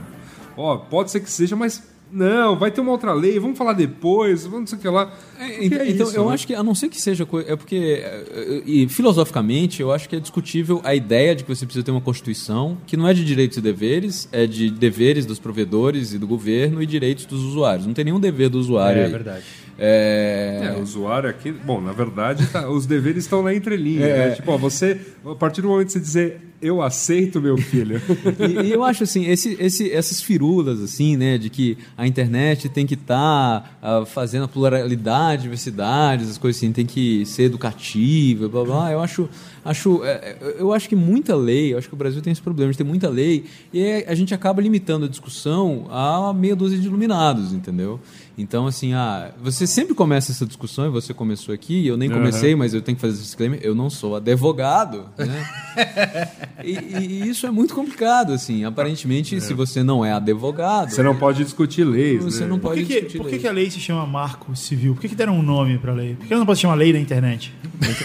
ó, 0.55 0.77
pode 0.77 1.11
ser 1.11 1.19
que 1.21 1.29
seja, 1.31 1.55
mas 1.55 1.83
não, 2.11 2.57
vai 2.57 2.71
ter 2.71 2.81
uma 2.81 2.91
outra 2.91 3.13
lei, 3.13 3.37
vamos 3.39 3.55
falar 3.57 3.73
depois, 3.73 4.43
vamos 4.43 4.59
não 4.61 4.67
sei 4.67 4.77
o 4.79 4.81
que 4.81 4.87
lá. 4.89 5.13
É, 5.39 5.63
então, 5.65 5.79
é 5.79 5.89
então, 5.91 6.07
isso, 6.07 6.17
eu 6.17 6.27
né? 6.27 6.33
acho 6.33 6.47
que, 6.47 6.55
a 6.55 6.63
não 6.63 6.73
ser 6.73 6.89
que 6.89 6.99
seja. 6.99 7.23
coi- 7.25 7.45
É 7.47 7.55
porque. 7.55 7.75
é, 8.03 8.61
E 8.65 8.87
filosoficamente, 8.89 9.79
eu 9.81 9.91
acho 9.91 10.09
que 10.09 10.15
é 10.15 10.19
discutível 10.19 10.81
a 10.83 10.95
ideia 10.95 11.35
de 11.35 11.43
que 11.43 11.55
você 11.55 11.65
precisa 11.65 11.83
ter 11.85 11.91
uma 11.91 12.01
Constituição 12.01 12.77
que 12.87 12.97
não 12.97 13.07
é 13.07 13.13
de 13.13 13.23
direitos 13.23 13.57
e 13.57 13.61
deveres, 13.61 14.27
é 14.31 14.47
de 14.47 14.71
deveres 14.71 15.25
dos 15.25 15.37
provedores 15.39 16.13
e 16.13 16.17
do 16.17 16.25
governo 16.27 16.81
e 16.81 16.85
direitos 16.87 17.25
dos 17.25 17.43
usuários. 17.43 17.85
Não 17.85 17.93
tem 17.93 18.05
nenhum 18.05 18.19
dever 18.19 18.49
do 18.49 18.59
usuário. 18.59 19.01
É 19.01 19.05
aí. 19.05 19.11
verdade. 19.11 19.43
É, 19.79 20.73
É, 20.75 20.77
o 20.77 20.81
usuário 20.81 21.29
aqui. 21.29 21.51
Bom, 21.51 21.79
na 21.81 21.91
verdade, 21.91 22.45
tá- 22.47 22.69
os 22.69 22.85
deveres 22.85 23.23
estão 23.23 23.41
na 23.41 23.53
entrelinha. 23.53 24.05
É. 24.05 24.29
né? 24.29 24.35
Tipo, 24.35 24.51
ó, 24.51 24.57
você. 24.57 24.99
A 25.25 25.35
partir 25.35 25.61
do 25.61 25.67
momento 25.69 25.87
que 25.87 25.93
você 25.93 25.99
dizer 25.99 26.41
eu 26.61 26.81
aceito, 26.81 27.41
meu 27.41 27.57
filho. 27.57 28.01
E, 28.39 28.67
e 28.67 28.71
eu 28.71 28.83
acho 28.83 29.03
assim, 29.03 29.25
esse, 29.25 29.55
esse, 29.59 29.91
essas 29.91 30.21
firulas, 30.21 30.81
assim, 30.81 31.15
né, 31.17 31.37
de 31.37 31.49
que 31.49 31.77
a 31.97 32.05
internet 32.07 32.69
tem 32.69 32.85
que 32.85 32.93
estar 32.93 33.79
fazendo 34.07 34.43
a 34.43 34.47
pluralidade, 34.47 35.43
diversidade, 35.43 36.23
essas 36.23 36.37
coisas 36.37 36.61
assim, 36.61 36.71
tem 36.71 36.85
que 36.85 37.25
ser 37.25 37.43
educativa, 37.43 38.47
blá 38.47 38.63
blá. 38.63 38.91
Eu 38.91 38.99
acho, 38.99 39.29
acho, 39.63 40.03
é, 40.03 40.09
é, 40.09 40.55
eu 40.59 40.73
acho 40.73 40.87
que 40.89 40.95
muita 40.95 41.35
lei, 41.35 41.73
eu 41.73 41.77
acho 41.77 41.87
que 41.87 41.93
o 41.93 41.97
Brasil 41.97 42.21
tem 42.21 42.31
esse 42.31 42.41
problema 42.41 42.71
de 42.71 42.77
ter 42.77 42.83
muita 42.83 43.09
lei, 43.09 43.45
e 43.73 44.05
a 44.07 44.15
gente 44.15 44.33
acaba 44.33 44.61
limitando 44.61 45.05
a 45.05 45.09
discussão 45.09 45.87
a 45.89 46.33
meia 46.33 46.55
dúzia 46.55 46.77
de 46.77 46.87
iluminados, 46.87 47.53
entendeu? 47.53 47.99
Então, 48.41 48.65
assim, 48.65 48.93
ah, 48.93 49.31
você 49.43 49.67
sempre 49.67 49.93
começa 49.93 50.31
essa 50.31 50.45
discussão, 50.45 50.85
e 50.85 50.89
você 50.89 51.13
começou 51.13 51.53
aqui, 51.53 51.85
eu 51.85 51.97
nem 51.97 52.09
comecei, 52.09 52.55
mas 52.55 52.73
eu 52.73 52.81
tenho 52.81 52.95
que 52.95 53.01
fazer 53.01 53.15
esse 53.15 53.23
disclaimer, 53.23 53.59
eu 53.61 53.75
não 53.75 53.89
sou 53.89 54.15
advogado, 54.15 55.05
né? 55.17 55.45
E, 56.61 56.73
e 56.73 57.29
isso 57.29 57.47
é 57.47 57.51
muito 57.51 57.73
complicado, 57.73 58.33
assim. 58.33 58.65
Aparentemente, 58.65 59.39
se 59.39 59.53
você 59.53 59.81
não 59.81 60.03
é 60.03 60.11
advogado, 60.11 60.89
Você 60.91 61.01
não 61.01 61.15
pode 61.15 61.41
discutir 61.43 61.85
leis. 61.85 62.21
você 62.21 62.41
né? 62.43 62.49
não 62.49 62.59
Por 62.59 62.69
pode 62.71 62.81
que, 62.81 62.87
que, 62.87 62.93
discutir 62.95 63.17
por 63.17 63.29
que, 63.29 63.39
que 63.39 63.47
a 63.47 63.51
lei 63.53 63.69
se 63.71 63.79
chama 63.79 64.05
Marco 64.05 64.53
Civil? 64.57 64.93
Por 64.93 64.99
que, 65.01 65.07
que 65.09 65.15
deram 65.15 65.37
um 65.37 65.41
nome 65.41 65.77
pra 65.77 65.93
lei? 65.93 66.15
Por 66.15 66.27
que 66.27 66.35
não 66.35 66.45
pode 66.45 66.59
chamar 66.59 66.75
lei 66.75 66.91
da 66.91 66.99
internet? 66.99 67.53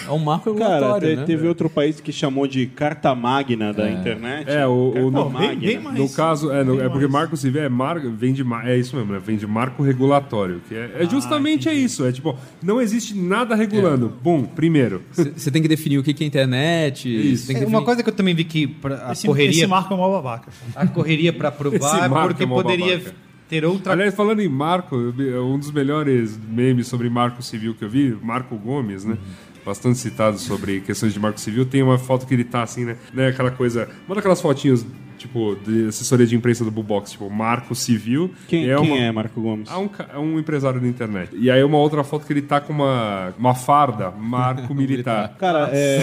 É 0.07 0.11
um 0.11 0.19
marco 0.19 0.53
Cara, 0.55 0.73
regulatório, 0.75 1.09
te- 1.09 1.15
né? 1.17 1.23
teve 1.25 1.47
outro 1.49 1.69
país 1.69 1.99
que 1.99 2.13
chamou 2.13 2.47
de 2.47 2.65
carta 2.65 3.13
magna 3.13 3.73
da 3.73 3.89
internet. 3.91 4.49
É, 4.49 4.65
o- 4.65 4.71
o- 4.89 4.93
Carta 4.93 5.11
no- 5.11 5.23
bem- 5.25 5.31
magna. 5.49 5.61
bem 5.67 5.79
mais- 5.79 5.97
No 5.99 6.09
caso, 6.09 6.49
é, 6.51 6.63
no- 6.63 6.77
Bem 6.77 6.85
é 6.85 6.89
porque 6.89 7.07
marco 7.07 7.35
civil 7.35 7.61
é 7.61 7.67
marco, 7.69 8.09
vem 8.09 8.31
de 8.33 8.43
mar- 8.43 8.65
é 8.65 8.77
isso 8.77 8.95
mesmo, 8.95 9.11
né? 9.11 9.19
Vem 9.23 9.35
de 9.35 9.45
marco 9.45 9.83
regulatório, 9.83 10.24
que 10.67 10.75
é, 10.75 10.91
é 11.03 11.09
justamente 11.09 11.69
é 11.69 11.73
isso, 11.73 12.05
é 12.05 12.11
tipo, 12.11 12.37
não 12.61 12.81
existe 12.81 13.15
nada 13.15 13.55
regulando. 13.55 14.11
Bom, 14.21 14.43
primeiro, 14.43 15.01
Você 15.11 15.49
tem 15.51 15.61
que 15.61 15.67
definir 15.67 15.97
o 15.97 16.03
que 16.03 16.13
que 16.13 16.23
é 16.23 16.27
internet. 16.27 17.07
Isso. 17.09 17.43
você 17.45 17.53
tem 17.53 17.57
que 17.61 17.63
É, 17.63 17.67
uma 17.67 17.83
coisa 17.83 18.03
que 18.03 18.09
eu 18.09 18.13
também 18.13 18.33
vi 18.35 18.43
que 18.43 18.67
pra- 18.67 19.09
a 19.09 19.11
Esse, 19.13 19.27
correria, 19.27 19.51
esse 19.51 19.67
Marco 19.67 19.93
é 19.93 19.97
uma 19.97 20.09
babaca. 20.09 20.51
a 20.75 20.87
correria 20.87 21.31
para 21.33 21.49
Esse 21.49 21.57
aprovar, 21.57 22.09
Marco 22.09 22.27
porque 22.29 22.43
é 22.43 22.47
poderia 22.47 22.97
babaca. 22.97 23.15
ter 23.49 23.63
outra 23.65 23.93
aliás, 23.93 24.13
falando 24.15 24.41
em 24.41 24.49
marco, 24.49 24.95
um 24.95 25.59
dos 25.59 25.71
melhores 25.71 26.37
memes 26.49 26.87
sobre 26.87 27.09
marco 27.09 27.41
civil 27.43 27.73
que 27.75 27.83
eu 27.85 27.89
vi, 27.89 28.15
Marco 28.21 28.55
Gomes, 28.57 29.05
né? 29.05 29.17
Bastante 29.65 29.97
citado 29.97 30.37
sobre 30.37 30.81
questões 30.81 31.11
de 31.13 31.19
marco 31.19 31.39
civil. 31.39 31.65
Tem 31.65 31.81
uma 31.81 31.97
foto 31.97 32.27
que 32.27 32.33
ele 32.35 32.43
tá 32.43 32.61
assim, 32.61 32.85
né? 32.85 32.97
né 33.13 33.27
aquela 33.29 33.49
coisa. 33.49 33.89
Uma 34.07 34.15
daquelas 34.15 34.39
fotinhos, 34.39 34.85
tipo, 35.25 35.55
de 35.65 35.87
assessoria 35.87 36.25
de 36.25 36.35
imprensa 36.35 36.63
do 36.63 36.71
Bubox, 36.71 37.11
tipo, 37.11 37.29
marco 37.29 37.73
civil. 37.75 38.31
Quem, 38.47 38.63
E 38.63 38.75
quem 38.75 38.91
uma- 38.91 38.97
é 38.97 39.11
Marco 39.11 39.41
Gomes? 39.41 39.69
É 39.69 39.75
um, 39.75 39.89
é 40.13 40.17
um 40.17 40.39
empresário 40.39 40.79
da 40.79 40.87
internet. 40.87 41.31
E 41.35 41.49
aí 41.51 41.63
uma 41.63 41.77
outra 41.77 42.03
foto 42.03 42.25
que 42.25 42.33
ele 42.33 42.41
tá 42.41 42.59
com 42.61 42.73
uma, 42.73 43.33
uma 43.37 43.55
farda, 43.55 44.11
marco 44.11 44.73
militar. 44.75 45.35
Cara, 45.39 45.69
é, 45.73 45.99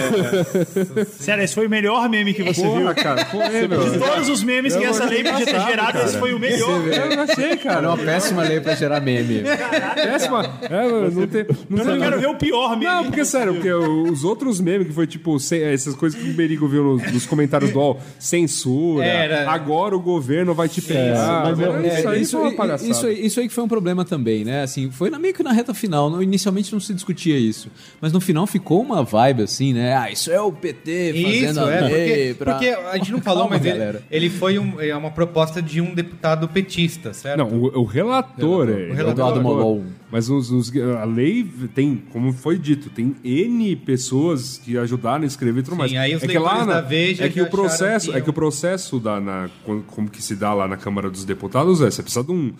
Sério, 1.05 1.43
esse 1.43 1.53
foi 1.55 1.67
o 1.67 1.69
melhor 1.69 2.07
meme 2.09 2.33
que 2.33 2.43
você 2.43 2.61
viu. 2.61 2.71
Porra, 2.71 2.93
cara, 2.95 3.25
foi, 3.25 3.61
De 3.61 3.67
meu. 3.67 3.99
todos 3.99 4.29
os 4.29 4.43
memes 4.43 4.75
que 4.75 4.83
essa 4.83 5.05
lei 5.05 5.23
podia 5.23 5.45
ter 5.45 5.59
gerado, 5.61 5.97
esse 5.99 6.17
foi 6.17 6.33
o 6.33 6.39
melhor. 6.39 6.81
Eu 6.87 7.15
não 7.15 7.23
achei, 7.23 7.57
cara. 7.57 7.87
uma 7.89 7.97
péssima 7.97 8.43
lei 8.43 8.59
pra 8.59 8.75
gerar 8.75 8.99
meme. 8.99 9.43
Péssima. 9.95 10.43
É, 10.63 11.09
não 11.11 11.27
tem. 11.27 11.45
Não 11.69 11.79
Eu 11.79 11.85
não 11.85 11.99
quero 11.99 12.19
ver 12.19 12.27
o 12.27 12.35
pior 12.35 12.71
meme. 12.77 12.85
Não, 12.85 13.03
porque 13.05 13.25
sério, 13.25 13.53
porque 13.55 13.71
os 13.71 14.23
outros 14.23 14.59
memes 14.59 14.87
que 14.87 14.93
foi 14.93 15.07
tipo, 15.07 15.39
sem- 15.39 15.61
essas 15.63 15.95
coisas 15.95 16.19
que 16.19 16.29
o 16.29 16.33
Berigo 16.33 16.67
viu 16.67 16.83
nos, 16.83 17.11
nos 17.13 17.25
comentários 17.25 17.71
do 17.71 17.79
UOL, 17.79 17.99
censura, 18.19 19.05
Era. 19.13 19.49
agora 19.51 19.95
o 19.95 19.99
governo 19.99 20.53
vai 20.53 20.67
te 20.69 20.81
pegar. 20.81 21.43
mas 21.43 21.59
isso, 21.99 22.07
aí 22.09 22.21
isso, 22.21 22.37
foi 22.37 22.47
uma 22.49 22.55
palhaçada. 22.55 22.89
isso, 22.91 23.05
aí- 23.07 23.25
isso 23.25 23.39
aí 23.39 23.47
que 23.47 23.53
foi 23.53 23.63
um 23.63 23.67
problema 23.67 24.03
também, 24.05 24.43
né? 24.43 24.63
Assim, 24.63 24.89
foi 24.91 25.09
na- 25.09 25.19
meio 25.19 25.33
que 25.33 25.43
na 25.43 25.51
reta 25.51 25.73
final. 25.73 26.09
Não, 26.09 26.21
inicialmente 26.21 26.71
não 26.73 26.79
se 26.79 26.93
discutia 26.93 27.37
isso. 27.37 27.69
Mas 28.01 28.11
no 28.11 28.19
final 28.19 28.45
ficou 28.47 28.81
uma 28.81 29.03
vibe 29.03 29.43
assim, 29.43 29.73
né? 29.73 29.95
Ah, 29.95 30.11
isso 30.11 30.31
é 30.31 30.39
o 30.41 30.51
PT 30.51 31.13
fazendo 31.13 31.49
Isso, 31.51 31.59
a 31.61 31.71
é, 31.73 31.81
lei 31.81 31.89
porque, 31.89 32.35
pra... 32.39 32.51
porque 32.53 32.67
a 32.69 32.97
gente 32.97 33.11
não 33.11 33.21
falou, 33.23 33.43
Calma, 33.47 33.57
mas 33.57 33.65
ele, 33.65 33.99
ele 34.11 34.29
foi 34.29 34.59
um- 34.59 34.79
é 34.81 34.95
uma 34.95 35.11
proposta 35.11 35.61
de 35.61 35.79
um 35.81 35.93
deputado 35.93 36.47
petista, 36.47 37.13
certo? 37.13 37.37
Não, 37.39 37.47
o, 37.49 37.79
o 37.81 37.83
relator 37.85 38.69
é. 38.69 38.71
O 38.89 38.93
relator. 38.93 39.09
Eduardo 39.11 39.41
Molon. 39.41 39.81
Mas 40.13 40.29
os, 40.29 40.51
os- 40.51 40.71
a 41.01 41.05
lei 41.05 41.43
tem, 41.73 41.95
como 42.11 42.31
foi 42.31 42.59
dito, 42.59 42.87
tem 42.91 43.15
N 43.23 43.75
pessoas 43.77 44.59
que 44.63 44.77
ajudaram 44.77 45.23
a 45.23 45.25
escrever 45.25 45.61
e 45.61 45.63
tudo 45.63 45.73
Sim, 45.73 45.79
mais. 45.79 45.95
aí 45.95 46.13
os 46.15 46.21
é 46.21 46.27
que 46.27 46.37
lá 46.37 46.63
na, 46.67 46.73
da 46.75 46.81
Veja 46.81 47.25
é 47.25 47.29
que 47.29 47.41
o 47.41 47.49
processo, 47.49 48.11
acharam 48.11 48.11
que 48.13 48.17
é 48.19 48.21
que 48.21 48.29
o 48.29 48.33
processo 48.33 48.99
da, 48.99 49.19
na, 49.19 49.49
como, 49.87 50.07
que 50.11 50.21
se 50.21 50.35
dá 50.35 50.53
lá 50.53 50.67
na 50.67 50.77
Câmara 50.77 51.09
dos 51.09 51.25
Deputados 51.25 51.81
é, 51.81 51.89
você 51.89 52.03
precisa 52.03 52.23
de 52.23 52.31
um 52.31 52.53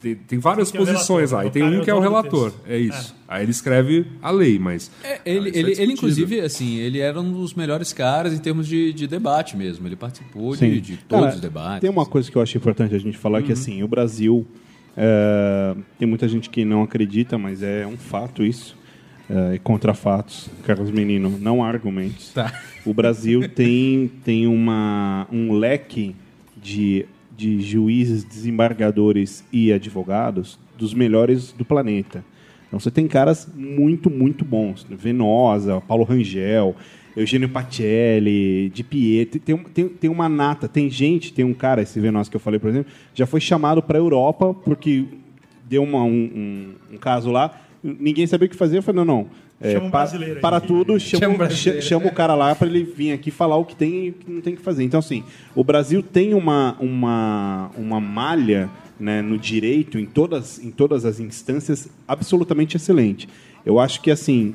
tem, 0.00 0.14
tem 0.14 0.38
várias 0.38 0.70
Tem 0.70 0.80
é 0.80 0.84
posições 0.86 1.30
relator, 1.32 1.36
lá, 1.40 1.44
e 1.44 1.48
o 1.48 1.50
tem 1.50 1.62
cara 1.62 1.74
um 1.76 1.80
é 1.80 1.84
que 1.84 1.90
é 1.90 1.94
o 1.94 1.96
do 1.96 2.02
relator. 2.02 2.50
texto. 2.52 2.62
É 2.68 2.78
isso. 2.78 3.14
Aí 3.28 3.42
ele 3.42 3.50
escreve 3.50 4.06
a 4.22 4.30
lei, 4.30 4.58
mas. 4.58 4.88
É, 5.02 5.20
ele, 5.26 5.38
Ah, 5.46 5.48
isso 5.50 5.56
é 5.56 5.60
ele, 5.60 5.82
ele, 5.82 5.92
inclusive, 5.94 6.40
assim, 6.40 6.76
ele 6.76 7.00
era 7.00 7.20
um 7.20 7.30
dos 7.32 7.52
melhores 7.54 7.92
caras 7.92 8.32
em 8.32 8.38
termos 8.38 8.66
de, 8.68 8.92
de 8.94 9.06
debate 9.06 9.56
mesmo. 9.58 9.86
Ele 9.86 9.96
participou 9.96 10.56
de, 10.56 10.80
de 10.80 10.96
todos 10.96 11.24
Cara, 11.24 11.34
os 11.34 11.40
debates. 11.42 11.80
Tem 11.80 11.90
uma 11.90 12.06
coisa 12.06 12.30
que 12.30 12.36
eu 12.38 12.40
acho 12.40 12.56
importante 12.56 12.94
a 12.94 12.98
gente 12.98 13.18
falar, 13.18 13.42
que 13.42 13.52
assim, 13.52 13.82
o 13.82 13.88
Brasil, 13.88 14.46
é, 15.02 15.74
tem 15.98 16.06
muita 16.06 16.28
gente 16.28 16.50
que 16.50 16.62
não 16.62 16.82
acredita, 16.82 17.38
mas 17.38 17.62
é 17.62 17.86
um 17.86 17.96
fato 17.96 18.44
isso, 18.44 18.76
é, 19.30 19.54
e 19.54 19.58
contra 19.58 19.94
fatos, 19.94 20.50
Carlos 20.62 20.90
Menino, 20.90 21.38
não 21.40 21.64
há 21.64 21.68
argumentos. 21.68 22.34
Tá. 22.34 22.52
O 22.84 22.92
Brasil 22.92 23.48
tem, 23.48 24.10
tem 24.22 24.46
uma, 24.46 25.26
um 25.32 25.54
leque 25.54 26.14
de, 26.62 27.06
de 27.34 27.62
juízes, 27.62 28.24
desembargadores 28.24 29.42
e 29.50 29.72
advogados 29.72 30.58
dos 30.76 30.92
melhores 30.92 31.52
do 31.52 31.64
planeta. 31.64 32.22
Então 32.68 32.78
você 32.78 32.90
tem 32.90 33.08
caras 33.08 33.48
muito, 33.56 34.10
muito 34.10 34.44
bons. 34.44 34.86
Venosa, 34.90 35.80
Paulo 35.80 36.04
Rangel, 36.04 36.76
Eugênio 37.16 37.48
Pacelli, 37.48 38.70
Di 38.70 38.82
Pietro. 38.84 39.40
Tem, 39.40 39.56
tem, 39.56 39.88
tem 39.88 40.10
uma 40.10 40.28
nata, 40.28 40.68
tem 40.68 40.88
gente, 40.90 41.32
tem 41.32 41.44
um 41.44 41.54
cara, 41.54 41.82
esse 41.82 41.98
Venosa 42.00 42.30
que 42.30 42.36
eu 42.36 42.40
falei, 42.40 42.58
por 42.60 42.70
exemplo, 42.70 42.90
já 43.14 43.26
foi 43.26 43.40
chamado 43.40 43.82
para 43.82 43.98
a 43.98 44.00
Europa 44.00 44.54
porque 44.54 45.04
deu 45.68 45.82
uma- 45.82 46.02
um, 46.04 46.10
um- 46.90 46.94
um 46.94 46.96
caso 46.98 47.30
lá, 47.30 47.60
ninguém 47.82 48.26
sabia 48.26 48.46
o 48.46 48.50
que 48.50 48.56
fazer. 48.56 48.78
Eu 48.78 48.82
falei, 48.82 49.04
não, 49.04 49.16
não. 49.16 49.26
é, 49.60 49.72
Chama 49.74 49.86
um 49.86 49.90
pa- 49.90 49.98
brasileiro 49.98 50.34
aí. 50.36 50.40
para 50.40 50.58
tudo, 50.60 50.98
chama, 50.98 51.20
Chama 51.20 51.34
um 51.34 51.38
cha- 51.38 51.44
brasileiro. 51.46 51.82
chama 51.86 52.06
o 52.06 52.12
cara 52.12 52.34
lá 52.34 52.54
para 52.54 52.66
ele 52.66 52.82
vir 52.82 53.12
aqui 53.12 53.30
falar 53.30 53.56
o 53.56 53.64
que 53.64 53.76
tem 53.76 54.06
e 54.06 54.10
o 54.10 54.12
que 54.14 54.30
não 54.30 54.40
tem 54.40 54.54
que 54.56 54.62
fazer. 54.62 54.82
Então, 54.84 54.98
assim, 55.00 55.22
o 55.54 55.62
Brasil 55.62 56.02
tem 56.02 56.32
uma, 56.32 56.76
uma, 56.80 57.70
uma 57.76 58.00
malha 58.00 58.70
né, 58.98 59.20
no 59.22 59.36
direito, 59.38 59.98
em 59.98 60.06
todas, 60.06 60.58
em 60.62 60.70
todas 60.70 61.04
as 61.04 61.20
instâncias, 61.20 61.88
absolutamente 62.08 62.76
excelente. 62.76 63.28
Eu 63.64 63.78
acho 63.78 64.00
que, 64.00 64.10
assim, 64.10 64.54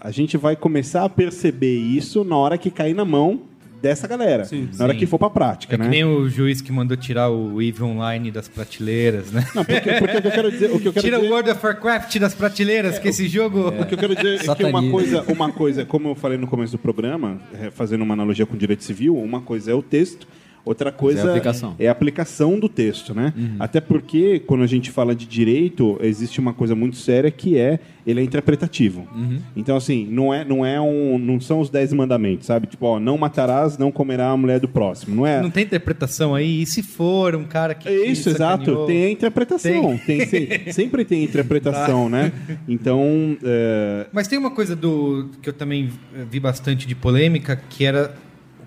a 0.00 0.10
gente 0.10 0.36
vai 0.36 0.56
começar 0.56 1.04
a 1.04 1.08
perceber 1.08 1.76
isso 1.76 2.24
na 2.24 2.36
hora 2.36 2.56
que 2.58 2.70
cair 2.70 2.94
na 2.94 3.04
mão 3.04 3.42
dessa 3.80 4.08
galera. 4.08 4.48
na 4.76 4.84
hora 4.84 4.92
Sim. 4.94 4.98
que 4.98 5.06
for 5.06 5.18
pra 5.18 5.30
prática, 5.30 5.74
É 5.74 5.78
que 5.78 5.84
né? 5.84 5.88
nem 5.90 6.04
o 6.04 6.28
juiz 6.28 6.60
que 6.60 6.72
mandou 6.72 6.96
tirar 6.96 7.30
o 7.30 7.60
EVE 7.60 7.82
Online 7.82 8.30
das 8.30 8.48
prateleiras, 8.48 9.30
né? 9.30 9.46
Não, 9.54 9.64
porque, 9.64 9.92
porque 9.92 10.16
o 10.16 10.22
que 10.22 10.28
eu 10.28 10.32
quero 10.32 10.50
dizer, 10.50 10.70
o 10.72 10.80
que 10.80 10.88
eu 10.88 10.92
quero 10.92 11.04
Tira 11.04 11.16
dizer, 11.18 11.28
o 11.28 11.32
World 11.32 11.50
of 11.50 11.66
Warcraft 11.66 12.18
das 12.18 12.34
prateleiras, 12.34 12.98
que 12.98 13.08
esse 13.08 13.28
jogo... 13.28 13.68
o 13.68 13.86
que 13.86 13.94
eu 13.94 13.98
quero 13.98 14.16
dizer 14.16 14.48
é 14.50 14.54
que 14.54 14.64
uma 14.64 14.90
coisa, 14.90 15.24
uma 15.28 15.52
coisa, 15.52 15.84
como 15.84 16.08
eu 16.08 16.14
falei 16.14 16.38
no 16.38 16.46
começo 16.46 16.72
do 16.72 16.78
programa, 16.78 17.38
é, 17.54 17.70
fazendo 17.70 18.02
uma 18.02 18.14
analogia 18.14 18.46
com 18.46 18.54
o 18.54 18.58
direito 18.58 18.82
civil, 18.82 19.16
uma 19.16 19.40
coisa 19.40 19.70
é 19.70 19.74
o 19.74 19.82
texto, 19.82 20.26
outra 20.66 20.92
coisa 20.92 21.22
a 21.22 21.30
aplicação. 21.30 21.74
é 21.78 21.88
a 21.88 21.92
aplicação 21.92 22.58
do 22.60 22.68
texto, 22.68 23.14
né? 23.14 23.32
Até 23.58 23.80
porque 23.80 24.40
quando 24.40 24.62
a 24.64 24.66
gente 24.66 24.90
fala 24.90 25.14
de 25.14 25.24
direito, 25.24 25.98
existe 26.02 26.38
uma 26.40 26.52
coisa 26.52 26.74
muito 26.74 26.96
séria 26.96 27.30
que 27.30 27.56
é 27.56 27.78
ele 28.06 28.20
é 28.20 28.22
interpretativo. 28.22 29.08
Então 29.56 29.76
assim, 29.76 30.06
não 30.10 30.32
é 30.34 30.44
não 30.44 30.64
é 30.66 30.78
um 30.80 31.18
não 31.18 31.40
são 31.40 31.60
os 31.60 31.70
dez 31.70 31.92
mandamentos, 31.92 32.46
sabe? 32.46 32.66
Tipo, 32.66 32.86
ó, 32.86 33.00
não 33.00 33.16
matarás, 33.16 33.78
não 33.78 33.90
comerá 33.90 34.28
a 34.30 34.36
mulher 34.36 34.60
do 34.60 34.68
próximo, 34.68 35.14
não 35.16 35.26
é? 35.26 35.40
Não 35.40 35.50
tem 35.50 35.64
interpretação 35.64 36.34
aí? 36.34 36.62
E 36.62 36.66
se 36.66 36.82
for 36.82 37.34
um 37.34 37.44
cara 37.44 37.74
que. 37.74 37.88
É 37.88 38.06
isso, 38.06 38.28
exato. 38.28 38.86
Tem 38.86 39.04
a 39.06 39.10
interpretação. 39.10 39.98
Tem. 40.06 40.26
se- 40.26 40.62
sempre 40.72 41.04
tem 41.04 41.22
interpretação, 41.24 42.08
né? 42.08 42.32
Então, 42.68 43.36
é, 43.44 44.06
Mas 44.12 44.26
tem 44.28 44.38
uma 44.38 44.50
coisa 44.50 44.74
do 44.74 45.28
que 45.40 45.48
eu 45.48 45.52
também 45.52 45.90
vi 46.30 46.40
bastante 46.40 46.86
de 46.86 46.94
polêmica, 46.94 47.56
que 47.70 47.84
era 47.84 48.14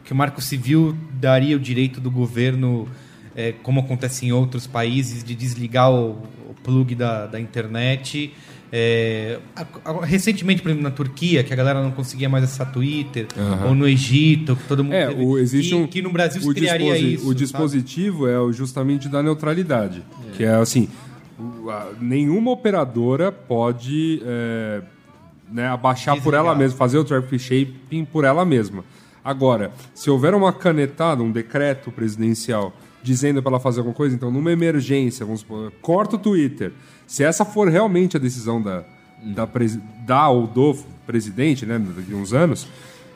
que 0.09 0.13
o 0.13 0.15
Marco 0.15 0.41
Civil 0.41 0.95
daria 1.21 1.55
o 1.55 1.59
direito 1.59 2.01
do 2.01 2.09
governo, 2.09 2.87
eh, 3.35 3.53
como 3.61 3.79
acontece 3.79 4.25
em 4.25 4.31
outros 4.31 4.65
países, 4.65 5.23
de 5.23 5.35
desligar 5.35 5.91
o, 5.91 6.13
o 6.49 6.55
plug 6.63 6.95
da, 6.95 7.27
da 7.27 7.39
internet. 7.39 8.33
Eh, 8.71 9.37
a- 9.55 9.67
a- 9.85 10.03
recentemente, 10.05 10.63
por 10.63 10.69
exemplo, 10.69 10.83
na 10.83 10.89
Turquia, 10.89 11.43
que 11.43 11.53
a 11.53 11.55
galera 11.55 11.83
não 11.83 11.91
conseguia 11.91 12.27
mais 12.27 12.43
acessar 12.43 12.71
Twitter, 12.71 13.27
ou 13.67 13.75
no 13.75 13.87
Egito, 13.87 14.55
que 14.55 14.63
todo 14.63 14.83
mundo. 14.83 14.93
É, 14.95 15.09
teve- 15.09 15.23
o, 15.23 15.37
existe 15.37 15.69
que, 15.69 15.75
um. 15.75 15.85
que 15.85 16.01
no 16.01 16.11
Brasil 16.11 16.41
se 16.41 16.53
criaria 16.55 16.97
isso. 16.97 17.25
O 17.25 17.27
sabe? 17.27 17.35
dispositivo 17.39 18.27
é 18.27 18.39
o 18.39 18.51
justamente 18.51 19.07
da 19.07 19.21
neutralidade. 19.21 20.01
Que 20.35 20.43
é 20.43 20.55
assim: 20.55 20.87
nenhuma 22.01 22.49
operadora 22.49 23.31
pode 23.31 24.21
é, 24.25 24.81
né, 25.51 25.67
abaixar 25.67 26.15
por 26.15 26.31
Desligar. 26.31 26.45
ela 26.45 26.55
mesma, 26.55 26.77
fazer 26.77 26.97
o 26.97 27.03
traffic 27.03 27.37
shaping 27.39 28.05
por 28.05 28.23
ela 28.23 28.43
mesma. 28.43 28.83
Agora, 29.23 29.71
se 29.93 30.09
houver 30.09 30.33
uma 30.33 30.51
canetada, 30.53 31.21
um 31.21 31.31
decreto 31.31 31.91
presidencial 31.91 32.73
dizendo 33.01 33.41
para 33.41 33.51
ela 33.53 33.59
fazer 33.59 33.79
alguma 33.79 33.95
coisa, 33.95 34.15
então 34.15 34.29
numa 34.29 34.51
emergência, 34.51 35.25
vamos 35.25 35.41
supor, 35.41 35.71
corta 35.81 36.15
o 36.15 36.19
Twitter. 36.19 36.71
Se 37.07 37.23
essa 37.23 37.45
for 37.45 37.67
realmente 37.69 38.17
a 38.17 38.19
decisão 38.19 38.61
da, 38.61 38.83
da, 39.23 39.47
da 40.05 40.29
ou 40.29 40.45
do 40.47 40.75
presidente, 41.07 41.65
né, 41.65 41.79
daqui 41.79 42.13
uns 42.13 42.33
anos, 42.33 42.67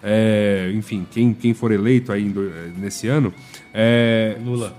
é, 0.01 0.71
enfim, 0.73 1.05
quem, 1.11 1.33
quem 1.33 1.53
for 1.53 1.71
eleito 1.71 2.11
aí 2.11 2.27
do- 2.29 2.49
nesse 2.77 3.07
ano, 3.07 3.33
é, 3.73 4.37
Lula. 4.43 4.75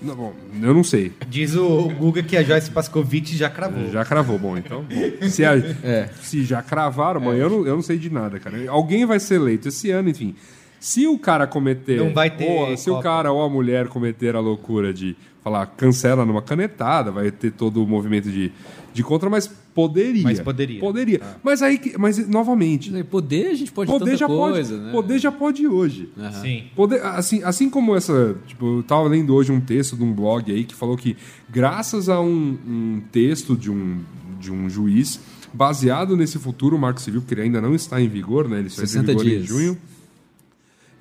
Não, 0.00 0.14
bom, 0.14 0.32
eu 0.62 0.74
não 0.74 0.84
sei. 0.84 1.12
Diz 1.28 1.54
o 1.54 1.88
Guga 1.98 2.22
que 2.22 2.36
a 2.36 2.42
Joyce 2.42 2.70
Pascovitch 2.70 3.32
já 3.34 3.50
cravou. 3.50 3.90
Já 3.90 4.04
cravou, 4.04 4.38
bom, 4.38 4.56
então. 4.56 4.82
bom. 4.84 5.02
Se, 5.28 5.44
a- 5.44 5.56
É. 5.82 6.08
se 6.20 6.44
já 6.44 6.62
cravaram, 6.62 7.20
bom, 7.20 7.32
eu, 7.32 7.48
não, 7.50 7.66
eu 7.66 7.74
não 7.74 7.82
sei 7.82 7.98
de 7.98 8.10
nada, 8.10 8.38
cara. 8.38 8.56
Alguém 8.70 9.04
vai 9.06 9.18
ser 9.20 9.36
eleito 9.36 9.68
esse 9.68 9.90
ano, 9.90 10.08
enfim. 10.08 10.34
Se 10.80 11.06
o 11.06 11.16
cara 11.18 11.46
cometer. 11.46 11.98
Não 11.98 12.12
vai 12.12 12.28
ter 12.30 12.48
ou- 12.48 12.76
se 12.76 12.90
o 12.90 12.98
cara 13.00 13.30
ou 13.32 13.42
a 13.42 13.48
mulher 13.48 13.86
cometer 13.88 14.34
a 14.34 14.40
loucura 14.40 14.92
de 14.92 15.16
falar 15.42 15.66
cancela 15.66 16.24
numa 16.24 16.40
canetada, 16.40 17.10
vai 17.10 17.30
ter 17.30 17.50
todo 17.50 17.82
o 17.82 17.86
movimento 17.86 18.30
de, 18.30 18.52
de 18.94 19.02
contra, 19.02 19.28
mas 19.28 19.48
poderia. 19.74 20.22
Mas 20.22 20.40
poderia. 20.40 20.80
Poderia. 20.80 21.20
Mas 21.42 21.62
aí, 21.62 21.80
mas 21.98 22.28
novamente. 22.28 22.90
Poder 23.04 23.48
a 23.48 23.54
gente 23.54 23.72
pode 23.72 23.90
Poder 23.90 24.04
tanta 24.04 24.16
já 24.18 24.26
coisa, 24.26 24.74
pode. 24.74 24.86
né? 24.86 24.92
Poder 24.92 25.18
já 25.18 25.32
pode 25.32 25.66
hoje. 25.66 26.08
Sim. 26.40 26.64
Poder, 26.76 27.04
assim, 27.04 27.42
assim 27.42 27.68
como 27.68 27.96
essa. 27.96 28.36
Tipo, 28.46 28.78
eu 28.78 28.82
tava 28.84 29.08
lendo 29.08 29.34
hoje 29.34 29.50
um 29.50 29.60
texto 29.60 29.96
de 29.96 30.04
um 30.04 30.12
blog 30.12 30.50
aí 30.52 30.64
que 30.64 30.74
falou 30.74 30.96
que, 30.96 31.16
graças 31.50 32.08
a 32.08 32.20
um, 32.20 32.58
um 32.66 33.02
texto 33.10 33.56
de 33.56 33.70
um, 33.70 34.00
de 34.38 34.52
um 34.52 34.70
juiz, 34.70 35.18
baseado 35.52 36.16
nesse 36.16 36.38
futuro 36.38 36.78
Marco 36.78 37.00
Civil, 37.00 37.22
que 37.22 37.34
ele 37.34 37.42
ainda 37.42 37.60
não 37.60 37.74
está 37.74 38.00
em 38.00 38.08
vigor, 38.08 38.48
né? 38.48 38.60
Ele 38.60 38.70
só 38.70 38.82
entra 38.82 39.00
em 39.00 39.04
60 39.06 39.12
vigor 39.12 39.26
em 39.26 39.28
dias. 39.28 39.46
junho. 39.46 39.78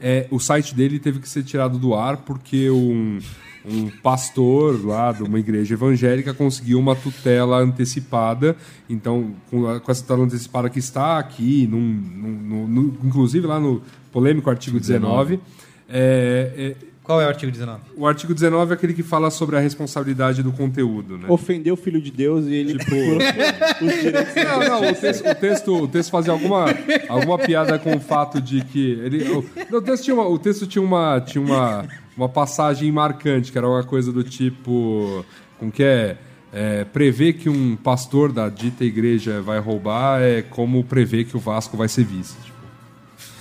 É, 0.04 0.26
o 0.32 0.40
site 0.40 0.74
dele 0.74 0.98
teve 0.98 1.20
que 1.20 1.30
ser 1.30 1.44
tirado 1.44 1.78
do 1.78 1.94
ar 1.94 2.18
porque 2.18 2.72
um, 2.72 3.20
um 3.66 3.90
pastor 4.02 4.84
lá 4.86 5.12
de 5.12 5.24
uma 5.24 5.40
igreja 5.40 5.74
evangélica 5.76 6.34
conseguiu 6.34 6.80
uma 6.80 6.96
tutela 6.96 7.58
antecipada. 7.60 8.56
Então, 8.90 9.32
com, 9.50 9.68
a- 9.68 9.80
com 9.80 9.92
essa 9.92 10.02
tutela 10.02 10.24
antecipada 10.24 10.70
que 10.70 10.80
está 10.80 11.20
aqui, 11.20 11.68
num, 11.68 11.80
num- 11.80 12.68
no- 12.68 12.98
inclusive 13.04 13.46
lá 13.46 13.60
no 13.60 13.82
polêmico 14.12 14.50
artigo 14.50 14.80
19, 14.80 15.40
é, 15.90 16.76
é, 16.80 16.86
Qual 17.04 17.20
é 17.22 17.26
o 17.26 17.28
artigo 17.28 17.52
19? 17.52 17.82
o 17.98 18.08
artigo 18.08 18.34
19 18.34 18.72
é 18.72 18.74
aquele 18.76 18.94
que 18.94 19.04
fala 19.04 19.30
sobre 19.30 19.58
a 19.58 19.60
responsabilidade 19.60 20.42
do 20.42 20.52
conteúdo. 20.52 21.18
Né? 21.18 21.26
ofendeu 21.30 21.74
o 21.74 21.78
filho 21.78 22.02
de 22.02 22.12
Deus 22.12 22.46
e 22.48 22.54
ele 22.54 22.78
direitos. 22.80 24.36
Não, 24.36 24.60
não, 24.82 24.92
o 24.92 24.96
texto, 24.96 25.28
o 25.30 25.36
texto, 25.36 25.84
o 25.84 25.88
texto 25.88 26.10
fazia 26.12 26.32
alguma, 26.34 26.66
alguma 27.10 27.38
piada 27.38 27.78
com 27.80 27.96
o 27.96 28.00
fato 28.00 28.42
de 28.42 28.64
que. 28.66 28.92
Ele, 29.04 29.24
o, 29.30 29.46
o 29.76 29.82
texto 29.82 30.04
tinha, 30.04 30.14
uma, 30.16 30.28
o 30.28 30.40
texto 30.40 30.66
tinha, 30.68 30.82
uma, 30.84 31.20
tinha 31.22 31.44
uma, 31.44 31.86
uma 32.16 32.30
passagem 32.30 32.92
marcante, 32.92 33.52
que 33.52 33.58
era 33.58 33.68
uma 33.68 33.84
coisa 33.84 34.12
do 34.12 34.24
tipo. 34.24 35.26
Como 35.58 35.72
que 35.72 35.84
é? 35.84 36.18
É, 36.54 36.84
prever 36.84 37.34
que 37.34 37.50
um 37.50 37.78
pastor 37.78 38.32
da 38.32 38.50
dita 38.50 38.84
igreja 38.84 39.42
vai 39.42 39.58
roubar 39.60 40.22
é 40.22 40.42
como 40.42 40.84
prever 40.84 41.24
que 41.24 41.38
o 41.38 41.40
Vasco 41.40 41.78
vai 41.78 41.88
ser 41.88 42.04
vice. 42.04 42.51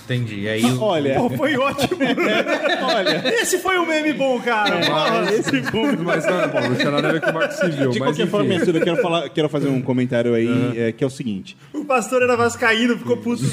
Entendi. 0.05 0.41
E 0.41 0.49
aí 0.49 0.63
o- 0.65 0.81
Olha, 0.81 1.15
Pô, 1.15 1.29
foi 1.29 1.55
ótimo. 1.57 1.99
olha, 2.83 3.23
Esse 3.41 3.57
foi 3.59 3.77
um 3.79 3.85
meme 3.85 4.13
bom, 4.13 4.39
cara. 4.39 4.79
Porra. 4.85 5.31
esse 5.33 5.61
fundo. 5.63 6.03
Mas 6.03 6.25
não 6.25 6.41
é 6.41 6.47
bom, 6.47 6.61
não 6.61 6.75
tinha 6.75 6.91
nada 6.91 7.09
a 7.09 7.11
ver 7.13 7.21
com 7.21 7.29
o 7.29 7.33
Marco 7.33 7.53
Civil. 7.53 7.89
De 7.91 7.99
mas 7.99 8.09
qualquer 8.09 8.23
enfim. 8.23 8.31
forma, 8.31 8.53
eu 8.53 8.81
quero, 8.83 9.01
falar, 9.01 9.29
quero 9.29 9.49
fazer 9.49 9.69
um 9.69 9.81
comentário 9.81 10.33
aí, 10.33 10.49
é, 10.77 10.91
que 10.91 11.03
é 11.03 11.07
o 11.07 11.09
seguinte. 11.09 11.55
O 11.73 11.85
pastor 11.85 12.21
era 12.23 12.35
vascaíno, 12.35 12.97
ficou 12.97 13.17
puto. 13.17 13.41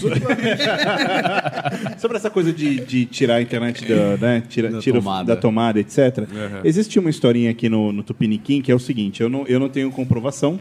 Sobre 1.98 2.16
essa 2.16 2.30
coisa 2.30 2.52
de, 2.52 2.80
de 2.80 3.04
tirar 3.06 3.36
a 3.36 3.42
internet 3.42 3.84
da, 3.84 4.16
né, 4.16 4.42
tira, 4.48 4.70
Da 4.70 4.80
tira 4.80 4.98
tomada. 4.98 5.34
da 5.34 5.40
tomada, 5.40 5.80
etc. 5.80 5.98
Existe 6.64 6.98
uma 6.98 7.10
historinha 7.10 7.50
aqui 7.50 7.68
no, 7.68 7.92
no 7.92 8.02
Tupiniquim 8.02 8.60
que 8.62 8.70
é 8.70 8.74
o 8.74 8.78
seguinte: 8.78 9.20
eu 9.22 9.28
não, 9.28 9.46
eu 9.46 9.58
não 9.60 9.68
tenho 9.68 9.90
comprovação, 9.90 10.58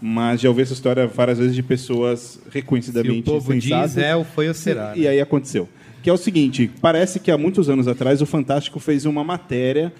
mas 0.00 0.40
já 0.40 0.48
ouvi 0.48 0.62
essa 0.62 0.72
história 0.72 1.06
várias 1.06 1.38
vezes 1.38 1.54
de 1.54 1.62
pessoas 1.62 2.20
se 2.20 2.48
o 2.48 2.50
reconhecidamente 2.50 3.22
povo 3.22 3.52
sensatas. 3.52 3.94
diz 3.94 4.02
é 4.02 4.16
ou 4.16 4.24
foi 4.24 4.48
ou 4.48 4.54
será. 4.54 4.92
E 4.96 5.06
aí 5.06 5.20
aconteceu. 5.20 5.68
Que 6.02 6.08
é 6.08 6.12
o 6.12 6.16
seguinte, 6.16 6.70
parece 6.80 7.18
que 7.18 7.30
há 7.30 7.36
muitos 7.36 7.68
anos 7.68 7.88
atrás 7.88 8.22
o 8.22 8.26
Fantástico 8.26 8.78
fez 8.78 9.04
uma 9.04 9.24
matéria 9.24 9.92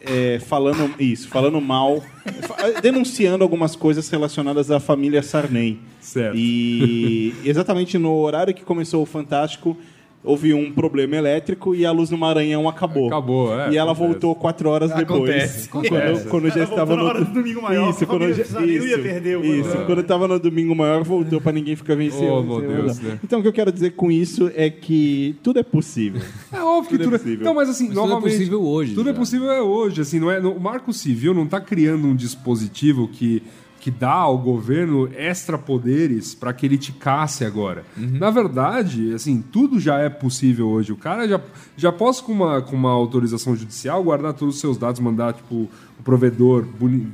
é, 0.00 0.40
falando 0.40 0.92
isso, 1.00 1.28
falando 1.28 1.60
mal, 1.60 2.02
denunciando 2.82 3.44
algumas 3.44 3.76
coisas 3.76 4.08
relacionadas 4.08 4.70
à 4.70 4.80
família 4.80 5.22
Sarney. 5.22 5.78
Certo. 6.00 6.36
E 6.36 7.34
exatamente 7.44 7.96
no 7.96 8.14
horário 8.16 8.52
que 8.52 8.64
começou 8.64 9.02
o 9.02 9.06
Fantástico, 9.06 9.76
houve 10.24 10.54
um 10.54 10.72
problema 10.72 11.16
elétrico 11.16 11.74
e 11.74 11.84
a 11.84 11.92
luz 11.92 12.08
no 12.10 12.16
Maranhão 12.16 12.66
acabou. 12.68 13.08
Acabou, 13.08 13.52
é, 13.60 13.70
E 13.70 13.76
ela 13.76 13.92
acontece. 13.92 14.12
voltou 14.12 14.34
quatro 14.34 14.70
horas 14.70 14.90
Acontece, 14.90 15.68
depois. 15.68 15.88
Quando, 15.88 16.28
quando 16.30 16.48
já 16.50 16.64
estava 16.64 16.96
no 16.96 17.24
domingo 17.26 17.60
maior, 17.62 17.90
Isso, 17.90 18.06
quando 18.06 18.32
já, 18.32 18.60
não 18.60 18.66
ia 18.66 18.78
isso, 18.78 18.98
perder 19.02 19.36
o 19.38 19.44
isso, 19.44 19.76
quando 19.84 20.00
estava 20.00 20.26
no 20.26 20.40
domingo 20.40 20.74
maior, 20.74 21.04
voltou 21.04 21.40
para 21.40 21.52
ninguém 21.52 21.76
ficar 21.76 21.94
vencendo. 21.94 22.32
Oh, 22.32 22.42
meu 22.42 22.60
Deus, 22.60 22.98
né? 23.00 23.18
Então, 23.22 23.38
o 23.40 23.42
que 23.42 23.48
eu 23.48 23.52
quero 23.52 23.70
dizer 23.70 23.90
com 23.90 24.10
isso 24.10 24.50
é 24.56 24.70
que 24.70 25.36
tudo 25.42 25.58
é 25.58 25.62
possível. 25.62 26.22
É 26.52 26.60
óbvio 26.62 26.90
que 26.90 26.96
Tudo 26.96 27.02
é 27.02 27.04
tudo, 27.04 27.18
possível. 27.22 27.44
Não, 27.44 27.54
mas 27.54 27.68
assim, 27.68 27.84
Mas 27.88 27.94
tudo 27.94 28.04
é 28.06 28.08
novamente. 28.08 28.32
possível 28.32 28.62
hoje, 28.64 28.94
Tudo 28.94 29.10
é 29.10 29.12
já. 29.12 29.18
possível 29.18 29.50
é 29.50 29.60
hoje. 29.62 30.00
Assim, 30.00 30.18
não 30.18 30.30
é, 30.30 30.40
não- 30.40 30.52
o 30.56 30.60
Marco 30.60 30.92
Civil 30.92 31.34
não 31.34 31.44
está 31.44 31.60
criando 31.60 32.06
um 32.08 32.16
dispositivo 32.16 33.08
que, 33.08 33.42
que 33.84 33.90
dá 33.90 34.12
ao 34.12 34.38
governo 34.38 35.10
extra 35.14 35.58
poderes 35.58 36.34
para 36.34 36.54
que 36.54 36.64
ele 36.64 36.78
te 36.78 36.90
casse 36.90 37.44
agora. 37.44 37.84
Uhum. 37.98 38.16
Na 38.18 38.30
verdade, 38.30 39.12
assim, 39.12 39.44
tudo 39.52 39.78
já 39.78 39.98
é 39.98 40.08
possível 40.08 40.68
hoje. 40.68 40.90
O 40.90 40.96
cara 40.96 41.28
já, 41.28 41.38
já 41.76 41.92
pode, 41.92 42.22
com 42.22 42.32
uma, 42.32 42.62
com 42.62 42.74
uma 42.74 42.90
autorização 42.90 43.54
judicial, 43.54 44.02
guardar 44.02 44.32
todos 44.32 44.54
os 44.54 44.60
seus 44.62 44.78
dados, 44.78 45.02
mandar, 45.02 45.34
tipo, 45.34 45.68
o 46.00 46.02
provedor, 46.02 46.64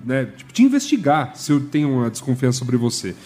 né, 0.05 0.27
tipo, 0.27 0.53
te 0.53 0.63
investigar 0.63 1.35
se 1.35 1.51
eu 1.51 1.59
tenho 1.59 1.93
uma 1.93 2.09
desconfiança 2.09 2.61
sobre 2.61 2.77
você. 2.77 3.17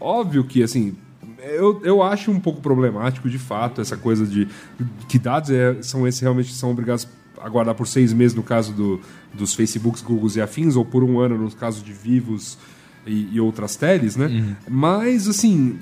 Óbvio 0.00 0.42
que, 0.42 0.60
assim, 0.60 0.96
eu, 1.38 1.80
eu 1.84 2.02
acho 2.02 2.32
um 2.32 2.40
pouco 2.40 2.60
problemático, 2.60 3.30
de 3.30 3.38
fato, 3.38 3.80
essa 3.80 3.96
coisa 3.96 4.26
de 4.26 4.48
que 5.08 5.20
dados 5.20 5.50
é- 5.50 5.80
são 5.82 6.04
esses 6.04 6.20
realmente 6.20 6.48
que 6.48 6.56
são 6.56 6.72
obrigados 6.72 7.06
a 7.40 7.48
guardar 7.48 7.76
por 7.76 7.86
seis 7.86 8.12
meses 8.12 8.34
no 8.36 8.42
caso 8.42 8.72
do, 8.72 9.00
dos 9.32 9.54
Facebooks, 9.54 10.02
Googles 10.02 10.34
e 10.34 10.40
afins, 10.40 10.74
ou 10.74 10.84
por 10.84 11.04
um 11.04 11.20
ano 11.20 11.38
no 11.38 11.48
caso 11.52 11.84
de 11.84 11.92
Vivos 11.92 12.58
e, 13.08 13.28
e 13.34 13.40
outras 13.40 13.74
teles, 13.76 14.16
né? 14.16 14.56
Mas, 14.68 15.26
assim, 15.28 15.78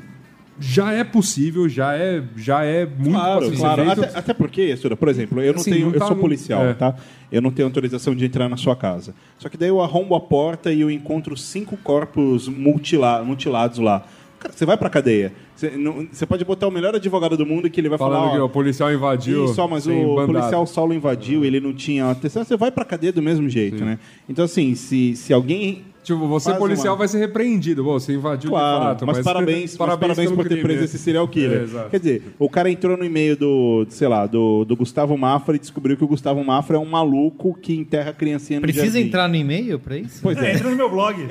já 0.58 0.92
é 0.92 1.04
possível, 1.04 1.68
já 1.68 1.94
é, 1.94 2.22
já 2.36 2.64
é 2.64 2.86
muito 2.86 3.10
Claro, 3.10 3.38
possível. 3.40 3.58
claro. 3.60 3.90
Até, 3.90 4.18
até 4.18 4.34
porque, 4.34 4.62
Estuda, 4.62 4.96
por 4.96 5.08
exemplo, 5.08 5.40
eu 5.42 5.52
não 5.52 5.60
Assim, 5.60 5.70
tenho, 5.72 5.86
não 5.86 5.92
eu 5.94 5.98
tá 6.00 6.06
sou 6.06 6.16
no- 6.16 6.22
policial, 6.22 6.64
é. 6.64 6.74
tá? 6.74 6.94
Eu 7.30 7.42
não 7.42 7.50
tenho 7.50 7.66
autorização 7.68 8.14
de 8.14 8.24
entrar 8.24 8.48
na 8.48 8.56
sua 8.56 8.74
casa. 8.76 9.14
Só 9.38 9.48
que 9.48 9.56
daí 9.56 9.68
eu 9.68 9.80
arrombo 9.82 10.14
a 10.14 10.20
porta 10.20 10.72
e 10.72 10.80
eu 10.80 10.90
encontro 10.90 11.36
cinco 11.36 11.76
corpos 11.76 12.48
mutila- 12.48 13.22
mutilados 13.24 13.78
lá. 13.78 14.06
Cara, 14.38 14.52
você 14.54 14.64
vai 14.66 14.76
pra 14.76 14.88
cadeia. 14.90 15.32
Você, 15.54 15.70
não- 15.70 16.06
você 16.12 16.24
pode 16.26 16.44
botar 16.44 16.68
o 16.68 16.70
melhor 16.70 16.94
advogado 16.94 17.36
do 17.36 17.44
mundo 17.46 17.68
que 17.70 17.80
ele 17.80 17.88
vai 17.88 17.98
Falando 17.98 18.18
falar. 18.20 18.32
que 18.32 18.38
ó, 18.38 18.44
o 18.44 18.48
policial 18.48 18.92
invadiu. 18.92 19.46
Isso, 19.46 19.60
ó, 19.60 19.66
mas 19.66 19.86
o 19.86 19.90
bandada. 20.14 20.26
policial 20.26 20.66
solo 20.66 20.92
invadiu, 20.94 21.44
ele 21.44 21.58
não 21.58 21.72
tinha 21.72 22.10
atenção, 22.10 22.44
você 22.44 22.56
vai 22.56 22.70
pra 22.70 22.84
cadeia 22.84 23.12
do 23.12 23.22
mesmo 23.22 23.48
jeito, 23.48 23.82
né? 23.84 23.98
Então, 24.28 24.44
assim, 24.44 24.74
se, 24.74 25.16
se 25.16 25.32
alguém. 25.32 25.84
Tipo, 26.06 26.28
você 26.28 26.50
Faz 26.50 26.58
policial 26.60 26.94
uma- 26.94 26.98
vai 26.98 27.08
ser 27.08 27.18
repreendido. 27.18 27.82
Bom, 27.82 27.98
você 27.98 28.12
invadiu 28.14 28.50
Claro, 28.50 28.78
de 28.78 28.84
fato. 28.90 29.06
mas, 29.06 29.18
parabéns, 29.24 29.76
mas 29.76 29.98
parabéns 29.98 30.30
por 30.30 30.44
ter 30.44 30.50
crime. 30.50 30.62
preso 30.62 30.84
esse 30.84 30.98
serial 30.98 31.26
killer. 31.26 31.68
É. 31.74 31.88
Quer 31.90 31.98
dizer, 31.98 32.22
o 32.38 32.48
cara 32.48 32.70
entrou 32.70 32.96
no 32.96 33.04
e-mail 33.04 33.36
do, 33.36 33.84
sei 33.90 34.06
lá, 34.06 34.24
do, 34.24 34.64
do 34.64 34.76
Gustavo 34.76 35.18
Mafra 35.18 35.56
e 35.56 35.58
descobriu 35.58 35.96
que 35.96 36.04
o 36.04 36.06
Gustavo 36.06 36.44
Mafra 36.44 36.76
é 36.76 36.78
um 36.78 36.84
maluco 36.86 37.58
que 37.60 37.74
enterra 37.74 38.10
a 38.10 38.12
criancinha 38.12 38.60
no 38.60 38.62
Precisa 38.62 38.84
jardim. 38.86 39.00
entrar 39.08 39.28
no 39.28 39.34
e-mail 39.34 39.80
pra 39.80 39.96
isso? 39.98 40.20
Pois 40.22 40.38
É, 40.38 40.52
é. 40.52 40.54
entra 40.54 40.70
no 40.70 40.76
meu 40.76 40.88
blog. 40.88 41.16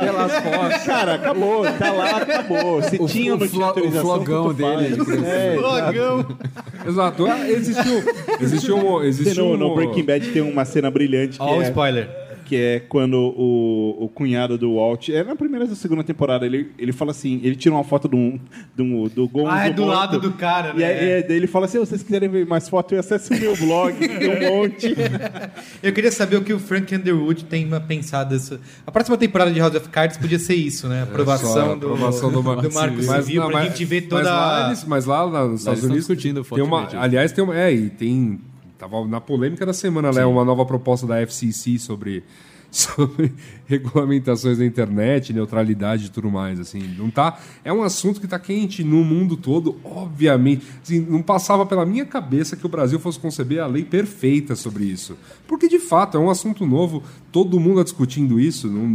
Pelas 0.00 0.32
fotos. 0.32 0.82
Cara, 0.84 1.14
acabou, 1.14 1.64
tá 1.78 1.92
lá, 1.92 2.16
acabou. 2.16 2.82
Se 2.82 2.96
O- 3.00 3.06
tinha 3.06 3.34
o 3.34 3.48
flo- 3.48 3.70
o 3.70 3.90
flogão 3.92 4.52
dele. 4.52 4.96
É, 5.24 5.56
Logão. 5.60 6.26
Exato. 6.86 7.26
Ah, 7.26 7.48
Existiu, 7.48 8.02
existiu, 8.40 8.76
um, 8.76 8.98
Você 8.98 9.06
existiu 9.06 9.44
no, 9.50 9.56
no 9.56 9.72
um- 9.72 9.74
Breaking 9.74 10.04
Bad 10.04 10.28
tem 10.30 10.42
uma 10.42 10.64
cena 10.64 10.90
brilhante 10.90 11.38
que 11.44 11.50
Ó, 11.50 11.58
o 11.58 11.62
é, 11.62 11.68
spoiler. 11.68 12.24
que 12.44 12.56
é 12.56 12.78
quando 12.80 13.14
o, 13.14 14.04
o 14.04 14.08
cunhado 14.08 14.58
do 14.58 14.74
Walt, 14.74 15.08
é 15.08 15.24
na 15.24 15.34
primeira 15.34 15.64
ou 15.64 15.74
segunda 15.74 16.04
temporada, 16.04 16.44
ele, 16.44 16.70
ele 16.78 16.92
fala 16.92 17.10
assim, 17.10 17.40
ele 17.42 17.56
tira 17.56 17.74
uma 17.74 17.82
foto 17.84 18.06
do, 18.06 18.38
do, 18.76 19.08
do 19.08 19.26
Gonzo 19.28 19.48
Ah, 19.50 19.66
é 19.66 19.70
do 19.70 19.82
morto, 19.82 19.96
lado 19.96 20.20
do 20.20 20.32
cara, 20.32 20.72
E 20.74 20.78
né? 20.80 20.84
aí, 20.86 21.10
é, 21.10 21.22
daí 21.22 21.36
ele 21.38 21.46
fala 21.46 21.64
assim, 21.64 21.78
"Se 21.78 21.86
vocês 21.86 22.02
quiserem 22.02 22.28
ver 22.28 22.46
mais 22.46 22.68
fotos, 22.68 22.98
acesse 22.98 23.32
o 23.32 23.40
meu 23.40 23.56
blog, 23.56 23.94
tem 23.96 24.28
um 24.28 24.50
monte. 24.60 24.94
Eu 25.82 25.92
queria 25.94 26.12
saber 26.12 26.36
o 26.36 26.42
que 26.42 26.52
o 26.52 26.58
Frank 26.58 26.94
Underwood 26.94 27.44
tem 27.46 27.66
pensado. 27.88 28.34
Isso. 28.36 28.60
A 28.86 28.92
próxima 28.92 29.16
temporada 29.16 29.50
de 29.50 29.58
House 29.58 29.74
of 29.76 29.88
Cards 29.88 30.18
podia 30.18 30.38
ser 30.38 30.54
isso, 30.54 30.86
né? 30.86 31.02
Aprovação, 31.04 31.50
Só, 31.52 31.74
do, 31.74 31.86
aprovação 31.94 32.30
do, 32.30 32.42
Marco 32.42 32.72
Marco 32.74 33.00
Civil. 33.00 33.22
Civil, 33.22 33.40
não, 33.42 33.48
pra 33.50 33.58
mas- 33.60 33.68
gente 33.70 33.84
ver 33.86 34.02
toda 34.02 34.22
Mas 34.24 34.30
lá, 34.32 34.64
a- 34.64 34.66
eles- 34.68 34.84
mas 34.84 35.04
lá, 35.06 35.26
nos 35.48 35.60
Estados 35.60 35.82
Unidos. 35.82 36.06
discutindo 36.06 36.44
tem 36.44 36.62
uma, 36.62 36.88
aliás, 36.94 37.32
tem 37.32 37.42
uma. 37.42 37.58
É, 37.58 37.72
e 37.72 37.88
tem. 37.88 38.38
Tava 38.78 39.06
na 39.06 39.20
polêmica 39.20 39.64
da 39.64 39.72
semana, 39.72 40.10
né? 40.12 40.24
Uma 40.26 40.44
nova 40.44 40.64
proposta 40.64 41.06
da 41.06 41.20
FCC 41.20 41.78
sobre. 41.78 42.22
Sobre 42.74 43.32
regulamentações 43.68 44.58
da 44.58 44.66
internet, 44.66 45.32
neutralidade 45.32 46.06
e 46.06 46.08
tudo 46.08 46.28
mais, 46.28 46.58
assim, 46.58 46.80
não 46.98 47.08
tá. 47.08 47.38
É 47.64 47.72
um 47.72 47.84
assunto 47.84 48.20
que 48.20 48.26
tá 48.26 48.36
quente 48.36 48.82
no 48.82 49.04
mundo 49.04 49.36
todo, 49.36 49.76
obviamente. 49.84 50.66
Assim, 50.82 50.98
não 50.98 51.22
passava 51.22 51.64
pela 51.64 51.86
minha 51.86 52.04
cabeça 52.04 52.56
que 52.56 52.66
o 52.66 52.68
Brasil 52.68 52.98
fosse 52.98 53.16
conceber 53.20 53.60
a 53.62 53.68
lei 53.68 53.84
perfeita 53.84 54.56
sobre 54.56 54.86
isso, 54.86 55.16
porque 55.46 55.68
de 55.68 55.78
fato 55.78 56.16
é 56.16 56.20
um 56.20 56.28
assunto 56.28 56.66
novo. 56.66 57.00
Todo 57.30 57.60
mundo 57.60 57.76
tá 57.76 57.84
discutindo 57.84 58.40
isso. 58.40 58.66
Não, 58.68 58.88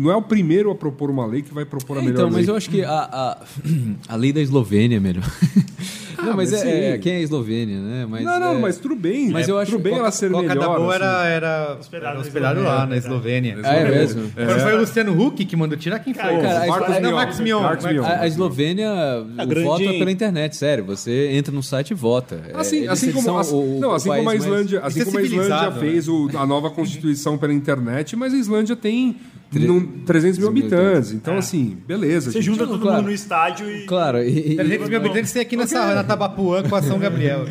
não 0.00 0.10
é 0.10 0.16
o 0.16 0.20
primeiro 0.20 0.70
a 0.70 0.74
propor 0.74 1.08
uma 1.10 1.24
lei 1.24 1.40
que 1.40 1.54
vai 1.54 1.64
propor 1.64 1.96
a 1.96 2.00
É, 2.00 2.04
melhor 2.04 2.14
então, 2.14 2.26
lei. 2.28 2.36
mas 2.40 2.48
eu 2.48 2.56
acho 2.56 2.68
que 2.68 2.84
a, 2.84 2.90
a, 2.92 3.38
a 4.06 4.16
lei 4.16 4.34
da 4.34 4.42
Eslovênia 4.42 4.98
é 4.98 5.00
melhor. 5.00 5.24
não, 6.22 6.36
mas, 6.36 6.50
mas 6.52 6.64
é, 6.64 6.94
é, 6.94 6.98
quem 6.98 7.12
é 7.14 7.16
a 7.16 7.20
Eslovênia, 7.20 7.78
né? 7.78 8.06
Mas, 8.08 8.24
não, 8.24 8.38
não, 8.40 8.56
é, 8.56 8.58
mas 8.58 8.78
tudo 8.78 8.94
bem. 8.96 9.30
Mas 9.30 9.48
eu 9.48 9.58
acho 9.58 9.72
tudo 9.72 9.82
bem 9.82 9.92
Coca- 9.92 10.02
ela 10.04 10.10
ser 10.12 10.30
Coca 10.30 10.48
melhor. 10.48 10.60
da 10.60 10.68
Boa 10.78 10.94
assim. 10.96 11.04
era, 11.04 11.26
era 11.26 11.76
Hospedado 11.78 12.14
na 12.14 12.20
hospedado 12.20 12.58
Eslovênia, 12.60 12.78
lá 12.78 12.86
na 12.86 12.94
é 12.94 12.98
Eslovênia. 12.98 13.58
Ah, 13.64 13.74
é 13.76 13.90
mesmo? 13.90 14.30
Quando 14.34 14.60
foi 14.60 14.74
o 14.74 14.78
Luciano 14.80 15.20
Huck 15.26 15.44
que 15.44 15.56
mandou 15.56 15.76
tirar, 15.78 15.98
quem 16.00 16.12
foi? 16.14 16.22
Cara, 16.40 16.66
Marcos 16.66 16.98
Mion. 17.00 17.12
Max 17.12 17.40
Mion. 17.40 17.60
Marcos 17.62 17.86
Mion. 17.86 18.04
A, 18.04 18.20
a 18.20 18.26
Eslovênia, 18.26 18.90
o 18.90 19.46
grande- 19.46 19.62
voto 19.66 19.82
é 19.82 19.98
pela 19.98 20.10
internet, 20.10 20.56
sério. 20.56 20.84
Você 20.84 21.30
entra 21.32 21.52
no 21.52 21.62
site 21.62 21.90
e 21.90 21.94
vota. 21.94 22.40
É, 22.48 22.58
Assim, 22.58 22.86
assim 22.88 23.12
como, 23.12 23.24
são 23.44 23.58
o- 23.58 23.78
não, 23.80 23.94
o 23.96 24.00
como 24.02 24.30
a 24.30 24.34
Islândia, 24.34 24.80
assim 24.80 25.00
Isso 25.00 25.02
é 25.02 25.04
como 25.12 25.18
a 25.18 25.22
Islândia 25.22 25.44
civilizado, 25.56 25.80
fez 25.80 26.08
o- 26.08 26.28
a 26.34 26.46
nova 26.46 26.70
constituição 26.70 27.36
pela 27.38 27.52
internet, 27.52 28.16
mas 28.16 28.32
a 28.34 28.36
Islândia 28.36 28.74
tem 28.76 29.16
num, 29.52 30.04
300 30.04 30.38
mil 30.38 30.48
habitantes. 30.48 31.12
Então, 31.12 31.36
assim, 31.36 31.78
beleza. 31.86 32.30
Você 32.30 32.42
gente. 32.42 32.46
junta 32.46 32.66
todo 32.66 32.80
claro. 32.80 32.96
mundo 32.98 33.06
no 33.06 33.12
estádio 33.12 33.70
e. 33.70 33.86
Claro, 33.86 34.18
e, 34.22 34.52
e- 34.52 34.56
300 34.56 34.88
mil 34.88 34.98
habitantes 34.98 35.32
tem 35.32 35.42
aqui 35.42 35.56
nessa, 35.56 35.94
na 35.94 36.04
Tabapuã 36.04 36.62
com 36.62 36.76
a 36.76 36.82
São 36.82 36.98
Gabriel. 37.00 37.46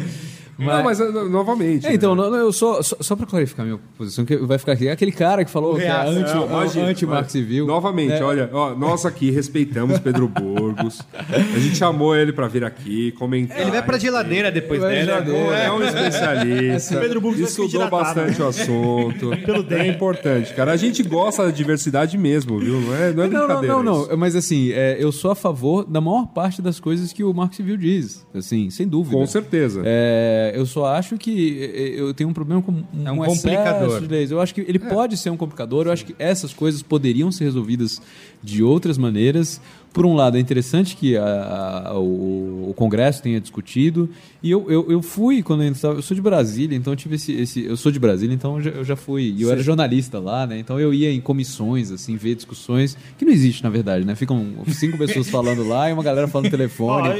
Não, 0.57 0.83
mas 0.83 0.99
uh, 0.99 1.29
novamente. 1.29 1.85
É, 1.85 1.93
então, 1.93 2.15
né? 2.15 2.23
não, 2.23 2.31
não, 2.31 2.37
eu 2.37 2.51
só, 2.51 2.81
só, 2.81 2.95
só 2.99 3.15
pra 3.15 3.25
clarificar 3.25 3.65
minha 3.65 3.79
posição, 3.97 4.25
que 4.25 4.35
vai 4.37 4.57
ficar 4.57 4.73
aqui. 4.73 4.87
É 4.87 4.91
aquele 4.91 5.11
cara 5.11 5.45
que 5.45 5.51
falou 5.51 5.75
que 5.75 5.83
é 5.83 5.91
anti, 5.91 6.33
Não, 6.33 6.59
anti 6.59 7.05
Marco 7.05 7.23
mas, 7.23 7.31
Civil. 7.31 7.65
Novamente, 7.67 8.13
É, 8.13 8.23
olha, 8.23 8.49
ó, 8.51 8.73
nós 8.75 9.05
aqui 9.05 9.29
respeitamos 9.31 9.99
Pedro 9.99 10.27
Burgos. 10.29 11.01
A 11.17 11.59
gente 11.59 11.75
chamou 11.75 12.15
ele 12.15 12.33
pra 12.33 12.47
vir 12.47 12.63
aqui 12.63 13.11
comentar. 13.13 13.59
Ele 13.59 13.71
vai 13.71 13.83
pra 13.83 13.97
geladeira 13.97 14.51
depois 14.51 14.81
dela. 14.81 14.93
geladeira. 14.95 15.55
É 15.57 15.71
um 15.71 15.83
especialista. 15.83 16.97
Pedro 17.01 17.21
Burgos 17.21 17.39
estudou 17.41 17.89
bastante 17.89 18.39
né? 18.39 18.45
o 18.45 18.49
assunto. 18.49 19.31
É 19.77 19.87
importante, 19.87 20.53
cara. 20.53 20.71
A 20.71 20.77
gente 20.77 21.03
gosta 21.03 21.43
da 21.45 21.51
diversidade 21.51 22.17
mesmo, 22.17 22.57
viu? 22.59 22.79
Não 22.79 22.95
é, 22.95 23.13
não 23.13 23.23
é 23.23 23.27
Não, 23.27 23.39
não, 23.39 23.47
brincadeira. 23.47 23.75
não, 23.75 23.83
não. 23.83 24.01
isso. 24.03 24.17
Mas 24.17 24.35
assim, 24.35 24.71
é, 24.71 24.97
eu 24.99 25.11
sou 25.11 25.31
a 25.31 25.35
favor 25.35 25.85
da 25.85 25.99
maior 26.01 26.27
parte 26.27 26.61
das 26.61 26.79
coisas 26.79 27.11
que 27.13 27.23
o 27.23 27.33
Marco 27.33 27.55
Civil 27.55 27.77
diz. 27.77 28.25
Assim, 28.33 28.69
sem 28.69 28.87
dúvida. 28.87 29.15
Com 29.15 29.25
certeza. 29.27 29.81
É, 29.85 30.46
eu 30.55 30.65
só 30.65 30.85
acho 30.85 31.17
que 31.17 31.63
é, 31.63 31.99
eu 31.99 32.13
tenho 32.13 32.29
um 32.29 32.33
problema 32.33 32.61
com 32.61 32.71
um, 32.71 33.07
É 33.07 33.11
um 33.11 33.17
complicador. 33.17 34.01
de 34.01 34.07
leis. 34.07 34.31
Eu 34.31 34.39
acho 34.39 34.53
que 34.53 34.61
ele 34.61 34.79
pode 34.79 35.17
ser 35.17 35.29
um 35.29 35.37
complicador. 35.37 35.87
Eu 35.87 35.91
acho 35.91 36.05
que 36.05 36.15
essas 36.19 36.53
coisas 36.53 36.81
poderiam 36.81 37.31
ser 37.31 37.45
resolvidas 37.45 38.01
de 38.43 38.63
outras 38.63 38.97
maneiras. 38.97 39.59
Por 39.93 40.05
um 40.05 40.13
lado, 40.13 40.37
é 40.37 40.39
interessante 40.39 40.95
que 40.95 41.17
a- 41.17 41.83
a- 41.87 41.97
o, 41.99 42.69
o 42.69 42.73
Congresso 42.75 43.21
tenha 43.23 43.41
discutido. 43.41 44.07
E 44.43 44.51
eu, 44.51 44.69
eu, 44.69 44.91
eu 44.91 45.01
fui, 45.01 45.41
quando 45.41 45.63
eu 45.63 45.71
estava. 45.71 45.95
Eu 45.95 46.01
sou 46.03 46.13
de 46.13 46.21
Brasília, 46.21 46.77
então 46.77 46.93
eu 46.93 46.97
tive 46.97 47.15
esse. 47.15 47.31
esse- 47.33 47.63
eu 47.65 47.75
sou 47.75 47.91
de 47.91 47.99
Brasília, 47.99 48.33
então 48.33 48.57
eu 48.57 48.61
já, 48.61 48.69
eu 48.71 48.83
já 48.83 48.95
fui. 48.95 49.33
E 49.35 49.41
eu 49.41 49.51
era 49.51 49.61
jornalista 49.63 50.19
lá, 50.19 50.45
né? 50.45 50.59
Então 50.59 50.79
eu 50.79 50.93
ia 50.93 51.11
em 51.11 51.19
comissões, 51.19 51.89
assim, 51.91 52.15
ver 52.15 52.35
discussões. 52.35 52.95
Que 53.17 53.25
não 53.25 53.31
existe, 53.31 53.63
na 53.63 53.69
verdade, 53.71 54.05
né? 54.05 54.13
Ficam 54.13 54.45
cinco 54.67 54.97
pessoas 54.99 55.29
falando 55.29 55.67
lá 55.67 55.89
e 55.89 55.93
uma 55.93 56.03
galera 56.03 56.27
falando 56.27 56.45
no 56.45 56.51
telefone. 56.51 57.19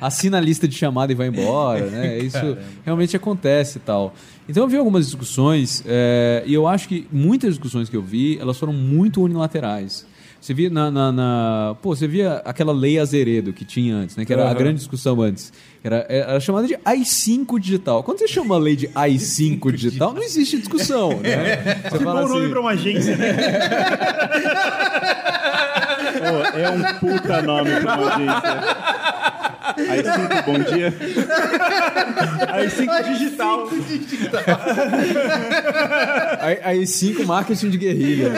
assina 0.00 0.38
a 0.38 0.40
lista 0.40 0.68
de 0.68 0.76
chamada 0.76 1.10
e 1.10 1.14
vai 1.16 1.26
embora, 1.26 1.86
né? 1.86 2.18
Isso 2.18 2.56
realmente 2.84 3.16
acontece 3.16 3.78
e 3.78 3.80
tal. 3.80 4.14
Então 4.48 4.62
eu 4.62 4.68
vi 4.68 4.76
algumas 4.76 5.06
discussões 5.06 5.82
é, 5.86 6.42
e 6.46 6.54
eu 6.54 6.66
acho 6.68 6.88
que 6.88 7.06
muitas 7.12 7.50
discussões 7.54 7.88
que 7.88 7.96
eu 7.96 8.02
vi, 8.02 8.38
elas 8.38 8.58
foram 8.58 8.72
muito 8.72 9.22
unilaterais. 9.22 10.06
Você 10.42 10.52
via 10.52 10.68
na, 10.68 10.90
na- 10.90 11.12
na- 11.12 11.76
Pô, 11.80 11.94
você 11.94 12.08
via 12.08 12.42
aquela 12.44 12.72
lei 12.72 12.98
Azeredo 12.98 13.52
que 13.52 13.64
tinha 13.64 13.94
antes, 13.94 14.16
né? 14.16 14.24
Que 14.24 14.32
era 14.32 14.42
a 14.42 14.46
Aham. 14.46 14.54
grande 14.56 14.78
discussão 14.78 15.20
antes. 15.22 15.52
Era, 15.84 16.04
era 16.08 16.40
chamada 16.40 16.66
de 16.66 16.74
AI-5 16.84 17.60
digital. 17.60 18.02
Quando 18.02 18.18
você 18.18 18.26
chama 18.26 18.56
a 18.56 18.58
lei 18.58 18.74
de 18.74 18.88
AI-5 18.88 19.70
digital, 19.72 20.12
não 20.12 20.20
existe 20.20 20.58
discussão, 20.58 21.10
né? 21.20 21.80
Você 21.88 21.98
Que 21.98 22.04
bom 22.04 22.26
nome 22.28 22.48
pra 22.48 22.60
uma 22.60 22.70
agência, 22.72 23.16
né? 23.16 23.32
Pô, 26.18 26.58
é 26.58 26.70
um 26.70 26.82
puta 26.98 27.42
nome 27.42 27.70
pra 27.80 27.96
uma 27.98 28.14
agência. 28.14 28.42
Aí 29.90 30.02
cinco, 30.04 30.42
bom 30.44 30.58
dia. 30.58 30.94
Aí 32.48 32.68
cinco 32.70 33.02
digital. 33.04 33.68
AI-5 36.40 37.24
marketing 37.26 37.70
de 37.70 37.78
guerrilha. 37.78 38.32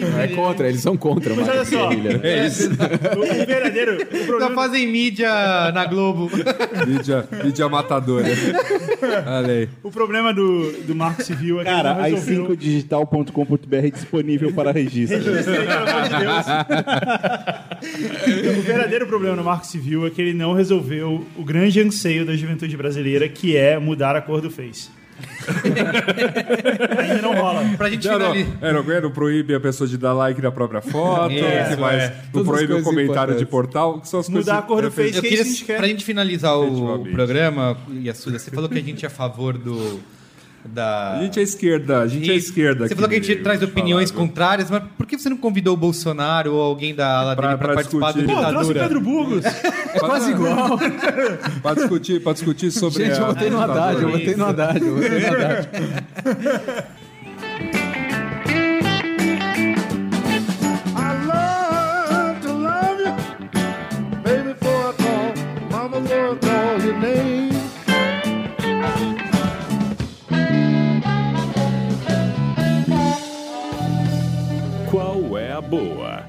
Não 0.00 0.20
é 0.20 0.28
contra, 0.28 0.68
eles 0.68 0.80
são 0.80 0.96
contra 0.96 1.34
Mas 1.34 1.48
olha 1.48 1.64
só. 1.64 1.88
guerrilha. 1.88 2.20
É 2.22 2.46
isso. 2.46 2.70
O, 2.70 3.46
verdadeiro. 3.46 3.96
O 3.96 4.16
Só 4.18 4.24
problema, 4.26 4.54
fazem 4.54 4.86
mídia 4.86 5.28
na 5.72 5.84
Globo. 5.86 6.30
Mídia, 6.86 7.26
mídia 7.44 7.68
matadora. 7.68 8.26
Olha 9.26 9.52
aí. 9.52 9.68
o 9.82 9.90
problema 9.90 10.32
do, 10.32 10.72
do 10.82 10.94
Marco 10.94 11.22
Civil 11.22 11.60
é 11.60 11.64
que 11.64 11.70
Cara, 11.70 11.90
ele 11.90 11.98
não 11.98 12.04
resolveu. 12.20 12.56
i5digital.com.br 12.56 13.90
disponível 13.92 14.52
para 14.52 14.72
registro. 14.72 15.18
Pelo 15.20 15.88
amor 15.88 16.08
de 16.08 16.18
Deus. 16.18 16.46
o 18.58 18.62
verdadeiro 18.62 19.06
problema 19.06 19.36
no 19.36 19.44
Marco 19.44 19.66
Civil 19.66 20.06
é 20.06 20.10
que 20.10 20.20
ele 20.20 20.34
não 20.34 20.52
resolveu 20.52 21.24
o 21.36 21.44
grande 21.44 21.80
anseio 21.80 22.24
da 22.24 22.34
juventude 22.36 22.76
brasileira, 22.76 23.28
que 23.28 23.56
é 23.56 23.78
mudar 23.78 24.16
a 24.16 24.20
cor 24.20 24.40
do 24.40 24.50
Face. 24.50 24.88
Ainda 26.98 27.22
não 27.22 27.34
rola. 27.34 27.64
Pra 27.76 27.90
gente 27.90 28.06
Não, 28.06 28.18
não, 28.18 28.32
finalizar. 28.32 28.46
é, 28.60 28.72
não, 28.72 28.82
não 29.00 29.10
proíbe 29.10 29.54
a 29.54 29.60
pessoa 29.60 29.88
de 29.88 29.96
dar 29.98 30.12
like 30.12 30.40
na 30.40 30.50
própria 30.50 30.80
foto, 30.80 31.32
Isso, 31.32 31.44
que 31.74 31.80
mais, 31.80 32.02
é. 32.02 32.16
não 32.32 32.44
proíbe 32.44 32.72
o 32.72 32.82
coisas 32.82 32.84
comentário 32.84 33.36
de 33.36 33.46
portal, 33.46 34.00
que 34.00 34.08
são 34.08 34.20
as 34.20 34.26
coisas... 34.26 34.46
Mudar 34.46 34.58
a 34.58 34.62
cor 34.62 34.82
do 34.82 34.88
é, 34.88 34.90
Face, 34.90 35.14
Eu 35.14 35.18
é 35.18 35.28
queria, 35.28 35.76
pra 35.76 35.86
gente 35.86 36.04
finalizar 36.04 36.58
o 36.58 37.04
programa, 37.10 37.76
Yasuda, 38.04 38.38
você 38.38 38.50
falou 38.50 38.68
que 38.68 38.78
a 38.78 38.82
gente 38.82 39.04
é 39.04 39.08
a 39.08 39.10
favor 39.10 39.56
do. 39.56 40.00
Da... 40.64 41.14
A 41.18 41.22
gente 41.22 41.40
é 41.40 41.42
esquerda, 41.42 42.00
a 42.00 42.06
gente 42.06 42.30
é 42.30 42.34
Isso. 42.34 42.48
esquerda. 42.50 42.80
Você 42.86 42.92
aqui 42.92 42.94
falou 42.94 43.08
que 43.08 43.16
a 43.16 43.22
gente 43.22 43.36
traz 43.42 43.62
opiniões 43.62 44.10
falado. 44.10 44.28
contrárias, 44.28 44.70
mas 44.70 44.82
por 44.96 45.06
que 45.06 45.18
você 45.18 45.28
não 45.30 45.36
convidou 45.38 45.72
o 45.74 45.76
Bolsonaro 45.76 46.52
ou 46.52 46.60
alguém 46.62 46.94
da 46.94 47.18
ala 47.18 47.34
Pra- 47.34 47.46
dele 47.48 47.58
pra 47.58 47.74
participar 47.74 48.12
do 48.12 48.18
discutir. 48.22 48.42
Pô, 48.44 48.48
trouxe 48.50 48.70
o? 48.70 48.74
Pedro 48.74 49.00
Burgos. 49.00 49.44
É 49.92 49.98
quase 49.98 50.30
igual. 50.30 50.78
Pra 51.62 51.74
discutir, 51.74 52.22
pra 52.22 52.32
discutir 52.32 52.70
sobre 52.70 53.04
Gente, 53.06 53.18
eu 53.18 53.24
a 53.24 53.28
botei 53.32 53.50
no 53.50 53.60
Haddad, 53.60 54.00
eu 54.02 54.10
botei 54.10 54.36
no 54.36 54.46
Haddad, 54.46 54.80
eu 54.86 54.94
botei 54.94 55.20
no 55.20 55.26
Haddad. 55.26 55.68
I 67.02 67.39
your 74.92 75.14
name. 75.14 75.30
Qual 75.30 75.60
boa. 75.62 76.24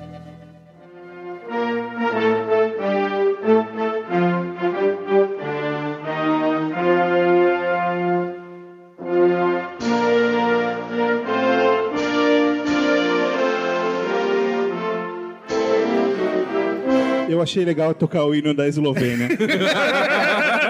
Eu 17.30 17.42
achei 17.42 17.66
legal 17.66 17.94
tocar 17.96 18.26
o 18.26 18.36
hino 18.36 18.54
da 18.54 18.68
Eslovênia. 18.68 19.30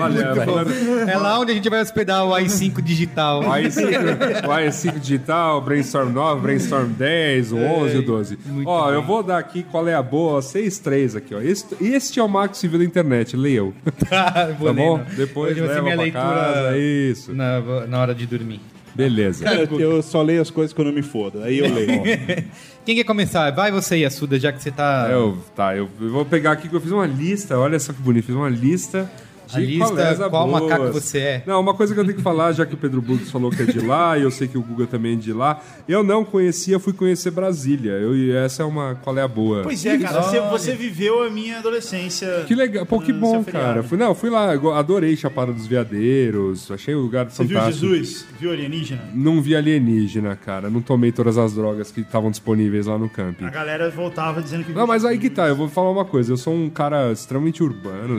Olha, 0.00 0.34
falando- 0.44 1.08
É 1.10 1.16
lá 1.16 1.38
onde 1.38 1.52
a 1.52 1.54
gente 1.54 1.68
vai 1.68 1.80
hospedar 1.80 2.24
o 2.24 2.30
i5 2.30 2.80
digital. 2.82 3.40
o 3.40 3.44
i5, 3.44 4.46
o 4.46 4.50
i5 4.50 4.98
digital, 4.98 5.60
Brainstorm 5.60 6.12
9, 6.12 6.40
Brainstorm 6.40 6.88
10, 6.92 7.52
o 7.52 7.56
11 7.58 7.96
e 7.96 7.98
o 7.98 8.02
12. 8.06 8.38
Ó, 8.64 8.90
eu 8.90 9.02
vou 9.02 9.22
dar 9.22 9.38
aqui 9.38 9.62
qual 9.62 9.86
é 9.88 9.94
a 9.94 10.02
boa, 10.02 10.40
6.3 10.42 11.16
aqui, 11.16 11.34
ó. 11.34 11.40
Este, 11.40 11.74
este 11.80 12.20
é 12.20 12.22
o 12.22 12.28
Marco 12.28 12.56
Civil 12.56 12.78
da 12.78 12.84
internet, 12.84 13.36
leiam. 13.36 13.72
Tá, 14.08 14.30
Tá 14.30 14.72
bom? 14.72 15.00
Depois 15.16 15.52
Hoje 15.52 15.60
vai 15.60 15.68
ser 15.68 15.74
leva 15.76 15.82
minha 15.84 15.96
leitura 15.96 16.22
casa, 16.22 16.76
isso. 16.78 17.32
na, 17.32 17.60
na 17.86 18.00
hora 18.00 18.14
de 18.14 18.26
dormir. 18.26 18.60
Beleza. 18.94 19.44
eu, 19.52 19.80
eu 19.80 20.02
só 20.02 20.22
leio 20.22 20.42
as 20.42 20.50
coisas 20.50 20.72
quando 20.72 20.88
eu 20.88 20.94
me 20.94 21.02
fodo. 21.02 21.42
Aí 21.42 21.58
eu 21.58 21.72
leio. 21.72 22.02
Quem 22.84 22.96
quer 22.96 23.04
começar? 23.04 23.50
Vai 23.50 23.70
você, 23.70 23.96
Yasuda, 23.98 24.38
já 24.38 24.52
que 24.52 24.62
você 24.62 24.70
tá... 24.70 25.08
Eu, 25.10 25.38
tá, 25.54 25.76
eu, 25.76 25.88
eu 26.00 26.10
vou 26.10 26.24
pegar 26.24 26.52
aqui 26.52 26.68
que 26.68 26.74
eu 26.74 26.80
fiz 26.80 26.90
uma 26.90 27.06
lista, 27.06 27.58
olha 27.58 27.78
só 27.78 27.92
que 27.92 28.00
bonito, 28.00 28.24
fiz 28.24 28.34
uma 28.34 28.48
lista 28.48 29.10
de 29.50 29.56
A 29.58 29.60
lista, 29.60 30.28
qual 30.30 30.48
boas. 30.48 30.62
macaco 30.62 30.92
você 30.92 31.18
é? 31.18 31.42
Não, 31.46 31.60
uma 31.60 31.74
coisa 31.74 31.94
que 31.94 32.00
eu 32.00 32.04
tenho 32.04 32.16
que 32.16 32.22
falar, 32.22 32.52
já 32.52 32.64
que 32.64 32.74
o 32.74 32.76
Pedro 32.76 33.00
Burgos 33.02 33.30
falou 33.30 33.50
que 33.50 33.62
é 33.62 33.66
de 33.66 33.80
lá, 33.80 34.16
e 34.18 34.22
eu 34.22 34.30
sei 34.30 34.48
que 34.48 34.58
o 34.58 34.62
Guga 34.62 34.86
também 34.86 35.14
é 35.14 35.16
de 35.16 35.32
lá, 35.32 35.60
eu 35.88 36.02
não 36.02 36.24
conhecia, 36.24 36.78
fui 36.78 36.92
conhecer 36.92 37.30
Brasília. 37.30 37.92
Eu, 37.92 38.16
e 38.16 38.32
essa 38.32 38.62
é 38.62 38.66
uma 38.66 38.94
qual 38.96 39.16
é 39.18 39.22
a 39.22 39.28
boa. 39.28 39.62
Pois 39.62 39.84
é, 39.84 39.98
cara, 39.98 40.22
você, 40.22 40.40
você 40.40 40.74
viveu 40.74 41.22
a 41.22 41.30
minha 41.30 41.58
adolescência. 41.58 42.44
Que 42.46 42.54
legal, 42.54 42.86
pô, 42.86 43.00
que 43.00 43.12
bom, 43.12 43.42
cara. 43.44 43.82
Fui, 43.82 43.98
não, 43.98 44.14
fui 44.14 44.30
lá, 44.30 44.52
adorei 44.78 45.16
Chapada 45.16 45.52
dos 45.52 45.66
Veadeiros, 45.66 46.70
achei 46.70 46.94
o 46.94 47.00
lugar 47.00 47.28
Você 47.30 47.44
viu 47.44 47.58
fantástico. 47.58 47.94
Jesus? 47.94 48.26
Viu 48.38 48.52
alienígena? 48.52 49.02
Não 49.14 49.40
vi 49.40 49.54
alienígena, 49.56 50.36
cara. 50.36 50.70
Não 50.70 50.80
tomei 50.80 51.12
todas 51.12 51.36
as 51.38 51.54
drogas 51.54 51.90
que 51.90 52.00
estavam 52.00 52.30
disponíveis 52.30 52.86
lá 52.86 52.98
no 52.98 53.08
camping. 53.08 53.44
A 53.44 53.50
galera 53.50 53.90
voltava 53.90 54.42
dizendo 54.42 54.64
que. 54.64 54.72
Não, 54.72 54.86
mas 54.86 55.04
aí 55.04 55.18
que 55.18 55.30
tá, 55.30 55.48
eu 55.48 55.56
vou 55.56 55.68
falar 55.68 55.90
uma 55.90 56.04
coisa. 56.04 56.32
Eu 56.32 56.36
sou 56.36 56.54
um 56.54 56.68
cara 56.70 57.12
extremamente 57.12 57.62
urbano. 57.62 58.18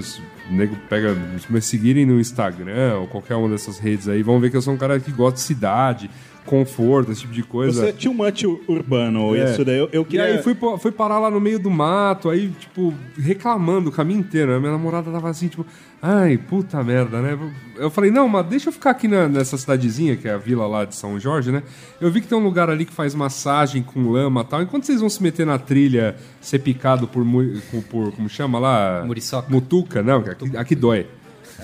O 0.50 0.54
nego 0.54 0.76
pega. 0.90 1.16
Me 1.50 1.62
seguirem 1.62 2.06
no 2.06 2.20
Instagram 2.20 3.00
ou 3.00 3.08
qualquer 3.08 3.36
uma 3.36 3.50
dessas 3.50 3.80
redes 3.80 4.08
aí, 4.08 4.24
vão 4.24 4.40
ver 4.40 4.50
que 4.50 4.58
eu 4.58 4.62
sou 4.62 4.74
um 4.74 4.78
cara 4.78 5.00
que 5.00 5.12
gosta 5.12 5.36
de 5.36 5.42
cidade, 5.42 6.10
conforto, 6.46 7.12
esse 7.12 7.22
tipo 7.22 7.34
de 7.34 7.44
coisa. 7.44 7.82
Você 7.82 7.90
é 7.90 7.92
too 7.92 8.14
much 8.14 8.44
urbano, 8.68 9.36
É. 9.36 9.52
isso 9.52 9.64
daí. 9.64 9.78
Eu, 9.78 9.90
eu 9.92 10.02
E 10.02 10.06
queria... 10.06 10.26
aí 10.26 10.42
fui, 10.42 10.56
fui 10.80 10.92
parar 10.92 11.20
lá 11.20 11.30
no 11.30 11.40
meio 11.40 11.60
do 11.60 11.70
mato, 11.70 12.30
aí, 12.30 12.50
tipo, 12.60 12.94
reclamando 13.18 13.90
o 13.90 13.92
caminho 13.92 14.20
inteiro. 14.20 14.54
A 14.54 14.60
minha 14.60 14.72
namorada 14.72 15.12
tava 15.12 15.30
assim, 15.30 15.48
tipo, 15.48 15.66
ai, 16.02 16.38
puta 16.38 16.84
merda, 16.84 17.22
né? 17.22 17.38
Eu 17.78 17.90
falei, 17.90 18.12
não, 18.12 18.28
mas 18.28 18.46
deixa 18.48 18.70
eu 18.70 18.74
ficar 18.74 18.92
aqui 18.92 19.08
na- 19.08 19.28
nessa 19.28 19.58
cidadezinha, 19.58 20.16
que 20.16 20.28
é 20.28 20.34
a 20.34 20.38
vila 20.38 20.68
lá 20.68 20.84
de 20.86 20.96
São 20.96 21.20
Jorge, 21.20 21.52
né? 21.52 21.64
Eu 22.00 22.12
vi 22.12 22.22
que 22.22 22.28
tem 22.28 22.38
um 22.38 22.44
lugar 22.44 22.70
ali 22.70 22.86
que 22.86 22.94
faz 22.94 23.14
massagem 23.16 23.82
com 23.84 24.10
lama 24.12 24.42
e 24.42 24.46
tal. 24.46 24.62
Enquanto 24.62 24.86
vocês 24.86 25.00
vão 25.00 25.10
se 25.10 25.22
meter 25.22 25.46
na 25.46 25.58
trilha, 25.60 26.16
ser 26.40 26.60
picado 26.60 27.08
por, 27.08 27.24
por 27.90 28.12
como 28.14 28.28
chama 28.30 28.60
lá? 28.60 29.04
Muriçoca. 29.06 29.48
Mutuca, 29.50 30.02
não, 30.04 30.18
aqui, 30.20 30.58
aqui 30.58 30.76
dói. 30.76 31.06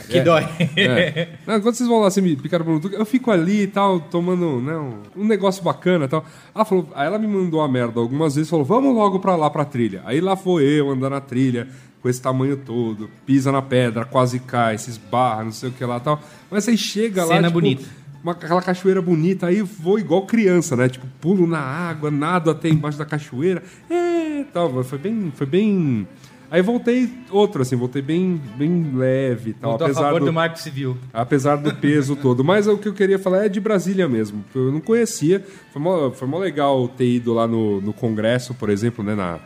Que 0.08 0.22
dói. 0.22 0.44
É. 0.76 1.30
Não, 1.46 1.62
quando 1.62 1.76
vocês 1.76 1.88
vão 1.88 2.00
lá 2.00 2.10
ser 2.10 2.22
me 2.22 2.36
picaram 2.36 2.66
por 2.66 2.74
Mutuca, 2.74 2.96
eu 2.96 3.06
fico 3.06 3.32
ali 3.32 3.64
e 3.64 3.68
tal, 3.68 4.00
tomando 4.00 4.62
né, 4.62 4.76
um, 4.78 5.24
um 5.24 5.26
negócio 5.26 5.64
bacana 5.64 6.06
e 6.06 6.08
tal. 6.08 6.26
Ela 6.54 6.66
falou, 6.66 6.90
aí 6.94 7.08
ela 7.08 7.18
me 7.18 7.28
mandou 7.28 7.62
a 7.62 7.68
merda 7.68 8.00
algumas 8.00 8.36
vezes, 8.36 8.50
falou, 8.50 8.66
vamos 8.66 8.94
logo 8.94 9.20
pra 9.20 9.36
lá, 9.36 9.50
pra 9.50 9.66
trilha. 9.66 10.02
Aí 10.06 10.22
lá 10.22 10.36
foi 10.36 10.64
eu 10.64 10.92
andando 10.92 11.12
na 11.12 11.22
trilha, 11.22 11.68
com 12.02 12.10
esse 12.10 12.22
tamanho 12.22 12.58
todo, 12.58 13.10
pisa 13.26 13.52
na 13.52 13.62
pedra, 13.62 14.06
quase 14.06 14.40
cai, 14.40 14.78
se 14.78 14.90
esbarra, 14.90 15.44
não 15.44 15.52
sei 15.52 15.70
o 15.70 15.72
que 15.72 15.84
lá 15.84 15.98
e 15.98 16.02
tal. 16.02 16.22
Mas 16.50 16.68
aí 16.68 16.78
chega 16.78 17.24
lá, 17.24 17.36
Cena 17.36 17.48
tipo, 17.48 17.60
bonita. 17.60 17.86
uma, 18.24 18.32
aquela 18.34 18.62
cachoeira 18.62 19.02
bonita, 19.02 19.48
aí 19.48 19.62
vou 19.62 20.00
igual 20.00 20.26
criança, 20.26 20.76
né? 20.76 20.88
Tipo, 20.90 21.08
pulo 21.20 21.48
na 21.48 21.60
água, 21.60 22.12
nado 22.12 22.50
até 22.50 22.70
embaixo 22.70 22.98
da 22.98 23.06
cachoeira, 23.06 23.64
é, 23.90 24.44
tal. 24.54 24.84
Foi 24.84 24.98
bem, 24.98 25.32
foi 25.36 25.48
bem... 25.48 26.08
Aí 26.50 26.62
voltei 26.62 27.10
outro, 27.30 27.62
assim, 27.62 27.76
voltei 27.76 28.02
bem, 28.02 28.42
bem 28.58 28.92
leve 28.96 29.50
e 29.50 29.54
tal. 29.54 29.72
Voltou 29.72 29.88
a 29.88 29.90
apesar 29.90 30.02
favor 30.04 30.20
do, 30.22 30.26
do 30.28 30.34
Marco 30.34 30.58
Civil. 30.60 30.98
Apesar 31.14 31.56
do 31.58 31.76
peso 31.76 32.16
todo. 32.22 32.44
Mas 32.44 32.68
o 32.68 32.78
que 32.78 32.88
eu 32.88 32.94
queria 32.94 33.20
falar 33.20 33.46
é 33.46 33.50
de 33.50 33.60
Brasília 33.60 34.08
mesmo. 34.08 34.44
Eu 34.56 34.72
não 34.72 34.80
conhecia. 34.80 35.44
Foi 35.74 35.82
mó, 35.82 36.10
foi 36.12 36.28
mó 36.28 36.38
legal 36.40 36.88
ter 36.88 37.06
ido 37.08 37.34
lá 37.34 37.46
no, 37.48 37.82
no 37.82 37.92
Congresso, 37.92 38.54
por 38.54 38.70
exemplo, 38.70 39.04
né? 39.04 39.14
Na, 39.14 39.40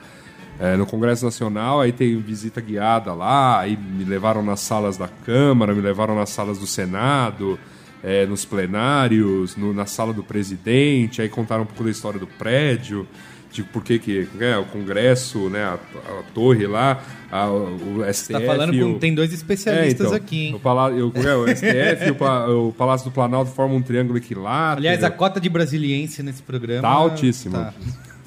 é, 0.60 0.78
no 0.78 0.86
Congresso 0.86 1.26
Nacional, 1.26 1.82
aí 1.82 1.92
tem 1.92 2.16
visita 2.22 2.62
guiada 2.62 3.16
lá, 3.16 3.60
aí 3.62 3.76
me 3.76 4.04
levaram 4.04 4.44
nas 4.44 4.60
salas 4.60 4.96
da 4.96 5.08
Câmara, 5.08 5.74
me 5.74 5.82
levaram 5.82 6.14
nas 6.14 6.30
salas 6.30 6.60
do 6.60 6.68
Senado, 6.68 7.58
é, 8.04 8.28
nos 8.28 8.46
plenários, 8.46 9.56
no- 9.56 9.74
na 9.74 9.88
sala 9.88 10.14
do 10.14 10.22
presidente, 10.22 11.20
aí 11.20 11.30
contaram 11.30 11.64
um 11.64 11.66
pouco 11.66 11.84
da 11.84 11.90
história 11.90 12.20
do 12.20 12.28
prédio, 12.28 13.08
de 13.52 13.64
por 13.64 13.84
que 13.84 14.00
que 14.00 14.28
né, 14.36 14.58
o 14.58 14.66
Congresso, 14.66 15.50
né, 15.50 15.64
a, 15.64 15.74
a 15.74 16.24
torre 16.34 16.66
lá, 16.68 17.04
a- 17.32 17.50
o 17.52 18.02
STF... 18.12 18.34
Tá 18.34 18.42
falando 18.42 18.72
com... 18.78 18.92
o- 18.94 19.00
Tem 19.00 19.14
dois 19.14 19.34
especialistas 19.34 20.06
é, 20.08 20.10
então, 20.10 20.16
aqui, 20.18 20.46
hein? 20.48 20.56
O, 20.56 20.60
pala- 20.60 20.92
eu- 20.92 21.12
é, 21.16 21.36
o 21.36 21.48
STF 21.48 22.08
e 22.08 22.12
o, 22.12 22.68
o 22.70 22.74
Palácio 22.74 23.10
do 23.10 23.14
Planalto 23.14 23.52
formam 23.52 23.78
um 23.78 23.82
triângulo 23.82 24.18
equilátero. 24.18 24.80
Aliás, 24.80 25.04
a 25.04 25.12
cota 25.12 25.40
de 25.40 25.50
brasiliense 25.50 26.24
nesse 26.24 26.42
programa... 26.42 26.82
Tá 26.82 26.90
altíssima. 26.90 27.60
tá. 27.60 27.74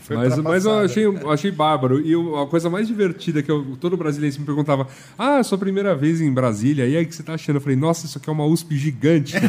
Foi 0.04 0.16
Mas, 0.16 0.36
mas 0.38 0.64
eu 0.66 0.78
achei, 0.80 1.04
achei 1.32 1.50
bárbaro. 1.50 1.98
E 2.00 2.12
eu- 2.12 2.36
a 2.38 2.46
coisa 2.46 2.68
mais 2.68 2.86
divertida 2.86 3.42
que 3.42 3.50
eu, 3.50 3.64
todo 3.80 3.96
brasileiro 3.96 4.36
me 4.38 4.44
perguntava: 4.44 4.86
Ah, 5.18 5.42
sua 5.42 5.56
primeira 5.56 5.94
vez 5.94 6.20
em 6.20 6.30
Brasília, 6.32 6.86
e 6.86 6.94
aí 6.96 7.04
o 7.04 7.06
que 7.08 7.14
você 7.14 7.22
tá 7.22 7.32
achando? 7.34 7.56
Eu 7.56 7.60
falei, 7.62 7.76
nossa, 7.76 8.04
isso 8.04 8.18
aqui 8.18 8.28
é 8.28 8.32
uma 8.32 8.44
USP 8.44 8.76
gigante. 8.76 9.34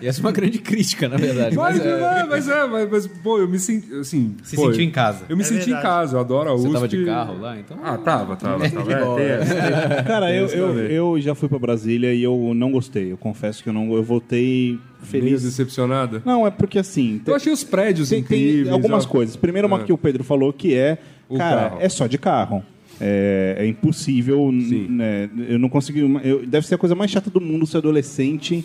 E 0.00 0.06
essa 0.06 0.20
é 0.20 0.22
uma 0.22 0.32
grande 0.32 0.58
crítica, 0.58 1.08
na 1.08 1.16
verdade. 1.16 1.56
mas, 1.56 1.76
Mas, 1.78 1.86
é, 1.86 1.90
é, 2.20 2.24
mas 2.24 2.48
é, 2.48 2.66
mas, 2.66 2.90
mas, 2.90 3.06
pô, 3.06 3.38
eu 3.38 3.48
me 3.48 3.58
senti. 3.58 3.92
Assim, 3.94 4.36
Se 4.42 4.56
pô, 4.56 4.66
sentiu 4.66 4.84
em 4.84 4.90
casa. 4.90 5.24
Eu 5.28 5.36
me 5.36 5.42
É 5.42 5.46
senti 5.46 5.66
verdade. 5.66 5.78
em 5.80 5.82
casa, 5.82 6.16
eu 6.16 6.20
adoro 6.20 6.50
a 6.50 6.54
USP. 6.54 6.66
você 6.68 6.72
tava 6.74 6.88
de 6.88 7.04
carro 7.04 7.38
lá, 7.40 7.58
então. 7.58 7.76
Ah, 7.82 7.96
tava, 7.98 8.36
tava, 8.36 8.68
tava. 8.68 9.20
É. 9.20 10.02
Cara, 10.06 10.32
eu, 10.34 10.46
eu, 10.48 10.78
eu 11.14 11.20
já 11.20 11.34
fui 11.34 11.48
pra 11.48 11.58
Brasília 11.58 12.12
e 12.12 12.22
eu 12.22 12.52
não 12.54 12.70
gostei. 12.72 13.12
Eu 13.12 13.16
confesso 13.16 13.62
que 13.62 13.68
eu 13.68 13.72
não. 13.72 13.92
Eu 13.92 14.02
voltei 14.02 14.78
Meio 15.00 15.10
feliz. 15.24 15.42
decepcionada. 15.42 16.22
Não, 16.24 16.46
é 16.46 16.50
porque 16.50 16.78
assim. 16.78 17.20
Eu 17.26 17.34
achei 17.34 17.52
os 17.52 17.62
prédios 17.64 18.08
tem, 18.08 18.22
tem 18.22 18.38
incríveis. 18.42 18.68
algumas 18.72 19.04
ó. 19.06 19.08
coisas. 19.08 19.36
Primeiro, 19.36 19.68
uma 19.68 19.80
É. 19.80 19.84
que 19.84 19.92
o 19.92 19.98
Pedro 19.98 20.24
falou 20.24 20.52
que 20.52 20.74
é. 20.74 20.98
O 21.28 21.36
cara, 21.36 21.70
carro. 21.70 21.78
é 21.82 21.88
só 21.88 22.06
de 22.06 22.18
carro. 22.18 22.62
É, 23.00 23.56
é 23.60 23.66
impossível. 23.66 24.50
né, 24.52 25.28
eu 25.48 25.58
não 25.58 25.68
consegui. 25.68 26.00
eu- 26.24 26.44
deve 26.46 26.66
ser 26.66 26.74
a 26.74 26.78
coisa 26.78 26.94
mais 26.94 27.10
chata 27.10 27.30
do 27.30 27.40
mundo 27.40 27.64
ser 27.66 27.76
adolescente 27.78 28.64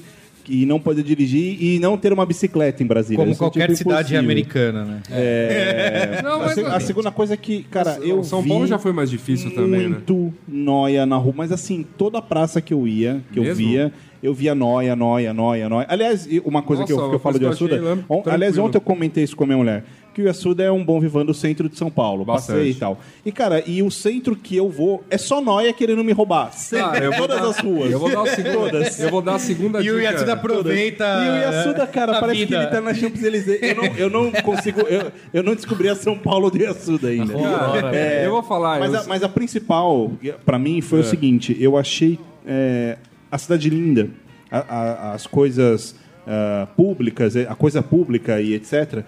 e 0.50 0.66
não 0.66 0.80
poder 0.80 1.04
dirigir 1.04 1.58
e 1.64 1.80
não 1.80 1.96
ter 1.98 2.12
uma 2.12 2.26
bicicleta 2.26 2.82
em 2.84 2.86
Brasília. 2.86 3.18
Como 3.18 3.32
Isso 3.32 3.38
é, 3.42 3.46
qualquer 3.46 3.68
tipo, 3.68 3.78
cidade 3.78 4.00
impossível. 4.16 4.20
americana, 4.20 4.84
né? 4.86 5.02
É, 5.12 6.20
Não, 6.24 6.34
a, 6.42 6.46
mas- 6.48 6.58
a 6.58 6.80
segunda 6.80 7.12
coisa 7.12 7.34
é 7.36 7.38
que, 7.38 7.64
cara, 7.64 7.98
eu 8.02 8.24
São 8.24 8.42
vi 8.42 8.50
Paulo 8.50 8.68
já 8.68 8.78
foi 8.80 8.92
mais 8.92 9.10
difícil 9.10 9.52
também, 9.52 9.82
né? 9.84 9.88
muito 9.90 10.34
noia 10.48 11.06
na 11.06 11.16
rua, 11.16 11.34
mas 11.38 11.52
assim, 11.52 11.86
toda 11.98 12.22
praça 12.22 12.60
que 12.60 12.74
eu 12.74 12.88
ia, 12.88 13.22
que 13.32 13.40
eu 13.40 13.44
Mesmo? 13.44 13.56
via, 13.68 13.94
eu 14.24 14.34
via 14.34 14.56
noia, 14.56 14.96
noia, 14.96 15.34
noia, 15.34 15.68
noia. 15.70 15.86
Aliás, 15.90 16.28
uma 16.46 16.62
coisa 16.64 16.86
que, 16.86 16.92
eu, 16.94 16.98
Nossa, 16.98 17.10
que 17.10 17.16
eu 17.16 17.20
falo 17.20 17.38
de 17.38 17.46
Yasuda, 17.46 17.76
achei 17.76 17.86
lá 17.88 17.98
on- 18.10 18.24
aliás, 18.26 18.58
ontem 18.58 18.78
eu 18.78 18.82
comentei 18.82 19.24
isso 19.26 19.36
com 19.36 19.44
a 19.44 19.48
minha 19.48 19.58
mulher, 19.58 19.84
que 20.14 20.22
o 20.22 20.26
Yasuda 20.26 20.64
é 20.64 20.72
um 20.72 20.84
bom 20.86 21.00
vivan 21.00 21.26
do 21.26 21.34
centro 21.34 21.68
de 21.68 21.76
São 21.78 21.90
Paulo, 21.92 22.24
Bastante. 22.24 22.56
passei 22.58 22.72
e 22.72 22.76
tal. 22.76 23.00
E 23.26 23.32
cara, 23.32 23.62
e 23.68 23.84
o 23.84 23.92
centro 23.92 24.36
que 24.36 24.56
eu 24.56 24.70
vou 24.70 25.04
é 25.10 25.18
só 25.18 25.42
noia 25.42 25.74
querendo 25.74 26.04
me 26.04 26.14
roubar, 26.14 26.54
sempre, 26.54 27.06
Ah, 27.08 27.12
todas 27.18 27.42
dar- 27.42 27.50
as 27.50 27.60
ruas. 27.60 27.92
Eu 27.92 28.00
vou 28.00 28.10
dar 28.10 28.22
a 28.22 28.28
segunda, 28.28 28.54
Todas. 28.72 29.00
eu 29.00 29.10
vou 29.10 29.22
dar 29.22 29.36
a 29.36 29.40
segunda 29.40 29.82
E 29.82 29.92
o 29.92 29.96
dica. 29.96 30.04
Yatsuda 30.12 30.34
aproveita... 30.34 31.04
E 31.04 31.30
o 31.30 31.36
Yasuda, 31.42 31.88
cara, 31.88 32.18
a 32.18 32.20
parece 32.22 32.40
vida. 32.46 32.58
que 32.58 32.64
ele 32.64 32.72
tá 32.72 32.80
na 32.82 32.94
Champs-Élysées. 32.94 33.60
Eu 33.62 33.76
não, 33.76 33.86
eu 33.98 34.10
não 34.10 34.32
consigo. 34.42 34.82
Eu, 34.82 35.12
eu 35.34 35.44
não 35.44 35.54
descobri 35.56 35.90
a 35.90 35.96
São 35.96 36.18
Paulo 36.18 36.50
do 36.50 36.58
Yasuda 36.62 37.10
ainda. 37.10 37.34
Cara, 37.34 37.94
É, 37.96 38.26
eu 38.26 38.32
vou 38.32 38.44
falar. 38.44 38.80
Mas 38.80 38.94
eu- 38.94 39.00
a, 39.00 39.04
mas 39.06 39.24
a 39.24 39.28
principal, 39.30 40.12
pra 40.46 40.58
mim, 40.60 40.80
foi 40.80 41.00
o 41.00 41.04
seguinte: 41.04 41.58
eu 41.60 41.76
achei 41.78 42.18
é, 42.46 42.98
a 43.34 43.38
cidade 43.38 43.70
linda, 43.70 44.10
a- 44.52 44.60
a- 44.60 45.14
as 45.14 45.26
coisas 45.28 45.96
ah, 46.28 46.68
públicas, 46.78 47.36
a 47.36 47.56
coisa 47.56 47.82
pública 47.82 48.40
e 48.42 48.54
etc. 48.54 49.04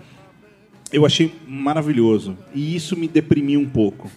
Eu 0.91 1.05
achei 1.05 1.31
maravilhoso. 1.47 2.37
E 2.53 2.75
isso 2.75 2.95
me 2.97 3.07
deprimiu 3.07 3.59
um 3.59 3.65
pouco. 3.69 4.09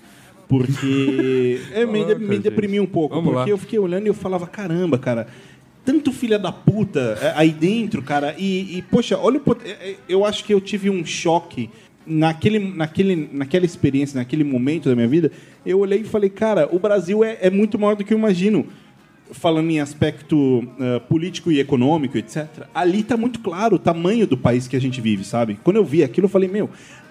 Porque. 0.48 1.60
é, 1.72 1.85
me, 1.86 2.01
Caraca, 2.02 2.18
me 2.18 2.26
gente. 2.35 2.43
deprimiu 2.43 2.82
um 2.82 2.86
pouco. 2.86 3.14
Vamos 3.14 3.32
porque 3.32 3.51
lá. 3.51 3.55
eu 3.55 3.59
fiquei 3.59 3.78
olhando 3.78 4.06
e 4.06 4.09
eu 4.09 4.14
falava: 4.14 4.47
caramba, 4.47 4.98
cara. 4.98 5.26
Tanto 5.85 6.12
filha 6.12 6.39
da 6.39 6.52
puta 6.52 7.18
é, 7.22 7.32
aí 7.35 7.51
dentro, 7.51 8.02
cara. 8.02 8.35
E, 8.36 8.78
e, 8.78 8.82
poxa, 8.82 9.16
olha 9.16 9.39
o. 9.39 9.40
pot- 9.40 9.64
é, 9.64 9.90
é, 9.90 9.97
Eu 10.09 10.24
acho 10.24 10.44
que 10.44 10.52
eu 10.52 10.60
tive 10.60 10.90
um 10.90 11.05
choque 11.05 11.70
naquele, 12.06 12.59
naquele, 12.59 13.28
naquela 13.32 13.64
experiência, 13.64 14.18
naquele 14.18 14.44
momento 14.44 14.89
da 14.89 14.94
minha 14.94 15.09
vida. 15.09 15.30
Eu 15.64 15.78
olhei 15.78 16.01
e 16.01 16.05
falei: 16.05 16.28
cara, 16.30 16.68
o 16.70 16.78
Brasil 16.78 17.22
é, 17.24 17.39
é 17.40 17.51
muito 17.51 17.78
maior 17.78 17.94
do 17.97 18.05
que 18.05 18.12
eu 18.12 18.18
imagino. 18.18 18.66
Falando 19.32 19.70
em 19.70 19.80
aspecto 19.80 20.66
ah, 20.80 21.00
político 21.00 21.50
e 21.50 21.60
econômico, 21.60 22.16
etc., 22.18 22.46
ali 22.74 23.02
tá 23.02 23.16
muito 23.16 23.40
claro 23.40 23.76
o 23.76 23.78
tamanho 23.78 24.26
do 24.26 24.36
país 24.36 24.66
que 24.68 24.76
a 24.76 24.80
gente 24.80 25.00
vive, 25.00 25.24
sabe? 25.24 25.59
Quando 25.62 25.76
eu 25.76 25.84
vi 25.84 26.02
aquilo, 26.02 26.26
eu 26.26 26.30
falei, 26.30 26.48
meu, 26.48 26.70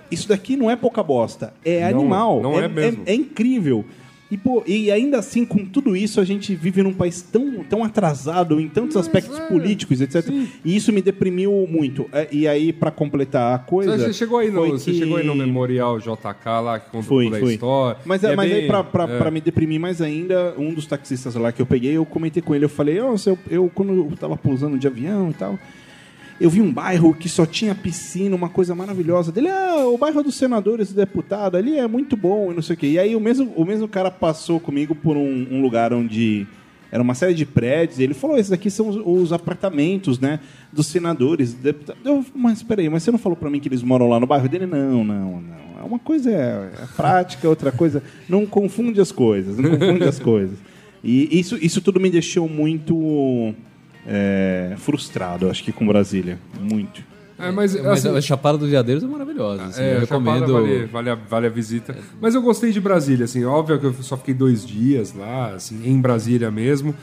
isso 0.10 0.27
daqui 0.27 0.56
não 0.56 0.69
é 0.72 0.76
pouca 0.76 1.03
bosta, 1.03 1.53
é 1.64 1.91
Não, 1.91 1.99
animal. 1.99 2.41
não 2.41 2.60
é 2.60 2.68
mesmo. 2.68 3.03
é 3.06 3.14
incrível. 3.14 3.85
E, 4.30 4.36
pô, 4.38 4.62
e 4.68 4.91
ainda 4.91 5.20
assim, 5.20 5.45
com 5.45 5.64
tudo 5.66 5.95
isso, 5.95 6.20
a 6.20 6.26
gente 6.26 6.54
vive 6.54 6.84
num 6.84 6.94
país 6.94 7.22
tão, 7.22 7.64
tão 7.64 7.82
atrasado 7.84 8.60
em 8.60 8.68
tantos 8.68 8.98
aspectos 8.98 9.40
políticos, 9.40 10.02
etc. 10.02 10.28
E 10.66 10.76
isso 10.76 10.91
me 10.91 11.02
deprimiu 11.02 11.66
muito. 11.70 12.10
É, 12.12 12.28
E 12.30 12.45
aí, 12.45 12.74
pra 12.74 12.91
completar 12.91 13.56
a 13.56 13.60
coisa. 13.60 13.98
Você 13.98 14.12
chegou 14.12 14.38
aí 14.40 14.52
no, 14.52 14.68
você 14.68 14.91
que- 14.91 14.99
chegou 14.99 15.16
aí 15.18 15.26
no 15.26 15.34
Memorial 15.34 15.98
JK 15.99 16.60
lá 16.62 16.78
que 16.80 16.90
conta 16.91 17.06
Foi, 17.08 17.26
toda 17.30 17.38
a 17.38 17.54
história. 17.54 17.99
Mas, 18.06 18.22
E 18.24 18.28
é, 18.28 18.36
mas 18.36 18.49
bem- 18.52 18.62
aí, 18.64 18.68
pra, 18.68 18.84
pra, 18.84 19.04
é. 19.06 19.18
pra 19.18 19.32
me 19.32 19.40
deprimir 19.40 19.80
mais 19.80 20.02
ainda, 20.02 20.54
um 20.58 20.74
dos 20.74 20.86
taxistas 20.86 21.34
lá 21.36 21.52
que 21.54 21.62
eu 21.62 21.66
peguei, 21.66 21.94
eu 21.94 22.06
comentei 22.06 22.41
com 22.44 22.54
ele, 22.54 22.66
eu 22.66 22.70
falei, 22.70 22.99
ó, 22.99 23.16
eu, 23.26 23.38
eu, 23.49 23.72
quando 23.74 23.94
eu 23.94 24.12
tava 24.20 24.36
pousando 24.36 24.78
de 24.78 24.88
avião 24.88 25.30
e 25.30 25.34
tal, 25.36 25.58
eu 26.39 26.49
vi 26.49 26.61
um 26.61 26.72
bairro 26.72 27.14
que 27.14 27.27
só 27.27 27.45
tinha 27.45 27.73
piscina, 27.73 28.35
uma 28.35 28.49
coisa 28.49 28.76
maravilhosa 28.76 29.31
dele, 29.31 29.49
ah, 29.49 29.88
o 29.88 29.97
bairro 29.97 30.23
dos 30.23 30.35
senadores 30.35 30.91
e 30.91 30.93
deputados, 30.93 31.57
ali 31.57 31.77
é 31.77 31.88
muito 31.88 32.15
bom 32.15 32.51
e 32.51 32.55
não 32.55 32.61
sei 32.61 32.76
o 32.76 32.77
quê. 32.77 32.88
E 32.88 32.99
aí 32.99 33.15
o 33.15 33.19
mesmo, 33.19 33.51
o 33.55 33.65
mesmo 33.65 33.88
cara 33.88 34.11
passou 34.11 34.59
comigo 34.59 34.93
por 34.93 35.18
um, 35.18 35.47
um 35.51 35.61
lugar 35.61 35.93
onde 35.93 36.45
era 36.91 37.03
uma 37.03 37.15
série 37.15 37.34
de 37.34 37.45
prédios, 37.45 37.99
e 37.99 38.03
ele 38.03 38.14
falou, 38.14 38.38
esses 38.38 38.51
aqui 38.51 38.69
são 38.69 38.88
os, 38.88 38.95
os 39.03 39.34
apartamentos, 39.34 40.19
né, 40.19 40.39
dos 40.72 40.88
senadores, 40.88 41.53
deputados. 41.53 42.01
Eu, 42.05 42.26
mas 42.34 42.64
peraí, 42.64 42.89
mas 42.89 43.03
você 43.03 43.11
não 43.11 43.19
falou 43.19 43.35
pra 43.35 43.49
mim 43.49 43.59
que 43.59 43.68
eles 43.68 43.84
moram 43.84 44.07
lá 44.07 44.19
no 44.19 44.27
bairro 44.27 44.47
dele? 44.47 44.65
Não, 44.65 45.03
não, 45.03 45.41
não. 45.41 45.57
É 45.80 45.84
uma 45.84 45.99
coisa 45.99 46.31
é, 46.31 46.72
é 46.81 46.85
prática, 46.95 47.47
outra 47.47 47.72
coisa. 47.72 48.01
Não 48.27 48.45
confunde 48.45 49.01
as 49.01 49.11
coisas, 49.11 49.57
não 49.57 49.72
confunde 49.72 50.03
as 50.05 50.19
coisas. 50.19 50.57
E 51.03 51.39
isso, 51.39 51.57
isso 51.61 51.81
tudo 51.81 51.99
me 51.99 52.09
deixou 52.09 52.49
muito 52.49 53.53
é, 54.08 54.74
frustrado, 54.78 55.50
acho 55.50 55.64
que 55.64 55.72
com 55.72 55.86
Brasília. 55.86 56.40
Muito. 56.60 57.04
É, 57.40 57.52
mas, 57.52 57.76
Mas 57.76 58.04
assim, 58.06 58.18
a 58.18 58.22
Chapada 58.22 58.58
dos 58.58 58.70
Veadeiros 58.70 59.04
é 59.04 59.08
maravilhosa. 59.08 59.66
assim, 59.66 59.82
É, 59.82 59.96
eu 59.98 60.00
recomendo. 60.00 60.52
vale, 60.54 60.86
vale, 60.86 61.10
a, 61.12 61.16
vale 61.16 61.46
a 61.46 61.50
visita. 61.50 61.96
Mas 62.20 62.34
eu 62.34 62.42
gostei 62.42 62.72
de 62.72 62.82
Brasília, 62.82 63.26
assim, 63.26 63.46
óbvio 63.46 63.80
que 63.80 63.86
eu 63.86 63.94
só 64.02 64.18
fiquei 64.18 64.34
dois 64.34 64.66
dias 64.66 65.14
lá, 65.14 65.54
assim, 65.54 65.88
em 65.88 66.02
Brasília 66.02 66.50
mesmo. 66.50 66.96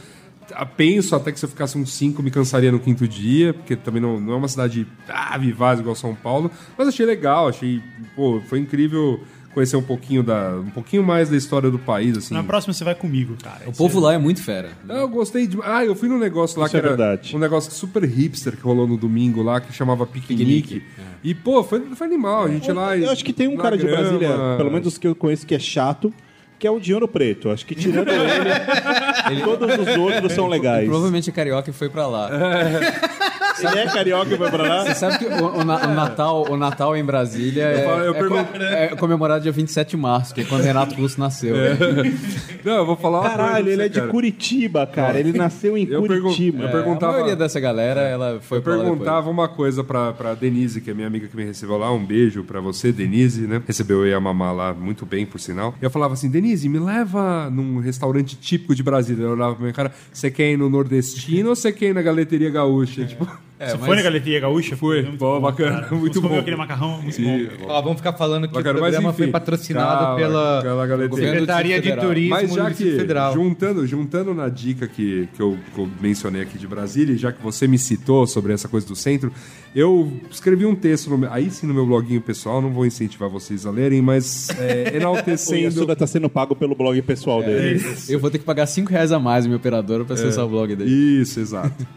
Penso 0.76 1.14
até 1.16 1.32
que 1.32 1.38
se 1.38 1.44
eu 1.44 1.48
ficasse 1.48 1.78
uns 1.78 1.92
cinco 1.92 2.22
me 2.22 2.30
cansaria 2.30 2.70
no 2.70 2.78
quinto 2.78 3.06
dia, 3.08 3.54
porque 3.54 3.76
também 3.76 4.02
não, 4.02 4.20
não 4.20 4.34
é 4.34 4.36
uma 4.36 4.48
cidade 4.48 4.86
ah, 5.08 5.38
vivaz 5.38 5.80
igual 5.80 5.94
São 5.94 6.14
Paulo. 6.14 6.50
Mas 6.76 6.88
achei 6.88 7.06
legal, 7.06 7.48
achei, 7.48 7.80
pô, 8.14 8.42
foi 8.46 8.58
incrível 8.58 9.20
conhecer 9.54 9.76
um 9.76 9.82
pouquinho 9.82 10.22
da, 10.22 10.56
um 10.58 10.70
pouquinho 10.70 11.02
mais 11.02 11.30
da 11.30 11.36
história 11.36 11.70
do 11.70 11.78
país, 11.78 12.18
assim. 12.18 12.34
Na 12.34 12.42
próxima 12.42 12.74
você 12.74 12.84
vai 12.84 12.94
comigo, 12.94 13.36
cara. 13.42 13.62
O 13.66 13.72
povo 13.72 14.00
lá 14.00 14.12
é 14.12 14.18
muito 14.18 14.42
fera. 14.42 14.70
Ah, 14.88 14.94
Eu 14.98 15.08
gostei 15.08 15.46
de. 15.46 15.56
Ah, 15.62 15.84
eu 15.84 15.94
fui 15.94 16.08
num 16.08 16.18
negócio 16.18 16.58
lá 16.60 16.66
Isso 16.66 16.72
que 16.72 16.76
é 16.76 16.80
era 16.80 16.88
verdade. 16.88 17.34
um 17.34 17.38
negócio 17.38 17.72
super 17.72 18.04
hipster 18.04 18.56
que 18.56 18.62
rolou 18.62 18.86
no 18.86 18.96
domingo 18.96 19.42
lá, 19.42 19.60
que 19.60 19.72
chamava 19.72 20.04
Piquenique. 20.06 20.82
E, 21.22 21.34
pô, 21.34 21.62
foi, 21.64 21.80
foi 21.94 22.06
animal. 22.06 22.44
A 22.44 22.48
gente 22.48 22.70
lá. 22.72 22.96
Eu 22.96 23.10
acho 23.10 23.24
que 23.24 23.32
tem 23.32 23.48
um 23.48 23.56
cara 23.56 23.78
de 23.78 23.84
grama. 23.86 24.02
Brasília, 24.02 24.30
pelo 24.58 24.70
menos 24.70 24.86
os 24.88 24.98
que 24.98 25.06
eu 25.06 25.14
conheço, 25.14 25.46
que 25.46 25.54
é 25.54 25.58
chato, 25.58 26.12
que 26.58 26.66
é 26.66 26.70
o 26.70 26.78
Dinheiro 26.80 27.06
Preto. 27.08 27.50
Acho 27.50 27.64
que 27.64 27.74
tirando 27.74 28.08
ele, 28.10 29.40
todos 29.44 29.78
os 29.78 29.96
outros 29.96 30.32
são 30.32 30.46
legais. 30.48 30.84
Provavelmente 30.86 31.30
é 31.30 31.32
carioca 31.32 31.70
e 31.70 31.72
foi 31.72 31.88
pra 31.88 32.06
lá. 32.06 32.30
Ele 33.58 33.78
é 33.78 33.86
carioca 33.86 34.34
e 34.34 34.36
vai 34.36 34.50
pra 34.50 34.62
lá? 34.62 34.84
Você 34.84 34.94
sabe 34.94 35.18
que 35.18 35.24
o, 35.26 35.60
o 35.60 35.64
Na- 35.64 35.86
o 35.86 35.94
Natal, 35.94 36.46
o 36.50 36.56
Natal 36.56 36.96
em 36.96 37.04
Brasília 37.04 37.64
é, 37.64 37.84
falo- 37.84 38.02
eu 38.02 38.14
é 38.14 38.18
pergunto- 38.18 38.52
co- 38.52 38.62
é 38.62 38.88
comemorado 38.96 39.42
dia 39.42 39.52
27 39.52 39.90
de 39.90 39.96
março, 39.96 40.34
que 40.34 40.40
é 40.40 40.44
quando 40.44 40.62
Renato 40.62 40.94
Russo 40.94 41.18
nasceu. 41.20 41.54
Não, 42.64 42.72
eu 42.76 42.86
vou 42.86 42.96
falar 42.96 43.20
uma 43.20 43.28
coisa 43.28 43.36
Caralho, 43.36 43.64
pra 43.64 43.72
ele 43.72 43.76
você, 43.76 43.82
é 43.86 43.88
de 43.88 43.98
cara. 44.00 44.10
Curitiba, 44.10 44.86
cara. 44.86 45.20
Ele 45.20 45.32
nasceu 45.36 45.76
em 45.76 45.86
Eu 45.88 46.02
pergun- 46.02 46.22
Curitiba. 46.28 46.62
eu 46.64 46.68
É, 46.68 46.72
perguntava- 46.72 47.12
A 47.12 47.16
maioria 47.16 47.36
dessa 47.36 47.60
galera, 47.60 48.00
ela 48.00 48.38
foi 48.40 48.58
Eu 48.58 48.62
pra 48.62 48.72
lá 48.72 48.78
depois. 48.78 48.98
perguntava 48.98 49.30
uma 49.30 49.48
coisa 49.48 49.84
pra, 49.84 50.12
pra 50.12 50.34
Denise, 50.34 50.80
que 50.80 50.90
é 50.90 50.94
minha 50.94 51.06
amiga 51.06 51.28
que 51.28 51.36
me 51.36 51.44
recebeu 51.44 51.76
lá. 51.76 51.92
Um 51.92 52.04
beijo 52.04 52.42
pra 52.44 52.60
você, 52.60 52.90
Denise, 52.92 53.46
né? 53.46 53.62
Recebeu 53.66 54.00
eu 54.04 54.06
e 54.10 54.14
a 54.14 54.20
mamá 54.20 54.50
lá 54.52 54.72
muito 54.74 55.04
bem, 55.06 55.26
por 55.26 55.38
sinal. 55.38 55.74
E 55.80 55.84
eu 55.84 55.90
falava 55.90 56.14
assim: 56.14 56.30
Denise, 56.30 56.68
me 56.68 56.78
leva 56.78 57.50
num 57.50 57.78
restaurante 57.80 58.36
típico 58.36 58.74
de 58.74 58.82
Brasília. 58.82 59.24
Eu 59.24 59.32
olhava 59.32 59.54
pra 59.54 59.62
minha 59.62 59.72
cara: 59.74 59.92
você 60.12 60.30
quer 60.30 60.50
ir 60.52 60.56
no 60.56 60.68
nordestino 60.70 61.50
ou 61.50 61.56
você 61.56 61.70
quer 61.72 61.86
ir 61.90 61.94
na 61.94 62.02
galeteria 62.02 62.50
gaúcha? 62.50 63.04
Tipo, 63.04 63.28
É, 63.64 63.70
Você 63.70 63.76
mas- 63.78 63.86
foi 63.86 63.96
na 63.96 64.02
Galeria 64.02 64.40
Gaúcha? 64.40 64.76
Foi. 64.76 65.02
Pô, 65.18 65.40
bacana, 65.40 65.82
cara. 65.82 65.94
muito 65.96 66.14
Você 66.14 66.20
comeu 66.20 66.36
bom. 66.36 66.40
aquele 66.40 66.56
macarrão 66.56 67.00
muito 67.02 67.14
Sim. 67.16 67.48
bom. 67.58 67.66
Ó, 67.68 67.82
vamos 67.82 67.96
ficar 67.98 68.12
falando 68.12 68.46
que 68.48 68.54
Bacana, 68.54 68.78
o 68.78 68.82
mas 68.82 68.90
programa 68.92 69.08
enfim. 69.10 69.18
foi 69.24 69.26
patrocinado 69.32 69.98
Calma, 70.04 70.16
pela 70.16 70.62
pela 70.62 71.08
Secretaria 71.16 71.80
de. 71.80 71.96
Turismo 71.96 72.30
Mas 72.30 72.52
já 72.52 72.70
que, 72.70 72.96
Federal. 72.96 73.32
juntando, 73.34 73.86
juntando 73.86 74.34
na 74.34 74.48
dica 74.48 74.86
que, 74.86 75.28
que, 75.34 75.40
eu, 75.40 75.56
que 75.74 75.80
eu 75.80 75.88
mencionei 76.00 76.42
aqui 76.42 76.58
de 76.58 76.66
Brasília, 76.66 77.14
e 77.14 77.16
já 77.16 77.32
que 77.32 77.42
você 77.42 77.66
me 77.66 77.78
citou 77.78 78.26
sobre 78.26 78.52
essa 78.52 78.68
coisa 78.68 78.86
do 78.86 78.94
centro, 78.96 79.32
eu 79.74 80.12
escrevi 80.30 80.66
um 80.66 80.74
texto, 80.74 81.08
no 81.16 81.30
aí 81.32 81.50
sim 81.50 81.66
no 81.66 81.74
meu 81.74 81.86
bloguinho 81.86 82.20
pessoal, 82.20 82.60
não 82.60 82.70
vou 82.70 82.84
incentivar 82.84 83.28
vocês 83.30 83.64
a 83.66 83.70
lerem, 83.70 84.02
mas 84.02 84.48
é, 84.58 84.90
O 84.94 84.96
enaltecendo... 84.96 85.60
Yasuda 85.62 85.96
tá 85.96 86.06
sendo 86.06 86.28
pago 86.28 86.54
pelo 86.54 86.74
blog 86.74 87.00
pessoal 87.02 87.42
dele. 87.42 87.84
Eu 88.08 88.18
vou 88.18 88.30
ter 88.30 88.38
que 88.38 88.44
pagar 88.44 88.66
5 88.66 88.90
reais 88.90 89.12
a 89.12 89.18
mais 89.18 89.46
minha 89.46 89.56
operadora 89.56 90.04
pra 90.04 90.14
acessar 90.14 90.44
o 90.44 90.48
blog 90.48 90.74
dele. 90.74 90.90
Isso, 90.90 91.40
exato. 91.40 91.74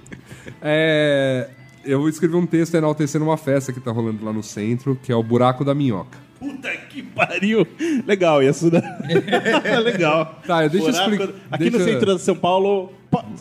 É, 0.62 1.50
eu 1.88 2.08
escrevi 2.10 2.36
um 2.36 2.46
texto 2.46 2.76
enaltecendo 2.76 3.26
uma 3.26 3.38
festa 3.38 3.72
que 3.74 3.80
tá 3.80 3.92
rolando 3.92 4.24
lá 4.24 4.32
no 4.34 4.44
centro, 4.44 4.98
que 5.02 5.12
é 5.12 5.16
o 5.16 5.24
Buraco 5.24 5.64
da 5.66 5.74
Minhoca. 5.74 6.18
Puta 6.40 6.70
que 6.90 7.02
pariu. 7.02 7.66
Legal, 8.06 8.44
Yasuda. 8.44 8.84
Legal. 9.84 10.40
Tá, 10.46 10.68
deixa 10.68 10.88
eu 10.88 10.92
Buraco- 10.92 11.12
explicar- 11.12 11.34
Aqui 11.52 11.66
no 11.66 11.72
deixa- 11.78 11.86
centro 11.94 12.16
de 12.16 12.22
São 12.22 12.36
Paulo, 12.36 12.92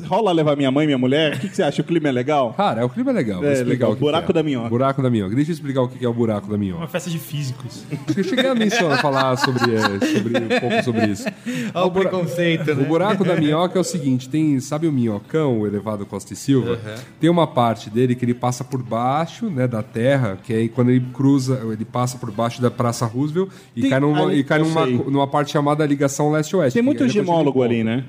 rola 0.06 0.32
levar 0.32 0.56
minha 0.56 0.70
mãe 0.70 0.84
e 0.84 0.86
minha 0.86 0.98
mulher? 0.98 1.34
O 1.36 1.40
que, 1.40 1.48
que 1.48 1.56
você 1.56 1.62
acha? 1.62 1.82
O 1.82 1.84
clima 1.84 2.08
é 2.08 2.12
legal? 2.12 2.52
Cara, 2.54 2.84
o 2.86 2.88
clima 2.88 3.10
é 3.10 3.14
legal. 3.14 3.40
Vou 3.40 3.48
É, 3.48 3.52
explicar 3.54 3.72
legal. 3.72 3.90
o 3.92 3.94
que 3.94 4.00
Buraco 4.00 4.26
que 4.26 4.32
é. 4.32 4.34
da 4.34 4.42
Minhoca. 4.42 4.68
Buraco 4.68 5.02
da 5.02 5.10
Minhoca. 5.10 5.34
Deixa 5.34 5.50
eu 5.50 5.54
explicar 5.54 5.82
o 5.82 5.88
que 5.88 6.04
é 6.04 6.08
o 6.08 6.12
Buraco 6.14 6.48
da 6.50 6.56
Minhoca. 6.56 6.82
Uma 6.82 6.88
festa 6.88 7.10
de 7.10 7.18
físicos. 7.18 7.84
Eu 8.16 8.22
cheguei 8.24 8.46
a 8.46 8.54
mencionar, 8.54 9.00
falar 9.02 9.36
sobre, 9.36 9.74
é, 9.74 9.80
sobre 10.06 10.38
um 10.38 10.60
pouco 10.60 10.82
sobre 10.84 11.06
isso. 11.06 11.24
Olha 11.74 11.86
o 11.86 11.90
preconceito, 11.90 12.70
O 12.72 12.76
né? 12.76 12.84
buraco 12.84 13.24
da 13.24 13.34
minhoca 13.36 13.78
é 13.78 13.80
o 13.80 13.84
seguinte: 13.84 14.28
tem, 14.28 14.58
sabe 14.60 14.86
o 14.86 14.92
minhocão, 14.92 15.60
o 15.60 15.66
elevado 15.66 16.06
Costa 16.06 16.32
e 16.32 16.36
Silva? 16.36 16.78
Tem 17.20 17.28
uma 17.28 17.46
parte 17.46 17.90
dele 17.90 18.14
que 18.14 18.24
ele 18.24 18.34
passa 18.34 18.62
por 18.64 18.82
baixo, 18.82 19.48
né, 19.50 19.66
da 19.66 19.82
terra, 19.82 20.38
que 20.42 20.52
aí 20.52 20.68
quando 20.68 20.90
ele 20.90 21.04
cruza, 21.12 21.60
ele 21.72 21.84
passa 21.84 22.16
por 22.18 22.30
baixo 22.30 22.60
da 22.62 22.70
Praça 22.70 23.04
Roosevelt 23.06 23.50
e 23.74 23.80
Tem- 23.82 23.90
cai, 23.90 24.00
numa, 24.00 24.22
ali- 24.22 24.38
e 24.38 24.44
cai 24.44 24.60
eu 24.60 24.64
numa, 24.64 24.84
sei. 24.84 24.94
numa 24.96 25.26
parte 25.26 25.50
chamada 25.52 25.84
ligação 25.84 26.30
leste-oeste. 26.30 26.74
Tem 26.74 26.82
muito 26.82 27.02
aí 27.02 27.08
depois 27.08 27.26
gemólogo 27.26 27.62
ali, 27.62 27.82
né? 27.82 28.04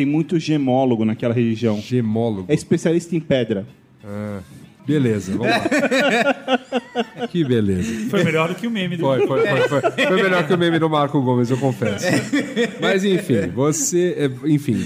Tem 0.00 0.06
muito 0.06 0.38
gemólogo 0.38 1.04
naquela 1.04 1.34
região. 1.34 1.78
Gemólogo. 1.78 2.46
É 2.48 2.54
especialista 2.54 3.14
em 3.14 3.20
pedra. 3.20 3.66
Ah, 4.02 4.40
beleza, 4.86 5.36
vamos 5.36 5.46
lá. 5.46 7.28
que 7.28 7.44
beleza. 7.44 8.08
Foi 8.08 8.24
melhor 8.24 8.48
do 8.48 8.54
que 8.54 8.66
o 8.66 8.70
meme 8.70 8.96
do 8.96 9.02
Foi, 9.02 9.26
foi, 9.26 9.46
foi, 9.46 9.68
foi. 9.68 9.80
Foi 10.06 10.22
melhor 10.22 10.46
que 10.46 10.54
o 10.54 10.56
meme 10.56 10.78
do 10.78 10.88
Marco 10.88 11.20
Gomes, 11.20 11.50
eu 11.50 11.58
confesso. 11.58 12.06
Mas 12.80 13.04
enfim, 13.04 13.48
você. 13.54 14.16
é, 14.16 14.48
Enfim, 14.48 14.82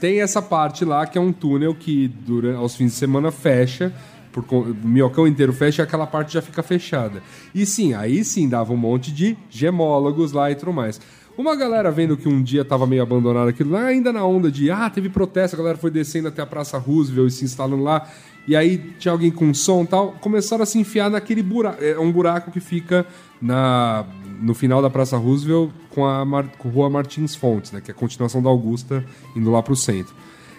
tem 0.00 0.20
essa 0.20 0.40
parte 0.40 0.84
lá 0.84 1.08
que 1.08 1.18
é 1.18 1.20
um 1.20 1.32
túnel 1.32 1.74
que 1.74 2.06
durante, 2.06 2.56
aos 2.56 2.76
fins 2.76 2.92
de 2.92 2.98
semana 2.98 3.32
fecha. 3.32 3.92
Por, 4.30 4.44
o 4.48 4.76
minhocão 4.86 5.26
inteiro 5.26 5.52
fecha 5.52 5.82
e 5.82 5.84
aquela 5.84 6.06
parte 6.06 6.34
já 6.34 6.40
fica 6.40 6.62
fechada. 6.62 7.20
E 7.52 7.66
sim, 7.66 7.94
aí 7.94 8.24
sim 8.24 8.48
dava 8.48 8.72
um 8.72 8.76
monte 8.76 9.12
de 9.12 9.36
gemólogos 9.50 10.30
lá 10.30 10.52
e 10.52 10.54
tudo 10.54 10.72
mais. 10.72 11.00
Uma 11.36 11.56
galera 11.56 11.90
vendo 11.90 12.16
que 12.16 12.28
um 12.28 12.42
dia 12.42 12.64
tava 12.64 12.86
meio 12.86 13.02
abandonado 13.02 13.48
aquilo 13.48 13.70
lá, 13.70 13.86
ainda 13.86 14.12
na 14.12 14.24
onda 14.24 14.50
de 14.50 14.70
ah, 14.70 14.88
teve 14.90 15.08
protesto, 15.08 15.56
a 15.56 15.58
galera 15.58 15.78
foi 15.78 15.90
descendo 15.90 16.28
até 16.28 16.42
a 16.42 16.46
Praça 16.46 16.76
Roosevelt 16.78 17.28
e 17.28 17.30
se 17.30 17.44
instalando 17.44 17.82
lá. 17.82 18.06
E 18.46 18.54
aí 18.56 18.78
tinha 18.98 19.12
alguém 19.12 19.30
com 19.30 19.54
som 19.54 19.84
e 19.84 19.86
tal, 19.86 20.12
começaram 20.20 20.62
a 20.62 20.66
se 20.66 20.78
enfiar 20.78 21.08
naquele 21.08 21.42
buraco. 21.42 21.82
É 21.82 21.98
um 21.98 22.10
buraco 22.12 22.50
que 22.50 22.60
fica 22.60 23.06
na, 23.40 24.04
no 24.40 24.52
final 24.52 24.82
da 24.82 24.90
Praça 24.90 25.16
Roosevelt 25.16 25.70
com 25.90 26.04
a 26.04 26.24
Mar- 26.24 26.50
com 26.58 26.68
Rua 26.68 26.90
Martins 26.90 27.34
Fontes, 27.34 27.72
né? 27.72 27.80
Que 27.80 27.90
é 27.90 27.94
a 27.94 27.96
continuação 27.96 28.42
da 28.42 28.50
Augusta, 28.50 29.04
indo 29.36 29.50
lá 29.50 29.62
pro 29.62 29.76
centro. 29.76 30.14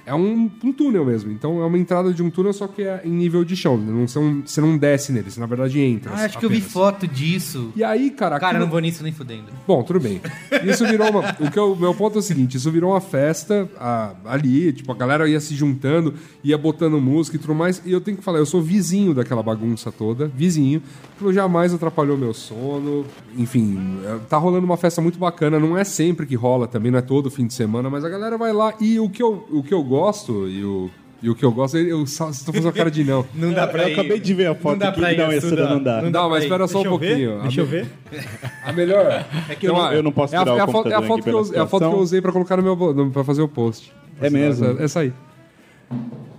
É 0.05 0.13
um, 0.13 0.51
um 0.63 0.73
túnel 0.73 1.05
mesmo, 1.05 1.31
então 1.31 1.61
é 1.61 1.65
uma 1.65 1.77
entrada 1.77 2.13
de 2.13 2.21
um 2.21 2.29
túnel, 2.29 2.51
só 2.51 2.67
que 2.67 2.81
é 2.81 3.01
em 3.05 3.11
nível 3.11 3.45
de 3.45 3.55
chão. 3.55 3.77
Não, 3.77 4.05
você, 4.07 4.19
não, 4.19 4.41
você 4.45 4.59
não 4.61 4.77
desce 4.77 5.11
nele, 5.13 5.31
você 5.31 5.39
na 5.39 5.45
verdade 5.45 5.79
entra. 5.79 6.11
Ah, 6.11 6.25
acho 6.25 6.37
que 6.37 6.45
eu 6.45 6.49
vi 6.49 6.57
apenas. 6.57 6.73
foto 6.73 7.07
disso. 7.07 7.71
E 7.75 7.83
aí, 7.83 8.09
cara. 8.11 8.37
Cara, 8.39 8.49
aquilo- 8.51 8.65
não 8.65 8.71
vou 8.71 8.79
nisso 8.81 9.01
nem 9.01 9.13
fudendo. 9.13 9.45
Bom, 9.65 9.81
tudo 9.83 9.99
bem. 10.01 10.19
Isso 10.65 10.85
virou 10.85 11.09
uma. 11.09 11.21
O 11.39 11.49
que 11.49 11.57
eu- 11.57 11.75
meu 11.75 11.93
ponto 11.93 12.17
é 12.17 12.19
o 12.19 12.21
seguinte: 12.21 12.57
isso 12.57 12.69
virou 12.69 12.91
uma 12.91 12.99
festa 13.01 13.69
ah, 13.79 14.13
ali, 14.25 14.73
tipo, 14.73 14.91
a 14.91 14.95
galera 14.95 15.27
ia 15.29 15.39
se 15.39 15.55
juntando, 15.55 16.13
ia 16.43 16.57
botando 16.57 16.99
música 16.99 17.37
e 17.37 17.39
tudo 17.39 17.55
mais. 17.55 17.81
E 17.85 17.91
eu 17.91 18.01
tenho 18.01 18.17
que 18.17 18.23
falar, 18.23 18.39
eu 18.39 18.45
sou 18.45 18.61
vizinho 18.61 19.13
daquela 19.13 19.41
bagunça 19.41 19.91
toda, 19.91 20.27
vizinho. 20.27 20.81
Aquilo 21.15 21.31
jamais 21.31 21.73
atrapalhou 21.73 22.17
meu 22.17 22.33
sono. 22.33 23.05
Enfim, 23.37 23.99
tá 24.29 24.37
rolando 24.37 24.65
uma 24.65 24.75
festa 24.77 25.01
muito 25.01 25.17
bacana. 25.17 25.59
Não 25.59 25.77
é 25.77 25.83
sempre 25.83 26.25
que 26.25 26.35
rola 26.35 26.67
também, 26.67 26.91
não 26.91 26.99
é 26.99 27.01
todo 27.01 27.31
fim 27.31 27.47
de 27.47 27.53
semana, 27.53 27.89
mas 27.89 28.03
a 28.03 28.09
galera 28.09 28.37
vai 28.37 28.51
lá. 28.51 28.73
E 28.81 28.99
o 28.99 29.09
que 29.09 29.23
eu, 29.23 29.47
o 29.51 29.63
que 29.63 29.73
eu 29.73 29.81
gosto, 29.93 30.47
e 30.47 30.63
o. 30.65 30.89
E 31.21 31.29
o 31.29 31.35
que 31.35 31.45
eu 31.45 31.53
gosto, 31.53 31.77
eu 31.77 32.05
só 32.05 32.25
vocês 32.25 32.39
estão 32.39 32.53
fazendo 32.53 32.67
uma 32.67 32.73
cara 32.73 32.91
de 32.91 33.01
não. 33.05 33.25
Não 33.33 33.53
dá 33.53 33.65
pra 33.65 33.83
Eu 33.83 33.89
ir. 33.89 33.93
acabei 33.93 34.19
de 34.19 34.33
ver 34.33 34.47
a 34.47 34.55
foto 34.55 34.71
Não 34.73 34.77
dá 34.79 34.89
aqui. 34.89 34.99
pra 34.99 35.13
ir, 35.13 35.17
Não, 35.17 35.69
não 35.69 35.81
dá. 35.83 36.01
Não 36.01 36.11
dá 36.11 36.27
mas 36.27 36.43
espera 36.43 36.67
só 36.67 36.81
um 36.81 36.83
eu 36.83 36.97
ver, 36.97 37.07
pouquinho. 37.07 37.41
deixa 37.43 37.61
eu 37.61 37.65
A- 37.65 37.67
ver. 37.69 37.87
A 38.65 38.73
melhor. 38.73 39.25
É 39.47 39.55
que 39.55 39.65
eu 39.65 39.73
não- 39.73 39.93
eu 39.93 40.03
não 40.03 40.11
posso 40.11 40.35
é 40.35 40.37
a, 40.37 40.41
tirar 40.41 40.53
o 40.55 40.57
é 40.57 40.61
a 40.61 40.67
foto, 40.67 40.89
é 40.89 40.93
a 40.95 41.01
foto 41.01 41.13
aqui 41.21 41.29
que 41.29 41.29
eu, 41.29 41.55
é 41.55 41.59
a 41.61 41.65
foto 41.65 41.87
que 41.89 41.95
eu 41.95 41.99
usei 41.99 42.21
pra 42.21 42.31
colocar 42.33 42.57
no 42.57 42.63
meu 42.63 43.09
pra 43.09 43.23
fazer 43.23 43.41
o 43.41 43.47
post. 43.47 43.89
É 44.21 44.29
mesmo? 44.29 44.65
Essa, 44.65 44.83
essa 44.83 44.99
aí. 44.99 45.13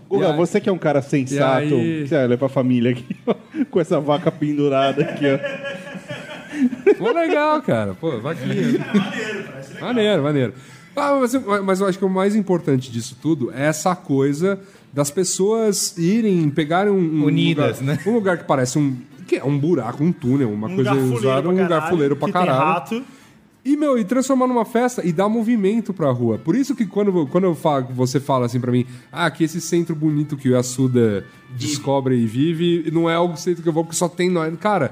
Guga, 0.07 0.33
aí- 0.33 0.37
você 0.37 0.61
que 0.61 0.69
é 0.69 0.73
um 0.73 0.77
cara 0.77 1.01
sensato, 1.01 1.75
aí- 1.75 2.07
você 2.07 2.15
olha 2.17 2.37
pra 2.37 2.51
família 2.51 2.91
aqui, 2.91 3.17
ó, 3.27 3.35
com 3.71 3.81
essa 3.81 3.99
vaca 4.01 4.31
pendurada 4.31 5.03
aqui, 5.03 5.25
ó. 5.33 5.39
Pô, 6.99 7.11
legal, 7.11 7.63
cara. 7.63 7.95
Pô, 7.95 8.21
vaquinha. 8.21 8.55
maneiro, 9.81 10.23
maneiro. 10.23 10.53
Ah, 10.97 11.19
mas, 11.21 11.35
eu- 11.35 11.65
mas 11.65 11.81
eu 11.81 11.87
acho 11.87 11.99
que 11.99 12.05
o 12.05 12.09
mais 12.11 12.35
importante 12.37 12.91
disso 12.91 13.17
tudo 13.21 13.51
é 13.53 13.67
essa 13.67 13.95
coisa 13.97 14.61
das 14.93 15.11
pessoas 15.11 15.97
irem, 15.99 16.49
pegarem 16.51 16.93
um, 16.93 16.97
um 17.23 17.25
Unidas, 17.25 17.81
lugar, 17.81 17.97
né? 17.97 18.03
um 18.07 18.15
lugar 18.15 18.39
que 18.39 18.45
parece 18.45 18.79
um 18.79 18.97
que 19.27 19.37
é 19.37 19.45
um 19.45 19.59
buraco, 19.59 20.05
um 20.05 20.13
túnel, 20.13 20.53
uma 20.53 20.69
Um 20.69 20.75
coisa 20.75 20.95
usada, 20.95 21.49
um 21.49 21.59
lugar 21.63 21.89
fuleiro 21.89 22.15
pra 22.15 22.27
que 22.27 22.33
caralho. 22.33 22.59
rato. 22.59 23.03
E, 23.65 23.75
meu, 23.75 23.97
e 23.99 24.05
transformar 24.05 24.47
numa 24.47 24.67
festa 24.67 25.01
e 25.03 25.11
dar 25.11 25.27
movimento 25.31 25.95
pra 25.95 26.11
rua. 26.11 26.37
Por 26.37 26.55
isso 26.55 26.75
que 26.77 26.85
quando, 26.85 27.27
quando 27.29 27.45
eu 27.45 27.55
falo, 27.55 27.87
você 27.95 28.21
fala 28.21 28.45
assim 28.45 28.61
pra 28.61 28.71
mim, 28.71 28.85
ah, 29.11 29.31
que 29.31 29.43
esse 29.43 29.63
centro 29.63 29.97
bonito 29.97 30.37
que 30.37 30.51
o 30.51 30.53
Yasuda 30.53 31.25
descobre 31.57 32.15
e 32.15 32.27
vive, 32.27 32.91
não 32.93 33.09
é 33.09 33.15
algo 33.15 33.39
centro 33.39 33.63
que 33.63 33.69
eu 33.69 33.73
vou 33.73 33.83
porque 33.85 33.97
só 33.97 34.07
tem 34.11 34.29
nós. 34.29 34.55
Cara, 34.59 34.91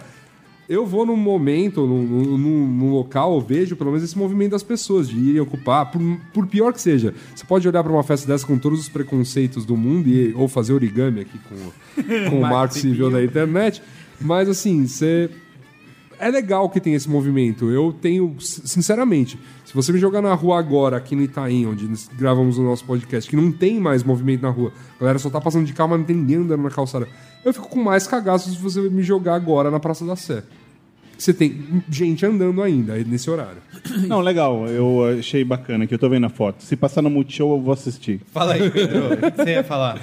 eu 0.72 0.86
vou 0.86 1.04
num 1.04 1.16
momento, 1.16 1.86
num, 1.86 2.02
num- 2.02 2.66
num- 2.68 2.92
local, 2.92 3.34
eu 3.34 3.40
vejo 3.40 3.76
pelo 3.76 3.90
menos 3.90 4.04
esse 4.04 4.16
movimento 4.16 4.52
das 4.52 4.62
pessoas, 4.62 5.08
de 5.08 5.18
irem 5.18 5.40
ocupar, 5.40 5.90
por, 5.90 6.00
por 6.32 6.46
pior 6.46 6.72
que 6.72 6.80
seja. 6.80 7.14
Você 7.34 7.44
pode 7.44 7.66
olhar 7.68 7.82
pra 7.82 7.92
uma 7.92 8.02
festa 8.02 8.26
dessa 8.26 8.46
com 8.46 8.58
todos 8.58 8.80
os 8.80 8.88
preconceitos 8.88 9.64
do 9.64 9.76
mundo 9.76 10.08
e, 10.08 10.32
ou 10.34 10.48
fazer 10.48 10.72
origami 10.72 11.20
aqui 11.20 11.38
com, 11.48 12.00
com 12.30 12.38
o 12.38 12.40
marco 12.42 12.74
civil 12.74 13.10
da 13.10 13.22
internet, 13.22 13.82
mas 14.20 14.48
assim, 14.48 14.86
você 14.86 15.28
é 16.18 16.30
legal 16.30 16.70
que 16.70 16.80
tem 16.80 16.94
esse 16.94 17.10
movimento. 17.10 17.68
Eu 17.70 17.92
tenho, 17.92 18.36
sinceramente, 18.38 19.36
se 19.64 19.74
você 19.74 19.92
me 19.92 19.98
jogar 19.98 20.22
na 20.22 20.32
rua 20.34 20.58
agora, 20.58 20.96
aqui 20.96 21.16
no 21.16 21.22
Itaim, 21.22 21.66
onde 21.66 21.88
gravamos 22.16 22.58
o 22.58 22.62
nosso 22.62 22.84
podcast, 22.84 23.28
que 23.28 23.34
não 23.34 23.50
tem 23.50 23.80
mais 23.80 24.04
movimento 24.04 24.42
na 24.42 24.50
rua, 24.50 24.72
a 24.96 25.00
galera 25.00 25.18
só 25.18 25.28
tá 25.28 25.40
passando 25.40 25.66
de 25.66 25.72
carro, 25.72 25.90
mas 25.90 25.98
não 26.00 26.06
tem 26.06 26.14
ninguém 26.16 26.36
andando 26.36 26.62
na 26.62 26.70
calçada. 26.70 27.08
Eu 27.44 27.52
fico 27.52 27.68
com 27.68 27.82
mais 27.82 28.06
cagaço 28.06 28.48
se 28.50 28.56
você 28.56 28.80
me 28.82 29.02
jogar 29.02 29.34
agora 29.34 29.68
na 29.68 29.80
Praça 29.80 30.04
da 30.06 30.14
Sé. 30.14 30.44
Você 31.22 31.32
tem 31.32 31.82
gente 31.88 32.26
andando 32.26 32.60
ainda 32.60 32.96
nesse 33.04 33.30
horário. 33.30 33.58
Não, 34.08 34.20
legal, 34.20 34.66
eu 34.66 35.04
achei 35.20 35.44
bacana, 35.44 35.86
que 35.86 35.94
eu 35.94 35.98
tô 35.98 36.08
vendo 36.08 36.26
a 36.26 36.28
foto. 36.28 36.64
Se 36.64 36.74
passar 36.74 37.00
no 37.00 37.08
Multishow, 37.08 37.56
eu 37.56 37.62
vou 37.62 37.72
assistir. 37.72 38.20
Fala 38.32 38.54
aí, 38.54 38.68
Pedro. 38.68 39.02
Você 39.36 39.50
ia 39.50 39.62
falar? 39.62 40.00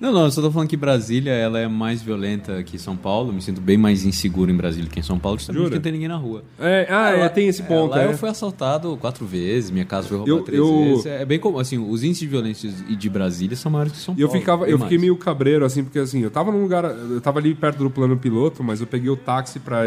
Não, 0.00 0.10
não, 0.10 0.24
eu 0.24 0.30
só 0.30 0.40
tô 0.40 0.50
falando 0.50 0.68
que 0.68 0.76
Brasília 0.76 1.30
ela 1.32 1.58
é 1.58 1.68
mais 1.68 2.00
violenta 2.02 2.62
que 2.62 2.78
São 2.78 2.96
Paulo. 2.96 3.34
Me 3.34 3.42
sinto 3.42 3.60
bem 3.60 3.76
mais 3.76 4.06
inseguro 4.06 4.50
em 4.50 4.56
Brasília 4.56 4.88
que 4.88 4.98
em 4.98 5.02
São 5.02 5.18
Paulo, 5.18 5.36
justamente 5.36 5.58
Jura? 5.58 5.68
porque 5.70 5.78
não 5.78 5.82
tem 5.82 5.92
ninguém 5.92 6.08
na 6.08 6.16
rua. 6.16 6.42
É, 6.58 6.86
ah, 6.88 7.10
é, 7.10 7.28
tem 7.28 7.48
esse 7.48 7.62
ponto. 7.62 7.90
lá 7.90 8.02
é. 8.02 8.06
eu 8.06 8.16
fui 8.16 8.30
assaltado 8.30 8.96
quatro 8.96 9.26
vezes, 9.26 9.70
minha 9.70 9.84
casa 9.84 10.08
foi 10.08 10.16
roubada 10.16 10.38
Eu- 10.38 10.42
três 10.42 10.58
eu- 10.58 10.84
vezes. 10.84 11.06
É 11.06 11.24
bem 11.26 11.38
como, 11.38 11.58
assim, 11.58 11.76
os 11.76 12.02
índices 12.02 12.20
de 12.20 12.26
violência 12.28 12.70
de 12.70 13.10
Brasília 13.10 13.56
são 13.56 13.70
maiores 13.70 13.92
que 13.92 13.98
São 13.98 14.14
E 14.16 14.22
eu, 14.22 14.28
Paulo. 14.28 14.40
ficava, 14.40 14.66
eu 14.66 14.78
fiquei 14.78 14.96
meio 14.96 15.16
cabreiro, 15.16 15.66
assim, 15.66 15.84
porque 15.84 15.98
assim, 15.98 16.20
eu 16.22 16.30
tava 16.30 16.50
num 16.50 16.62
lugar. 16.62 16.84
Eu 16.84 17.20
tava 17.20 17.40
ali 17.40 17.54
perto 17.54 17.78
do 17.78 17.90
plano 17.90 18.16
piloto, 18.16 18.64
mas 18.64 18.80
eu 18.80 18.86
peguei 18.86 19.10
o 19.10 19.16
táxi 19.16 19.60
pra, 19.60 19.82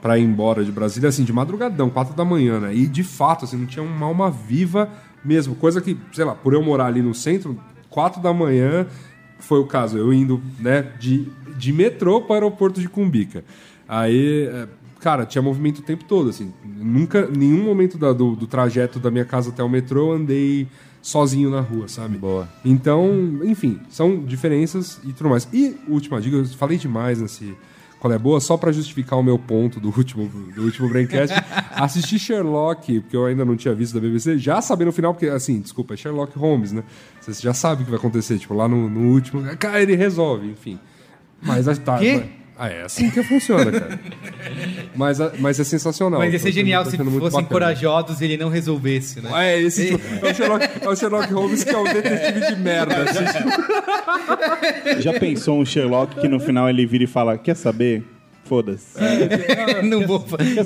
pra 0.00 0.18
ir 0.18 0.24
embora 0.24 0.64
de 0.64 0.70
Brasília, 0.72 1.08
assim, 1.08 1.24
de 1.24 1.32
madrugadão, 1.32 1.90
quatro 1.90 2.14
da 2.14 2.24
manhã, 2.24 2.60
né? 2.60 2.74
E 2.74 2.86
de 2.86 3.02
fato, 3.02 3.44
assim, 3.44 3.56
não 3.56 3.66
tinha 3.66 3.82
uma 3.82 4.06
alma 4.06 4.30
viva 4.30 4.88
mesmo. 5.24 5.54
Coisa 5.54 5.80
que, 5.80 5.96
sei 6.12 6.24
lá, 6.24 6.34
por 6.34 6.54
eu 6.54 6.62
morar 6.62 6.86
ali 6.86 7.02
no 7.02 7.14
centro, 7.14 7.58
quatro 7.90 8.20
da 8.22 8.32
manhã 8.32 8.86
foi 9.40 9.58
o 9.58 9.66
caso. 9.66 9.98
Eu 9.98 10.12
indo, 10.12 10.40
né, 10.60 10.82
de, 10.98 11.26
de 11.56 11.72
metrô 11.72 12.20
para 12.22 12.30
o 12.30 12.34
aeroporto 12.34 12.80
de 12.80 12.88
Cumbica. 12.88 13.44
Aí. 13.88 14.48
é, 14.52 14.68
Cara, 15.00 15.24
tinha 15.24 15.40
movimento 15.40 15.78
o 15.78 15.82
tempo 15.82 16.02
todo, 16.02 16.28
assim. 16.28 16.52
Nunca, 16.64 17.28
nenhum 17.28 17.62
momento 17.62 17.96
da- 17.96 18.12
do, 18.12 18.34
do 18.34 18.48
trajeto 18.48 18.98
da 18.98 19.12
minha 19.12 19.24
casa 19.24 19.50
até 19.50 19.62
o 19.62 19.68
metrô 19.68 20.08
eu 20.08 20.12
andei 20.16 20.66
sozinho 21.00 21.48
na 21.50 21.60
rua, 21.60 21.86
sabe? 21.86 22.18
Boa. 22.18 22.48
Então, 22.64 23.38
enfim, 23.44 23.78
são 23.88 24.18
diferenças 24.24 25.00
e 25.04 25.12
tudo 25.12 25.30
mais. 25.30 25.48
E 25.52 25.76
última 25.86 26.20
dica, 26.20 26.34
eu 26.38 26.44
falei 26.46 26.76
demais 26.78 27.20
nesse 27.20 27.54
qual 27.98 28.12
é 28.12 28.18
boa, 28.18 28.40
só 28.40 28.56
pra 28.56 28.70
justificar 28.70 29.18
o 29.18 29.22
meu 29.22 29.38
ponto 29.38 29.80
do 29.80 29.88
último 29.88 30.26
do 30.54 30.62
último 30.62 30.88
Braincast, 30.88 31.34
assisti 31.72 32.18
Sherlock, 32.18 33.00
porque 33.00 33.16
eu 33.16 33.26
ainda 33.26 33.44
não 33.44 33.56
tinha 33.56 33.74
visto 33.74 33.94
da 33.94 34.00
BBC, 34.00 34.38
já 34.38 34.60
sabendo 34.60 34.88
o 34.88 34.92
final, 34.92 35.12
porque 35.12 35.26
assim, 35.26 35.60
desculpa, 35.60 35.94
é 35.94 35.96
Sherlock 35.96 36.38
Holmes, 36.38 36.72
né? 36.72 36.84
Você 37.20 37.32
já 37.42 37.52
sabe 37.52 37.82
o 37.82 37.84
que 37.84 37.90
vai 37.90 37.98
acontecer, 37.98 38.38
tipo, 38.38 38.54
lá 38.54 38.68
no, 38.68 38.88
no 38.88 39.12
último, 39.12 39.42
cara, 39.56 39.82
ele 39.82 39.96
resolve, 39.96 40.48
enfim. 40.48 40.78
Mas 41.42 41.66
tá, 41.78 41.98
Quê? 41.98 42.24
Ah, 42.60 42.68
é 42.68 42.82
assim 42.82 43.08
que 43.08 43.22
funciona, 43.22 43.70
cara. 43.70 44.00
Mas, 44.96 45.18
mas 45.38 45.60
é 45.60 45.64
sensacional. 45.64 46.18
Mas 46.18 46.32
ia 46.32 46.38
ser 46.40 46.48
Tá 46.48 46.52
genial 46.52 46.84
se 46.84 46.96
tá 46.96 47.04
muito 47.04 47.20
fossem 47.20 47.44
corajosos 47.44 48.20
e 48.20 48.24
ele 48.24 48.36
não 48.36 48.48
resolvesse, 48.48 49.20
né? 49.20 49.30
É, 49.32 49.60
esse 49.60 49.92
tipo, 49.96 50.26
é, 50.26 50.30
o 50.32 50.34
Sherlock, 50.34 50.68
é 50.80 50.88
o 50.88 50.96
Sherlock 50.96 51.32
Holmes 51.32 51.62
que 51.62 51.70
é 51.70 51.78
o 51.78 51.84
detetive 51.84 52.46
de 52.48 52.56
merda. 52.56 52.96
assim, 53.04 53.20
Já 55.00 55.12
pensou 55.20 55.60
um 55.60 55.64
Sherlock 55.64 56.20
que 56.20 56.26
no 56.26 56.40
final 56.40 56.68
ele 56.68 56.84
vira 56.84 57.04
e 57.04 57.06
fala: 57.06 57.38
Quer 57.38 57.54
saber? 57.54 58.02
Foda-se. 58.44 58.98
não 59.84 60.06
vou, 60.06 60.24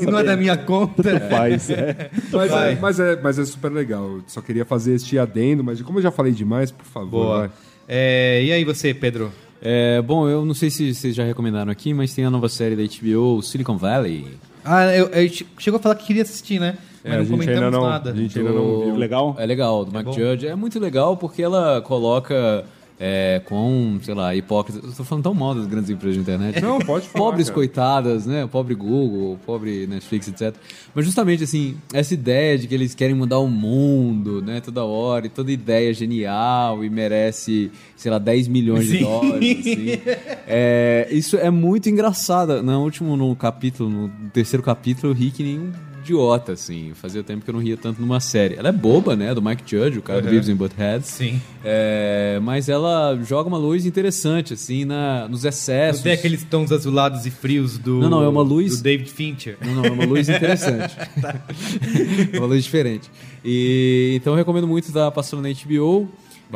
não 0.09 0.20
é 0.20 0.24
da 0.24 0.36
minha 0.36 0.56
conta. 0.56 1.02
Faz. 1.28 1.69
é. 1.69 2.10
Mas 2.32 2.52
é, 2.52 2.78
mas, 2.81 3.01
é, 3.01 3.20
mas 3.20 3.39
é 3.39 3.44
super 3.44 3.70
legal. 3.73 4.20
Só 4.28 4.40
queria 4.40 4.64
fazer 4.64 4.94
este 4.94 5.19
adendo, 5.19 5.62
mas 5.64 5.82
como 5.82 5.98
eu 5.98 6.02
já 6.05 6.10
falei 6.12 6.32
demais, 6.32 6.70
por 6.70 6.86
favor. 6.86 7.10
Boa. 7.10 7.52
É, 7.89 8.43
e 8.44 8.52
aí 8.52 8.64
você, 8.64 8.94
Pedro? 8.94 9.32
É, 9.63 10.03
bom, 10.03 10.29
eu 10.29 10.45
não 10.45 10.55
sei 10.55 10.71
se 10.71 10.93
vocês 10.93 11.15
já 11.15 11.25
recomendaram 11.25 11.71
aqui, 11.71 11.95
mas 11.95 12.13
tem 12.13 12.25
a 12.25 12.31
nova 12.31 12.49
série 12.49 12.75
da 12.75 12.83
HBO, 12.83 13.41
Silicon 13.43 13.77
Valley. 13.77 14.27
Ah, 14.65 14.87
eu, 14.95 15.07
eu 15.07 15.29
che- 15.29 15.47
chegou 15.59 15.79
a 15.79 15.83
falar 15.83 15.95
que 15.95 16.07
queria 16.07 16.23
assistir, 16.23 16.59
né? 16.61 16.77
Mas 17.05 17.13
É, 17.13 17.15
a 17.15 17.19
não 17.19 17.25
gente 17.25 17.33
ainda 17.41 17.53
comentamos 17.55 17.73
não, 17.81 17.89
nada. 17.89 18.11
a 18.11 18.15
gente 18.15 18.39
ainda 18.39 18.51
não 18.53 18.85
viu. 18.85 18.97
Legal? 18.97 19.37
É 19.39 19.47
legal, 19.47 19.85
do 19.85 19.97
Mike 19.97 20.13
Judge. 20.13 20.47
É 20.47 20.55
muito 20.55 20.79
legal 20.81 21.17
porque 21.17 21.43
ela 21.43 21.81
coloca 21.83 22.65
é, 23.05 23.43
com, 23.45 23.99
sei 24.01 24.15
lá, 24.15 24.33
hipócritas. 24.33 24.95
Tô 24.95 25.03
falando 25.03 25.24
tão 25.24 25.35
mal 25.35 25.57
das 25.57 25.66
grandes 25.66 25.91
empresas 25.91 26.15
de 26.15 26.20
internet. 26.20 26.61
Não, 26.62 26.79
pode 26.79 27.09
falar, 27.09 27.24
Pobres 27.24 27.49
cara. 27.49 27.55
coitadas, 27.57 28.27
né? 28.27 28.45
O 28.45 28.49
pobre 28.49 28.77
Google, 28.77 29.33
o 29.33 29.39
pobre 29.45 29.89
Netflix, 29.89 30.29
etc. 30.29 30.55
Mas 30.95 31.05
justamente, 31.05 31.43
assim, 31.43 31.77
essa 31.93 32.15
ideia 32.15 32.57
de 32.57 32.69
que 32.69 32.74
eles 32.74 32.95
querem 32.95 33.16
mudar 33.16 33.41
o 33.41 33.49
mundo, 33.49 34.41
né? 34.41 34.61
Toda 34.61 34.85
hora, 34.85 35.27
e 35.27 35.29
toda 35.29 35.51
ideia 35.51 35.91
é 35.91 35.93
genial 35.93 36.85
e 36.85 36.89
merece, 36.89 37.73
sei 37.97 38.09
lá, 38.09 38.19
10 38.19 38.47
milhões 38.47 38.87
de 38.87 38.99
Sim. 38.99 39.03
dólares, 39.03 39.59
assim. 39.59 40.01
É, 40.47 41.09
isso 41.11 41.37
é 41.37 41.51
muito 41.51 41.91
engraçado. 41.91 42.62
No 42.62 42.85
último 42.85 43.16
no 43.16 43.35
capítulo, 43.35 43.91
no 43.91 44.09
terceiro 44.31 44.62
capítulo, 44.62 45.12
eu 45.12 45.16
ri 45.16 45.33
que 45.33 45.43
nem 45.43 45.59
um 45.59 45.73
idiota, 46.03 46.53
assim. 46.53 46.93
Fazia 46.95 47.23
tempo 47.23 47.45
que 47.45 47.51
eu 47.51 47.55
não 47.55 47.61
ria 47.61 47.77
tanto 47.77 48.01
numa 48.01 48.20
série. 48.20 48.55
Ela 48.57 48.69
é 48.69 48.73
boba, 48.73 49.16
né? 49.16 49.35
Do 49.35 49.41
Mike 49.43 49.62
Judge, 49.66 49.99
o 49.99 50.03
cara 50.03 50.20
do 50.20 50.29
Beavis 50.29 50.49
and 50.49 50.57
Butthead. 50.57 51.07
Sim. 51.07 51.41
É, 51.65 52.39
mas 52.43 52.69
ela 52.69 53.19
joga 53.24 53.49
uma 53.49 53.59
luz 53.59 53.87
interessante, 53.87 54.55
assim, 54.55 54.85
na, 54.85 55.29
nos 55.29 55.45
excessos. 55.45 56.01
Não 56.01 56.05
tem 56.05 56.12
aqueles 56.12 56.43
tons 56.45 56.70
azulados 56.73 57.24
e 57.27 57.31
frios 57.31 57.79
do. 57.79 58.01
Não, 58.01 58.11
não, 58.11 58.23
é 58.23 58.29
uma 58.29 58.43
luz- 58.43 58.77
Do 58.79 58.83
David 58.83 59.11
Fincher. 59.11 59.57
Não, 59.65 59.74
não, 59.74 59.85
é 59.85 59.91
uma 59.91 60.05
luz 60.05 60.29
interessante. 60.29 60.97
é 62.33 62.39
uma 62.39 62.47
luz 62.47 62.65
diferente. 62.65 63.11
E, 63.45 64.12
então 64.16 64.33
eu 64.33 64.37
recomendo 64.37 64.66
muito 64.69 64.87
estar 64.89 65.11
passando 65.11 65.43
na 65.43 65.49
HBO. 65.49 66.09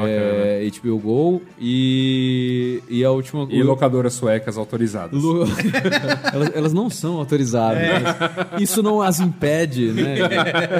É, 0.04 0.68
HBO 0.82 0.98
Go 0.98 1.42
e, 1.58 2.82
e 2.88 3.04
a 3.04 3.10
última 3.10 3.46
E 3.50 3.62
locadoras 3.62 4.12
suecas 4.14 4.58
autorizadas. 4.58 5.20
Lu- 5.22 5.44
elas, 6.32 6.50
elas 6.54 6.72
não 6.72 6.90
são 6.90 7.16
autorizadas. 7.18 7.80
mas 8.52 8.60
Isso 8.62 8.82
não 8.82 9.00
as 9.00 9.20
impede 9.20 9.92
né, 9.92 10.16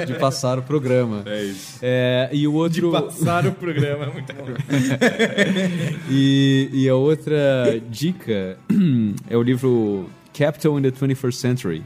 de, 0.05 0.13
de 0.13 0.19
passar 0.19 0.59
o 0.59 0.61
programa. 0.61 1.23
É 1.25 1.43
isso. 1.43 1.79
É, 1.81 2.29
e 2.31 2.47
o 2.47 2.67
De 2.69 2.83
outro. 2.85 2.91
passar 2.91 3.45
o 3.47 3.51
programa, 3.53 4.05
é 4.05 4.11
muito 4.11 4.33
bom. 4.33 4.45
E, 6.09 6.69
e 6.73 6.89
a 6.89 6.95
outra 6.95 7.35
dica 7.89 8.57
é 9.29 9.37
o 9.37 9.41
livro 9.41 10.09
Capital 10.37 10.77
in 10.79 10.83
the 10.83 10.91
21st 10.91 11.33
Century. 11.33 11.83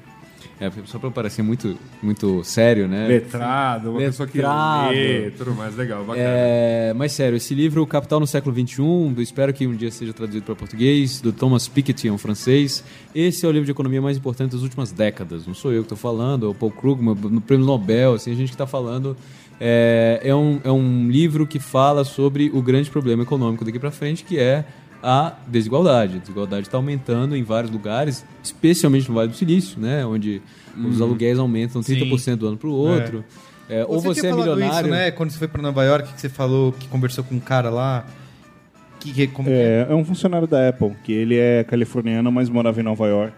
É, 0.62 0.72
só 0.86 1.00
para 1.00 1.10
parecer 1.10 1.42
muito, 1.42 1.76
muito 2.04 2.44
sério, 2.44 2.88
né? 2.88 3.08
Letrado, 3.08 3.90
uma 3.90 4.00
pessoa 4.00 4.30
que 4.30 4.38
Letrado. 4.38 4.94
lê, 4.94 5.32
tudo 5.32 5.56
mais 5.56 5.76
legal, 5.76 6.04
bacana. 6.04 6.24
É, 6.24 6.94
mas 6.96 7.14
sério, 7.14 7.36
esse 7.36 7.56
livro, 7.56 7.84
Capital 7.88 8.20
no 8.20 8.28
século 8.28 8.56
XXI, 8.56 9.24
espero 9.24 9.52
que 9.56 9.66
um 9.66 9.76
dia 9.76 9.90
seja 9.90 10.14
traduzido 10.14 10.46
para 10.46 10.54
português, 10.54 11.20
do 11.20 11.34
Thomas 11.34 11.68
Piketty, 11.68 12.10
é 12.10 12.14
um 12.14 12.18
francês. 12.20 12.84
Esse 13.16 13.44
é 13.44 13.50
o 13.50 13.52
livro 13.52 13.66
de 13.66 13.72
economia 13.72 14.00
mais 14.04 14.18
importante 14.18 14.52
das 14.52 14.62
últimas 14.62 14.92
décadas. 14.92 15.48
Não 15.48 15.56
sou 15.56 15.74
eu 15.74 15.82
que 15.82 15.86
estou 15.86 15.98
falando, 15.98 16.46
é 16.46 16.50
o 16.50 16.54
Paul 16.54 16.72
Krugman, 16.72 17.16
no 17.16 17.42
prêmio 17.42 17.66
Nobel, 17.66 18.14
assim, 18.14 18.32
a 18.32 18.36
gente 18.36 18.50
que 18.50 18.54
está 18.54 18.68
falando. 18.68 19.18
É, 19.60 20.22
é, 20.24 20.36
um, 20.36 20.60
é 20.64 20.72
um 20.72 21.10
livro 21.10 21.48
que 21.48 21.58
fala 21.58 22.04
sobre 22.04 22.52
o 22.54 22.62
grande 22.62 22.92
problema 22.92 23.24
econômico 23.24 23.66
daqui 23.66 23.80
para 23.80 23.90
frente, 23.90 24.24
que 24.24 24.38
é 24.38 24.64
a 25.04 25.34
desigualdade. 25.48 26.18
A 26.18 26.20
desigualdade 26.20 26.68
está 26.68 26.78
aumentando 26.78 27.36
em 27.36 27.44
vários 27.44 27.72
lugares, 27.72 28.26
especialmente 28.44 29.08
no 29.10 29.16
Vale 29.16 29.30
do 29.30 29.36
Silício, 29.36 29.80
né, 29.80 30.06
onde 30.06 30.42
os 30.78 31.02
aluguéis 31.02 31.38
aumentam 31.38 31.82
30% 31.82 32.36
do 32.36 32.48
ano 32.48 32.58
para 32.58 32.70
o 32.70 32.74
outro. 32.74 33.24
É, 33.70 33.86
ou 33.88 34.02
você 34.02 34.22
tinha 34.22 34.34
é 34.34 34.36
milionário. 34.36 34.88
Isso, 34.88 34.90
né? 34.90 35.12
Quando 35.12 35.32
você 35.32 35.38
foi 35.38 35.48
pra 35.48 35.62
Nova 35.62 35.84
York, 35.84 36.14
que 36.14 36.20
você 36.20 36.28
falou 36.28 36.74
que 36.74 36.90
conversou 36.90 37.24
com 37.24 37.36
um 37.36 37.40
cara 37.40 37.70
lá. 37.70 38.06
Que, 39.00 39.14
que, 39.14 39.28
como 39.28 39.48
que 39.48 39.54
é? 39.54 39.88
É, 39.90 39.92
é 39.92 39.96
um 39.96 40.04
funcionário 40.04 40.46
da 40.46 40.68
Apple, 40.68 40.94
que 41.04 41.14
ele 41.14 41.38
é 41.38 41.64
californiano, 41.64 42.30
mas 42.32 42.50
morava 42.50 42.80
em 42.82 42.84
Nova 42.84 43.08
York. 43.08 43.34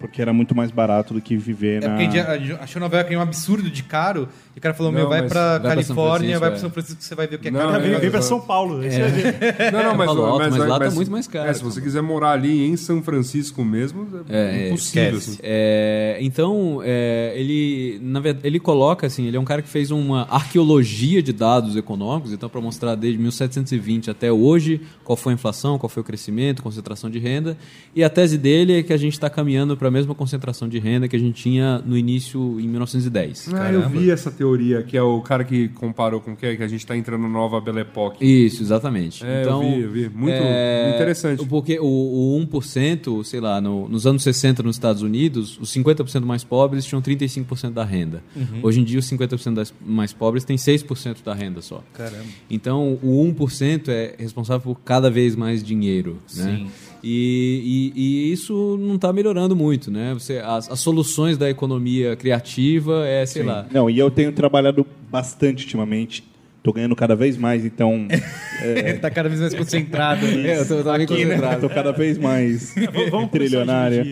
Porque 0.00 0.22
era 0.22 0.32
muito 0.32 0.54
mais 0.54 0.70
barato 0.70 1.12
do 1.14 1.20
que 1.20 1.36
viver 1.36 1.82
É 1.82 1.88
na... 1.88 1.96
porque 1.96 2.18
a 2.18 2.62
achou 2.62 2.80
Nova 2.80 2.96
York 2.96 3.16
um 3.16 3.20
absurdo 3.20 3.68
de 3.70 3.82
caro, 3.82 4.28
e 4.54 4.58
o 4.58 4.62
cara 4.62 4.74
falou, 4.74 4.90
Não, 4.92 5.00
meu, 5.00 5.08
vai 5.08 5.22
mas 5.22 5.32
pra 5.32 5.58
vai 5.58 5.60
pra 5.60 5.82
São 5.82 5.96
Califórnia, 5.96 6.38
Francisco, 6.38 6.40
vai 6.40 6.48
é. 6.48 6.50
pra 6.52 6.60
São 6.60 6.70
Francisco, 6.70 7.02
você 7.02 7.14
vai 7.14 7.26
ver 7.26 7.36
o 7.36 7.38
que 7.38 7.48
é 7.48 7.50
Não, 7.50 7.60
caro. 7.60 7.76
é, 7.76 7.80
Vem, 7.88 7.98
vem 8.00 8.10
pra 8.10 8.18
é. 8.18 8.22
São 8.22 8.40
Paulo. 8.40 8.78
vai 8.78 8.88
ver. 8.88 9.36
Não, 9.72 9.82
não, 9.84 9.94
mas, 9.96 10.08
Alto, 10.08 10.38
mas 10.38 10.56
lá 10.56 10.78
tá 10.78 10.84
mas- 10.86 10.94
muito 10.94 11.10
mais 11.10 11.26
caro. 11.26 11.48
É, 11.50 11.54
se 11.54 11.62
você 11.62 11.80
quiser 11.80 12.02
morar 12.02 12.30
ali 12.32 12.66
em 12.66 12.76
São 12.76 13.02
Francisco 13.02 13.64
mesmo, 13.64 14.06
é, 14.28 14.64
É, 14.64 14.68
impossível. 14.68 15.16
assim. 15.18 15.38
É, 15.42 16.18
então, 16.20 16.80
é, 16.84 17.32
ele, 17.36 17.98
na 18.02 18.20
verdade, 18.20 18.46
ele 18.46 18.58
coloca 18.60 19.06
assim, 19.06 19.26
ele 19.26 19.36
é 19.36 19.40
um 19.40 19.44
cara 19.44 19.62
que 19.62 19.68
fez 19.68 19.90
uma 19.90 20.26
arqueologia 20.30 21.22
de 21.22 21.32
dados 21.32 21.76
econômicos, 21.76 22.32
então 22.32 22.48
para 22.48 22.60
mostrar 22.60 22.94
desde 22.94 23.18
1720 23.20 24.10
até 24.10 24.30
hoje 24.32 24.80
qual 25.04 25.16
foi 25.16 25.32
a 25.32 25.34
inflação, 25.34 25.78
qual 25.78 25.88
foi 25.88 26.00
o 26.02 26.04
crescimento, 26.04 26.62
concentração 26.62 27.08
de 27.10 27.18
renda, 27.18 27.56
e 27.94 28.02
a 28.02 28.10
tese 28.10 28.36
dele 28.38 28.78
é 28.78 28.82
que 28.82 28.92
a 28.92 28.96
gente 28.96 29.12
está 29.14 29.28
caminhando 29.30 29.76
para 29.76 29.87
a 29.88 29.90
mesma 29.90 30.14
concentração 30.14 30.68
de 30.68 30.78
renda 30.78 31.08
que 31.08 31.16
a 31.16 31.18
gente 31.18 31.42
tinha 31.42 31.78
no 31.78 31.96
início 31.96 32.60
em 32.60 32.68
1910. 32.68 33.52
Ah, 33.54 33.72
eu 33.72 33.88
vi 33.88 34.10
essa 34.10 34.30
teoria, 34.30 34.82
que 34.82 34.96
é 34.96 35.02
o 35.02 35.20
cara 35.20 35.44
que 35.44 35.68
comparou 35.68 36.20
com 36.20 36.32
o 36.32 36.36
que, 36.36 36.56
que 36.56 36.62
a 36.62 36.68
gente 36.68 36.86
tá 36.86 36.96
entrando 36.96 37.22
na 37.22 37.28
nova 37.28 37.60
Belle 37.60 37.80
Époque. 37.80 38.24
Isso, 38.24 38.62
exatamente. 38.62 39.24
É, 39.24 39.38
eu 39.38 39.42
então, 39.42 39.60
vi, 39.60 39.80
eu 39.80 39.90
vi. 39.90 40.08
Muito 40.08 40.34
é, 40.34 40.94
interessante. 40.94 41.44
Porque 41.46 41.78
o, 41.80 41.84
o 41.84 42.46
1%, 42.46 43.24
sei 43.24 43.40
lá, 43.40 43.60
no- 43.60 43.88
nos 43.88 44.06
anos 44.06 44.22
60 44.22 44.62
nos 44.62 44.76
Estados 44.76 45.02
Unidos, 45.02 45.58
os 45.60 45.72
50% 45.72 46.24
mais 46.24 46.44
pobres 46.44 46.84
tinham 46.84 47.00
35% 47.02 47.70
da 47.72 47.84
renda. 47.84 48.22
Uhum. 48.34 48.60
Hoje 48.62 48.80
em 48.80 48.84
dia, 48.84 48.98
os 48.98 49.06
50% 49.10 49.54
das 49.54 49.74
mais 49.84 50.12
pobres 50.12 50.44
têm 50.44 50.56
6% 50.56 51.22
da 51.24 51.34
renda 51.34 51.60
só. 51.60 51.82
Caramba. 51.94 52.24
Então, 52.50 52.98
o 53.02 53.24
1% 53.34 53.88
é 53.88 54.14
responsável 54.18 54.60
por 54.60 54.80
cada 54.80 55.10
vez 55.10 55.34
mais 55.34 55.62
dinheiro. 55.62 56.18
Né? 56.36 56.66
Sim. 57.02 57.08
E, 57.08 57.92
e- 57.94 58.00
e 58.28 58.32
isso 58.32 58.76
não 58.80 58.96
está 58.96 59.12
melhorando 59.12 59.54
muito. 59.56 59.90
Né? 59.90 60.14
Você, 60.14 60.38
as, 60.38 60.70
as 60.70 60.80
soluções 60.80 61.36
da 61.38 61.48
economia 61.48 62.16
criativa 62.16 63.06
é, 63.06 63.24
sei 63.26 63.42
lá, 63.42 63.66
Não, 63.70 63.88
e 63.88 63.98
eu 63.98 64.10
tenho 64.10 64.32
trabalhado 64.32 64.86
bastante 65.10 65.64
ultimamente. 65.64 66.24
Tô 66.68 66.72
ganhando 66.74 66.94
cada 66.94 67.16
vez 67.16 67.38
mais, 67.38 67.64
então. 67.64 68.06
tá 69.00 69.10
cada 69.10 69.26
vez 69.26 69.40
mais 69.40 69.54
concentrado. 69.54 70.26
É, 70.26 70.60
eu 70.60 70.68
tô, 70.68 70.74
eu 70.74 70.84
tava 70.84 70.98
bem 70.98 71.04
Aqui, 71.06 71.24
né? 71.24 71.34
concentrado. 71.36 71.60
Tô 71.62 71.68
cada 71.70 71.92
vez 71.92 72.18
mais 72.18 72.74
vamos 73.10 73.30
trilionária. 73.30 74.04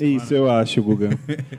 Isso, 0.00 0.32
eu 0.32 0.48
acho, 0.48 0.80
Guga. 0.80 1.10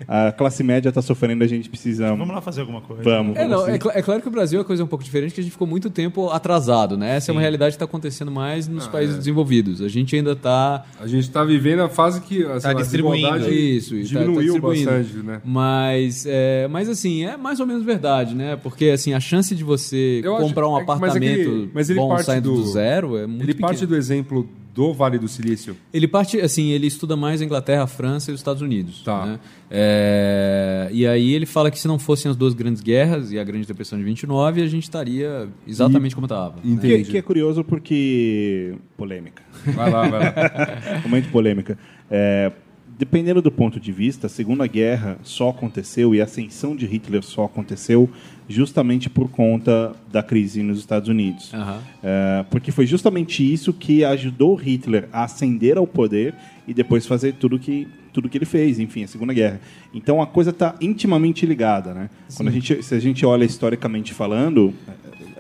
A 0.07 0.32
classe 0.32 0.64
média 0.64 0.94
tá 0.94 1.02
sofrendo, 1.02 1.44
a 1.44 1.48
gente 1.48 1.68
precisa. 1.68 2.07
Vamos 2.07 2.30
lá 2.34 2.40
fazer 2.40 2.61
alguma 2.61 2.80
coisa. 2.80 3.03
Vamos. 3.03 3.36
É, 3.36 3.45
não, 3.45 3.68
é, 3.68 3.73
sim. 3.73 3.80
cla- 3.80 3.91
é 3.95 4.02
claro 4.02 4.22
que 4.22 4.30
o 4.30 4.32
Brasil 4.32 4.57
é 4.57 4.61
uma 4.61 4.65
coisa 4.65 4.82
um 4.82 4.88
pouco 4.88 5.03
diferente, 5.03 5.34
que 5.34 5.41
a 5.41 5.44
gente 5.44 5.52
ficou 5.52 5.68
muito 5.68 5.90
tempo 5.90 6.30
atrasado, 6.30 6.95
né? 6.95 7.18
Essa 7.18 7.32
é 7.32 7.34
uma 7.34 7.41
realidade 7.41 7.72
que 7.72 7.76
está 7.76 7.84
acontecendo 7.86 8.32
mais 8.32 8.65
nos 8.65 8.88
países 8.88 9.18
desenvolvidos. 9.18 9.82
A 9.82 9.90
gente 9.90 10.15
ainda 10.15 10.38
tá 10.38 10.86
está... 10.86 11.03
A 11.03 11.07
gente 11.07 11.30
tá 11.30 11.44
vivendo 11.44 11.82
a 11.82 11.90
fase 11.90 12.22
que 12.22 12.45
a, 12.45 12.61
sei 12.61 12.73
lá, 12.73 12.80
a 12.80 12.82
distribuindo. 12.82 13.49
Isso, 13.53 13.94
e 13.95 14.03
tá- 14.07 14.14
tá 14.14 14.19
diminuiu 14.22 14.41
distribuindo. 14.53 14.90
bastante, 14.91 15.18
né? 15.18 15.41
Mas, 15.44 16.26
é, 16.26 16.68
mas 16.69 16.88
assim, 16.88 17.26
é 17.26 17.36
mais 17.36 17.60
ou 17.60 17.68
menos 17.68 17.84
verdade, 17.84 18.34
né? 18.36 18.56
Porque 18.56 18.86
assim, 18.86 19.14
a 19.14 19.19
chance 19.19 19.53
de 19.53 19.64
você 19.64 20.22
Eu 20.23 20.36
comprar 20.47 20.67
um 20.69 20.77
é 20.77 20.80
que- 20.81 20.85
mas 20.88 20.97
apartamento 20.97 21.31
é 21.31 21.35
que 21.35 21.41
ele- 21.49 21.69
mas 21.73 21.89
ele 21.89 21.99
bom 21.99 22.09
parte 22.09 22.26
saindo 22.26 22.51
do, 22.51 22.61
do- 22.61 22.67
zero 22.72 23.17
é 23.17 23.26
muito 23.27 23.41
Ele 23.43 23.53
pequena. 23.53 23.67
parte 23.67 23.85
do 23.85 23.95
exemplo 23.95 24.47
do 24.73 24.93
Vale 24.93 25.17
do 25.17 25.27
Silício. 25.30 25.76
Ele 25.93 26.05
parte, 26.07 26.38
assim, 26.41 26.72
ele 26.72 26.85
estuda 26.88 27.15
mais 27.15 27.41
a 27.41 27.45
Inglaterra, 27.45 27.84
a 27.84 27.88
França 27.88 28.30
e 28.30 28.34
os 28.34 28.39
Estados 28.41 28.61
Unidos. 28.61 29.01
Tá. 29.03 29.26
né? 29.26 29.39
É, 29.72 30.89
e 30.91 31.07
aí 31.07 31.34
ele 31.34 31.45
fala 31.45 31.72
que 31.72 31.80
se 31.80 31.88
não 31.88 31.97
fossem 31.97 32.30
as 32.30 32.35
duas 32.35 32.53
grandes 32.53 32.81
guerras 32.81 33.31
e 33.31 33.39
a 33.39 33.43
Grande 33.43 33.65
Depressão 33.65 33.97
de 33.97 34.03
29, 34.03 34.61
a 34.61 34.67
gente 34.67 34.84
estaria 34.84 35.47
exatamente 35.67 36.13
como 36.13 36.26
estava. 36.26 36.55
Que, 36.61 36.69
Entendi. 36.69 37.11
que 37.11 37.17
é 37.17 37.22
curioso 37.22 37.63
porque. 37.63 38.76
Polêmica. 38.97 39.41
Vai 39.65 39.89
lá, 39.89 40.07
vai 40.09 40.19
lá. 40.19 40.34
Momento 41.03 41.30
polêmica. 41.31 41.77
É, 42.11 42.51
dependendo 42.97 43.41
do 43.41 43.51
ponto 43.51 43.80
de 43.80 43.91
vista, 43.91 44.27
a 44.27 44.30
Segunda 44.30 44.65
Guerra 44.67 45.17
só 45.23 45.49
aconteceu 45.49 46.15
e 46.15 46.22
a 46.22 46.23
ascensão 46.23 46.76
de 46.76 46.85
Hitler 46.85 47.23
só 47.23 47.45
aconteceu 47.45 48.09
justamente 48.47 49.09
por 49.09 49.30
conta 49.30 49.93
da 50.11 50.22
crise 50.22 50.61
nos 50.61 50.80
Estados 50.80 51.09
Unidos. 51.09 51.53
Aham. 51.53 51.80
É, 52.03 52.45
porque 52.49 52.72
foi 52.72 52.85
justamente 52.85 53.41
isso 53.41 53.73
que 53.73 54.05
ajudou 54.05 54.55
Hitler 54.55 55.09
a 55.11 55.23
ascender 55.23 55.77
ao 55.77 55.88
poder 55.88 56.35
e 56.67 56.73
depois 56.73 57.05
fazer 57.05 57.34
tudo 57.34 57.59
que 57.59 57.88
tudo 58.15 58.30
que 58.30 58.38
ele 58.38 58.45
fez, 58.45 58.80
enfim, 58.80 59.03
a 59.03 59.07
Segunda 59.09 59.34
Guerra. 59.34 59.59
Então 59.93 60.22
a 60.22 60.26
coisa 60.26 60.51
está 60.51 60.73
intimamente 60.80 61.45
ligada, 61.45 61.93
né? 61.93 62.09
Quando 62.34 62.47
a 62.47 62.51
gente, 62.51 62.81
se 62.81 62.95
a 62.95 62.99
gente 62.99 63.26
olha 63.26 63.43
historicamente 63.43 64.13
falando, 64.13 64.73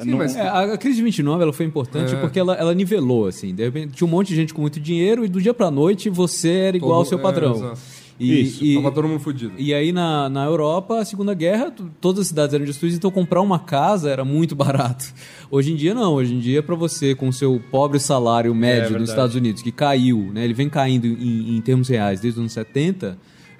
Sim, 0.01 0.09
não- 0.11 0.17
mas- 0.17 0.35
É, 0.35 0.47
a, 0.47 0.77
crise 0.77 0.97
de 0.97 1.03
29 1.03 1.43
ela 1.43 1.53
foi 1.53 1.65
importante 1.65 2.13
É. 2.15 2.19
porque 2.19 2.39
ela, 2.39 2.53
ela 2.55 2.73
nivelou, 2.73 3.27
assim. 3.27 3.53
De 3.53 3.63
repente, 3.63 3.93
tinha 3.93 4.07
um 4.07 4.11
monte 4.11 4.29
de 4.29 4.35
gente 4.35 4.53
com 4.53 4.61
muito 4.61 4.79
dinheiro 4.79 5.23
e 5.25 5.27
do 5.27 5.41
dia 5.41 5.53
pra 5.53 5.69
noite 5.71 6.09
você 6.09 6.49
era 6.51 6.77
igual 6.77 6.93
ao 6.93 6.99
Todo- 6.99 7.09
seu 7.09 7.19
é, 7.19 7.21
padrão. 7.21 7.55
exato. 7.55 7.79
e, 8.17 8.41
Isso, 8.43 8.63
e, 8.63 8.75
Tava 8.75 8.91
todo 8.93 9.07
mundo 9.09 9.19
fudido. 9.19 9.51
e 9.57 9.73
aí 9.73 9.91
na, 9.91 10.29
na 10.29 10.45
Europa, 10.45 10.99
a 10.99 11.05
Segunda 11.05 11.33
Guerra, 11.33 11.73
todas 11.99 12.21
as 12.21 12.27
cidades 12.27 12.53
eram 12.53 12.63
destruídas, 12.63 12.97
então 12.97 13.11
comprar 13.11 13.41
uma 13.41 13.59
casa 13.59 14.09
era 14.09 14.23
muito 14.23 14.55
barato. 14.55 15.13
Hoje 15.51 15.73
em 15.73 15.75
dia 15.75 15.93
não, 15.93 16.13
hoje 16.13 16.33
em 16.33 16.39
dia 16.39 16.63
para 16.63 16.75
você 16.75 17.13
com 17.13 17.27
o 17.27 17.33
seu 17.33 17.61
pobre 17.69 17.99
salário 17.99 18.55
médio 18.55 18.81
verdade. 18.83 19.01
dos 19.01 19.09
Estados 19.09 19.35
Unidos, 19.35 19.61
que 19.61 19.69
caiu, 19.71 20.31
né, 20.33 20.45
ele 20.45 20.53
vem 20.53 20.69
caindo 20.69 21.05
em, 21.07 21.57
em 21.57 21.61
termos 21.61 21.89
reais 21.89 22.21
desde 22.21 22.39
os 22.39 22.41
anos 22.43 22.53
70, 22.53 23.17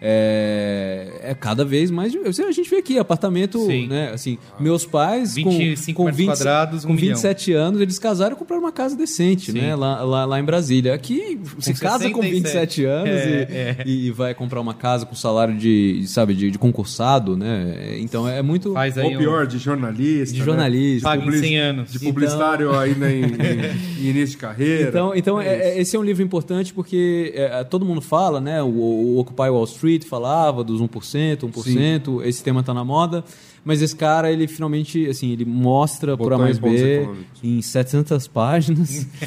é, 0.07 1.31
é 1.31 1.33
cada 1.33 1.65
vez 1.65 1.89
mais. 1.89 2.13
A 2.15 2.51
gente 2.51 2.69
vê 2.69 2.77
aqui, 2.77 2.99
apartamento, 2.99 3.59
Sim. 3.65 3.87
né? 3.87 4.11
Assim, 4.13 4.37
meus 4.59 4.85
pais, 4.85 5.33
25 5.35 5.97
com, 5.97 6.03
com, 6.11 6.15
metros 6.15 6.37
quadrados, 6.39 6.85
um 6.85 6.89
com 6.89 6.93
milhão. 6.93 7.15
27 7.15 7.53
anos, 7.53 7.81
eles 7.81 7.97
casaram 7.97 8.35
e 8.35 8.39
compraram 8.39 8.61
uma 8.63 8.71
casa 8.71 8.95
decente, 8.95 9.51
Sim. 9.51 9.59
né? 9.59 9.75
Lá, 9.75 10.03
lá, 10.03 10.25
lá 10.25 10.39
em 10.39 10.43
Brasília. 10.43 10.93
Aqui, 10.93 11.39
se 11.59 11.73
casa 11.73 12.09
com 12.11 12.21
67 12.21 12.35
27 12.45 12.85
anos 12.85 13.09
É, 13.09 13.47
e, 13.49 13.53
é. 13.53 13.83
e 13.87 14.11
vai 14.11 14.33
comprar 14.35 14.61
uma 14.61 14.73
casa 14.73 15.05
com 15.05 15.15
salário 15.15 15.55
de, 15.57 16.03
sabe, 16.07 16.35
de, 16.35 16.51
de 16.51 16.59
concursado, 16.59 17.35
né? 17.35 17.97
Então 17.99 18.27
é 18.27 18.41
muito. 18.41 18.73
Faz 18.73 18.97
aí 18.97 19.11
Ou 19.13 19.17
pior, 19.19 19.47
de 19.47 19.57
jornalista. 19.57 20.33
De 20.33 20.39
né? 20.39 20.45
jornalista. 20.45 21.09
Paga 21.09 21.21
publici- 21.23 21.43
100 21.47 21.57
anos. 21.57 21.91
De 21.91 21.97
Então- 21.97 22.09
publicitário 22.09 22.77
ainda 22.77 23.11
em, 23.11 23.23
em- 23.23 23.25
em 24.05 24.09
início 24.09 24.29
de 24.31 24.37
carreira. 24.37 24.89
Então, 24.89 25.15
então 25.15 25.41
É 25.41 25.47
é- 25.47 25.69
é- 25.77 25.81
esse 25.81 25.95
é 25.95 25.99
um 25.99 26.03
livro 26.03 26.21
importante 26.23 26.73
porque 26.73 27.31
é, 27.35 27.63
todo 27.63 27.85
mundo 27.85 28.01
fala, 28.01 28.39
né? 28.39 28.61
O, 28.61 28.67
o 28.67 29.17
Occupy 29.19 29.49
Wall 29.49 29.63
Street 29.63 29.94
falava 30.03 30.63
dos 30.63 30.81
1%, 30.81 31.49
1%, 31.49 32.21
esse 32.25 32.43
tema 32.43 32.61
tá 32.63 32.73
na 32.73 32.83
moda. 32.83 33.23
Mas 33.63 33.81
esse 33.81 33.95
cara, 33.95 34.31
ele 34.31 34.47
finalmente, 34.47 35.07
assim, 35.07 35.31
ele 35.31 35.43
mostra 35.43 36.15
por 36.15 36.31
A 36.33 36.37
mais 36.37 36.59
B 36.59 37.07
em 37.43 37.61
700 37.63 38.27
páginas. 38.27 39.07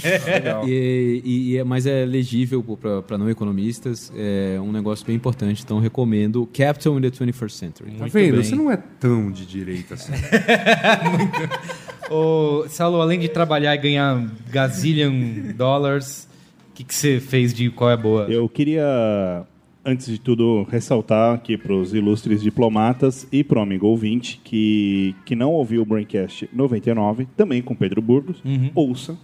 E, 0.66 1.22
e- 1.24 1.50
e 1.52 1.56
é- 1.58 1.64
mas 1.64 1.86
é 1.86 2.04
legível 2.04 2.62
para 3.06 3.18
não 3.18 3.28
economistas. 3.28 4.12
É 4.16 4.58
um 4.60 4.70
negócio 4.70 5.04
bem 5.06 5.16
importante. 5.16 5.62
Então, 5.64 5.80
recomendo 5.80 6.48
Capital 6.52 6.96
in 6.98 7.02
the 7.02 7.10
21st 7.10 7.50
Century. 7.50 7.90
Tá 7.92 8.06
vendo? 8.06 8.34
bem. 8.34 8.44
Você 8.44 8.54
não 8.54 8.70
é 8.70 8.76
tão 8.76 9.30
de 9.32 9.44
direita 9.46 9.94
assim. 9.94 10.12
Ô, 12.10 12.64
Saulo, 12.68 13.00
além 13.00 13.18
de 13.18 13.28
trabalhar 13.28 13.74
e 13.74 13.78
ganhar 13.78 14.24
gazillion 14.50 15.52
dólares, 15.54 16.28
o 16.70 16.74
que, 16.74 16.84
que 16.84 16.94
você 16.94 17.20
fez 17.20 17.52
de 17.52 17.70
qual 17.70 17.90
é 17.90 17.96
boa? 17.96 18.26
Eu 18.30 18.48
queria, 18.48 19.42
antes 19.88 20.06
de 20.06 20.20
tudo, 20.20 20.66
ressaltar 20.70 21.34
aqui 21.34 21.56
para 21.56 21.72
os 21.72 21.94
ilustres 21.94 22.42
diplomatas 22.42 23.26
e 23.32 23.42
para 23.42 23.58
o 23.58 23.62
amigo 23.62 23.86
ouvinte 23.86 24.38
que, 24.44 25.16
que 25.24 25.34
não 25.34 25.52
ouviu 25.52 25.82
o 25.82 25.84
Braincast 25.84 26.48
99, 26.52 27.26
também 27.36 27.62
com 27.62 27.74
Pedro 27.74 28.02
Burgos, 28.02 28.42
ouça, 28.74 29.16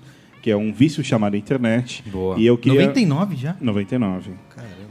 que 0.43 0.51
é 0.51 0.57
um 0.57 0.73
vício 0.73 1.05
chamado 1.05 1.37
internet. 1.37 2.03
Boa. 2.11 2.39
E 2.39 2.47
eu 2.47 2.57
queria... 2.57 2.81
99 2.81 3.37
já? 3.37 3.57
99. 3.61 4.31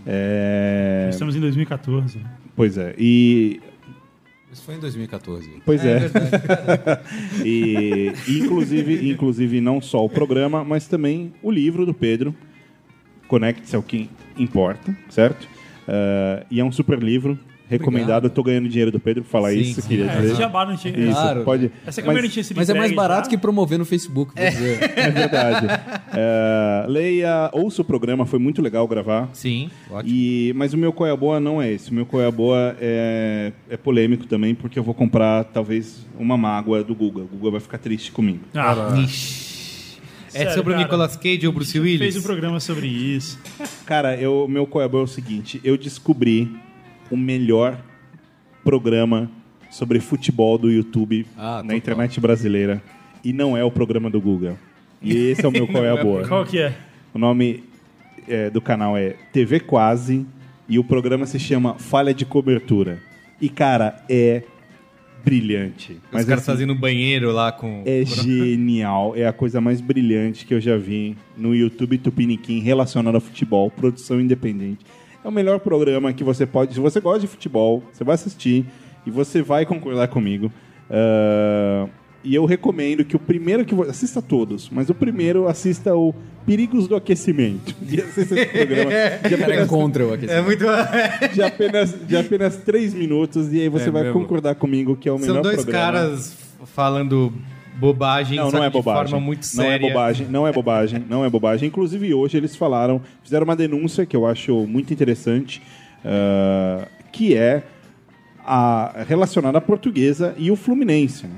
É... 0.06 1.08
Estamos 1.10 1.36
em 1.36 1.40
2014. 1.40 2.20
né? 2.20 2.32
Pois 2.56 2.78
é. 2.78 2.94
E 2.98 3.60
Isso 4.52 4.64
foi 4.64 4.76
em 4.76 4.80
2014. 4.80 5.50
Pois 5.66 5.84
é. 5.84 6.02
e, 7.44 8.14
e, 8.30 8.40
inclusive, 8.40 9.10
inclusive, 9.10 9.60
não 9.60 9.82
só 9.82 10.06
o 10.06 10.10
programa, 10.10 10.64
mas 10.64 10.88
também 10.88 11.34
o 11.42 11.50
livro 11.50 11.84
do 11.84 11.94
Pedro, 11.96 12.36
Conecte-se 13.28 13.76
ao 13.76 13.82
que 13.82 14.10
importa, 14.38 14.96
certo? 15.10 15.48
Ah, 15.88 16.46
e 16.50 16.60
é 16.60 16.64
um 16.64 16.72
super 16.72 17.00
livro, 17.00 17.38
recomendado. 17.70 18.26
Eu 18.26 18.30
tô 18.30 18.44
ganhando 18.44 18.68
dinheiro 18.70 18.92
do 18.92 19.00
Pedro 19.00 19.24
por 19.24 19.30
falar 19.30 19.52
Sim, 19.52 19.60
isso, 19.62 19.82
sim. 19.82 19.88
queria 19.88 20.06
É, 20.06 20.16
dizer. 20.18 20.28
esse 20.34 20.36
jabá 20.42 20.66
não 20.66 20.76
tinha. 20.76 20.94
Isso, 20.98 21.12
Claro. 21.12 21.44
pode. 21.44 21.72
Essa 21.88 22.02
câmera 22.02 22.20
não 22.22 22.26
mas, 22.28 22.34
tinha 22.34 22.44
sido 22.44 22.58
Mas 22.58 22.70
é 22.70 22.74
mais 22.74 22.92
entregue 22.92 22.96
barato 22.96 23.26
já. 23.26 23.30
que 23.32 23.38
promover 23.38 23.80
no 23.80 23.86
Facebook, 23.86 24.34
vou 24.36 24.50
dizer. 24.50 24.80
é 24.96 25.10
verdade. 25.10 25.68
Ah, 26.12 26.86
leia, 26.88 27.50
ouça 27.54 27.82
o 27.82 27.86
programa, 27.86 28.26
foi 28.26 28.38
muito 28.40 28.62
legal 28.62 28.88
gravar. 28.88 29.30
Sim, 29.34 29.70
ótimo. 29.90 30.14
E, 30.16 30.54
mas 30.56 30.74
o 30.74 30.78
meu 30.78 30.94
Coia 30.94 31.16
Boa 31.16 31.40
não 31.40 31.62
é 31.62 31.72
esse. 31.72 31.90
O 31.90 31.94
meu 31.94 32.06
Coia 32.06 32.30
Boa 32.32 32.76
é, 32.80 33.52
é 33.70 33.78
polêmico 33.78 34.28
também, 34.28 34.54
porque 34.54 34.78
eu 34.78 34.84
vou 34.84 34.94
comprar 34.94 35.44
talvez 35.46 36.06
uma 36.20 36.38
mágoa 36.38 36.84
do 36.84 36.94
Guga. 36.94 37.22
O 37.22 37.38
Guga 37.38 37.52
vai 37.52 37.60
ficar 37.60 37.78
triste 37.80 38.12
comigo. 38.12 38.42
Ah, 38.54 38.94
Ixi. 39.04 39.53
É 40.34 40.40
Sério, 40.40 40.54
sobre 40.54 40.74
o 40.74 40.76
cara. 40.76 40.84
Nicolas 40.86 41.16
Cage 41.16 41.46
ou 41.46 41.52
o 41.52 41.56
Bruce 41.56 41.78
a 41.78 41.82
Willis? 41.82 42.00
fez 42.00 42.18
um 42.18 42.22
programa 42.24 42.60
sobre 42.60 42.88
isso. 42.88 43.40
Cara, 43.86 44.16
eu, 44.20 44.48
meu 44.48 44.66
Boa 44.66 45.02
é 45.02 45.04
o 45.06 45.08
seguinte: 45.08 45.62
eu 45.64 45.78
descobri 45.78 46.52
o 47.12 47.18
melhor 47.18 47.78
programa 48.64 49.30
sobre 49.70 50.00
futebol 50.00 50.58
do 50.58 50.72
YouTube 50.72 51.26
Ah, 51.38 51.62
na 51.64 51.76
internet 51.76 52.20
brasileira. 52.20 52.82
E 53.24 53.32
não 53.34 53.56
é 53.56 53.64
o 53.64 53.72
programa 53.72 54.10
do 54.10 54.20
Guga. 54.20 54.58
E 55.02 55.16
esse 55.30 55.46
é 55.46 55.48
o 55.48 55.52
meu 55.52 55.68
Coia 55.68 55.96
Boa. 56.02 56.28
Qual 56.28 56.46
que 56.46 56.60
é? 56.60 56.74
O 57.14 57.20
nome 57.20 57.64
é, 58.28 58.50
do 58.50 58.62
canal 58.62 58.98
é 58.98 59.16
TV 59.32 59.60
Quase 59.60 60.26
E 60.68 60.80
o 60.80 60.84
programa 60.84 61.26
se 61.26 61.38
chama 61.40 61.76
Falha 61.76 62.14
de 62.14 62.26
Cobertura. 62.26 63.00
E, 63.42 63.50
cara, 63.50 64.04
é 64.10 64.44
brilhante. 65.24 66.00
Os 66.06 66.26
caras 66.26 66.30
assim, 66.32 66.52
fazendo 66.52 66.76
banheiro 66.76 67.32
lá 67.32 67.52
com. 67.52 67.84
é 67.86 68.04
genial. 68.06 69.14
É 69.16 69.26
a 69.26 69.34
coisa 69.34 69.62
mais 69.62 69.82
brilhante 69.82 70.46
que 70.46 70.54
eu 70.54 70.62
já 70.62 70.78
vi 70.78 71.16
no 71.38 71.56
YouTube 71.56 71.98
Tupiniquim 71.98 72.60
relacionado 72.60 73.16
a 73.16 73.20
futebol, 73.22 73.72
produção 73.72 74.20
independente. 74.20 74.86
É 75.24 75.28
o 75.28 75.32
melhor 75.32 75.60
programa 75.60 76.12
que 76.12 76.24
você 76.24 76.46
pode. 76.46 76.74
Se 76.74 76.80
você 76.80 77.00
gosta 77.00 77.22
de 77.22 77.28
futebol, 77.28 77.84
você 77.92 78.04
vai 78.04 78.16
assistir 78.16 78.66
e 79.06 79.12
você 79.12 79.42
vai 79.42 79.66
concordar 79.66 80.08
comigo. 80.10 80.52
Ah, 80.90 81.88
e 82.24 82.34
eu 82.36 82.46
recomendo 82.46 83.04
que 83.04 83.16
o 83.16 83.20
primeiro 83.20 83.66
que 83.66 83.76
você. 83.76 83.92
Assista 83.92 84.22
todos, 84.22 84.70
mas 84.70 84.90
o 84.90 84.94
primeiro 84.94 85.48
assista 85.48 85.96
o 85.96 86.14
Perigos 86.46 86.88
do 86.88 86.96
Aquecimento. 86.96 87.76
E 87.90 88.02
assista 88.02 88.34
esse 88.40 88.46
programa 88.48 88.92
de 89.28 89.36
apenas, 89.36 89.66
encontra 89.66 90.06
o 90.06 90.14
aquecimento. 90.14 90.40
É 90.40 90.42
muito. 90.42 90.66
de 91.34 91.42
apenas, 91.44 91.96
de 92.08 92.18
apenas 92.18 92.56
três 92.58 92.94
minutos. 92.94 93.52
E 93.54 93.62
aí 93.62 93.70
você 93.70 93.90
É 93.90 93.92
vai 93.92 94.04
mesmo? 94.04 94.20
concordar 94.20 94.56
comigo 94.56 94.96
que 94.96 95.08
é 95.08 95.12
o 95.12 95.20
melhor 95.20 95.34
São 95.34 95.42
dois 95.42 95.58
programa. 95.64 95.86
caras 95.86 96.38
falando 96.66 97.34
bobagem, 97.76 98.38
Não, 98.38 98.52
não 98.52 98.64
é 98.64 98.70
que 98.70 98.78
de 98.78 98.84
bobagem. 98.84 99.12
forma 99.12 99.26
muito 99.26 99.48
não 99.56 99.64
é 99.64 99.68
séria. 99.68 99.88
bobagem, 99.88 100.28
não 100.30 100.48
é 100.48 100.52
bobagem, 100.52 101.06
não 101.10 101.26
é 101.26 101.30
bobagem. 101.30 101.68
Inclusive 101.68 102.14
hoje 102.14 102.38
eles 102.38 102.56
falaram, 102.56 103.02
fizeram 103.24 103.44
uma 103.46 103.56
denúncia 103.56 104.06
que 104.06 104.16
eu 104.16 104.26
acho 104.28 104.66
muito 104.68 104.94
interessante, 104.94 105.62
ah, 106.06 106.88
que 107.12 107.36
é 107.36 107.64
a 108.46 109.04
relacionada 109.08 109.58
à 109.58 109.62
portuguesa 109.62 110.34
e 110.38 110.52
o 110.52 110.56
Fluminense, 110.56 111.26
né? 111.28 111.36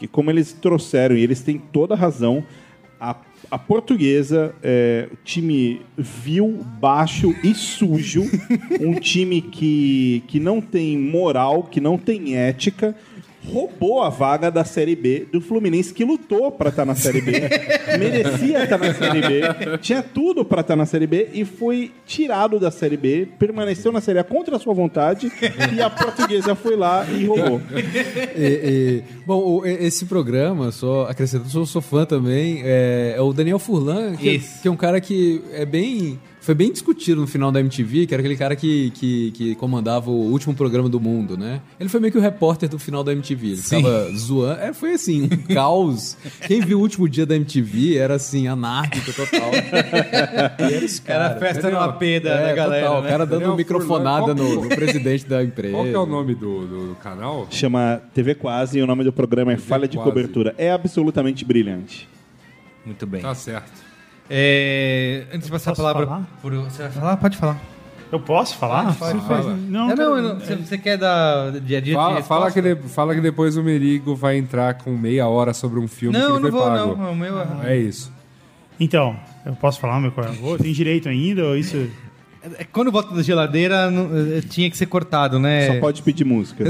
Que 0.00 0.08
como 0.08 0.30
eles 0.30 0.52
trouxeram 0.52 1.16
e 1.16 1.22
eles 1.22 1.40
têm 1.42 1.58
toda 1.58 1.94
a 1.94 1.96
razão, 1.96 2.42
a, 3.00 3.14
a 3.50 3.58
portuguesa 3.58 4.54
é 4.62 5.08
um 5.12 5.16
time 5.24 5.82
vil, 5.96 6.64
baixo 6.80 7.32
e 7.44 7.54
sujo, 7.54 8.24
um 8.80 8.94
time 8.94 9.40
que, 9.40 10.24
que 10.26 10.40
não 10.40 10.60
tem 10.60 10.98
moral, 10.98 11.62
que 11.62 11.80
não 11.80 11.96
tem 11.96 12.36
ética, 12.36 12.96
roubou 13.46 14.02
a 14.02 14.08
vaga 14.10 14.50
da 14.50 14.64
Série 14.64 14.94
B 14.94 15.26
do 15.32 15.40
Fluminense, 15.40 15.94
que 15.94 16.04
lutou 16.04 16.50
pra 16.52 16.68
estar 16.68 16.84
na 16.84 16.94
Série 16.94 17.20
B, 17.20 17.32
merecia 17.98 18.64
estar 18.64 18.78
na 18.78 18.92
Série 18.94 19.20
B, 19.22 19.40
tinha 19.80 20.02
tudo 20.02 20.44
pra 20.44 20.60
estar 20.60 20.76
na 20.76 20.86
Série 20.86 21.06
B 21.06 21.28
e 21.32 21.44
foi 21.44 21.90
tirado 22.06 22.58
da 22.60 22.70
Série 22.70 22.96
B, 22.96 23.26
permaneceu 23.38 23.90
na 23.92 24.00
Série 24.00 24.18
A 24.18 24.24
contra 24.24 24.56
a 24.56 24.58
sua 24.58 24.74
vontade 24.74 25.32
e 25.74 25.80
a 25.80 25.88
portuguesa 25.90 26.54
foi 26.54 26.76
lá 26.76 27.06
e 27.10 27.24
roubou. 27.24 27.60
E- 28.36 29.02
e- 29.02 29.02
bom, 29.26 29.38
o- 29.60 29.66
e- 29.66 29.86
esse 29.86 30.04
programa, 30.04 30.70
só 30.70 31.06
acrescentando, 31.08 31.50
sou, 31.50 31.64
sou 31.66 31.82
fã 31.82 32.04
também, 32.04 32.60
é, 32.64 33.14
é 33.16 33.20
o 33.20 33.32
Daniel 33.32 33.58
Furlan, 33.58 34.16
que, 34.16 34.36
é- 34.36 34.40
que 34.62 34.68
é 34.68 34.70
um 34.70 34.76
cara 34.76 35.00
que 35.00 35.42
é 35.52 35.64
bem. 35.64 36.18
Foi 36.40 36.54
bem 36.54 36.72
discutido 36.72 37.20
no 37.20 37.26
final 37.26 37.52
da 37.52 37.60
MTV, 37.60 38.06
que 38.06 38.14
era 38.14 38.20
aquele 38.22 38.36
cara 38.36 38.56
que, 38.56 38.90
que, 38.92 39.30
que 39.32 39.54
comandava 39.56 40.10
o 40.10 40.30
último 40.32 40.54
programa 40.54 40.88
do 40.88 40.98
mundo, 40.98 41.36
né? 41.36 41.60
Ele 41.78 41.88
foi 41.90 42.00
meio 42.00 42.10
que 42.10 42.16
o 42.18 42.20
repórter 42.20 42.66
do 42.68 42.78
final 42.78 43.04
da 43.04 43.12
MTV. 43.12 43.46
Ele 43.48 43.56
Sim. 43.58 43.76
ficava 43.76 44.10
zoando. 44.16 44.60
É, 44.60 44.72
foi 44.72 44.94
assim, 44.94 45.24
um 45.24 45.28
caos. 45.54 46.16
Quem 46.46 46.62
viu 46.62 46.78
o 46.78 46.80
último 46.80 47.06
dia 47.08 47.26
da 47.26 47.36
MTV 47.36 47.96
era 47.98 48.14
assim, 48.14 48.48
anárquico 48.48 49.12
total. 49.12 49.50
Era 50.58 50.84
esse 50.84 51.02
Era 51.06 51.28
cara. 51.28 51.40
festa 51.40 51.70
no 51.70 51.78
AP 51.78 52.00
da, 52.00 52.30
É, 52.30 52.46
da 52.48 52.52
galera. 52.54 52.86
total, 52.86 53.02
né? 53.02 53.06
o 53.06 53.10
cara 53.10 53.26
dando 53.26 53.54
microfonada 53.56 54.34
no, 54.34 54.62
no 54.64 54.68
presidente 54.68 55.26
da 55.26 55.44
empresa. 55.44 55.74
Qual 55.74 55.84
que 55.84 55.94
é 55.94 55.98
o 55.98 56.06
nome 56.06 56.34
do, 56.34 56.66
do- 56.66 56.88
do 56.88 56.94
canal? 56.96 57.46
Chama 57.50 58.00
TV 58.14 58.34
Quase 58.34 58.78
e 58.78 58.82
o 58.82 58.86
nome 58.86 59.04
do 59.04 59.12
programa 59.12 59.52
é 59.52 59.56
Falha 59.58 59.86
de 59.86 59.96
Quase. 59.98 60.08
Cobertura. 60.10 60.54
É 60.56 60.70
absolutamente 60.72 61.44
brilhante. 61.44 62.08
Muito 62.84 63.06
bem. 63.06 63.20
Tá 63.20 63.34
certo. 63.34 63.89
É, 64.32 65.24
antes 65.34 65.46
de 65.46 65.52
passar 65.52 65.72
a 65.72 65.74
palavra 65.74 66.06
falar? 66.06 66.22
por. 66.40 66.52
Você 66.54 66.82
vai 66.84 66.92
falar? 66.92 67.16
Pode 67.16 67.36
falar. 67.36 67.58
Eu 68.12 68.20
posso 68.20 68.56
falar? 68.56 68.94
Pode, 68.96 69.20
Você 69.20 69.26
fala. 69.26 69.56
Não, 69.56 69.90
É, 69.90 69.94
não, 69.94 69.96
cara, 69.96 70.22
não- 70.22 70.38
você, 70.40 70.56
você 70.56 70.78
quer 70.78 70.96
dar 70.98 71.52
dia 71.60 71.78
a 71.78 71.80
dia 71.80 71.92
de 71.92 71.92
Fala, 71.94 72.22
fala, 72.22 72.50
que 72.50 72.60
de- 72.62 72.76
fala 72.88 73.14
que 73.14 73.20
depois 73.20 73.56
o 73.56 73.62
Merigo 73.62 74.14
vai 74.16 74.36
entrar 74.36 74.74
com 74.74 74.96
meia 74.96 75.28
hora 75.28 75.52
sobre 75.54 75.78
um 75.78 75.86
filme 75.86 76.16
Não, 76.18 76.26
que 76.26 76.32
ele 76.32 76.42
não 76.42 76.50
foi 76.50 76.50
vou, 76.50 76.62
pago. 76.62 76.96
não. 76.96 77.12
O 77.12 77.16
meu 77.16 77.34
É 77.64 77.76
isso. 77.76 78.12
Então, 78.80 79.16
eu 79.46 79.52
posso 79.54 79.78
falar 79.80 80.00
meu 80.00 80.12
eu 80.16 80.58
Tem 80.58 80.72
direito 80.72 81.08
ainda 81.08 81.44
ou 81.44 81.56
isso... 81.56 81.88
É, 82.58 82.64
Quando 82.64 82.90
volta 82.90 83.14
da 83.14 83.22
geladeira, 83.22 83.90
não- 83.90 84.10
é, 84.36 84.40
tinha 84.40 84.68
que 84.70 84.76
ser 84.76 84.86
cortado, 84.86 85.38
né? 85.38 85.66
Só 85.74 85.78
pode 85.80 86.02
pedir 86.02 86.24
música. 86.24 86.64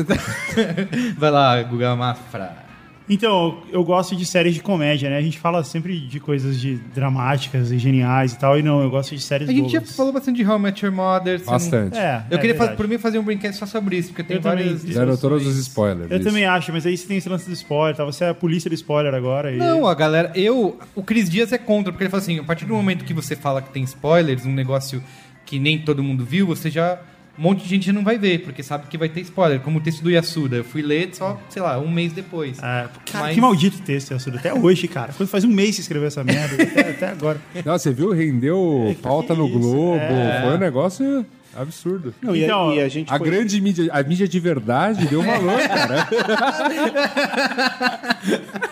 Vai 1.16 1.30
lá, 1.30 1.62
Guga 1.62 1.94
Mafra. 1.96 2.69
Então, 3.10 3.58
eu 3.72 3.82
gosto 3.82 4.14
de 4.14 4.24
séries 4.24 4.54
de 4.54 4.62
comédia, 4.62 5.10
né? 5.10 5.16
A 5.16 5.20
gente 5.20 5.36
fala 5.36 5.64
sempre 5.64 5.98
de 5.98 6.20
coisas 6.20 6.60
de 6.60 6.76
dramáticas 6.94 7.72
e 7.72 7.78
geniais 7.78 8.34
e 8.34 8.38
tal, 8.38 8.56
e 8.56 8.62
não, 8.62 8.80
eu 8.80 8.88
gosto 8.88 9.16
de 9.16 9.20
séries 9.20 9.48
A 9.48 9.52
gente 9.52 9.72
já 9.72 9.80
falou 9.80 10.12
bastante 10.12 10.36
de 10.36 10.46
How 10.48 10.56
I 10.56 10.60
Met 10.60 10.84
Your 10.84 10.94
Mother. 10.94 11.40
não- 11.40 11.46
Bastante. 11.46 11.98
É, 11.98 12.22
Eu 12.30 12.38
é 12.38 12.40
queria, 12.40 12.54
fazer, 12.54 12.76
por 12.76 12.86
mim, 12.86 12.98
fazer 12.98 13.18
um 13.18 13.24
brinquedo 13.24 13.54
só 13.54 13.66
sobre 13.66 13.96
isso, 13.96 14.10
porque 14.10 14.22
tem 14.22 14.36
Eu 14.36 14.42
também. 14.42 14.64
várias... 14.64 14.84
Deram 14.84 15.16
todos 15.16 15.44
os 15.44 15.56
spoilers. 15.58 16.08
Eu 16.08 16.18
isso. 16.18 16.26
também 16.28 16.44
acho, 16.44 16.72
mas 16.72 16.86
aí 16.86 16.96
você 16.96 17.08
tem 17.08 17.16
esse 17.16 17.28
lance 17.28 17.46
do 17.48 17.52
spoiler, 17.52 17.96
tá? 17.96 18.04
Você 18.04 18.22
é 18.22 18.28
a 18.28 18.34
polícia 18.34 18.70
do 18.70 18.74
spoiler 18.74 19.12
agora. 19.12 19.50
E... 19.50 19.56
Não, 19.56 19.88
a 19.88 19.94
galera. 19.94 20.30
Eu. 20.36 20.78
O 20.94 21.02
Cris 21.02 21.28
Dias 21.28 21.52
é 21.52 21.58
contra, 21.58 21.90
porque 21.92 22.04
ele 22.04 22.10
fala 22.10 22.22
assim: 22.22 22.38
a 22.38 22.44
partir 22.44 22.64
do 22.64 22.74
momento 22.74 23.04
que 23.04 23.12
você 23.12 23.34
fala 23.34 23.60
que 23.60 23.70
tem 23.70 23.82
spoilers, 23.82 24.46
um 24.46 24.52
negócio 24.52 25.02
que 25.44 25.58
nem 25.58 25.78
todo 25.78 26.00
mundo 26.02 26.24
viu, 26.24 26.46
você 26.46 26.70
já. 26.70 27.00
Um 27.38 27.42
monte 27.42 27.62
de 27.62 27.68
gente 27.68 27.90
não 27.92 28.04
vai 28.04 28.18
ver, 28.18 28.42
porque 28.42 28.62
sabe 28.62 28.86
que 28.88 28.98
vai 28.98 29.08
ter 29.08 29.20
spoiler. 29.22 29.60
Como 29.60 29.78
o 29.78 29.80
texto 29.80 30.02
do 30.02 30.10
Yasuda. 30.10 30.56
Eu 30.56 30.64
fui 30.64 30.82
ler 30.82 31.10
só, 31.12 31.40
sei 31.48 31.62
lá, 31.62 31.78
um 31.78 31.90
mês 31.90 32.12
depois. 32.12 32.58
É, 32.58 32.62
cara, 32.62 32.90
Mas- 33.14 33.34
que 33.34 33.40
maldito 33.40 33.80
texto, 33.82 34.10
Yasuda. 34.10 34.38
Até 34.38 34.52
hoje, 34.52 34.86
cara. 34.88 35.12
Quando 35.16 35.28
faz 35.28 35.44
um 35.44 35.48
mês 35.48 35.76
que 35.76 35.80
escreveu 35.80 36.08
essa 36.08 36.22
merda, 36.22 36.62
até, 36.62 36.90
até 36.90 37.08
agora. 37.08 37.40
Não, 37.64 37.78
você 37.78 37.92
viu? 37.92 38.12
Rendeu 38.12 38.94
pauta 39.02 39.34
no? 39.34 39.48
Globo. 39.48 39.96
É. 40.00 40.42
Foi 40.44 40.54
um 40.54 40.58
negócio 40.58 41.24
absurdo. 41.56 42.14
Não, 42.22 42.36
e, 42.36 42.42
a, 42.42 42.46
Então, 42.46 42.74
e 42.74 42.80
a 42.80 42.88
gente 42.88 43.12
A 43.12 43.18
foi- 43.18 43.28
grande 43.30 43.60
mídia, 43.60 43.88
a 43.92 44.02
mídia 44.02 44.28
de 44.28 44.38
verdade 44.38 45.06
deu 45.06 45.22
valor, 45.22 45.58
cara. 45.66 46.08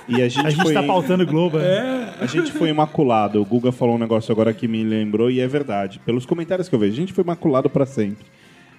E 0.09 0.23
a 0.23 0.29
gente, 0.29 0.47
A 0.47 0.51
gente 0.51 0.63
foi, 0.63 0.73
tá 0.73 0.83
pautando 0.83 1.23
o 1.23 1.27
Globo. 1.27 1.59
né? 1.59 2.15
a 2.21 2.27
gente 2.27 2.51
foi 2.53 2.69
imaculado. 2.71 3.41
O 3.41 3.45
Guga 3.45 3.71
falou 3.73 3.97
um 3.97 3.99
negócio 3.99 4.33
agora 4.33 4.53
que 4.55 4.67
me 4.67 4.83
lembrou 4.83 5.31
e 5.31 5.41
é 5.41 5.47
verdade. 5.47 6.01
Pelos 6.05 6.25
comentários 6.25 6.69
que 6.69 6.75
eu 6.75 6.79
vejo, 6.79 6.95
a 6.95 6.97
gente 6.97 7.13
foi 7.13 7.23
imaculado 7.25 7.69
pra 7.69 7.85
sempre. 7.85 8.25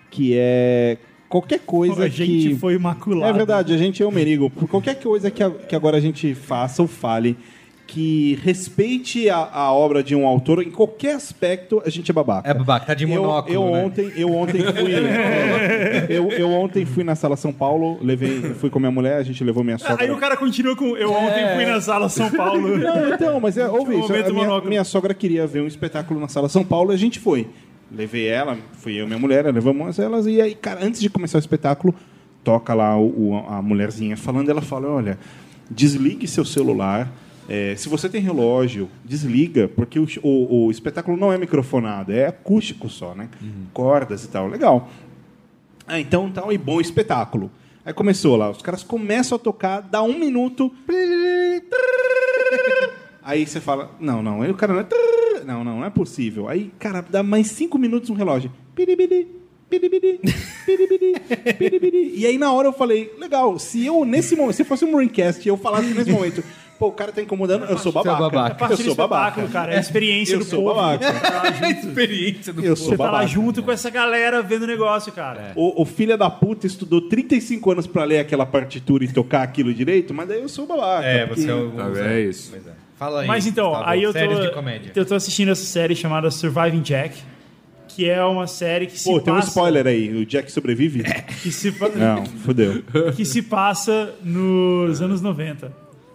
Que 0.10 0.34
é 0.36 0.98
qualquer 1.28 1.60
coisa 1.60 2.06
a 2.06 2.08
gente 2.10 2.50
que... 2.50 2.56
foi 2.56 2.74
imaculado. 2.74 3.32
É 3.32 3.38
verdade, 3.38 3.74
a 3.74 3.78
gente 3.78 4.02
é 4.02 4.06
o 4.06 4.12
merigo. 4.12 4.50
Por 4.50 4.68
qualquer 4.68 4.96
coisa 5.00 5.30
que, 5.30 5.44
a- 5.44 5.52
que 5.52 5.76
agora 5.76 5.98
a 5.98 6.02
gente 6.02 6.34
faça 6.34 6.82
ou 6.82 6.88
fale 6.88 7.38
que 7.92 8.38
respeite 8.44 9.28
a, 9.32 9.38
a 9.52 9.74
obra 9.74 10.04
de 10.04 10.16
um 10.16 10.28
autor 10.28 10.62
em 10.62 10.70
qualquer 10.70 11.16
aspecto, 11.16 11.82
a 11.84 11.90
gente 11.90 12.12
é 12.12 12.14
babaca. 12.14 12.48
É 12.48 12.54
babaca, 12.54 12.86
tá 12.86 12.94
de 12.94 13.04
monóculo, 13.08 13.52
Eu, 13.56 13.64
eu 13.64 13.72
né? 13.72 13.84
ontem, 13.84 14.12
eu 14.16 14.32
ontem 14.32 14.62
fui, 14.62 14.94
eu, 16.08 16.30
eu 16.32 16.52
ontem 16.52 16.86
fui 16.86 17.04
na 17.04 17.16
sala 17.16 17.36
São 17.36 17.52
Paulo, 17.52 17.98
levei, 18.00 18.42
fui 18.60 18.70
com 18.70 18.78
minha 18.78 18.92
mulher, 18.92 19.18
a 19.18 19.24
gente 19.24 19.44
levou 19.44 19.64
minha 19.64 19.80
sogra. 19.80 20.04
Aí 20.04 20.12
o 20.12 20.18
cara 20.18 20.38
continua 20.38 20.76
com. 20.76 20.96
Eu 20.96 21.12
ontem 21.12 21.56
fui 21.56 21.66
na 21.66 21.82
sala 21.82 22.10
São 22.10 22.30
Paulo. 22.30 22.78
Não, 22.78 23.12
então, 23.12 23.40
mas 23.40 23.58
é, 23.58 23.68
ouve 23.68 23.96
Um 23.96 24.00
isso. 24.02 24.08
Momento 24.12 24.34
minha, 24.36 24.62
minha 24.62 24.84
sogra 24.84 25.14
queria 25.16 25.48
ver 25.48 25.62
um 25.64 25.68
espetáculo 25.68 26.20
na 26.20 26.28
sala 26.28 26.48
São 26.48 26.64
Paulo 26.64 26.92
e 26.92 26.94
a 26.94 26.98
gente 26.98 27.18
foi. 27.20 27.48
Levei 27.92 28.28
ela, 28.28 28.58
fui 28.74 28.94
eu 29.00 29.06
e 29.06 29.08
minha 29.08 29.18
mulher, 29.20 29.46
levamos 29.54 29.98
elas 29.98 30.28
e 30.28 30.40
aí, 30.42 30.54
cara, 30.56 30.84
antes 30.86 31.02
de 31.02 31.10
começar 31.10 31.38
o 31.38 31.40
espetáculo, 31.40 31.94
toca 32.44 32.74
lá 32.74 32.98
o, 33.00 33.44
a 33.48 33.62
mulherzinha 33.62 34.16
falando, 34.16 34.50
ela 34.50 34.62
fala, 34.62 34.88
olha, 34.90 35.18
desligue 35.70 36.28
seu 36.28 36.46
celular. 36.46 37.12
é, 37.50 37.76
se 37.76 37.90
você 37.90 38.08
tem 38.08 38.22
relógio, 38.22 38.88
desliga, 39.04 39.68
porque 39.68 40.00
o, 40.00 40.08
o- 40.22 40.66
o 40.68 40.72
espetáculo 40.72 41.18
não 41.18 41.34
é 41.34 41.38
microfonado, 41.38 42.12
é 42.12 42.28
acústico 42.28 42.88
só, 42.90 43.16
né? 43.16 43.28
Cordas 43.74 44.24
e 44.24 44.28
tal. 44.30 44.48
Legal. 44.48 44.88
Ah, 45.88 46.00
então 46.00 46.30
tal, 46.30 46.54
e 46.54 46.58
bom 46.60 46.80
espetáculo. 46.80 47.50
Aí 47.84 47.92
começou 47.92 48.36
lá, 48.36 48.52
os 48.52 48.62
caras 48.62 48.84
começam 48.84 49.36
a 49.36 49.40
tocar, 49.40 49.82
dá 49.82 50.04
um 50.04 50.20
minuto. 50.20 50.72
Aí 53.24 53.46
você 53.46 53.60
fala, 53.60 53.92
não, 54.00 54.22
não, 54.24 54.42
aí 54.44 54.52
o 54.52 54.56
cara 54.56 54.74
não 54.74 54.80
é. 54.82 54.86
Não, 55.46 55.64
não, 55.64 55.78
não 55.80 55.86
é 55.86 55.90
possível. 55.90 56.48
Aí, 56.48 56.72
cara, 56.80 57.02
dá 57.08 57.22
mais 57.24 57.48
cinco 57.48 57.78
minutos 57.78 58.10
um 58.10 58.14
relógio. 58.14 58.52
Piribiri, 58.76 59.28
piribiri, 59.70 60.20
piribiri, 60.66 61.14
piribiri. 61.58 62.14
E 62.16 62.26
aí 62.26 62.38
na 62.38 62.52
hora 62.52 62.68
eu 62.68 62.74
falei, 62.74 63.12
legal, 63.20 63.58
se 63.60 63.86
eu 63.86 64.04
nesse 64.06 64.36
momento, 64.36 64.56
se 64.56 64.64
fosse 64.64 64.86
um 64.86 64.92
Braincast 64.92 65.46
e 65.46 65.50
eu 65.50 65.58
falasse 65.58 65.94
nesse 65.94 66.12
momento, 66.12 66.44
pô, 66.80 66.88
o 66.88 66.92
cara 66.92 67.12
tá 67.12 67.22
incomodando, 67.22 67.66
eu 67.66 67.78
sou 67.78 67.92
babaca. 67.92 68.20
babaca. 68.20 68.56
É 68.56 68.58
parte 68.58 68.72
Eu 68.72 68.78
sou 68.86 68.96
babaca. 68.96 69.28
espetáculo, 69.42 69.50
cara. 69.54 69.74
É 69.74 69.78
a 69.78 69.80
experiência 69.82 70.34
Eu 70.36 70.40
do 70.40 70.46
sou 70.46 70.64
povo. 70.64 70.76
babaca. 70.76 71.14
Tá 71.14 71.52
junto- 71.54 71.88
experiência 71.88 72.54
do 72.54 72.64
Eu 72.66 72.76
sou 72.76 72.88
Você 72.90 72.98
tá 72.98 73.04
lá 73.04 73.12
babaca. 73.12 73.28
junto 73.28 73.62
com 73.64 73.72
essa 73.72 73.90
galera 73.90 74.42
vendo 74.42 74.64
o 74.64 74.68
negócio, 74.68 75.12
cara. 75.12 75.52
O, 75.56 75.82
o 75.82 75.86
filho 75.86 76.18
da 76.18 76.30
puta 76.30 76.66
estudou 76.66 77.02
35 77.02 77.72
anos 77.72 77.86
pra 77.88 78.04
ler 78.06 78.20
aquela 78.20 78.46
partitura 78.46 79.04
e 79.04 79.12
tocar 79.12 79.44
aquilo 79.44 79.74
direito, 79.74 80.14
mas 80.14 80.28
daí 80.28 80.42
eu 80.42 80.50
sou 80.50 80.66
babaca. 80.66 81.06
É, 81.06 81.26
porque- 81.28 81.42
você 81.42 81.50
é 81.52 81.54
o. 81.56 81.72
Tá 81.72 82.06
é 82.10 82.22
isso. 82.22 82.50
Pois 82.52 82.66
é. 82.66 82.89
Fala 83.00 83.22
aí. 83.22 83.28
Mas 83.28 83.48
então, 83.48 83.70
Gustavo, 83.70 83.90
aí 83.90 84.04
eu 84.04 84.12
séries 84.12 84.38
tô, 84.38 84.44
de 84.44 84.52
comédia. 84.52 84.92
eu 84.94 85.06
tô 85.06 85.16
assistindo 85.16 85.50
essa 85.52 85.64
série 85.64 85.96
chamada 85.96 86.30
Surviving 86.30 86.82
Jack, 86.82 87.18
que 87.88 88.10
é 88.10 88.22
uma 88.26 88.46
série 88.46 88.88
que 88.88 89.00
se 89.00 89.10
Pô, 89.10 89.22
tem 89.22 89.34
um 89.34 89.38
passa... 89.38 89.48
spoiler 89.48 89.88
aí. 89.88 90.22
O 90.22 90.26
Jack 90.26 90.52
sobrevive? 90.52 91.04
Que 91.42 91.50
se, 91.50 91.74
Não, 91.96 92.26
fodeu. 92.26 92.84
que 93.16 93.24
se 93.24 93.42
passa 93.42 94.14
nos 94.22 95.02
anos 95.02 95.22
90. 95.22 95.72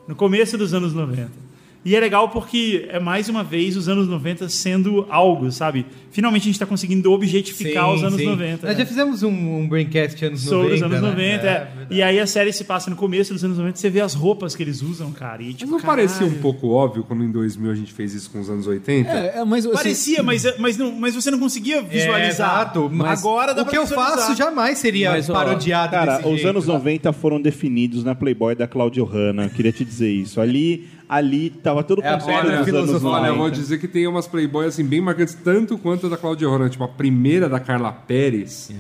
No 0.07 0.15
começo 0.15 0.59
dos 0.59 0.75
anos 0.75 0.93
90. 0.93 1.44
E 1.85 1.95
é 1.95 2.01
legal 2.01 2.31
porque 2.31 2.87
é 2.89 2.99
mais 2.99 3.29
uma 3.29 3.45
vez 3.45 3.77
os 3.77 3.89
anos 3.89 4.09
90 4.09 4.49
sendo 4.49 5.07
algo, 5.11 5.53
sabe? 5.53 5.85
Finalmente 6.11 6.43
a 6.43 6.47
gente 6.47 6.59
tá 6.59 6.65
conseguindo 6.65 7.13
objetificar 7.13 7.93
os 7.93 8.03
anos 8.03 8.23
90. 8.23 8.67
Nós 8.67 8.77
né? 8.77 8.81
já 8.83 8.87
fizemos 8.87 9.23
um, 9.23 9.29
um 9.59 9.69
Braincast 9.69 10.25
anos 10.25 10.41
Sobre 10.43 10.77
90. 10.77 10.77
os 10.77 10.83
anos 10.83 11.03
né? 11.03 11.11
90, 11.37 11.47
é. 11.47 11.69
E 11.91 12.03
aí 12.03 12.19
a 12.19 12.27
série 12.27 12.53
se 12.53 12.65
passa 12.65 12.89
no 12.89 12.97
começo 12.97 13.35
dos 13.35 13.45
anos 13.45 13.59
90, 13.59 13.77
você 13.77 13.91
vê 13.91 14.01
as 14.01 14.15
roupas 14.15 14.57
que 14.57 14.63
eles 14.63 14.81
usam, 14.81 15.13
cara. 15.13 15.43
E, 15.43 15.47
Mas 15.47 15.57
tipo, 15.57 15.71
não 15.73 15.81
parecia 15.81 16.25
um 16.25 16.31
caralho. 16.31 16.41
pouco 16.43 16.69
óbvio 16.71 17.05
quando 17.05 17.23
em 17.23 17.31
2000 17.31 17.71
a 17.71 17.75
gente 17.75 17.93
fez 17.93 18.15
isso 18.15 18.31
com 18.31 18.41
os 18.41 18.49
anos 18.49 18.67
80? 18.67 19.11
É, 19.11 19.39
é, 19.41 19.45
mas, 19.45 19.67
assim, 19.67 19.75
Parecia, 19.75 20.23
mas, 20.23 20.59
mas, 20.59 20.79
não, 20.79 20.91
mas 20.93 21.15
você 21.15 21.31
não 21.31 21.39
conseguia 21.39 21.79
É, 21.79 21.83
visualizar. 21.83 22.27
exato. 22.63 22.89
Mas 22.91 23.21
Agora 23.21 23.53
dá 23.53 23.61
o 23.63 23.65
pra 23.65 23.73
que 23.73 23.79
eu 23.79 23.87
faço 23.87 24.35
jamais 24.35 24.79
seria 24.79 25.11
Mas, 25.11 25.29
ó, 25.29 25.33
parodiado 25.35 25.91
Cara, 25.93 26.17
desse 26.17 26.29
os 26.29 26.35
jeito. 26.37 26.49
anos 26.49 26.67
90 26.67 27.13
foram 27.13 27.41
definidos 27.41 28.03
na 28.03 28.15
Playboy 28.15 28.55
da 28.55 28.67
Claudio 28.67 29.05
Hanna. 29.05 29.49
Queria 29.49 29.73
te 29.73 29.85
dizer 29.85 30.11
isso. 30.11 30.41
Ali, 30.41 30.89
ali 31.17 31.51
tava 31.51 31.83
todo 31.83 32.01
o 32.01 32.05
É 32.05 32.13
conceito 32.13 32.27
pedra 32.43 32.43
dos 32.43 32.53
anos 32.55 32.67
filosofal. 32.67 33.13
90. 33.13 33.23
Olha, 33.23 33.29
eu 33.33 33.37
vou 33.39 33.51
dizer 33.51 33.79
que 33.79 33.89
tem 33.89 34.07
umas 34.07 34.27
Playboy 34.27 34.67
assim 34.67 34.85
bem 34.85 35.01
marcantes, 35.01 35.35
tanto 35.35 35.77
quanto 35.79 36.07
a 36.07 36.11
da 36.11 36.17
Claudia 36.17 36.49
Ronan. 36.49 36.69
Tipo, 36.69 36.85
a 36.85 36.89
primeira 36.89 37.49
da 37.49 37.61
Carla 37.61 37.93
Pérez. 37.93 38.71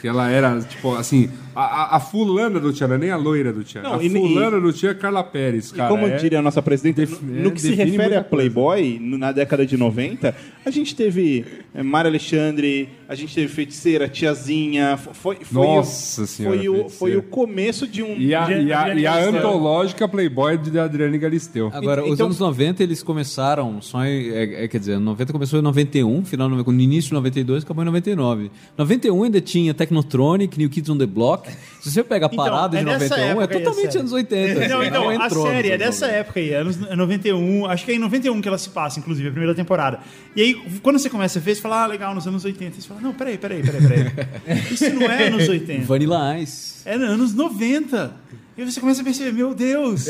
Que 0.00 0.08
ela 0.08 0.28
era, 0.28 0.60
tipo, 0.60 0.94
assim, 0.96 1.30
a, 1.54 1.62
a- 1.94 1.96
a 1.96 2.00
fulana 2.00 2.58
do 2.58 2.72
Tchan, 2.72 2.88
não 2.88 2.94
é 2.96 2.98
nem 2.98 3.10
a 3.10 3.16
loira 3.16 3.52
do 3.52 3.62
Tchan. 3.62 3.80
A 3.84 4.02
e- 4.02 4.10
fulana 4.10 4.60
do 4.60 4.72
Tchan 4.72 4.90
é 4.90 4.94
Carla 4.94 5.22
Pérez, 5.22 5.70
E 5.70 5.74
cara. 5.74 5.88
como 5.88 6.04
é- 6.06 6.16
diria 6.16 6.40
a 6.40 6.42
nossa 6.42 6.60
presidente, 6.60 7.08
no 7.22 7.48
é, 7.48 7.50
que 7.52 7.60
se 7.60 7.70
define 7.70 7.92
refere 7.96 8.16
a 8.16 8.24
Playboy, 8.24 8.98
no- 9.00 9.16
na 9.16 9.30
década 9.30 9.64
de 9.64 9.76
90, 9.76 10.34
a 10.66 10.70
gente 10.70 10.96
teve 10.96 11.44
eh, 11.74 11.82
Mara 11.82 12.08
Alexandre, 12.08 12.88
a 13.08 13.14
gente 13.14 13.34
teve 13.34 13.48
Feiticeira, 13.48 14.08
Tiazinha, 14.08 14.96
fo- 14.96 15.12
foi, 15.12 15.36
foi, 15.42 15.66
Nossa 15.66 16.22
o, 16.22 16.26
Senhora, 16.26 16.56
foi, 16.56 16.68
o, 16.68 16.88
foi 16.88 17.16
o 17.16 17.22
começo 17.22 17.86
de 17.86 18.02
um... 18.02 18.16
E 18.16 18.34
a, 18.34 18.48
e 18.50 18.72
a, 18.72 18.94
e 18.94 19.06
a 19.06 19.16
antológica 19.18 20.06
Playboy 20.08 20.56
de 20.58 20.78
Adriane 20.78 21.18
Galisteu. 21.18 21.70
Agora, 21.72 22.02
os 22.04 22.12
Então- 22.12 22.26
anos 22.26 22.38
90 22.38 22.82
eles 22.82 23.02
começaram 23.02 23.80
só 23.82 24.04
em, 24.04 24.30
é, 24.30 24.64
é, 24.64 24.68
quer 24.68 24.78
dizer, 24.78 24.98
90 24.98 25.32
começou 25.32 25.58
em 25.58 25.62
91, 25.62 26.24
final 26.24 26.48
no 26.48 26.64
no 26.64 26.80
início 26.80 27.08
de 27.08 27.14
92, 27.14 27.62
acabou 27.64 27.82
em 27.82 27.86
99. 27.86 28.50
91 28.78 29.22
ainda 29.24 29.40
tinha 29.40 29.74
Technotronic, 29.74 30.56
New 30.58 30.70
Kids 30.70 30.88
on 30.90 30.96
the 30.98 31.06
Block. 31.06 31.48
Se 31.80 31.90
você 31.90 32.02
pega 32.02 32.26
a 32.26 32.30
Então, 32.32 32.44
parada 32.44 32.76
é 32.76 32.80
de 32.80 32.86
nessa 32.86 33.16
91, 33.16 33.40
é 33.40 33.44
a 33.44 33.48
totalmente 33.48 33.98
anos 33.98 34.12
80. 34.12 34.68
Não, 34.68 34.78
assim, 34.80 34.88
então, 34.88 35.08
a 35.10 35.30
série 35.30 35.70
é 35.70 35.78
dessa 35.78 36.06
90. 36.06 36.20
época 36.20 36.40
aí, 36.40 36.54
anos 36.54 36.76
91, 36.78 37.66
acho 37.66 37.84
que 37.84 37.92
é 37.92 37.94
em 37.94 37.98
91 37.98 38.40
que 38.40 38.48
ela 38.48 38.58
se 38.58 38.70
passa, 38.70 38.98
inclusive, 38.98 39.28
a 39.28 39.32
primeira 39.32 39.54
temporada. 39.54 40.00
E 40.34 40.42
aí, 40.42 40.54
quando 40.82 40.98
você 40.98 41.10
começa 41.10 41.38
a 41.38 41.42
ver, 41.42 41.54
você 41.64 41.68
fala, 41.68 41.82
ah, 41.84 41.86
legal, 41.86 42.14
nos 42.14 42.26
anos 42.26 42.44
80. 42.44 42.80
Você 42.80 42.86
fala, 42.86 43.00
não, 43.00 43.14
peraí, 43.14 43.38
peraí, 43.38 43.62
peraí, 43.62 43.80
peraí. 43.80 44.62
Isso 44.70 44.92
não 44.92 45.10
é 45.10 45.28
anos 45.28 45.48
80. 45.48 45.86
Vanilla 45.86 46.38
Ice. 46.38 46.74
É 46.84 46.94
anos 46.94 47.32
90. 47.32 48.14
E 48.56 48.60
aí 48.60 48.70
você 48.70 48.80
começa 48.80 49.00
a 49.00 49.04
perceber, 49.04 49.32
meu 49.32 49.54
Deus, 49.54 50.06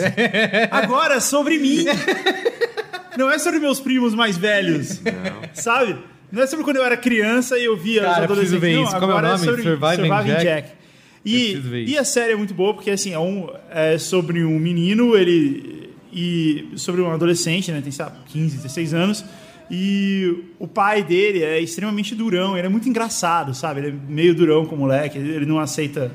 agora 0.70 1.14
é 1.14 1.20
sobre 1.20 1.59
mim. 1.59 1.85
Não 3.16 3.31
é 3.31 3.39
sobre 3.39 3.60
meus 3.60 3.78
primos 3.78 4.12
mais 4.12 4.36
velhos. 4.36 5.01
Sabe? 5.52 5.97
Não 6.32 6.43
é 6.43 6.48
sobre 6.48 6.64
quando 6.64 6.78
eu 6.78 6.85
era 6.85 6.97
criança 6.97 7.56
e 7.56 7.64
eu 7.64 7.76
via 7.76 8.02
Cara, 8.02 8.10
os 8.10 8.24
adolescentes. 8.24 8.60
ver 8.60 8.74
não, 8.74 8.82
isso. 8.82 8.93
Como 8.98 9.05
é 9.05 9.14
o 9.14 9.18
agora 9.18 9.28
nome? 9.35 9.44
sobre 9.44 9.62
Surviving 9.62 10.09
Jack? 10.09 10.43
Jack. 10.43 10.68
Eu 11.24 11.32
E, 11.32 11.93
e 11.93 11.97
a 11.97 12.02
série 12.02 12.32
é 12.32 12.36
muito 12.36 12.52
boa 12.52 12.74
porque 12.74 12.90
assim, 12.90 13.12
é, 13.12 13.18
um, 13.20 13.48
é 13.70 13.98
sobre 13.98 14.44
um 14.44 14.59
menino, 14.59 15.16
ele 15.16 15.94
e 16.12 16.70
sobre 16.74 17.02
um 17.02 17.12
adolescente, 17.12 17.70
né, 17.70 17.81
tem 17.81 17.93
sabe, 17.93 18.16
15, 18.26 18.56
16 18.56 18.94
anos, 18.94 19.24
e 19.70 20.45
o 20.59 20.66
pai 20.69 21.03
dele 21.03 21.43
é 21.43 21.61
extremamente 21.61 22.15
durão, 22.15 22.57
ele 22.57 22.66
é 22.66 22.70
muito 22.70 22.89
engraçado, 22.89 23.55
sabe? 23.55 23.81
Ele 23.81 23.89
é 23.89 23.95
meio 24.12 24.35
durão 24.35 24.66
com 24.66 24.74
o 24.74 24.78
moleque, 24.78 25.19
ele 25.19 25.47
não 25.47 25.59
aceita 25.59 26.11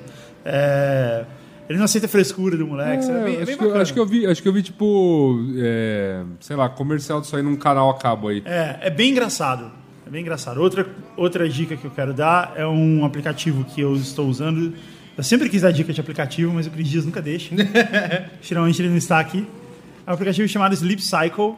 é, 0.46 1.26
ele 1.68 1.78
não 1.78 1.86
aceita 1.86 2.08
a 2.08 2.10
frescura 2.10 2.58
do 2.58 2.66
moleque? 2.66 3.04
É 3.10 3.24
bem, 3.24 3.36
é 3.36 3.46
bem 3.46 3.54
acho, 3.54 3.58
que, 3.58 3.64
eu- 3.64 3.76
acho 3.82 3.94
que 3.94 4.00
eu 4.00 4.06
vi, 4.06 4.26
acho 4.26 4.42
que 4.42 4.48
eu 4.48 4.54
vi, 4.54 4.64
tipo, 4.64 5.40
é, 5.58 6.24
sei 6.40 6.56
lá, 6.56 6.68
comercial 6.70 7.22
disso 7.22 7.36
aí 7.36 7.44
num 7.44 7.56
canal 7.56 7.90
a 7.92 7.98
cabo 7.98 8.30
aí. 8.30 8.42
É, 8.46 8.78
é 8.84 8.90
bem 8.90 9.12
engraçado. 9.12 9.72
É 10.08 10.10
bem 10.10 10.22
engraçado. 10.22 10.60
Outra, 10.60 10.88
outra 11.16 11.48
dica 11.48 11.78
que 11.78 11.86
eu 11.86 11.92
quero 11.92 12.12
dar 12.14 12.54
é 12.56 12.66
um 12.66 13.06
aplicativo 13.06 13.64
que 13.64 13.80
eu 13.82 13.96
estou 13.96 14.28
usando. 14.28 14.74
Eu 15.16 15.24
sempre 15.24 15.48
quis 15.50 15.62
dar 15.62 15.72
dica 15.72 15.94
de 15.94 16.02
aplicativo, 16.02 16.52
mas 16.52 16.66
o 16.66 16.72
Cris 16.72 16.88
Dias 16.88 17.06
nunca 17.06 17.22
deixa. 17.22 17.54
Finalmente 18.42 18.82
ele 18.82 18.90
não 18.90 18.98
está 18.98 19.20
aqui. 19.20 19.46
É 20.08 20.10
um 20.10 20.14
aplicativo 20.16 20.48
chamado 20.48 20.74
Sleep 20.74 21.00
Cycle, 21.04 21.54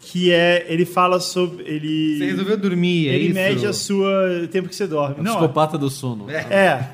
que 0.00 0.32
é. 0.32 0.66
Ele 0.68 0.84
fala 0.84 1.20
sobre. 1.20 1.62
Ele, 1.64 2.18
Você 2.18 2.24
resolveu 2.26 2.56
dormir, 2.56 3.08
é 3.08 3.14
ele 3.14 3.24
isso? 3.26 3.34
mede 3.34 3.66
a 3.66 3.72
sua 3.72 4.42
o 4.44 4.48
tempo 4.48 4.68
que 4.68 4.74
você 4.74 4.86
dorme. 4.86 5.16
É 5.18 5.20
o 5.20 5.22
Não, 5.22 5.32
psicopata 5.36 5.76
do 5.78 5.88
sono. 5.90 6.28
é. 6.30 6.88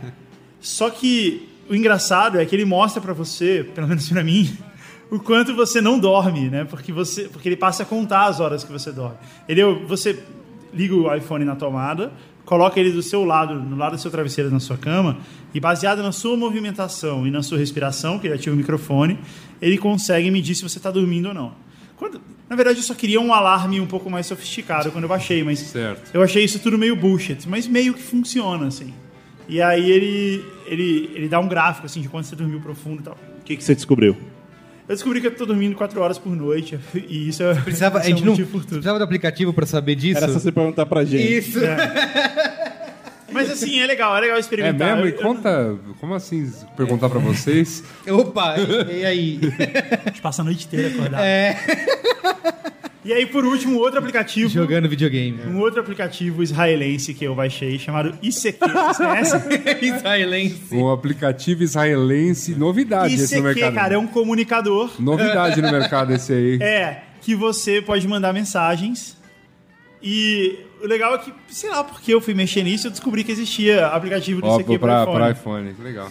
Só 0.60 0.90
que 0.90 1.48
o 1.70 1.74
engraçado 1.74 2.38
é 2.38 2.44
que 2.44 2.54
ele 2.54 2.64
mostra 2.64 3.00
pra 3.00 3.12
você, 3.12 3.64
pelo 3.74 3.86
menos 3.86 4.08
pra 4.08 4.22
mim, 4.24 4.56
o 5.10 5.18
quanto 5.18 5.54
você 5.54 5.80
não 5.80 5.98
dorme, 5.98 6.48
né? 6.48 6.64
Porque 6.64 6.92
você, 6.92 7.24
porque 7.24 7.48
ele 7.48 7.56
passa 7.56 7.84
a 7.84 7.86
contar 7.86 8.26
as 8.26 8.40
horas 8.40 8.64
que 8.64 8.72
você 8.72 8.90
dorme. 8.90 9.16
Ele 9.48 9.62
você 9.86 10.18
liga 10.74 10.94
o 10.94 11.14
iPhone 11.14 11.44
na 11.44 11.54
tomada, 11.54 12.12
coloca 12.44 12.78
ele 12.80 12.90
do 12.90 13.02
seu 13.02 13.24
lado, 13.24 13.54
no 13.54 13.76
lado 13.76 13.92
do 13.96 14.00
seu 14.00 14.10
travesseiro 14.10 14.50
na 14.50 14.58
sua 14.60 14.76
cama, 14.76 15.18
e 15.54 15.60
baseado 15.60 16.02
na 16.02 16.12
sua 16.12 16.36
movimentação 16.36 17.26
e 17.26 17.30
na 17.30 17.42
sua 17.42 17.58
respiração, 17.58 18.18
que 18.18 18.26
ele 18.26 18.34
ativa 18.34 18.54
o 18.54 18.58
microfone, 18.58 19.18
ele 19.62 19.78
consegue 19.78 20.30
medir 20.30 20.54
se 20.54 20.62
você 20.62 20.78
está 20.78 20.90
dormindo 20.90 21.28
ou 21.28 21.34
não. 21.34 21.52
Quando- 21.96 22.20
na 22.48 22.54
verdade, 22.56 22.78
eu 22.78 22.82
só 22.84 22.94
queria 22.94 23.20
um 23.20 23.32
alarme 23.32 23.80
um 23.80 23.86
pouco 23.86 24.08
mais 24.10 24.26
sofisticado 24.26 24.90
quando 24.92 25.04
eu 25.04 25.08
baixei, 25.08 25.42
mas 25.42 25.58
Certo. 25.58 26.10
eu 26.14 26.22
achei 26.22 26.44
isso 26.44 26.58
tudo 26.58 26.76
meio 26.78 26.94
bullshit, 26.94 27.48
mas 27.48 27.66
meio 27.66 27.94
que 27.94 28.02
funciona, 28.02 28.66
assim. 28.66 28.92
E 29.48 29.60
aí 29.62 29.90
ele, 29.90 30.44
ele, 30.66 31.10
ele 31.14 31.28
dá 31.28 31.40
um 31.40 31.48
gráfico, 31.48 31.86
assim, 31.86 32.00
de 32.00 32.08
quanto 32.08 32.26
você 32.26 32.36
dormiu 32.36 32.60
profundo 32.60 33.00
e 33.00 33.04
tal. 33.04 33.18
O 33.40 33.44
que, 33.44 33.56
que 33.56 33.64
você 33.64 33.74
descobriu? 33.74 34.16
Eu 34.88 34.94
descobri 34.94 35.20
que 35.20 35.26
eu 35.26 35.34
tô 35.34 35.44
dormindo 35.46 35.74
4 35.74 36.00
horas 36.00 36.18
por 36.18 36.34
noite, 36.36 36.78
e 36.94 37.28
isso 37.28 37.42
é, 37.42 37.54
Precisava, 37.54 37.98
a 37.98 38.00
isso 38.02 38.08
é 38.08 38.10
gente 38.10 38.22
um 38.22 38.26
não 38.26 38.32
motivo 38.32 38.50
por 38.50 38.60
tudo. 38.60 38.68
precisava 38.70 38.98
do 38.98 39.04
aplicativo 39.04 39.52
pra 39.52 39.66
saber 39.66 39.94
disso? 39.96 40.18
Era 40.18 40.32
só 40.32 40.38
você 40.38 40.52
perguntar 40.52 40.86
pra 40.86 41.04
gente. 41.04 41.38
Isso. 41.38 41.58
Mas 43.32 43.50
assim, 43.50 43.80
é 43.80 43.86
legal, 43.86 44.16
é 44.16 44.20
legal 44.20 44.36
É 44.36 44.40
experimentar. 44.40 44.96
mesmo? 44.96 45.08
E 45.08 45.12
Eu- 45.12 45.22
conta, 45.22 45.76
como 46.00 46.14
assim, 46.14 46.50
perguntar 46.76 47.08
pra 47.08 47.18
vocês? 47.18 47.82
Opa, 48.08 48.54
e, 48.58 49.00
e 49.00 49.04
aí? 49.06 49.40
A 50.04 50.08
gente 50.10 50.20
passa 50.22 50.42
a 50.42 50.44
noite 50.44 50.66
inteira 50.66 50.88
acordado. 50.88 51.22
É, 51.22 51.56
E 53.04 53.12
aí, 53.12 53.24
por 53.24 53.44
último, 53.44 53.78
outro 53.78 54.00
aplicativo. 54.00 54.48
jogando 54.48 54.88
videogame. 54.88 55.38
Um 55.46 55.60
outro 55.60 55.80
aplicativo 55.80 56.42
israelense 56.42 57.14
que 57.14 57.24
eu 57.24 57.36
baixei, 57.36 57.78
chamado 57.78 58.18
ICQ. 58.20 58.58
Vocês 58.58 58.96
conhecem? 58.96 59.40
Israelense. 59.96 60.74
Um 60.74 60.90
aplicativo 60.90 61.62
israelense, 61.62 62.56
novidade 62.56 63.14
esse 63.14 63.38
no 63.40 63.48
ICQ, 63.48 63.60
mercado. 63.60 63.74
cara, 63.74 63.94
é 63.94 63.98
um 63.98 64.08
comunicador. 64.08 64.90
Novidade 64.98 65.62
no 65.62 65.70
mercado 65.70 66.12
esse 66.14 66.32
aí. 66.32 66.58
É, 66.62 67.02
que 67.20 67.36
você 67.36 67.80
pode 67.80 68.08
mandar 68.08 68.32
mensagens. 68.32 69.16
E 70.02 70.58
o 70.86 70.88
legal 70.88 71.14
é 71.14 71.18
que, 71.18 71.32
sei 71.48 71.68
lá, 71.70 71.84
porque 71.84 72.12
eu 72.14 72.20
fui 72.20 72.32
mexer 72.34 72.62
nisso, 72.62 72.86
eu 72.86 72.90
descobri 72.90 73.22
que 73.24 73.32
existia 73.32 73.86
aplicativo 73.88 74.40
ICQ 74.40 74.78
pra, 74.78 75.04
para 75.04 75.12
pra 75.12 75.30
iPhone. 75.30 75.70
iPhone. 75.70 75.74
Que 75.74 75.82
legal. 75.82 76.10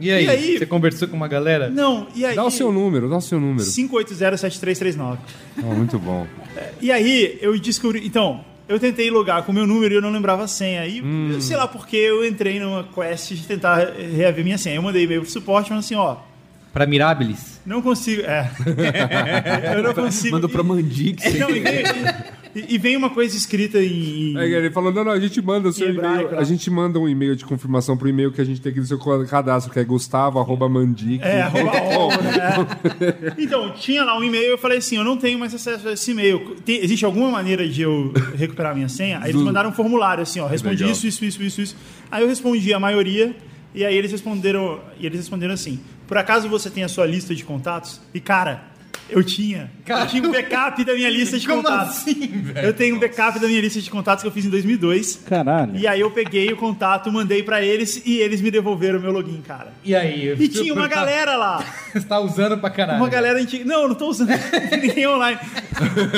E 0.00 0.10
aí, 0.10 0.24
E 0.24 0.28
aí? 0.28 0.58
Você 0.58 0.66
conversou 0.66 1.06
com 1.06 1.16
uma 1.16 1.28
galera? 1.28 1.68
Não, 1.70 2.08
e 2.16 2.24
aí... 2.26 2.34
Dá 2.34 2.44
o 2.44 2.50
seu 2.50 2.72
número, 2.72 3.08
dá 3.08 3.16
o 3.18 3.20
seu 3.20 3.38
número. 3.38 3.64
5807339. 3.64 5.18
Ó, 5.62 5.66
muito 5.74 5.98
bom. 5.98 6.26
E 6.80 6.90
aí 6.90 7.38
eu 7.40 7.56
descobri. 7.58 8.04
Então, 8.04 8.44
eu 8.68 8.80
tentei 8.80 9.08
logar 9.10 9.44
com 9.44 9.52
o 9.52 9.54
meu 9.54 9.66
número 9.66 9.94
e 9.94 9.96
eu 9.96 10.02
não 10.02 10.10
lembrava 10.10 10.42
a 10.44 10.48
senha. 10.48 10.84
E 10.86 11.00
Hum. 11.00 11.40
sei 11.40 11.56
lá 11.56 11.68
porque 11.68 11.96
eu 11.96 12.26
entrei 12.26 12.58
numa 12.58 12.82
quest 12.84 13.34
de 13.34 13.46
tentar 13.46 13.92
reaver 14.16 14.42
minha 14.44 14.58
senha. 14.58 14.74
Eu 14.76 14.82
mandei 14.82 15.04
e-mail 15.04 15.20
pro 15.22 15.30
suporte 15.30 15.68
falando 15.68 15.84
assim: 15.84 15.94
ó, 15.94 16.16
Pra 16.72 16.86
Mirabilis? 16.86 17.60
não 17.64 17.80
consigo. 17.80 18.22
É. 18.22 18.50
eu 19.76 19.82
não 19.84 19.94
consigo. 19.94 20.34
Mandou 20.34 20.50
pra 20.50 20.62
Mandix. 20.64 21.22
E, 21.32 21.38
não, 21.38 21.50
e, 21.50 21.62
e- 22.54 22.74
e 22.74 22.78
vem 22.78 22.96
uma 22.96 23.10
coisa 23.10 23.36
escrita 23.36 23.78
em. 23.82 24.36
Aí 24.36 24.52
ele 24.52 24.70
falou: 24.70 24.92
não, 24.92 25.04
não, 25.04 25.12
a 25.12 25.20
gente 25.20 25.40
manda 25.42 25.68
o 25.68 25.72
seu 25.72 25.90
e-mail. 25.90 26.38
A 26.38 26.44
gente 26.44 26.70
manda 26.70 26.98
um 26.98 27.08
e-mail 27.08 27.34
de 27.36 27.44
confirmação 27.44 27.96
pro 27.96 28.08
e-mail 28.08 28.30
que 28.32 28.40
a 28.40 28.44
gente 28.44 28.60
tem 28.60 28.70
aqui 28.70 28.80
no 28.80 28.86
seu 28.86 28.98
cadastro, 29.26 29.72
que 29.72 29.78
é 29.78 29.84
gustavo.mandic. 29.84 31.22
É, 31.22 31.42
arroba 31.42 31.72
ONU, 31.82 32.22
né? 32.22 33.34
Então, 33.38 33.72
tinha 33.72 34.04
lá 34.04 34.18
um 34.18 34.24
e-mail, 34.24 34.44
eu 34.52 34.58
falei 34.58 34.78
assim, 34.78 34.96
eu 34.96 35.04
não 35.04 35.16
tenho 35.16 35.38
mais 35.38 35.54
acesso 35.54 35.88
a 35.88 35.92
esse 35.92 36.10
e-mail. 36.10 36.56
Tem- 36.64 36.82
existe 36.82 37.04
alguma 37.04 37.30
maneira 37.30 37.68
de 37.68 37.82
eu 37.82 38.12
recuperar 38.36 38.72
a 38.72 38.74
minha 38.74 38.88
senha? 38.88 39.18
Aí 39.18 39.30
eles 39.30 39.40
Do- 39.40 39.44
mandaram 39.44 39.70
um 39.70 39.72
formulário 39.72 40.22
assim, 40.22 40.40
ó, 40.40 40.46
respondi 40.46 40.84
isso, 40.90 41.06
isso, 41.06 41.24
isso, 41.24 41.42
isso, 41.42 41.60
isso. 41.60 41.76
Aí 42.10 42.22
eu 42.22 42.28
respondi 42.28 42.72
a 42.72 42.80
maioria, 42.80 43.34
e 43.74 43.84
aí 43.84 43.96
eles 43.96 44.10
responderam, 44.12 44.80
e 44.98 45.06
eles 45.06 45.18
responderam 45.18 45.54
assim: 45.54 45.80
"Por 46.06 46.16
acaso 46.16 46.48
você 46.48 46.70
tem 46.70 46.84
a 46.84 46.88
sua 46.88 47.06
lista 47.06 47.34
de 47.34 47.44
contatos?" 47.44 48.00
E 48.14 48.20
cara, 48.20 48.64
eu 49.10 49.22
tinha. 49.22 49.70
Eu 49.86 50.06
tinha 50.06 50.22
um 50.26 50.32
backup 50.32 50.82
da 50.84 50.94
minha 50.94 51.10
lista 51.10 51.38
de 51.38 51.46
Como 51.46 51.62
contatos. 51.62 51.98
assim, 51.98 52.14
velho? 52.26 52.66
Eu 52.66 52.72
tenho 52.72 52.96
um 52.96 52.98
backup 52.98 53.38
da 53.38 53.46
minha 53.46 53.60
lista 53.60 53.80
de 53.80 53.90
contatos 53.90 54.22
que 54.22 54.28
eu 54.28 54.32
fiz 54.32 54.46
em 54.46 54.50
2002. 54.50 55.20
Caralho. 55.26 55.76
E 55.76 55.86
aí 55.86 56.00
eu 56.00 56.10
peguei 56.10 56.50
o 56.52 56.56
contato, 56.56 57.12
mandei 57.12 57.42
pra 57.42 57.62
eles 57.62 58.02
e 58.06 58.16
eles 58.18 58.40
me 58.40 58.50
devolveram 58.50 58.98
o 58.98 59.02
meu 59.02 59.12
login, 59.12 59.42
cara. 59.46 59.72
E 59.84 59.94
aí? 59.94 60.34
E 60.38 60.48
tinha 60.48 60.72
uma 60.72 60.88
galera 60.88 61.36
lá. 61.36 61.62
Você 61.92 62.00
tá 62.06 62.18
usando 62.18 62.56
pra 62.58 62.70
caralho. 62.70 62.98
Uma 62.98 63.08
galera 63.08 63.38
antiga. 63.40 63.64
Não, 63.64 63.82
eu 63.82 63.88
não 63.88 63.94
tô 63.94 64.08
usando 64.08 64.30
ninguém 64.80 65.06
online. 65.06 65.38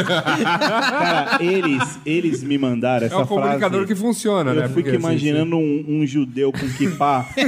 Cara, 0.04 1.38
eles, 1.42 1.98
eles 2.04 2.42
me 2.42 2.56
mandaram 2.58 3.04
É 3.04 3.06
essa 3.06 3.18
um 3.18 3.26
comunicador 3.26 3.80
frase. 3.80 3.86
que 3.86 3.94
funciona, 3.94 4.50
Eu 4.50 4.54
né? 4.56 4.62
fico 4.68 4.74
Porque, 4.74 4.90
assim, 4.90 4.98
imaginando 4.98 5.56
um, 5.56 5.84
um 5.88 6.06
judeu 6.06 6.52
com 6.52 6.68
kippah 6.68 7.26
que, 7.34 7.42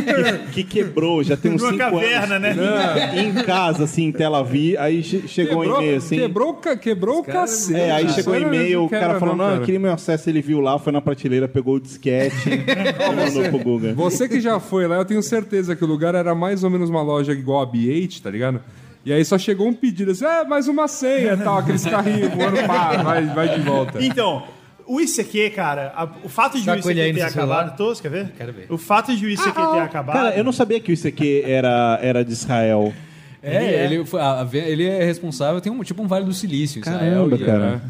que 0.52 0.64
quebrou, 0.64 1.22
já 1.22 1.36
tem 1.36 1.52
uns 1.52 1.62
Numa 1.62 1.72
cinco 1.72 1.84
caverna, 1.84 2.36
anos. 2.36 2.56
né? 2.56 3.12
Em, 3.16 3.28
em 3.28 3.34
casa, 3.44 3.84
assim, 3.84 4.04
em 4.06 4.12
Tel 4.12 4.34
Aviv, 4.34 4.76
aí 4.78 5.02
che- 5.28 5.44
chegou 5.44 5.58
um 5.58 5.60
Quebrou, 5.62 5.80
e-mail 5.82 5.96
assim. 5.98 6.16
quebrou, 6.16 6.50
o 6.50 6.76
quebrou 6.78 7.18
o 7.20 7.24
cacete. 7.24 7.78
É, 7.78 7.90
aí 7.92 8.06
Isso 8.06 8.14
chegou 8.16 8.34
um 8.34 8.36
e-mail, 8.38 8.84
o 8.84 8.88
cara 8.90 9.20
falou, 9.20 9.36
não, 9.36 9.44
cara. 9.52 9.60
queria 9.64 9.78
meu 9.78 9.92
acesso, 9.92 10.28
ele 10.28 10.40
viu 10.42 10.60
lá, 10.60 10.78
foi 10.78 10.92
na 10.92 11.00
prateleira, 11.00 11.46
pegou 11.46 11.74
o 11.76 11.80
disquete 11.80 12.34
e 12.48 12.56
mandou 13.14 13.44
pro 13.50 13.58
Guga. 13.58 13.92
Você 13.94 14.28
que 14.28 14.40
já 14.40 14.58
foi 14.58 14.86
lá, 14.88 14.96
eu 14.96 15.04
tenho 15.04 15.22
certeza 15.22 15.76
que 15.76 15.84
o 15.84 15.86
lugar 15.86 16.14
era 16.14 16.34
mais 16.34 16.64
ou 16.64 16.70
menos 16.70 16.90
uma 16.90 17.02
loja 17.02 17.32
igual 17.32 17.62
a 17.62 17.66
B8, 17.66 18.20
tá 18.22 18.30
ligado? 18.30 18.60
E 19.04 19.12
aí 19.12 19.24
só 19.24 19.38
chegou 19.38 19.68
um 19.68 19.72
pedido 19.72 20.10
assim, 20.10 20.24
é, 20.24 20.44
mais 20.44 20.66
uma 20.68 20.88
senha 20.88 21.34
e 21.34 21.36
tal, 21.36 21.58
aqueles 21.58 21.84
carrinhos 21.84 22.28
voando, 22.34 22.56
pá, 22.66 23.02
vai, 23.02 23.24
vai 23.26 23.48
de 23.56 23.60
volta. 23.62 24.02
Então, 24.04 24.42
o 24.86 25.00
ICQ, 25.00 25.50
cara, 25.50 25.92
a- 25.96 26.08
o 26.24 26.28
fato 26.28 26.58
de 26.58 26.64
Tá 26.64 26.72
o 26.72 26.76
ICQ 26.78 27.14
ter 27.14 27.22
acabado. 27.22 27.76
Todos, 27.76 28.00
quer 28.00 28.10
ver? 28.10 28.32
Quero 28.36 28.52
ver. 28.52 28.66
O 28.70 28.76
fato 28.76 29.14
de 29.16 29.24
o 29.24 29.28
ICQ 29.30 29.52
ter 29.52 29.80
acabado. 29.80 30.16
Cara, 30.16 30.36
eu 30.36 30.42
não 30.44 30.52
sabia 30.52 30.80
que 30.80 30.92
isso 30.92 31.06
aqui 31.06 31.42
era, 31.46 31.98
era 32.02 32.24
de 32.24 32.32
Israel. 32.32 32.92
É, 33.42 33.84
ele, 33.84 34.04
foi- 34.04 34.20
a- 34.20 34.42
a- 34.42 34.48
ele 34.56 34.84
é 34.86 35.04
responsável, 35.04 35.60
tem 35.60 35.70
um 35.72 35.82
tipo 35.82 36.02
um 36.02 36.06
Vale 36.06 36.24
do 36.24 36.32
Silício. 36.34 36.80
Caramba, 36.82 37.04
Israel, 37.06 37.34
e- 37.34 37.44
cara. 37.44 37.82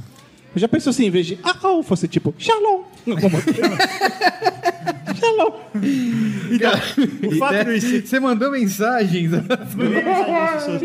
Eu 0.55 0.61
já 0.61 0.69
pensou 0.69 0.91
assim, 0.91 1.07
em 1.07 1.11
vez 1.11 1.27
de 1.27 1.39
ah, 1.43 1.55
fosse 1.83 2.09
tipo 2.09 2.35
Shalom. 2.39 2.83
Shalom. 5.15 5.53
o 7.27 7.37
fato. 7.39 7.55
Você 8.05 8.21
mandou 8.21 8.51
mensagens. 8.51 9.31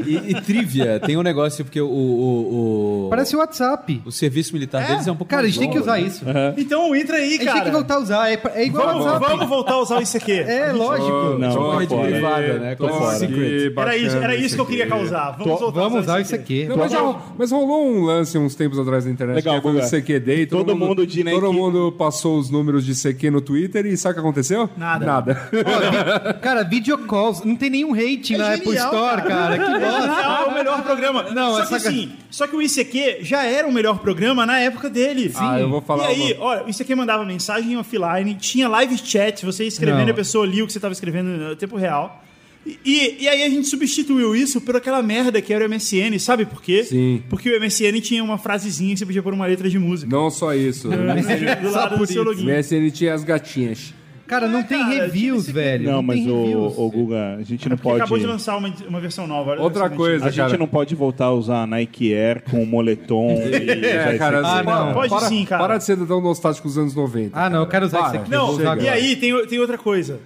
E, 0.06 0.32
e 0.32 0.42
trivia, 0.42 1.00
tem 1.00 1.18
um 1.18 1.22
negócio 1.22 1.64
porque 1.64 1.80
o, 1.82 1.88
o, 1.88 3.06
o, 3.06 3.10
Parece 3.10 3.36
o 3.36 3.40
WhatsApp. 3.40 4.02
o 4.06 4.12
serviço 4.12 4.54
militar 4.54 4.86
deles 4.88 5.08
é 5.08 5.12
um 5.12 5.16
pouco 5.16 5.30
Cara, 5.30 5.44
a 5.44 5.48
gente 5.48 5.60
tem 5.60 5.70
que 5.70 5.80
usar 5.80 5.94
né? 5.94 6.02
isso. 6.08 6.24
Então 6.58 6.96
entra 6.96 7.18
aí, 7.18 7.28
A 7.28 7.30
gente 7.32 7.46
cara. 7.46 7.54
tem 7.56 7.64
que 7.66 7.72
voltar 7.72 7.96
a 7.96 8.00
usar. 8.00 8.32
É, 8.32 8.42
é 8.56 8.66
igual 8.66 8.88
Vamos, 8.88 9.06
WhatsApp. 9.06 9.26
vamos 9.32 9.48
voltar 9.50 9.74
a 9.74 9.82
usar 9.82 9.98
o 9.98 10.02
ICQ. 10.02 10.34
É, 10.54 10.72
lógico. 10.72 11.38
Não, 11.40 11.50
Tipo 11.50 11.62
tô 11.64 11.70
uma 11.72 11.80
rede 11.80 11.90
fora. 11.96 12.08
privada, 12.12 12.54
né? 12.60 12.72
Aqui, 12.74 13.18
secret. 13.20 13.74
Era 13.78 13.98
isso, 13.98 14.18
era 14.18 14.36
isso 14.36 14.56
que 14.56 14.62
eu 14.62 14.66
queria 14.66 14.84
aqui. 14.86 14.94
causar. 14.94 15.32
Vamos 15.38 15.44
Tô- 15.54 15.58
voltar 15.60 15.80
Vamos 15.82 15.98
a 15.98 16.02
usar 16.02 16.22
isso 16.22 16.36
aqui. 16.36 16.66
Não, 16.66 16.78
mas, 16.78 16.92
já- 16.92 17.16
mas 17.38 17.52
rolou 17.52 17.88
um 17.88 18.04
lance 18.04 18.38
uns 18.38 18.56
tempos 18.56 18.78
atrás 18.80 19.06
na 19.06 19.12
internet, 19.12 19.36
Legal, 19.36 19.56
que 19.56 19.62
foi 19.62 19.78
o. 19.80 19.84
CQ 19.84 20.20
Day. 20.20 20.46
Todo 20.46 20.76
mundo 20.76 21.06
de 21.08 21.24
Todo 21.24 21.54
mundo 21.54 21.92
passou 21.92 22.38
os 22.38 22.50
números 22.50 22.86
de 22.86 22.94
CQ 22.96 23.32
no 23.32 23.42
Twitter 23.42 23.86
e 23.86 23.96
sabe 23.98 24.13
o 24.14 24.16
que 24.16 24.20
aconteceu? 24.22 24.70
Nada. 24.78 25.06
Nada. 25.06 25.50
Ó, 25.54 26.34
vi- 26.34 26.40
cara, 26.40 26.64
video 26.64 26.98
calls. 27.00 27.44
Não 27.44 27.56
tem 27.56 27.70
nenhum 27.70 27.92
rating 27.94 28.38
na 28.38 28.54
Apple 28.54 28.66
genial, 28.74 28.94
Store, 28.94 29.22
cara. 29.24 29.58
Que 29.58 29.80
bosta. 29.80 30.08
Não, 30.08 30.36
é 30.36 30.46
o 30.46 30.54
melhor 30.54 30.84
programa. 30.84 31.24
Não, 31.32 31.54
só 31.56 31.62
essa 31.62 31.70
que 31.80 31.88
assim, 31.88 32.12
só 32.30 32.48
que 32.48 32.56
o 32.56 32.62
ICQ 32.62 33.18
já 33.22 33.44
era 33.44 33.68
o 33.68 33.72
melhor 33.72 34.00
programa 34.00 34.46
na 34.46 34.60
época 34.60 34.90
dele. 34.90 35.30
Sim. 35.30 35.36
Ah, 35.40 35.60
eu 35.60 35.70
vou 35.70 35.82
falar 35.82 36.12
E 36.12 36.16
aí, 36.16 36.34
uma- 36.34 36.46
olha, 36.46 36.64
o 36.66 36.70
ICQ 36.70 36.96
mandava 36.96 37.26
mensagem 37.26 37.78
offline, 37.78 38.36
tinha 38.36 38.68
live 38.68 38.98
chat, 38.98 39.46
você 39.46 39.64
ia 39.64 39.68
escrevendo 39.70 40.02
Não. 40.02 40.08
e 40.08 40.12
a 40.12 40.16
pessoa 40.16 40.46
lia 40.46 40.64
o 40.64 40.68
que 40.68 40.74
você 40.74 40.78
estava 40.80 40.94
escrevendo 40.94 41.28
no 41.30 41.56
tempo 41.56 41.76
real. 41.78 42.22
E, 42.66 42.80
e, 42.86 43.24
e 43.24 43.28
aí 43.28 43.44
a 43.44 43.50
gente 43.50 43.68
substituiu 43.68 44.34
isso 44.34 44.62
por 44.62 44.78
aquela 44.78 45.02
merda 45.04 45.42
que 45.42 45.54
era 45.54 45.66
o 45.66 45.70
MSN, 45.70 46.18
sabe 46.18 46.46
por 46.46 46.62
quê? 46.62 46.86
Sim. 46.86 47.22
Porque 47.30 47.50
o 47.50 47.60
MSN 47.60 48.00
tinha 48.00 48.24
uma 48.24 48.38
frasezinha 48.38 48.94
que 48.94 49.00
você 49.00 49.06
podia 49.06 49.22
pôr 49.22 49.34
uma 49.34 49.46
letra 49.46 49.70
de 49.70 49.78
música. 49.78 50.10
Não 50.10 50.30
só 50.32 50.54
isso. 50.54 50.88
do 51.62 51.72
lado 51.72 51.98
do 51.98 52.06
seu 52.08 52.22
O 52.22 52.26
login. 52.26 52.46
MSN 52.50 52.90
tinha 52.92 53.14
as 53.14 53.24
gatinhas. 53.26 53.94
Cara, 54.34 54.48
não 54.48 54.64
tem 54.64 54.80
cara, 54.80 54.94
reviews, 54.94 55.50
velho. 55.50 55.92
Não, 55.92 56.02
mas 56.02 56.20
tem 56.20 56.32
o, 56.32 56.42
reviews. 56.42 56.74
o 56.78 56.90
Guga, 56.90 57.36
a 57.40 57.44
gente 57.44 57.70
não 57.70 57.78
Porque 57.78 57.90
pode. 57.90 58.02
acabou 58.02 58.18
de 58.18 58.26
lançar 58.26 58.58
uma, 58.58 58.74
uma 58.88 59.00
versão 59.00 59.28
nova. 59.28 59.52
olha 59.52 59.62
Outra 59.62 59.90
coisa, 59.90 60.26
A 60.26 60.30
gente 60.30 60.46
cara. 60.46 60.58
não 60.58 60.68
pode 60.68 60.96
voltar 60.96 61.26
a 61.26 61.32
usar 61.34 61.68
Nike 61.68 62.14
Air 62.14 62.42
com 62.50 62.66
moletom 62.66 63.36
e 63.46 63.86
É, 63.86 64.18
cara, 64.18 64.42
Ah, 64.44 64.64
não. 64.64 64.94
Pode 64.94 65.10
para, 65.10 65.28
sim, 65.28 65.46
cara. 65.46 65.64
Para 65.64 65.78
de 65.78 65.84
ser 65.84 65.98
tão 65.98 66.22
nostálgico 66.22 66.68
dos 66.68 66.78
anos 66.78 66.96
90. 66.96 67.38
Ah, 67.40 67.50
não, 67.50 67.60
eu 67.62 67.68
quero 67.68 67.86
usar 67.86 68.00
Para. 68.00 68.08
isso 68.10 68.18
aqui. 68.18 68.32
Não, 68.32 68.46
Vou 68.48 68.56
usar 68.56 68.64
e 68.64 68.68
agora. 68.82 68.92
aí 68.94 69.16
tem, 69.16 69.46
tem 69.48 69.60
outra 69.60 69.78
coisa. 69.78 70.20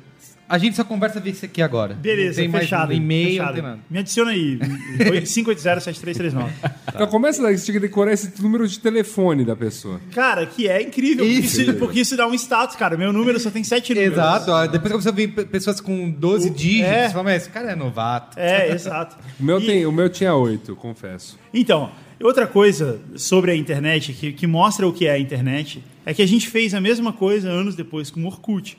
A 0.49 0.57
gente 0.57 0.75
só 0.77 0.83
conversa 0.83 1.21
isso 1.25 1.43
aqui 1.45 1.61
agora. 1.61 1.93
Beleza, 1.93 2.41
não 2.41 2.51
tem 2.51 2.59
fechado. 2.61 2.87
mais 2.87 2.97
e-mail, 2.99 3.29
fechado. 3.31 3.47
não 3.47 3.53
tem 3.53 3.63
nada. 3.63 3.79
Me 3.89 3.99
adiciona 3.99 4.31
aí. 4.31 4.59
580-7339. 4.99 6.49
Então 6.97 7.05
começa 7.07 7.43
daí, 7.43 7.55
você 7.55 7.65
tinha 7.65 7.73
que 7.73 7.79
decorar 7.81 8.11
esse 8.13 8.41
número 8.41 8.67
de 8.67 8.79
telefone 8.79 9.45
da 9.45 9.55
pessoa. 9.55 10.01
Cara, 10.15 10.47
que 10.47 10.67
é 10.67 10.81
incrível. 10.81 11.25
Porque 11.25 11.39
Isso. 11.39 11.61
isso, 11.61 11.73
porque 11.75 11.99
isso 11.99 12.17
dá 12.17 12.25
um 12.25 12.33
status, 12.33 12.75
cara. 12.75 12.97
Meu 12.97 13.13
número 13.13 13.39
só 13.39 13.51
tem 13.51 13.63
sete 13.63 13.93
números. 13.93 14.13
Exato. 14.13 14.49
ó, 14.49 14.65
Depois 14.65 15.05
a 15.05 15.11
vir 15.11 15.27
pe- 15.27 15.45
pessoas 15.45 15.79
com 15.79 16.09
12 16.09 16.49
dígitos. 16.49 16.89
é. 16.91 17.03
Você 17.07 17.11
fala, 17.11 17.23
mas 17.25 17.41
esse 17.43 17.51
cara 17.51 17.71
é 17.71 17.75
novato. 17.75 18.39
É, 18.39 18.71
exato. 18.71 19.15
O 19.39 19.43
meu, 19.43 19.59
E- 19.59 19.65
tem, 19.67 19.85
o 19.85 19.91
meu 19.91 20.09
tinha 20.09 20.33
oito, 20.33 20.75
confesso. 20.75 21.37
Então, 21.53 21.91
outra 22.23 22.47
coisa 22.47 22.99
sobre 23.15 23.51
a 23.51 23.55
internet 23.55 24.11
que, 24.13 24.31
que 24.33 24.47
mostra 24.47 24.87
o 24.87 24.93
que 24.93 25.05
é 25.05 25.11
a 25.11 25.19
internet 25.19 25.83
é 26.03 26.13
que 26.15 26.21
a 26.23 26.27
gente 26.27 26.47
fez 26.47 26.73
a 26.73 26.81
mesma 26.81 27.13
coisa 27.13 27.47
anos 27.49 27.75
depois 27.75 28.09
com 28.09 28.21
o 28.23 28.25
Orkut. 28.25 28.75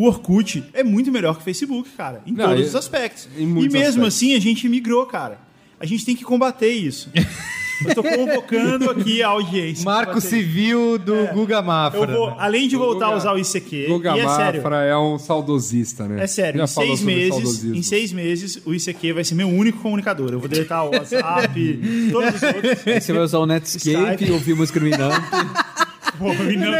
O 0.00 0.06
Orkut 0.06 0.62
é 0.72 0.84
muito 0.84 1.10
melhor 1.10 1.34
que 1.34 1.40
o 1.40 1.44
Facebook, 1.44 1.90
cara, 1.96 2.22
em 2.24 2.32
Não, 2.32 2.46
todos 2.50 2.60
e- 2.66 2.68
os 2.68 2.74
aspectos. 2.76 3.28
em 3.36 3.42
E 3.42 3.46
muitos 3.46 3.72
mesmo 3.72 3.88
aspectos. 4.04 4.14
assim 4.16 4.34
a 4.36 4.38
gente 4.40 4.68
migrou, 4.68 5.04
cara. 5.06 5.40
A 5.80 5.84
gente 5.84 6.04
tem 6.04 6.14
que 6.14 6.22
combater 6.22 6.70
isso. 6.70 7.10
Eu 7.86 7.94
tô 7.94 8.02
convocando 8.02 8.90
aqui 8.90 9.22
a 9.22 9.28
audiência. 9.28 9.84
Marco 9.84 10.14
Combater. 10.14 10.28
Civil 10.28 10.98
do 10.98 11.28
Guga 11.32 11.62
Mafra. 11.62 12.00
Eu 12.00 12.06
vou, 12.08 12.28
além 12.38 12.66
de 12.68 12.74
voltar 12.76 13.06
a 13.06 13.08
Guga- 13.10 13.18
usar 13.18 13.32
o 13.34 13.38
ICQ, 13.38 13.86
Guga 13.86 14.16
e 14.16 14.20
é 14.20 14.28
sério, 14.28 14.62
Mafra 14.62 14.82
é 14.84 14.96
um 14.98 15.16
saudosista, 15.18 16.08
né? 16.08 16.24
É 16.24 16.26
sério, 16.26 16.58
Já 16.58 16.64
em 16.64 16.68
falou 16.68 16.88
seis, 16.88 16.98
sobre 17.00 17.14
meses, 17.14 17.34
saudosismo. 17.34 17.74
em 17.76 17.82
seis 17.82 18.12
meses 18.12 18.62
o 18.66 18.74
ICQ 18.74 19.12
vai 19.12 19.22
ser 19.24 19.34
meu 19.36 19.48
único 19.48 19.78
comunicador. 19.80 20.30
Eu 20.32 20.40
vou 20.40 20.48
deletar 20.48 20.86
o 20.86 20.90
WhatsApp, 20.90 21.80
todos 22.10 22.34
os 22.34 22.42
outros. 22.42 22.86
Aí 22.86 23.00
você 23.00 23.12
vai 23.12 23.22
usar 23.22 23.38
o 23.38 23.46
Netscape 23.46 23.88
Skype. 23.90 24.24
e 24.28 24.32
ouvir 24.32 24.54
música 24.54 24.80
no 24.80 24.86
Inamp. 24.88 25.22
Pô, 26.18 26.30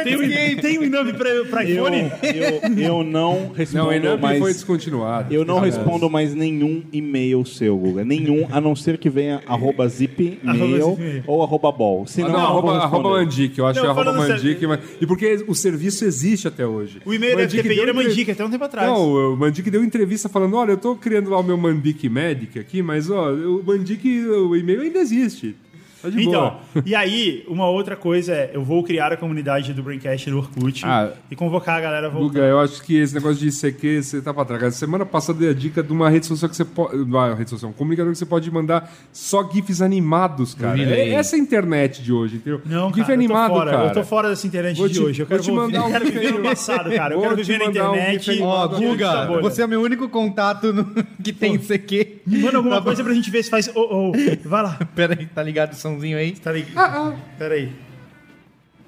tem, 0.05 0.16
o, 0.16 0.60
tem 0.60 0.78
o 0.78 0.85
Inamp 0.85 1.15
pra, 1.16 1.31
pra 1.48 1.65
Eu, 1.65 1.86
iPhone? 1.86 2.12
eu, 2.23 2.82
eu 2.82 3.05
não 3.05 3.52
respondo 3.55 4.01
Não, 4.01 4.15
o 4.16 4.20
mais. 4.20 4.39
foi 4.40 4.52
descontinuado. 4.52 5.32
Eu 5.32 5.44
não 5.44 5.60
respondo 5.60 6.10
mais 6.10 6.35
nenhum 6.35 6.82
e-mail 6.93 7.44
seu, 7.47 7.77
Guga. 7.77 8.05
Nenhum, 8.05 8.48
a 8.51 8.60
não 8.60 8.74
ser 8.74 8.98
que 8.98 9.09
venha 9.09 9.40
arroba 9.47 9.89
zip 9.89 10.39
mail 10.43 11.23
ou 11.27 11.43
arroba 11.43 11.70
ball. 11.70 12.02
Ah, 12.05 12.09
Senão, 12.09 12.31
não, 12.31 12.39
eu 12.39 12.43
não 12.43 12.48
arroba, 12.48 12.78
arroba 12.78 13.10
Mandic, 13.10 13.59
eu 13.59 13.66
acho 13.66 13.81
Não, 13.81 13.86
que 13.94 13.98
é 13.98 14.02
arroba 14.02 14.12
Mandic. 14.19 14.66
Mas... 14.66 14.81
E 15.01 15.06
porque 15.06 15.44
o 15.47 15.55
serviço 15.55 16.05
existe 16.05 16.48
até 16.48 16.66
hoje. 16.66 17.01
O 17.05 17.15
e-mail 17.15 17.36
da 17.36 17.47
deu 17.47 17.82
era 17.82 17.94
Mandic 17.94 18.31
até 18.31 18.44
um 18.44 18.51
tempo 18.51 18.65
atrás. 18.65 18.89
Não, 18.89 19.35
o 19.35 19.36
Mandic 19.36 19.70
deu 19.70 19.85
entrevista 19.85 20.28
falando: 20.28 20.56
olha, 20.56 20.73
eu 20.73 20.77
tô 20.77 20.97
criando 20.97 21.31
lá 21.31 21.39
o 21.39 21.43
meu 21.43 21.56
Mandic 21.56 22.09
Medic 22.09 22.59
aqui, 22.59 22.82
mas 22.82 23.10
ó, 23.10 23.32
o 23.32 23.62
Mandic, 23.65 24.05
o 24.27 24.56
e-mail 24.56 24.81
ainda 24.82 24.98
existe. 24.98 25.55
Tá 26.00 26.08
de 26.10 26.22
Então, 26.22 26.56
boa. 26.74 26.84
e 26.86 26.94
aí, 26.94 27.44
uma 27.48 27.68
outra 27.68 27.96
coisa 27.96 28.32
é, 28.32 28.50
eu 28.54 28.62
vou 28.62 28.84
criar 28.84 29.12
a 29.12 29.16
comunidade 29.16 29.72
do 29.74 29.82
Braincast 29.82 30.30
no 30.30 30.38
Orkut 30.38 30.84
Ah. 30.86 31.10
e 31.30 31.34
convocar 31.34 31.78
a 31.78 31.80
galera 31.80 32.06
a 32.06 32.10
voltar. 32.10 32.26
Guga, 32.28 32.40
eu 32.42 32.60
acho 32.60 32.82
que 32.82 32.96
esse 32.96 33.14
negócio 33.14 33.36
de 33.38 33.48
ICQ, 33.48 34.02
você 34.02 34.22
tá 34.22 34.32
pra 34.32 34.44
trás. 34.44 34.74
Semana 34.76 35.04
passada 35.04 35.38
eu 35.38 35.40
dei 35.40 35.50
a 35.50 35.54
dica 35.54 35.82
de 35.82 35.92
uma 35.92 36.08
rede 36.08 36.26
social 36.26 36.48
que 36.48 36.56
você 36.56 36.64
pode. 36.64 36.96
Uma 36.98 37.34
rede 37.34 37.50
social, 37.50 37.70
um 37.70 37.74
comunicador 37.74 38.12
que 38.12 38.18
você 38.18 38.26
pode 38.26 38.50
mandar 38.50 38.92
só 39.12 39.42
GIFs 39.50 39.82
animados, 39.82 40.54
cara. 40.54 40.80
É 40.80 41.10
essa 41.14 41.34
é 41.36 41.38
a 41.38 41.42
internet 41.42 42.02
de 42.02 42.12
hoje, 42.12 42.36
entendeu? 42.36 42.60
Não, 42.64 42.88
GIF 42.88 43.00
cara, 43.02 43.14
animado, 43.14 43.42
eu 43.42 43.48
tô 43.48 43.54
fora. 43.58 43.70
cara. 43.72 43.88
Eu 43.88 43.92
tô 43.94 44.04
fora 44.04 44.28
dessa 44.28 44.46
internet 44.46 44.76
Vou 44.76 44.88
de 44.88 44.94
te- 44.94 45.00
hoje. 45.00 45.22
Eu 45.22 45.26
vou 45.26 45.30
quero, 45.36 45.42
te 45.42 45.50
vou- 45.50 45.56
mandar 45.66 45.82
um 45.82 45.86
eu 45.86 45.92
quero 45.92 46.04
viver 46.04 46.32
no 46.32 46.42
passado, 46.44 46.90
cara. 46.92 47.14
Eu 47.14 47.18
Vou 47.20 47.28
quero 47.30 47.42
te 47.42 47.46
viver 47.46 47.58
na 47.58 47.64
mandar 47.66 47.90
um 47.90 47.94
internet. 47.96 48.30
Ó, 48.42 48.62
animado. 48.62 48.76
Guga, 48.78 49.40
você 49.42 49.62
é 49.62 49.64
o 49.64 49.68
meu 49.68 49.82
único 49.82 50.08
contato 50.08 50.72
no- 50.72 50.86
que 51.24 51.32
tem 51.32 51.54
ICQ. 51.54 52.17
Manda 52.28 52.56
alguma 52.59 52.74
Tá 52.76 52.80
bom. 52.80 52.86
coisa 52.86 53.02
pra 53.05 53.14
gente 53.14 53.30
ver 53.30 53.42
se 53.42 53.50
faz. 53.50 53.70
Oh, 53.74 54.10
oh. 54.10 54.48
Vai 54.48 54.62
lá. 54.62 54.78
Pera 54.94 55.16
aí, 55.18 55.26
tá 55.26 55.42
ligado 55.42 55.72
o 55.72 55.76
somzinho 55.76 56.18
aí? 56.18 56.32
Tá 56.32 56.52
ligado? 56.52 57.16
Pera 57.38 57.55
aí. 57.55 57.72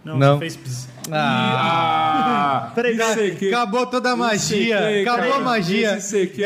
Não, 0.04 0.16
Não. 0.18 0.34
você 0.38 0.40
fez. 0.40 0.56
pss. 0.56 0.88
Ah! 1.12 2.72
Peraí, 2.74 2.96
peraí. 2.96 3.28
ICQ. 3.30 3.48
Acabou 3.48 3.86
toda 3.86 4.12
a 4.12 4.16
magia. 4.16 4.78
Acabou 5.02 5.24
cara. 5.30 5.34
a 5.36 5.40
magia. 5.40 5.98
ICQ. 5.98 6.42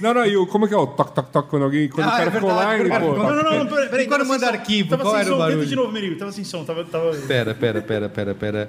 Não, 0.00 0.12
não, 0.14 0.26
e 0.26 0.36
o, 0.36 0.46
como 0.46 0.64
é 0.64 0.68
que 0.68 0.74
é 0.74 0.76
o 0.76 0.86
toque, 0.86 1.12
toque, 1.14 1.30
toque 1.30 1.50
quando 1.50 1.62
alguém. 1.64 1.88
Quando 1.88 2.06
Ah, 2.06 2.08
o 2.08 2.16
cara 2.16 2.28
é 2.28 2.32
ficou 2.32 2.48
verdade, 2.48 2.66
lá, 2.66 2.78
ele, 2.78 2.88
quando 2.88 3.02
o 3.04 3.14
pô. 3.14 3.22
Não, 3.22 3.36
não, 3.42 3.58
não, 3.58 3.66
peraí. 3.66 3.88
peraí 3.88 4.04
E 4.06 4.08
quando 4.08 4.26
manda 4.26 4.46
som. 4.46 4.52
arquivo, 4.52 4.90
Tava 4.90 5.02
qual 5.04 5.14
sem 5.14 5.20
era 5.20 5.28
o 5.28 5.32
som. 5.32 5.36
Tenta 5.38 5.50
barulho? 5.52 5.66
de 5.68 5.76
novo, 5.76 5.92
Merigo. 5.92 6.16
Tava 6.18 6.32
sem 6.32 6.44
som. 6.44 6.64
Tava. 6.64 6.84
tava... 6.84 7.10
Pera, 7.28 7.54
pera, 7.54 7.80
pera, 7.82 8.08
pera, 8.08 8.34
pera. 8.34 8.68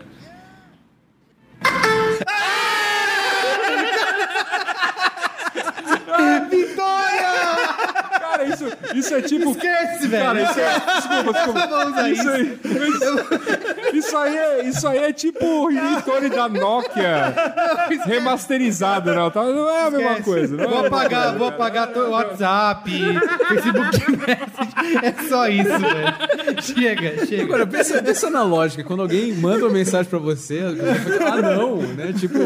Isso, 8.65 8.77
isso 8.95 9.15
é 9.15 9.21
tipo. 9.21 9.51
Esquece, 9.51 10.07
velho. 10.07 10.25
Cara, 10.25 10.41
isso 10.41 10.59
é. 10.59 10.73
Desculpa, 10.95 11.33
desculpa. 11.33 11.67
Vamos 11.67 11.93
usar 11.93 12.09
Isso 12.09 12.21
isso. 12.21 12.29
aí, 12.31 12.59
isso 13.93 14.17
aí 14.17 14.37
é, 14.37 14.63
isso 14.67 14.87
aí 14.87 14.97
é 14.99 15.13
tipo 15.13 15.45
o 15.45 15.67
ringtone 15.67 16.29
da 16.29 16.49
Nokia 16.49 17.33
remasterizado, 18.05 19.13
não, 19.13 19.29
tá? 19.29 19.43
Não 19.43 19.69
é 19.69 19.87
a 19.87 19.91
mesma 19.91 20.09
Esquece. 20.11 20.23
coisa. 20.29 20.55
Não 20.57 20.63
é 20.63 20.67
Vou 20.67 20.81
mesma 20.81 20.97
apagar, 20.97 21.37
vou 21.37 21.47
apagar 21.47 21.97
o 21.97 22.09
WhatsApp, 22.11 22.91
Facebook 23.47 24.11
Message. 24.11 25.05
É 25.05 25.27
só 25.27 25.47
isso, 25.47 25.79
velho. 25.79 26.61
Chega, 26.61 27.25
chega. 27.25 27.43
Agora, 27.43 27.67
pensa, 27.67 28.01
pensa 28.01 28.29
na 28.29 28.43
lógica. 28.43 28.83
Quando 28.83 29.01
alguém 29.01 29.33
manda 29.33 29.65
uma 29.65 29.71
mensagem 29.73 30.09
pra 30.09 30.19
você, 30.19 30.61
você 30.61 31.19
fala, 31.19 31.35
ah, 31.35 31.41
não, 31.55 31.77
né? 31.77 32.13
Tipo, 32.17 32.39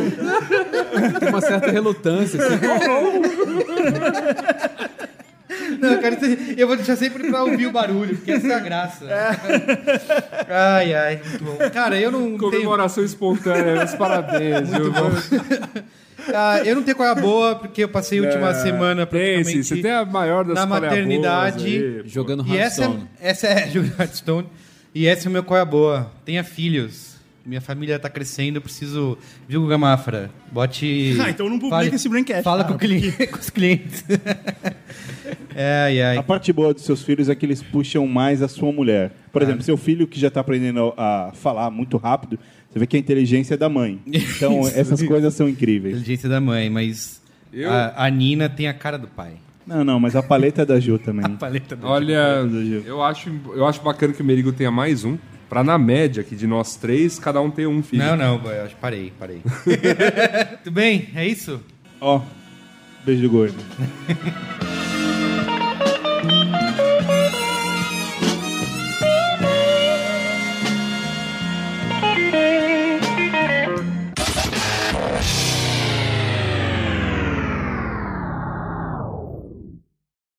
tem 1.20 1.30
uma 1.30 1.42
certa 1.42 1.72
relutância. 1.72 2.40
Assim, 2.42 2.58
Não, 5.80 6.02
cara, 6.02 6.18
eu 6.58 6.68
vou 6.68 6.76
deixar 6.76 6.96
sempre 6.96 7.30
pra 7.30 7.44
ouvir 7.44 7.68
o 7.68 7.72
barulho, 7.72 8.16
porque 8.16 8.32
essa 8.32 8.48
é 8.48 8.54
a 8.56 8.60
graça. 8.60 9.06
Ai, 10.50 10.94
ai, 10.94 11.22
muito 11.26 11.44
bom. 11.44 11.58
Cara, 11.72 12.00
eu 12.00 12.12
não 12.12 12.22
tenho... 12.26 12.38
Comemoração 12.38 13.04
espontânea, 13.04 13.76
meus 13.76 13.94
parabéns. 13.96 14.70
viu? 14.70 14.92
Ah, 16.34 16.62
eu 16.64 16.76
não 16.76 16.84
tenho 16.84 16.96
qual 16.96 17.10
é 17.10 17.12
a 17.12 17.16
boa, 17.16 17.56
porque 17.56 17.84
eu 17.84 17.90
passei 17.90 18.20
a 18.20 18.24
última 18.24 18.54
semana 18.54 19.06
Tem, 19.08 19.20
sim, 19.44 19.54
praticamente 19.54 19.68
você 19.68 19.82
tem 19.82 19.92
a 19.92 20.06
maior 20.06 20.46
das 20.46 20.56
na 20.56 20.62
é 20.62 20.66
maternidade. 20.66 21.66
aí. 21.66 22.02
Jogando 22.06 22.46
E 22.48 22.58
essa, 22.58 22.84
Hearthstone. 22.84 23.10
é- 23.20 23.30
essa 23.30 23.48
é 23.48 23.68
jogando 23.72 24.00
Hearthstone. 24.00 24.48
E 24.94 25.08
essa 25.08 25.28
é 25.28 25.30
o 25.30 25.32
meu 25.32 25.44
qual 25.44 25.58
é 25.58 25.62
a 25.62 25.66
boa. 25.66 26.12
Tenha 26.24 26.44
filhos. 26.44 27.11
Minha 27.46 27.60
família 27.62 27.98
tá 27.98 28.10
crescendo, 28.10 28.58
eu 28.58 28.62
preciso. 28.62 29.18
Viu, 29.48 29.66
Gamafra? 29.68 30.30
Bote. 30.52 31.16
Ah, 31.22 31.30
então 31.30 31.50
não 31.50 31.58
publica 31.58 31.78
fale- 31.84 31.96
esse 31.96 32.08
Braincast, 32.08 32.44
Fala 32.44 32.64
cara, 32.64 32.70
com, 32.70 32.76
o 32.76 32.80
cliente- 32.80 33.26
com 33.28 33.40
os 33.40 33.50
clientes. 33.50 34.04
ai. 35.56 36.18
A 36.18 36.24
parte 36.24 36.52
boa 36.54 36.74
dos 36.74 36.84
seus 36.84 37.02
filhos 37.04 37.30
é 37.30 37.36
que 37.36 37.46
eles 37.46 37.62
puxam 37.62 38.06
mais 38.08 38.42
a 38.42 38.48
sua 38.48 38.72
mulher. 38.72 39.12
Por 39.32 39.42
exemplo, 39.42 39.64
seu 39.64 39.78
filho 39.78 40.08
que 40.08 40.20
já 40.20 40.28
está 40.28 40.42
aprendendo 40.42 40.94
a 40.98 41.32
falar 41.34 41.70
muito 41.72 41.98
rápido, 41.98 42.38
você 42.70 42.80
vê 42.80 42.86
que 42.88 42.96
a 42.96 43.00
inteligência 43.00 43.56
é 43.56 43.58
da 43.58 43.70
mãe. 43.70 44.00
Então, 44.06 44.62
essas 44.68 45.02
coisas 45.04 45.34
são 45.34 45.48
incríveis. 45.48 45.96
Inteligência 45.96 46.30
da 46.30 46.40
mãe, 46.42 46.70
mas 46.70 47.22
Eu- 47.52 47.72
a, 47.72 48.06
a 48.06 48.10
Nina 48.10 48.50
tem 48.50 48.68
a 48.68 48.74
cara 48.74 48.98
do 48.98 49.08
pai. 49.08 49.34
Não, 49.66 49.84
não, 49.84 50.00
mas 50.00 50.16
a 50.16 50.24
paleta 50.24 50.64
é 50.64 50.66
da 50.66 50.80
Ju 50.80 50.98
também. 50.98 51.36
Paleta 51.38 51.76
do 51.76 51.88
Olha, 51.88 52.42
eu 52.86 53.02
acho, 53.04 53.30
eu 53.56 53.66
acho 53.66 53.82
bacana 53.82 54.12
que 54.12 54.22
o 54.22 54.26
Merigo 54.26 54.52
tenha 54.52 54.72
mais 54.72 55.04
um. 55.06 55.18
Pra 55.52 55.66
na 55.66 55.78
média 55.78 56.22
aqui 56.22 56.34
de 56.34 56.48
nós 56.48 56.78
três, 56.78 57.20
cada 57.20 57.42
um 57.42 57.52
ter 57.52 57.68
um 57.68 57.84
filho. 57.84 58.02
Não, 58.02 58.16
não, 58.16 58.42
eu 58.50 58.64
acho- 58.64 58.78
parei, 58.78 59.12
parei. 59.20 59.42
Tudo 60.64 60.74
bem? 60.74 61.10
É 61.14 61.28
isso? 61.28 61.60
Ó, 62.00 62.22
beijo 63.04 63.24
do 63.24 63.30
gordo. 63.30 63.58